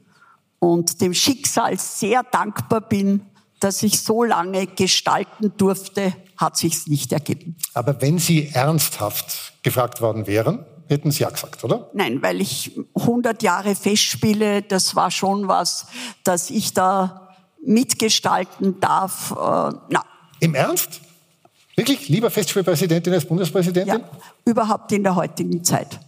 und 0.59 1.01
dem 1.01 1.13
Schicksal 1.13 1.77
sehr 1.77 2.23
dankbar 2.23 2.79
bin, 2.81 3.25
dass 3.59 3.83
ich 3.83 3.99
so 3.99 4.23
lange 4.23 4.65
gestalten 4.67 5.51
durfte, 5.57 6.13
hat 6.37 6.57
sich's 6.57 6.87
nicht 6.87 7.11
ergeben. 7.11 7.55
Aber 7.73 8.01
wenn 8.01 8.19
Sie 8.19 8.49
ernsthaft 8.49 9.53
gefragt 9.63 10.01
worden 10.01 10.27
wären, 10.27 10.65
hätten 10.87 11.11
Sie 11.11 11.23
ja 11.23 11.29
gesagt, 11.29 11.63
oder? 11.63 11.89
Nein, 11.93 12.21
weil 12.21 12.41
ich 12.41 12.79
100 12.95 13.43
Jahre 13.43 13.75
festspiele, 13.75 14.61
das 14.61 14.95
war 14.95 15.11
schon 15.11 15.47
was, 15.47 15.87
dass 16.23 16.49
ich 16.49 16.73
da 16.73 17.35
mitgestalten 17.65 18.79
darf. 18.79 19.31
Äh, 19.31 19.35
na. 19.89 20.05
Im 20.39 20.55
Ernst? 20.55 21.01
Wirklich? 21.75 22.09
Lieber 22.09 22.31
Festspielpräsidentin 22.31 23.13
als 23.13 23.25
Bundespräsidentin? 23.25 23.99
Ja, 23.99 24.09
überhaupt 24.45 24.91
in 24.91 25.03
der 25.03 25.15
heutigen 25.15 25.63
Zeit 25.63 25.99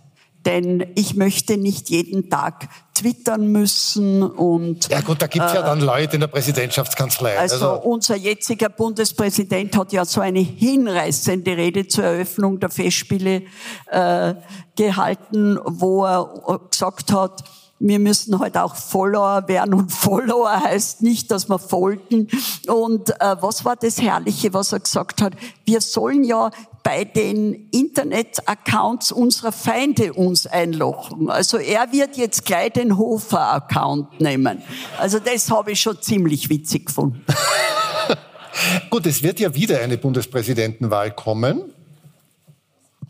denn 0.46 0.86
ich 0.96 1.16
möchte 1.16 1.58
nicht 1.58 1.90
jeden 1.90 2.30
Tag 2.30 2.70
twittern 2.94 3.48
müssen 3.48 4.24
und 4.24 4.90
ja 4.90 5.02
gut, 5.02 5.22
da 5.22 5.28
gibt's 5.28 5.54
äh, 5.54 5.56
ja 5.56 5.62
dann 5.62 5.80
Leute 5.80 6.16
in 6.16 6.22
der 6.22 6.28
Präsidentschaftskanzlei. 6.28 7.38
Also, 7.38 7.56
also 7.56 7.82
unser 7.88 8.16
jetziger 8.16 8.70
Bundespräsident 8.70 9.78
hat 9.78 9.94
ja 9.94 10.04
so 10.04 10.22
eine 10.22 10.40
hinreißende 10.40 11.56
Rede 11.56 11.88
zur 11.88 12.04
Eröffnung 12.04 12.60
der 12.60 12.70
Festspiele 12.70 13.44
äh, 13.88 14.34
gehalten, 14.76 15.60
wo 15.64 16.06
er 16.06 16.60
gesagt 16.70 17.12
hat, 17.14 17.44
wir 17.80 18.00
müssen 18.00 18.34
heute 18.34 18.60
halt 18.60 18.72
auch 18.72 18.76
Follower 18.76 19.48
werden 19.48 19.74
und 19.74 19.92
Follower 19.92 20.52
heißt 20.64 21.02
nicht, 21.02 21.32
dass 21.32 21.50
wir 21.50 21.60
folgen. 21.60 22.28
Und 22.68 23.10
äh, 23.10 23.36
was 23.40 23.64
war 23.66 23.76
das 23.76 24.02
Herrliche, 24.02 24.54
was 24.54 24.74
er 24.74 24.82
gesagt 24.82 25.22
hat? 25.22 25.34
Wir 25.66 25.82
sollen 25.82 26.24
ja 26.24 26.52
bei 26.84 27.04
den 27.04 27.70
Internet-Accounts 27.72 29.12
unserer 29.12 29.52
Feinde 29.52 30.14
uns 30.14 30.48
einlochen. 30.48 31.30
Also 31.30 31.58
er 31.58 31.92
wird 31.92 32.18
jetzt 32.18 32.46
gleich 32.46 32.74
den 32.74 32.98
Hofer-Account 32.98 34.22
nehmen. 34.22 34.62
Also 34.98 35.20
das 35.20 35.50
habe 35.52 35.72
ich 35.72 35.82
schon 35.82 36.02
ziemlich 36.02 36.50
witzig 36.50 36.88
gefunden. 36.88 37.24
Gut, 38.90 39.06
es 39.06 39.24
wird 39.24 39.40
ja 39.40 39.54
wieder 39.54 39.80
eine 39.82 39.98
Bundespräsidentenwahl 39.98 41.12
kommen. 41.12 41.74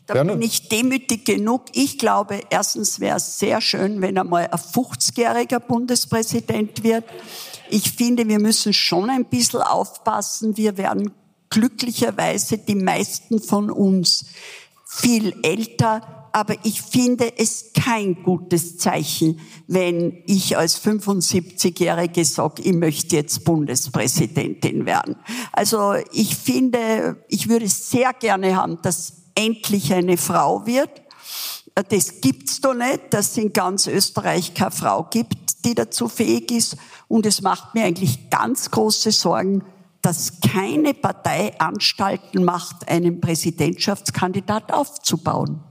Da 0.06 0.24
bin 0.24 0.42
ich 0.42 0.70
demütig 0.70 1.24
genug. 1.26 1.66
Ich 1.74 2.00
glaube, 2.00 2.42
erstens 2.50 3.00
wäre 3.00 3.18
es 3.18 3.38
sehr 3.38 3.62
schön, 3.62 4.02
wenn 4.02 4.18
einmal 4.18 4.48
ein 4.48 4.58
50-jähriger 4.58 5.60
Bundespräsident 5.60 6.84
wird. 6.84 7.04
Ich 7.70 7.92
finde, 7.92 8.28
wir 8.28 8.40
müssen 8.40 8.74
schon 8.74 9.12
ein 9.12 9.26
bisschen 9.26 9.62
aufpassen. 9.62 10.58
Wir 10.58 10.78
werden 10.78 11.12
glücklicherweise 11.50 12.58
die 12.58 12.76
meisten 12.76 13.42
von 13.42 13.72
uns 13.72 14.26
viel 14.86 15.36
älter, 15.44 16.30
aber 16.32 16.56
ich 16.64 16.82
finde 16.82 17.38
es 17.38 17.72
kein 17.74 18.24
gutes 18.24 18.78
Zeichen, 18.78 19.40
wenn 19.68 20.24
ich 20.26 20.58
als 20.58 20.84
75-Jährige 20.84 22.24
sage, 22.26 22.62
ich 22.64 22.74
möchte 22.74 23.16
jetzt 23.16 23.44
Bundespräsidentin 23.44 24.86
werden. 24.86 25.16
Also 25.52 25.94
ich 26.12 26.36
finde, 26.36 27.24
ich 27.30 27.50
würde 27.50 27.68
sehr 27.68 28.14
gerne 28.14 28.56
haben, 28.56 28.80
dass 28.82 29.14
endlich 29.36 29.94
eine 29.94 30.18
Frau 30.18 30.66
wird. 30.66 31.02
Das 31.90 32.22
gibt's 32.22 32.62
doch 32.62 32.74
nicht, 32.74 33.12
dass 33.12 33.32
es 33.32 33.38
in 33.38 33.54
ganz 33.54 33.88
Österreich 33.88 34.54
keine 34.54 34.72
Frau 34.72 35.08
gibt, 35.10 35.66
die 35.66 35.76
dazu 35.76 36.08
fähig 36.08 36.52
ist. 36.52 36.78
Und 37.08 37.26
es 37.26 37.42
macht 37.42 37.74
mir 37.74 37.86
eigentlich 37.86 38.30
ganz 38.30 38.70
große 38.70 39.12
Sorgen, 39.12 39.64
dass 40.02 40.40
keine 40.42 40.94
Partei 40.94 41.54
Anstalten 41.60 42.44
macht, 42.44 42.88
einen 42.88 43.20
Präsidentschaftskandidat 43.20 44.72
aufzubauen. 44.72 45.62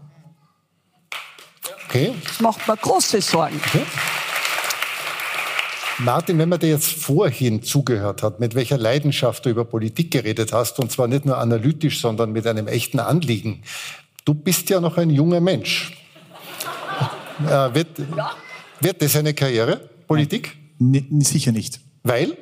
Okay. 1.86 2.14
Das 2.24 2.40
macht 2.40 2.68
mir 2.68 2.76
große 2.76 3.20
Sorgen. 3.20 3.60
Okay. 3.64 3.82
Martin, 6.00 6.38
wenn 6.38 6.48
man 6.48 6.60
dir 6.60 6.68
jetzt 6.68 6.92
vorhin 6.92 7.62
zugehört 7.62 8.22
hat, 8.22 8.38
mit 8.38 8.54
welcher 8.54 8.78
Leidenschaft 8.78 9.44
du 9.44 9.50
über 9.50 9.64
Politik 9.64 10.12
geredet 10.12 10.52
hast, 10.52 10.78
und 10.78 10.92
zwar 10.92 11.08
nicht 11.08 11.24
nur 11.24 11.38
analytisch, 11.38 12.00
sondern 12.00 12.30
mit 12.30 12.46
einem 12.46 12.68
echten 12.68 13.00
Anliegen. 13.00 13.62
Du 14.24 14.34
bist 14.34 14.70
ja 14.70 14.80
noch 14.80 14.96
ein 14.96 15.10
junger 15.10 15.40
Mensch. 15.40 15.96
Äh, 17.44 17.74
wird, 17.74 17.88
wird 18.80 19.02
das 19.02 19.16
eine 19.16 19.34
Karriere, 19.34 19.88
Politik? 20.06 20.56
Nein, 20.78 21.20
sicher 21.20 21.50
nicht. 21.50 21.80
Weil? 22.04 22.36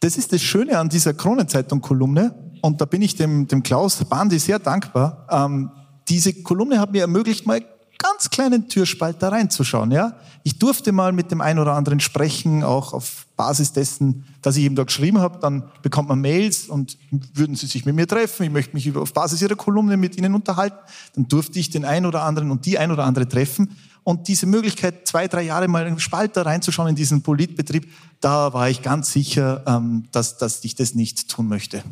Das 0.00 0.16
ist 0.16 0.32
das 0.32 0.40
Schöne 0.40 0.78
an 0.78 0.88
dieser 0.88 1.12
Kronenzeitung-Kolumne. 1.12 2.34
Und 2.62 2.80
da 2.80 2.86
bin 2.86 3.02
ich 3.02 3.16
dem, 3.16 3.46
dem 3.46 3.62
Klaus 3.62 4.02
Bandi 4.04 4.38
sehr 4.38 4.58
dankbar. 4.58 5.26
Ähm, 5.30 5.70
diese 6.08 6.32
Kolumne 6.42 6.80
hat 6.80 6.92
mir 6.92 7.02
ermöglicht, 7.02 7.46
mal 7.46 7.62
ganz 7.98 8.30
kleinen 8.30 8.68
Türspalt 8.68 9.22
da 9.22 9.28
reinzuschauen. 9.28 9.90
Ja? 9.90 10.16
Ich 10.42 10.58
durfte 10.58 10.92
mal 10.92 11.12
mit 11.12 11.30
dem 11.30 11.42
einen 11.42 11.58
oder 11.58 11.74
anderen 11.74 12.00
sprechen, 12.00 12.64
auch 12.64 12.94
auf 12.94 13.26
Basis 13.36 13.72
dessen, 13.72 14.24
dass 14.40 14.56
ich 14.56 14.64
eben 14.64 14.74
da 14.74 14.84
geschrieben 14.84 15.18
habe. 15.18 15.38
Dann 15.38 15.64
bekommt 15.82 16.08
man 16.08 16.20
Mails 16.20 16.68
und 16.68 16.96
würden 17.34 17.54
Sie 17.56 17.66
sich 17.66 17.84
mit 17.84 17.94
mir 17.94 18.06
treffen. 18.06 18.44
Ich 18.44 18.50
möchte 18.50 18.74
mich 18.74 18.96
auf 18.96 19.12
Basis 19.12 19.42
Ihrer 19.42 19.56
Kolumne 19.56 19.98
mit 19.98 20.16
Ihnen 20.16 20.34
unterhalten. 20.34 20.78
Dann 21.14 21.28
durfte 21.28 21.58
ich 21.58 21.68
den 21.68 21.84
einen 21.84 22.06
oder 22.06 22.22
anderen 22.22 22.50
und 22.50 22.64
die 22.64 22.78
ein 22.78 22.90
oder 22.90 23.04
andere 23.04 23.28
treffen. 23.28 23.76
Und 24.10 24.26
diese 24.26 24.46
Möglichkeit, 24.46 25.06
zwei, 25.06 25.28
drei 25.28 25.42
Jahre 25.42 25.68
mal 25.68 25.84
einen 25.84 26.00
Spalt 26.00 26.36
da 26.36 26.42
reinzuschauen 26.42 26.88
in 26.88 26.96
diesen 26.96 27.22
Politbetrieb, 27.22 27.86
da 28.20 28.52
war 28.52 28.68
ich 28.68 28.82
ganz 28.82 29.12
sicher, 29.12 29.62
ähm, 29.68 30.08
dass, 30.10 30.36
dass 30.36 30.64
ich 30.64 30.74
das 30.74 30.96
nicht 30.96 31.28
tun 31.28 31.46
möchte. 31.46 31.84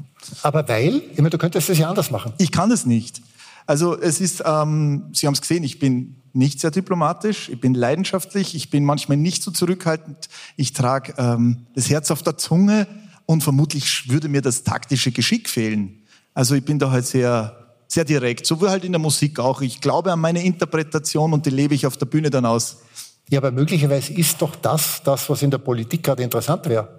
Aber 0.43 0.69
weil? 0.69 0.97
Ich 1.12 1.19
meine, 1.19 1.31
du 1.31 1.39
könntest 1.39 1.69
das 1.69 1.78
ja 1.78 1.89
anders 1.89 2.11
machen. 2.11 2.32
Ich 2.39 2.51
kann 2.51 2.70
das 2.70 2.86
nicht. 2.86 3.23
Also 3.66 3.97
es 3.97 4.20
ist, 4.20 4.43
ähm, 4.45 5.05
Sie 5.12 5.28
haben 5.28 5.35
es 5.35 5.40
gesehen, 5.40 5.62
ich 5.62 5.78
bin 5.78 6.16
nicht 6.32 6.59
sehr 6.59 6.73
diplomatisch, 6.73 7.51
ich 7.51 7.61
bin 7.61 7.74
leidenschaftlich, 7.74 8.57
ich 8.57 8.69
bin 8.69 8.85
manchmal 8.85 9.16
nicht 9.16 9.45
so 9.45 9.53
zurückhaltend, 9.53 10.28
ich 10.57 10.73
trage 10.73 11.15
ähm, 11.19 11.66
das 11.77 11.89
Herz 11.89 12.11
auf 12.11 12.24
der 12.24 12.36
Zunge 12.36 12.89
und 13.27 13.45
vermutlich 13.45 14.11
würde 14.11 14.28
mir 14.28 14.43
das 14.43 14.65
taktische 14.65 15.12
Geschick 15.12 15.49
fehlen. 15.49 16.03
Also 16.35 16.57
ich 16.57 16.65
bin 16.65 16.81
da 16.81 16.90
halt 16.90 17.07
sehr, 17.07 17.58
sehr 17.89 18.05
direkt, 18.05 18.47
so 18.47 18.60
wie 18.60 18.69
halt 18.69 18.85
in 18.85 18.93
der 18.93 19.01
Musik 19.01 19.40
auch. 19.40 19.62
Ich 19.62 19.81
glaube 19.81 20.12
an 20.12 20.20
meine 20.20 20.44
Interpretation 20.44 21.32
und 21.32 21.47
die 21.47 21.51
lebe 21.51 21.74
ich 21.74 21.86
auf 21.86 21.97
der 21.97 22.06
Bühne 22.06 22.31
dann 22.31 22.44
aus. 22.44 22.82
Ja, 23.31 23.40
aber 23.40 23.51
möglicherweise 23.51 24.12
ist 24.12 24.40
doch 24.40 24.55
das, 24.56 25.02
das, 25.02 25.28
was 25.28 25.43
in 25.43 25.51
der 25.51 25.59
Politik 25.59 26.02
gerade 26.02 26.23
interessant 26.23 26.69
wäre. 26.69 26.98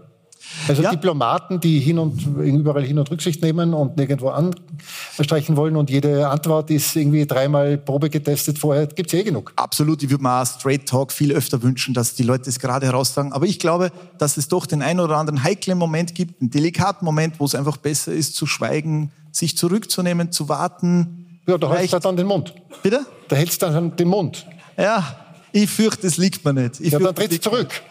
Also 0.68 0.82
ja. 0.82 0.92
Diplomaten, 0.92 1.60
die 1.60 1.80
hin 1.80 2.00
und 2.00 2.22
überall 2.38 2.84
hin 2.84 3.00
und 3.00 3.10
Rücksicht 3.10 3.42
nehmen 3.42 3.74
und 3.74 3.98
nirgendwo 3.98 4.30
anstreichen 4.30 5.56
wollen 5.56 5.76
und 5.76 5.90
jede 5.90 6.28
Antwort 6.30 6.70
ist 6.70 6.96
irgendwie 6.96 7.26
dreimal 7.26 7.78
Probe 7.78 8.10
getestet 8.10 8.60
vorher, 8.60 8.88
gibt's 8.88 9.14
eh 9.14 9.24
genug. 9.24 9.54
Absolut, 9.56 10.04
ich 10.04 10.10
würde 10.10 10.24
mir 10.24 10.42
auch 10.42 10.46
Straight 10.46 10.88
Talk 10.88 11.12
viel 11.12 11.32
öfter 11.32 11.62
wünschen, 11.62 11.94
dass 11.94 12.16
die 12.16 12.24
Leute 12.24 12.50
es 12.50 12.60
gerade 12.60 12.86
heraus 12.86 13.14
sagen. 13.14 13.34
Aber 13.34 13.46
ich 13.46 13.60
glaube, 13.60 13.92
dass 14.18 14.38
es 14.38 14.48
doch 14.48 14.66
den 14.66 14.82
einen 14.82 15.00
oder 15.00 15.18
anderen 15.18 15.44
heiklen 15.44 15.78
Moment 15.78 16.16
gibt, 16.16 16.42
einen 16.42 16.50
delikaten 16.50 17.06
Moment, 17.06 17.40
wo 17.40 17.46
es 17.46 17.56
einfach 17.56 17.78
besser 17.78 18.12
ist 18.12 18.36
zu 18.36 18.46
schweigen, 18.46 19.12
sich 19.32 19.58
zurückzunehmen, 19.58 20.32
zu 20.32 20.50
warten, 20.50 21.42
Ja, 21.48 21.58
da 21.58 21.74
hältst 21.74 21.94
du 21.94 22.00
dann 22.00 22.18
den 22.18 22.28
Mund. 22.28 22.54
Bitte? 22.84 23.06
Da 23.28 23.36
hältst 23.36 23.62
du 23.62 23.68
dann 23.68 23.96
den 23.96 24.08
Mund. 24.08 24.46
Ja, 24.78 25.16
ich 25.52 25.70
fürchte, 25.70 26.08
es 26.08 26.18
liegt 26.18 26.46
mir 26.46 26.54
nicht. 26.54 26.80
Ich 26.80 26.92
ja, 26.92 27.00
dann 27.00 27.16
fürchte, 27.16 27.22
tritt 27.22 27.32
es 27.32 27.32
liegt 27.32 27.46
mir 27.46 27.52
zurück. 27.52 27.82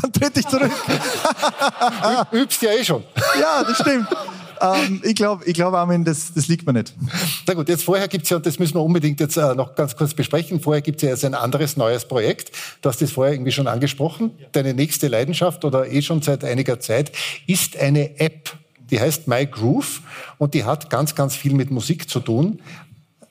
Dann 0.00 0.12
tritt 0.12 0.36
ich 0.36 0.46
zurück. 0.46 0.72
Übst 2.32 2.62
ja 2.62 2.72
eh 2.72 2.84
schon. 2.84 3.02
ja, 3.40 3.64
das 3.64 3.78
stimmt. 3.78 4.08
Ähm, 4.60 5.00
ich 5.04 5.14
glaube, 5.14 5.44
ich 5.44 5.54
glaub, 5.54 5.74
Armin, 5.74 6.04
das, 6.04 6.32
das 6.32 6.48
liegt 6.48 6.66
mir 6.66 6.72
nicht. 6.72 6.94
Na 7.46 7.54
gut, 7.54 7.68
jetzt 7.68 7.84
vorher 7.84 8.08
gibt's 8.08 8.30
ja, 8.30 8.38
das 8.38 8.58
müssen 8.58 8.74
wir 8.74 8.82
unbedingt 8.82 9.20
jetzt 9.20 9.36
äh, 9.36 9.54
noch 9.54 9.74
ganz 9.74 9.96
kurz 9.96 10.14
besprechen, 10.14 10.60
vorher 10.60 10.80
gibt's 10.80 11.02
ja 11.02 11.10
jetzt 11.10 11.24
ein 11.24 11.34
anderes 11.34 11.76
neues 11.76 12.06
Projekt. 12.06 12.52
Du 12.80 12.88
hast 12.88 13.02
das 13.02 13.10
vorher 13.10 13.34
irgendwie 13.34 13.52
schon 13.52 13.66
angesprochen. 13.66 14.30
Deine 14.52 14.74
nächste 14.74 15.08
Leidenschaft 15.08 15.64
oder 15.64 15.90
eh 15.90 16.02
schon 16.02 16.22
seit 16.22 16.44
einiger 16.44 16.80
Zeit 16.80 17.12
ist 17.46 17.76
eine 17.76 18.18
App, 18.20 18.56
die 18.90 19.00
heißt 19.00 19.28
My 19.28 19.46
Groove 19.46 20.00
und 20.38 20.54
die 20.54 20.64
hat 20.64 20.90
ganz, 20.90 21.14
ganz 21.14 21.34
viel 21.34 21.54
mit 21.54 21.70
Musik 21.70 22.08
zu 22.08 22.20
tun. 22.20 22.60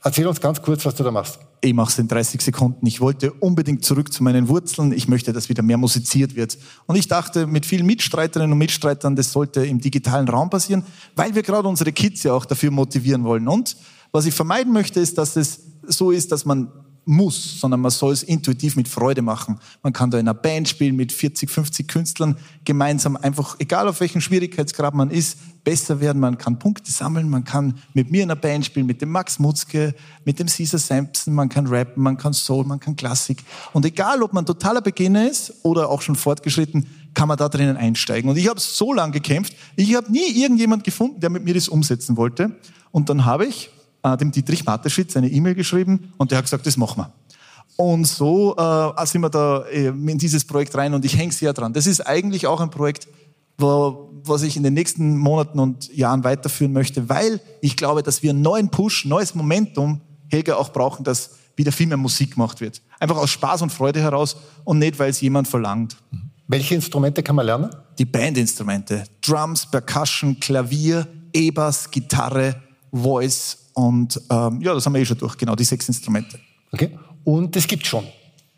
Erzähl 0.04 0.28
uns 0.28 0.42
ganz 0.42 0.62
kurz, 0.62 0.86
was 0.86 0.96
du 0.96 1.04
da 1.04 1.12
machst. 1.12 1.40
Ich 1.66 1.74
mache 1.74 1.92
es 1.92 1.98
in 1.98 2.10
30 2.10 2.42
Sekunden. 2.42 2.86
Ich 2.86 3.00
wollte 3.00 3.32
unbedingt 3.32 3.86
zurück 3.86 4.12
zu 4.12 4.22
meinen 4.22 4.50
Wurzeln. 4.50 4.92
Ich 4.92 5.08
möchte, 5.08 5.32
dass 5.32 5.48
wieder 5.48 5.64
mehr 5.64 5.78
musiziert 5.78 6.36
wird. 6.36 6.58
Und 6.88 6.98
ich 6.98 7.08
dachte, 7.08 7.48
mit 7.48 7.66
vielen 7.66 7.86
Mitstreiterinnen 7.86 8.52
und 8.52 8.58
Mitstreitern, 8.58 9.16
das 9.16 9.32
sollte 9.32 9.66
im 9.66 9.80
digitalen 9.80 10.28
Raum 10.28 10.50
passieren, 10.50 10.84
weil 11.16 11.36
wir 11.36 11.42
gerade 11.42 11.70
unsere 11.70 11.94
Kids 11.94 12.24
ja 12.24 12.34
auch 12.34 12.44
dafür 12.44 12.70
motivieren 12.70 13.24
wollen. 13.24 13.48
Und 13.48 13.78
was 14.12 14.26
ich 14.26 14.34
vermeiden 14.34 14.74
möchte, 14.74 15.00
ist, 15.00 15.18
dass 15.18 15.38
es 15.38 15.62
so 15.88 16.12
ist, 16.12 16.34
dass 16.34 16.44
man 16.44 16.70
muss, 17.06 17.60
sondern 17.60 17.82
man 17.82 17.92
soll 17.92 18.14
es 18.14 18.24
intuitiv 18.24 18.76
mit 18.76 18.88
Freude 18.88 19.22
machen. 19.22 19.60
Man 19.82 19.94
kann 19.94 20.12
da 20.12 20.18
in 20.18 20.28
einer 20.28 20.34
Band 20.34 20.70
spielen 20.70 20.96
mit 20.96 21.12
40, 21.12 21.50
50 21.50 21.88
Künstlern 21.88 22.38
gemeinsam 22.66 23.18
einfach, 23.18 23.58
egal 23.60 23.88
auf 23.88 24.00
welchem 24.00 24.22
Schwierigkeitsgrad 24.22 24.94
man 24.94 25.10
ist, 25.10 25.38
besser 25.64 26.00
werden. 26.00 26.20
Man 26.20 26.38
kann 26.38 26.60
Punkte 26.60 26.92
sammeln, 26.92 27.30
man 27.30 27.44
kann 27.44 27.80
mit 27.94 28.12
mir 28.12 28.24
in 28.24 28.32
einer 28.32 28.40
Band 28.40 28.66
spielen, 28.66 28.86
mit 28.86 29.02
dem 29.02 29.10
Max 29.10 29.40
Mutzke, 29.40 29.96
mit 30.26 30.40
dem 30.40 30.48
Caesar 30.48 30.80
Sampson, 30.80 31.34
man 31.34 31.50
kann 31.50 31.68
rappen, 31.68 32.04
man 32.04 32.18
kann 32.18 32.34
Soul, 32.34 32.66
man 32.66 32.80
kann 32.80 32.96
Klassik. 32.96 33.44
Und 33.72 33.86
egal, 33.86 34.22
ob 34.24 34.34
man 34.34 34.46
totaler 34.46 34.82
Beginner 34.82 35.30
ist 35.30 35.54
oder 35.64 35.90
auch 35.90 36.02
schon 36.02 36.16
fortgeschritten, 36.16 36.88
kann 37.14 37.28
man 37.28 37.38
da 37.38 37.48
drinnen 37.50 37.78
einsteigen. 37.78 38.30
Und 38.30 38.38
ich 38.38 38.50
habe 38.50 38.60
so 38.60 38.94
lange 38.94 39.14
gekämpft, 39.14 39.56
ich 39.76 39.96
habe 39.96 40.12
nie 40.12 40.42
irgendjemand 40.42 40.84
gefunden, 40.84 41.20
der 41.20 41.30
mit 41.30 41.44
mir 41.44 41.54
das 41.54 41.70
umsetzen 41.70 42.18
wollte. 42.18 42.56
Und 42.92 43.10
dann 43.10 43.26
habe 43.26 43.46
ich 43.46 43.70
äh, 44.04 44.18
dem 44.18 44.32
Dietrich 44.32 44.66
Mateschitz 44.66 45.16
eine 45.18 45.30
E-Mail 45.30 45.56
geschrieben 45.56 46.14
und 46.18 46.32
der 46.32 46.38
hat 46.38 46.46
gesagt, 46.46 46.66
das 46.66 46.78
machen 46.78 47.04
wir. 47.04 47.14
Und 47.76 48.06
so 48.06 48.56
äh, 48.56 49.06
sind 49.06 49.22
wir 49.22 49.30
da 49.30 49.64
äh, 49.64 49.88
in 49.88 50.18
dieses 50.18 50.46
Projekt 50.46 50.76
rein 50.76 50.94
und 50.94 51.04
ich 51.06 51.18
hänge 51.18 51.34
sehr 51.34 51.54
dran. 51.54 51.74
Das 51.74 51.88
ist 51.88 52.02
eigentlich 52.02 52.46
auch 52.46 52.62
ein 52.62 52.70
Projekt, 52.70 53.08
wo, 53.58 54.12
was 54.24 54.44
ich 54.44 54.56
in 54.58 54.64
den 54.64 54.74
nächsten 54.74 55.18
Monaten 55.18 55.60
und 55.60 55.94
Jahren 55.96 56.24
weiterführen 56.24 56.74
möchte, 56.74 57.10
weil 57.10 57.40
ich 57.62 57.76
glaube, 57.78 58.04
dass 58.04 58.22
wir 58.22 58.32
einen 58.32 58.42
neuen 58.42 58.70
Push, 58.70 59.06
neues 59.06 59.36
Momentum, 59.36 60.02
Helga, 60.30 60.56
auch 60.56 60.72
brauchen, 60.72 61.04
dass 61.04 61.32
wieder 61.56 61.72
viel 61.72 61.88
mehr 61.88 61.98
Musik 61.98 62.34
gemacht 62.34 62.62
wird. 62.62 62.82
Einfach 63.00 63.18
aus 63.18 63.30
Spaß 63.30 63.62
und 63.62 63.72
Freude 63.72 64.02
heraus 64.02 64.38
und 64.64 64.80
nicht, 64.80 64.98
weil 64.98 65.10
es 65.10 65.22
jemand 65.22 65.48
verlangt. 65.48 65.96
Welche 66.48 66.76
Instrumente 66.76 67.24
kann 67.24 67.36
man 67.36 67.46
lernen? 67.46 67.70
Die 67.98 68.06
Bandinstrumente. 68.06 69.04
Drums, 69.22 69.66
Percussion, 69.70 70.40
Klavier, 70.40 71.08
E-Bass, 71.32 71.90
Gitarre, 71.90 72.56
Voice 72.94 73.70
und 73.74 74.22
ähm, 74.30 74.62
ja, 74.62 74.74
das 74.74 74.86
haben 74.86 74.94
wir 74.94 75.02
eh 75.02 75.06
schon 75.06 75.18
durch, 75.18 75.36
genau, 75.38 75.56
die 75.56 75.64
sechs 75.64 75.88
Instrumente. 75.88 76.40
Okay. 76.72 76.98
Und 77.24 77.56
das 77.56 77.68
gibt's 77.68 77.88
schon. 77.88 78.06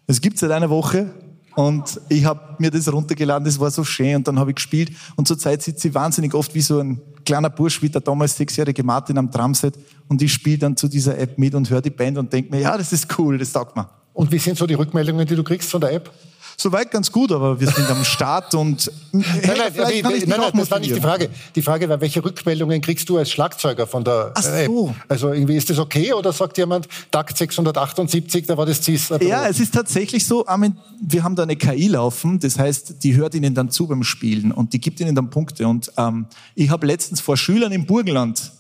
Es 0.07 0.21
gibt 0.21 0.37
seit 0.37 0.51
einer 0.51 0.69
Woche 0.69 1.11
und 1.55 2.01
ich 2.09 2.25
habe 2.25 2.55
mir 2.59 2.69
das 2.69 2.91
runtergeladen, 2.91 3.45
das 3.45 3.59
war 3.59 3.71
so 3.71 3.83
schön 3.83 4.17
und 4.17 4.27
dann 4.27 4.37
habe 4.37 4.51
ich 4.51 4.55
gespielt 4.55 4.91
und 5.15 5.27
zurzeit 5.27 5.61
sitze 5.61 5.87
ich 5.87 5.93
wahnsinnig 5.93 6.33
oft 6.33 6.53
wie 6.53 6.61
so 6.61 6.79
ein 6.79 7.01
kleiner 7.23 7.49
Bursch, 7.49 7.81
wie 7.81 7.89
der 7.89 8.01
damals 8.01 8.35
sechsjährige 8.35 8.83
Martin 8.83 9.17
am 9.17 9.31
Drumset 9.31 9.75
und 10.09 10.21
ich 10.21 10.33
spiele 10.33 10.57
dann 10.57 10.77
zu 10.77 10.87
dieser 10.87 11.17
App 11.17 11.37
mit 11.37 11.55
und 11.55 11.69
höre 11.69 11.81
die 11.81 11.89
Band 11.89 12.17
und 12.17 12.31
denke 12.31 12.53
mir, 12.53 12.61
ja, 12.61 12.77
das 12.77 12.91
ist 12.91 13.17
cool, 13.17 13.37
das 13.37 13.51
taugt 13.51 13.75
mir. 13.75 13.89
Und 14.13 14.31
wie 14.31 14.37
sind 14.37 14.57
so 14.57 14.67
die 14.67 14.75
Rückmeldungen, 14.75 15.25
die 15.25 15.35
du 15.35 15.43
kriegst 15.43 15.69
von 15.69 15.81
der 15.81 15.93
App? 15.93 16.11
Soweit 16.57 16.91
ganz 16.91 17.11
gut, 17.11 17.31
aber 17.31 17.59
wir 17.59 17.67
sind 17.67 17.89
am 17.89 18.03
Start 18.03 18.53
und 18.55 18.91
nein, 19.11 19.23
nein, 19.45 19.73
wie, 19.73 20.01
nein, 20.01 20.23
nein 20.27 20.51
das 20.55 20.71
war 20.71 20.79
nicht 20.79 20.95
die 20.95 21.01
Frage. 21.01 21.29
Die 21.55 21.61
Frage 21.61 21.89
war, 21.89 21.99
welche 22.01 22.23
Rückmeldungen 22.23 22.81
kriegst 22.81 23.09
du 23.09 23.17
als 23.17 23.29
Schlagzeuger 23.29 23.87
von 23.87 24.03
der 24.03 24.31
Ach 24.33 24.41
so. 24.41 24.89
App? 24.89 24.95
Also 25.07 25.33
irgendwie 25.33 25.57
ist 25.57 25.69
das 25.69 25.79
okay 25.79 26.13
oder 26.13 26.31
sagt 26.31 26.57
jemand, 26.57 26.87
Takt 27.11 27.37
678, 27.37 28.45
da 28.47 28.57
war 28.57 28.65
das 28.65 28.83
CIS? 28.83 29.09
Ja, 29.21 29.47
es 29.47 29.59
ist 29.59 29.73
tatsächlich 29.73 30.25
so, 30.25 30.45
Armin, 30.47 30.77
wir 31.01 31.23
haben 31.23 31.35
da 31.35 31.43
eine 31.43 31.55
KI 31.55 31.87
laufen, 31.87 32.39
das 32.39 32.57
heißt, 32.57 33.03
die 33.03 33.15
hört 33.15 33.35
ihnen 33.35 33.53
dann 33.53 33.69
zu 33.69 33.87
beim 33.87 34.03
Spielen 34.03 34.51
und 34.51 34.73
die 34.73 34.79
gibt 34.79 34.99
ihnen 34.99 35.15
dann 35.15 35.29
Punkte. 35.29 35.67
Und 35.67 35.91
ähm, 35.97 36.25
ich 36.55 36.69
habe 36.69 36.87
letztens 36.87 37.21
vor 37.21 37.37
Schülern 37.37 37.71
im 37.71 37.85
Burgenland 37.85 38.51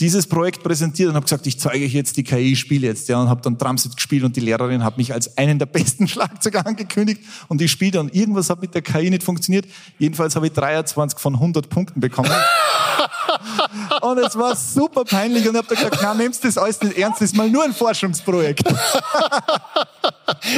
dieses 0.00 0.26
Projekt 0.26 0.62
präsentiert 0.62 1.08
und 1.08 1.14
habe 1.14 1.24
gesagt, 1.24 1.46
ich 1.46 1.58
zeige 1.58 1.84
euch 1.84 1.92
jetzt 1.92 2.16
die 2.16 2.24
KI, 2.24 2.52
ich 2.52 2.60
spiele 2.60 2.86
jetzt. 2.86 3.08
Ja, 3.08 3.20
und 3.20 3.28
habe 3.28 3.40
dann 3.40 3.56
Drumset 3.56 3.96
gespielt 3.96 4.24
und 4.24 4.36
die 4.36 4.40
Lehrerin 4.40 4.84
hat 4.84 4.98
mich 4.98 5.12
als 5.12 5.36
einen 5.38 5.58
der 5.58 5.66
besten 5.76 6.06
Schlagzeuger 6.06 6.66
angekündigt 6.66 7.22
und 7.48 7.60
ich 7.62 7.70
spiele 7.70 8.00
und 8.00 8.14
irgendwas 8.14 8.50
hat 8.50 8.60
mit 8.60 8.74
der 8.74 8.82
KI 8.82 9.10
nicht 9.10 9.22
funktioniert. 9.22 9.66
Jedenfalls 9.98 10.36
habe 10.36 10.46
ich 10.48 10.52
23 10.52 11.18
von 11.18 11.34
100 11.34 11.68
Punkten 11.70 12.00
bekommen. 12.00 12.30
und 14.02 14.18
es 14.18 14.36
war 14.36 14.54
super 14.54 15.04
peinlich 15.04 15.48
und 15.48 15.54
ich 15.54 15.58
habe 15.58 15.74
gesagt, 15.74 15.98
na, 16.02 16.12
nimmst 16.14 16.44
das 16.44 16.58
alles 16.58 16.80
nicht 16.82 16.98
ernst, 16.98 17.22
das 17.22 17.30
ist 17.30 17.36
mal 17.36 17.48
nur 17.48 17.64
ein 17.64 17.72
Forschungsprojekt. 17.72 18.64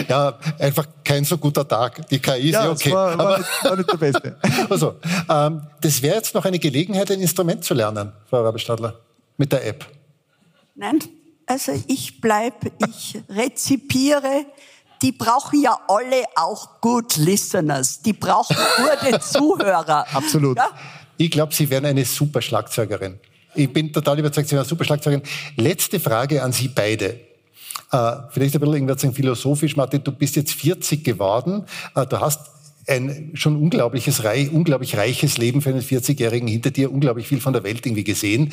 ja, 0.09 0.36
einfach 0.59 0.86
kein 1.05 1.24
so 1.24 1.39
guter 1.39 1.66
Tag. 1.66 2.09
Die 2.09 2.19
KI 2.19 2.48
ist 2.48 2.55
ja, 2.55 2.65
ja 2.65 2.70
okay. 2.70 2.93
War, 2.93 3.16
war, 3.16 3.39
nicht, 3.39 3.51
war 3.62 3.77
nicht 3.77 3.93
der 3.93 3.97
Beste. 3.97 4.36
Also, 4.69 4.97
ähm, 5.31 5.62
das 5.81 6.02
wäre 6.02 6.16
jetzt 6.16 6.35
noch 6.35 6.44
eine 6.44 6.59
Gelegenheit, 6.59 7.10
ein 7.10 7.20
Instrument 7.20 7.65
zu 7.65 7.74
lernen, 7.74 8.12
Frau 8.28 8.43
Rabestadler 8.44 8.94
mit 9.39 9.52
der 9.52 9.66
App? 9.66 9.86
Nein, 10.74 10.98
also 11.47 11.73
ich 11.86 12.20
bleibe, 12.20 12.70
ich 12.86 13.19
rezipiere. 13.28 14.44
Die 15.01 15.12
brauchen 15.12 15.62
ja 15.62 15.78
alle 15.89 16.24
auch 16.36 16.81
Good 16.81 17.16
Listeners. 17.16 18.02
Die 18.02 18.12
brauchen 18.12 18.56
nur 18.78 18.97
den 18.97 19.20
Zuhörer. 19.20 20.06
Absolut. 20.12 20.56
Ja? 20.56 20.70
Ich 21.16 21.31
glaube, 21.31 21.55
Sie 21.55 21.70
werden 21.70 21.86
eine 21.86 22.05
super 22.05 22.43
Schlagzeugerin. 22.43 23.19
Ich 23.55 23.73
bin 23.73 23.93
total 23.93 24.19
überzeugt, 24.19 24.48
Sie 24.48 24.52
werden 24.52 24.65
eine 24.65 24.69
super 24.69 24.85
Schlagzeugerin. 24.85 25.24
Letzte 25.56 25.98
Frage 26.01 26.43
an 26.43 26.52
Sie 26.52 26.69
beide. 26.69 27.20
Äh, 27.90 28.16
vielleicht 28.31 28.55
ein 28.55 28.60
bisschen 28.60 28.74
irgendwas 28.74 29.15
philosophisch, 29.15 29.77
Martin. 29.77 30.02
Du 30.05 30.12
bist 30.12 30.36
jetzt 30.36 30.52
40 30.52 31.02
geworden. 31.02 31.65
Äh, 31.94 32.06
du 32.06 32.20
hast 32.20 32.40
ein 32.86 33.32
schon 33.35 33.56
unglaubliches, 33.56 34.23
unglaublich 34.52 34.97
reiches 34.97 35.39
Leben 35.39 35.60
für 35.60 35.70
einen 35.70 35.82
40-Jährigen 35.82 36.48
hinter 36.48 36.70
dir, 36.70 36.90
unglaublich 36.90 37.28
viel 37.28 37.40
von 37.40 37.52
der 37.52 37.62
Welt 37.62 37.85
irgendwie 37.85 38.05
gesehen. 38.05 38.52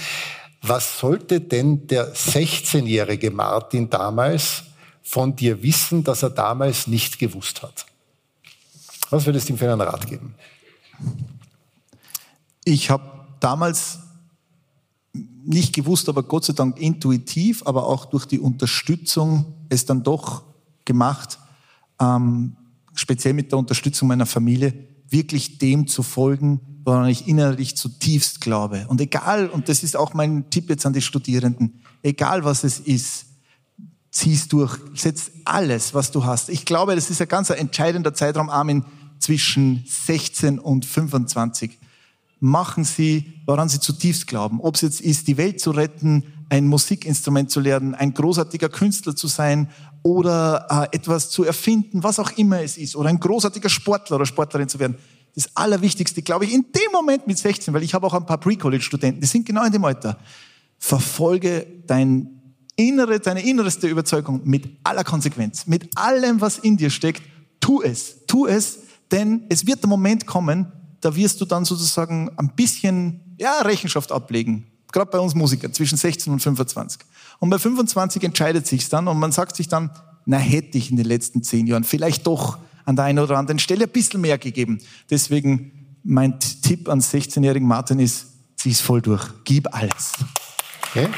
Was 0.67 0.99
sollte 0.99 1.41
denn 1.41 1.85
der 1.85 2.15
16-jährige 2.15 3.29
Martin 3.29 3.87
damals 3.87 4.63
von 5.03 5.35
dir 5.35 5.61
wissen, 5.61 6.03
dass 6.03 6.23
er 6.23 6.31
damals 6.31 6.87
nicht 6.87 7.19
gewusst 7.19 7.61
hat? 7.61 7.85
Was 9.11 9.27
würdest 9.27 9.47
du 9.47 9.53
ihm 9.53 9.59
für 9.59 9.71
einen 9.71 9.81
Rat 9.81 10.07
geben? 10.07 10.33
Ich 12.63 12.89
habe 12.89 13.03
damals 13.39 13.99
nicht 15.13 15.75
gewusst, 15.75 16.09
aber 16.09 16.23
Gott 16.23 16.45
sei 16.45 16.53
Dank 16.53 16.79
intuitiv, 16.79 17.61
aber 17.67 17.85
auch 17.85 18.05
durch 18.05 18.25
die 18.25 18.39
Unterstützung 18.39 19.53
es 19.69 19.85
dann 19.85 20.01
doch 20.01 20.43
gemacht, 20.83 21.37
ähm, 22.01 22.55
speziell 22.95 23.35
mit 23.35 23.51
der 23.51 23.59
Unterstützung 23.59 24.07
meiner 24.07 24.25
Familie, 24.25 24.73
wirklich 25.09 25.59
dem 25.59 25.85
zu 25.87 26.01
folgen, 26.01 26.59
woran 26.85 27.09
ich 27.09 27.27
innerlich 27.27 27.75
zutiefst 27.75 28.39
glaube. 28.39 28.85
Und 28.87 29.01
egal, 29.01 29.49
und 29.49 29.67
das 29.67 29.83
ist 29.83 29.97
auch 29.97 30.13
mein 30.13 30.49
Tipp 30.51 30.69
jetzt 30.69 30.85
an 30.85 30.93
die 30.93 31.01
Studierenden, 31.01 31.81
egal 32.03 32.45
was 32.45 32.63
es 32.63 32.79
ist, 32.79 33.25
zieh's 34.11 34.47
durch, 34.47 34.77
setz 34.93 35.31
alles, 35.43 35.93
was 35.95 36.11
du 36.11 36.23
hast. 36.23 36.49
Ich 36.49 36.63
glaube, 36.63 36.95
das 36.95 37.09
ist 37.09 37.21
ein 37.21 37.27
ganz 37.27 37.49
entscheidender 37.49 38.13
Zeitraum, 38.13 38.49
Armin, 38.49 38.85
zwischen 39.17 39.83
16 39.87 40.59
und 40.59 40.85
25. 40.85 41.79
Machen 42.39 42.83
Sie, 42.83 43.33
woran 43.47 43.67
Sie 43.67 43.79
zutiefst 43.79 44.27
glauben. 44.27 44.61
Ob 44.61 44.75
es 44.75 44.81
jetzt 44.81 45.01
ist, 45.01 45.27
die 45.27 45.37
Welt 45.37 45.59
zu 45.59 45.71
retten, 45.71 46.23
ein 46.49 46.67
Musikinstrument 46.67 47.49
zu 47.49 47.59
lernen, 47.59 47.95
ein 47.95 48.13
großartiger 48.13 48.69
Künstler 48.69 49.15
zu 49.15 49.27
sein 49.27 49.69
oder 50.03 50.67
äh, 50.91 50.95
etwas 50.95 51.31
zu 51.31 51.43
erfinden, 51.43 52.03
was 52.03 52.19
auch 52.19 52.31
immer 52.37 52.61
es 52.61 52.77
ist, 52.77 52.95
oder 52.95 53.09
ein 53.09 53.19
großartiger 53.19 53.69
Sportler 53.69 54.17
oder 54.17 54.27
Sportlerin 54.27 54.69
zu 54.69 54.77
werden 54.77 54.97
das 55.35 55.49
Allerwichtigste, 55.55 56.21
glaube 56.21 56.45
ich, 56.45 56.53
in 56.53 56.65
dem 56.73 56.91
Moment 56.93 57.27
mit 57.27 57.37
16, 57.37 57.73
weil 57.73 57.83
ich 57.83 57.93
habe 57.93 58.07
auch 58.07 58.13
ein 58.13 58.25
paar 58.25 58.37
Pre-College-Studenten, 58.37 59.21
die 59.21 59.27
sind 59.27 59.45
genau 59.45 59.65
in 59.65 59.71
dem 59.71 59.83
Alter. 59.83 60.17
Verfolge 60.77 61.67
dein 61.87 62.35
innere, 62.77 63.19
deine 63.19 63.45
innerste 63.45 63.87
Überzeugung 63.87 64.41
mit 64.43 64.77
aller 64.83 65.03
Konsequenz, 65.03 65.67
mit 65.67 65.97
allem, 65.97 66.41
was 66.41 66.57
in 66.57 66.77
dir 66.77 66.89
steckt. 66.89 67.21
Tu 67.59 67.81
es, 67.81 68.25
tu 68.27 68.47
es, 68.47 68.79
denn 69.11 69.45
es 69.49 69.65
wird 69.67 69.83
der 69.83 69.89
Moment 69.89 70.25
kommen, 70.25 70.71
da 71.01 71.15
wirst 71.15 71.39
du 71.41 71.45
dann 71.45 71.65
sozusagen 71.65 72.31
ein 72.37 72.55
bisschen, 72.55 73.35
ja, 73.37 73.61
Rechenschaft 73.61 74.11
ablegen. 74.11 74.67
Gerade 74.91 75.11
bei 75.11 75.19
uns 75.19 75.35
Musiker, 75.35 75.71
zwischen 75.71 75.97
16 75.97 76.31
und 76.31 76.39
25. 76.39 77.01
Und 77.39 77.49
bei 77.49 77.59
25 77.59 78.23
entscheidet 78.23 78.65
sich's 78.67 78.89
dann 78.89 79.07
und 79.07 79.19
man 79.19 79.31
sagt 79.31 79.55
sich 79.55 79.67
dann, 79.67 79.91
na, 80.25 80.37
hätte 80.37 80.77
ich 80.77 80.89
in 80.89 80.97
den 80.97 81.05
letzten 81.05 81.43
zehn 81.43 81.67
Jahren 81.67 81.83
vielleicht 81.83 82.25
doch 82.25 82.57
an 82.85 82.95
der 82.95 83.05
einen 83.05 83.19
oder 83.19 83.37
anderen 83.37 83.59
Stelle 83.59 83.85
ein 83.85 83.91
bisschen 83.91 84.21
mehr 84.21 84.37
gegeben. 84.37 84.79
Deswegen 85.09 85.97
mein 86.03 86.39
Tipp 86.39 86.87
an 86.87 87.01
16-jährigen 87.01 87.67
Martin 87.67 87.99
ist, 87.99 88.27
zieh 88.55 88.71
es 88.71 88.81
voll 88.81 89.01
durch. 89.01 89.27
Gib 89.43 89.73
alles. 89.73 90.13
Okay. 90.89 91.09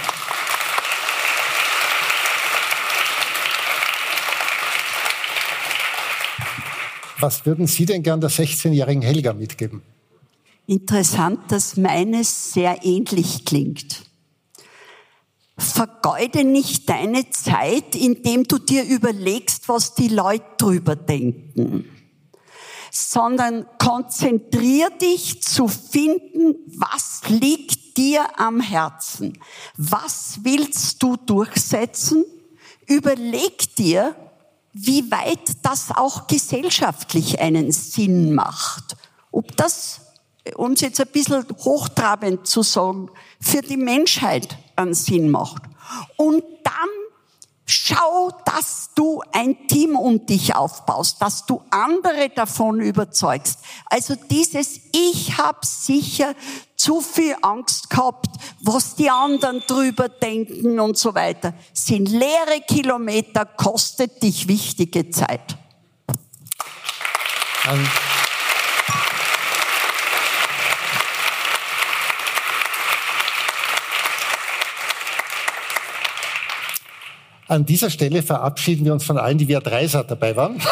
Was 7.20 7.46
würden 7.46 7.68
Sie 7.68 7.86
denn 7.86 8.04
gern 8.04 8.22
der 8.22 8.30
16-jährigen 8.30 9.02
Helga 9.02 9.34
mitgeben? 9.34 9.82
Interessant, 10.68 11.40
dass 11.52 11.78
meines 11.78 12.54
sehr 12.54 12.84
ähnlich 12.84 13.46
klingt. 13.46 14.07
Vergeude 15.58 16.44
nicht 16.44 16.88
deine 16.88 17.30
Zeit, 17.32 17.96
indem 17.96 18.44
du 18.44 18.60
dir 18.60 18.84
überlegst, 18.84 19.68
was 19.68 19.96
die 19.96 20.10
Leute 20.10 20.46
drüber 20.58 20.96
denken, 20.96 21.90
sondern 22.92 23.66
konzentrier 23.80 24.90
dich 24.92 25.42
zu 25.42 25.68
finden, 25.68 26.56
was 26.68 27.22
liegt 27.28 27.98
dir 27.98 28.40
am 28.40 28.60
Herzen, 28.60 29.40
was 29.78 30.40
willst 30.44 31.02
du 31.02 31.16
durchsetzen, 31.16 32.24
überleg 32.86 33.76
dir, 33.76 34.16
wie 34.74 35.10
weit 35.10 35.58
das 35.64 35.90
auch 35.90 36.28
gesellschaftlich 36.28 37.40
einen 37.40 37.72
Sinn 37.72 38.36
macht. 38.36 38.96
Ob 39.32 39.58
das, 39.58 40.02
um 40.56 40.74
es 40.74 40.82
jetzt 40.82 41.00
ein 41.00 41.08
bisschen 41.08 41.46
hochtrabend 41.60 42.48
zu 42.48 42.64
sagen, 42.64 43.10
für 43.40 43.62
die 43.62 43.78
Menschheit 43.78 44.58
einen 44.76 44.94
Sinn 44.94 45.30
macht. 45.30 45.64
Und 46.18 46.44
dann 46.64 46.90
schau, 47.66 48.32
dass 48.46 48.92
du 48.96 49.22
ein 49.34 49.68
Team 49.68 49.96
um 49.96 50.26
dich 50.26 50.56
aufbaust, 50.56 51.22
dass 51.22 51.46
du 51.46 51.62
andere 51.70 52.30
davon 52.30 52.80
überzeugst. 52.80 53.60
Also 53.86 54.16
dieses 54.16 54.80
Ich 54.94 55.38
habe 55.38 55.60
sicher 55.64 56.34
zu 56.78 57.02
viel 57.02 57.36
Angst 57.42 57.90
gehabt, 57.90 58.30
was 58.62 58.96
die 58.96 59.10
anderen 59.10 59.62
drüber 59.68 60.08
denken 60.10 60.80
und 60.80 60.98
so 60.98 61.14
weiter, 61.14 61.54
sind 61.74 62.10
leere 62.10 62.62
Kilometer, 62.68 63.46
kostet 63.46 64.24
dich 64.24 64.48
wichtige 64.48 65.10
Zeit. 65.10 65.58
Um 67.70 68.07
An 77.48 77.66
dieser 77.66 77.90
Stelle 77.90 78.22
verabschieden 78.24 78.84
wir 78.86 78.92
uns 78.92 79.06
von 79.06 79.18
allen, 79.18 79.38
die 79.38 79.48
via 79.48 79.62
Dreisat 79.62 80.12
dabei 80.12 80.36
waren. 80.36 80.62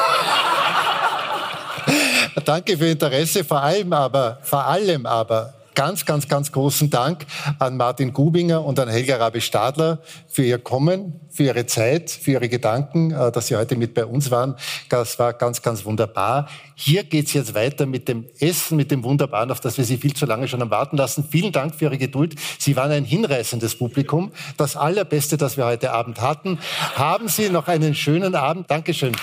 Danke 2.46 2.78
für 2.78 2.88
Interesse, 2.88 3.46
vor 3.46 3.62
allem 3.62 3.94
aber, 3.94 4.40
vor 4.42 4.66
allem 4.66 5.06
aber 5.06 5.54
ganz, 5.76 6.06
ganz, 6.06 6.28
ganz 6.28 6.52
großen 6.52 6.90
Dank 6.90 7.26
an 7.60 7.78
Martin 7.78 8.14
Gubinger 8.14 8.64
und 8.64 8.80
an 8.80 8.90
Helga 8.90 9.18
Rabe-Stadler 9.18 10.00
für 10.28 10.44
ihr 10.44 10.58
Kommen, 10.58 11.20
für 11.30 11.44
ihre 11.44 11.66
Zeit, 11.66 12.10
für 12.10 12.32
ihre 12.32 12.50
Gedanken, 12.50 13.12
äh, 13.12 13.32
dass 13.32 13.48
sie 13.48 13.56
heute 13.56 13.76
mit 13.76 13.94
bei 13.94 14.06
uns 14.06 14.32
waren. 14.32 14.56
Das 14.90 15.20
war 15.20 15.34
ganz, 15.34 15.62
ganz 15.62 15.86
wunderbar. 15.86 16.48
Hier 16.76 17.04
geht's 17.04 17.34
jetzt 17.34 17.54
weiter 17.54 17.86
mit 17.86 18.08
dem 18.08 18.26
Essen, 18.40 18.78
mit 18.78 18.90
dem 18.90 19.04
Wunderbaren, 19.04 19.52
auf 19.52 19.60
das 19.60 19.78
wir 19.78 19.86
Sie 19.86 19.98
viel 19.98 20.14
zu 20.14 20.26
lange 20.26 20.48
schon 20.48 20.62
haben 20.62 20.72
warten 20.72 20.98
lassen. 20.98 21.28
Vielen 21.30 21.52
Dank 21.52 21.76
für 21.76 21.86
Ihre 21.86 21.98
Geduld. 21.98 22.36
Sie 22.58 22.76
waren 22.76 22.92
ein 22.92 23.06
hinreißendes 23.06 23.76
Publikum. 23.78 24.32
Das 24.58 24.76
Allerbeste, 24.76 25.38
das 25.38 25.58
wir 25.58 25.66
heute 25.66 25.92
Abend 25.92 26.22
hatten. 26.22 26.60
Haben 26.96 27.28
Sie 27.28 27.50
noch 27.50 27.68
einen 27.68 27.94
schönen 27.96 28.36
Abend. 28.36 28.72
Dankeschön. 28.72 29.14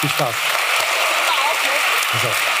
Viel 0.00 0.10
Spaß. 0.10 0.34
Also. 2.14 2.57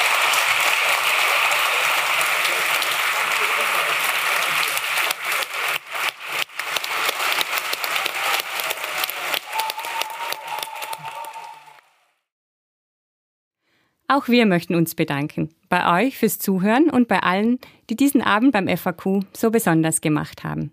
Auch 14.08 14.28
wir 14.28 14.46
möchten 14.46 14.74
uns 14.74 14.94
bedanken. 14.94 15.50
Bei 15.68 16.02
euch 16.06 16.16
fürs 16.16 16.38
Zuhören 16.38 16.88
und 16.88 17.08
bei 17.08 17.20
allen, 17.20 17.58
die 17.90 17.96
diesen 17.96 18.22
Abend 18.22 18.52
beim 18.52 18.66
FAQ 18.66 19.20
so 19.36 19.50
besonders 19.50 20.00
gemacht 20.00 20.44
haben. 20.44 20.72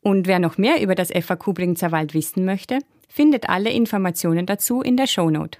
Und 0.00 0.28
wer 0.28 0.38
noch 0.38 0.56
mehr 0.56 0.80
über 0.80 0.94
das 0.94 1.10
FAQ 1.10 1.52
Bringzer 1.52 1.90
Wald 1.90 2.14
wissen 2.14 2.44
möchte, 2.44 2.78
findet 3.08 3.48
alle 3.48 3.70
Informationen 3.70 4.46
dazu 4.46 4.82
in 4.82 4.96
der 4.96 5.08
Shownote. 5.08 5.58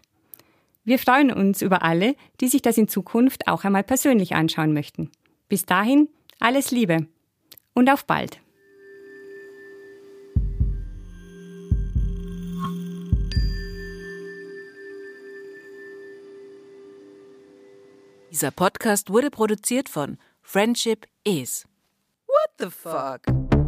Wir 0.84 0.98
freuen 0.98 1.32
uns 1.32 1.62
über 1.62 1.82
alle, 1.82 2.14
die 2.40 2.48
sich 2.48 2.62
das 2.62 2.78
in 2.78 2.88
Zukunft 2.88 3.48
auch 3.48 3.64
einmal 3.64 3.82
persönlich 3.82 4.34
anschauen 4.34 4.72
möchten. 4.72 5.10
Bis 5.48 5.66
dahin, 5.66 6.08
alles 6.38 6.70
Liebe 6.70 7.06
und 7.72 7.90
auf 7.90 8.06
bald. 8.06 8.43
Dieser 18.34 18.50
Podcast 18.50 19.10
wurde 19.10 19.30
produziert 19.30 19.88
von 19.88 20.18
Friendship 20.42 21.06
Is. 21.22 21.68
What 22.26 22.50
the 22.58 22.68
fuck? 22.68 23.63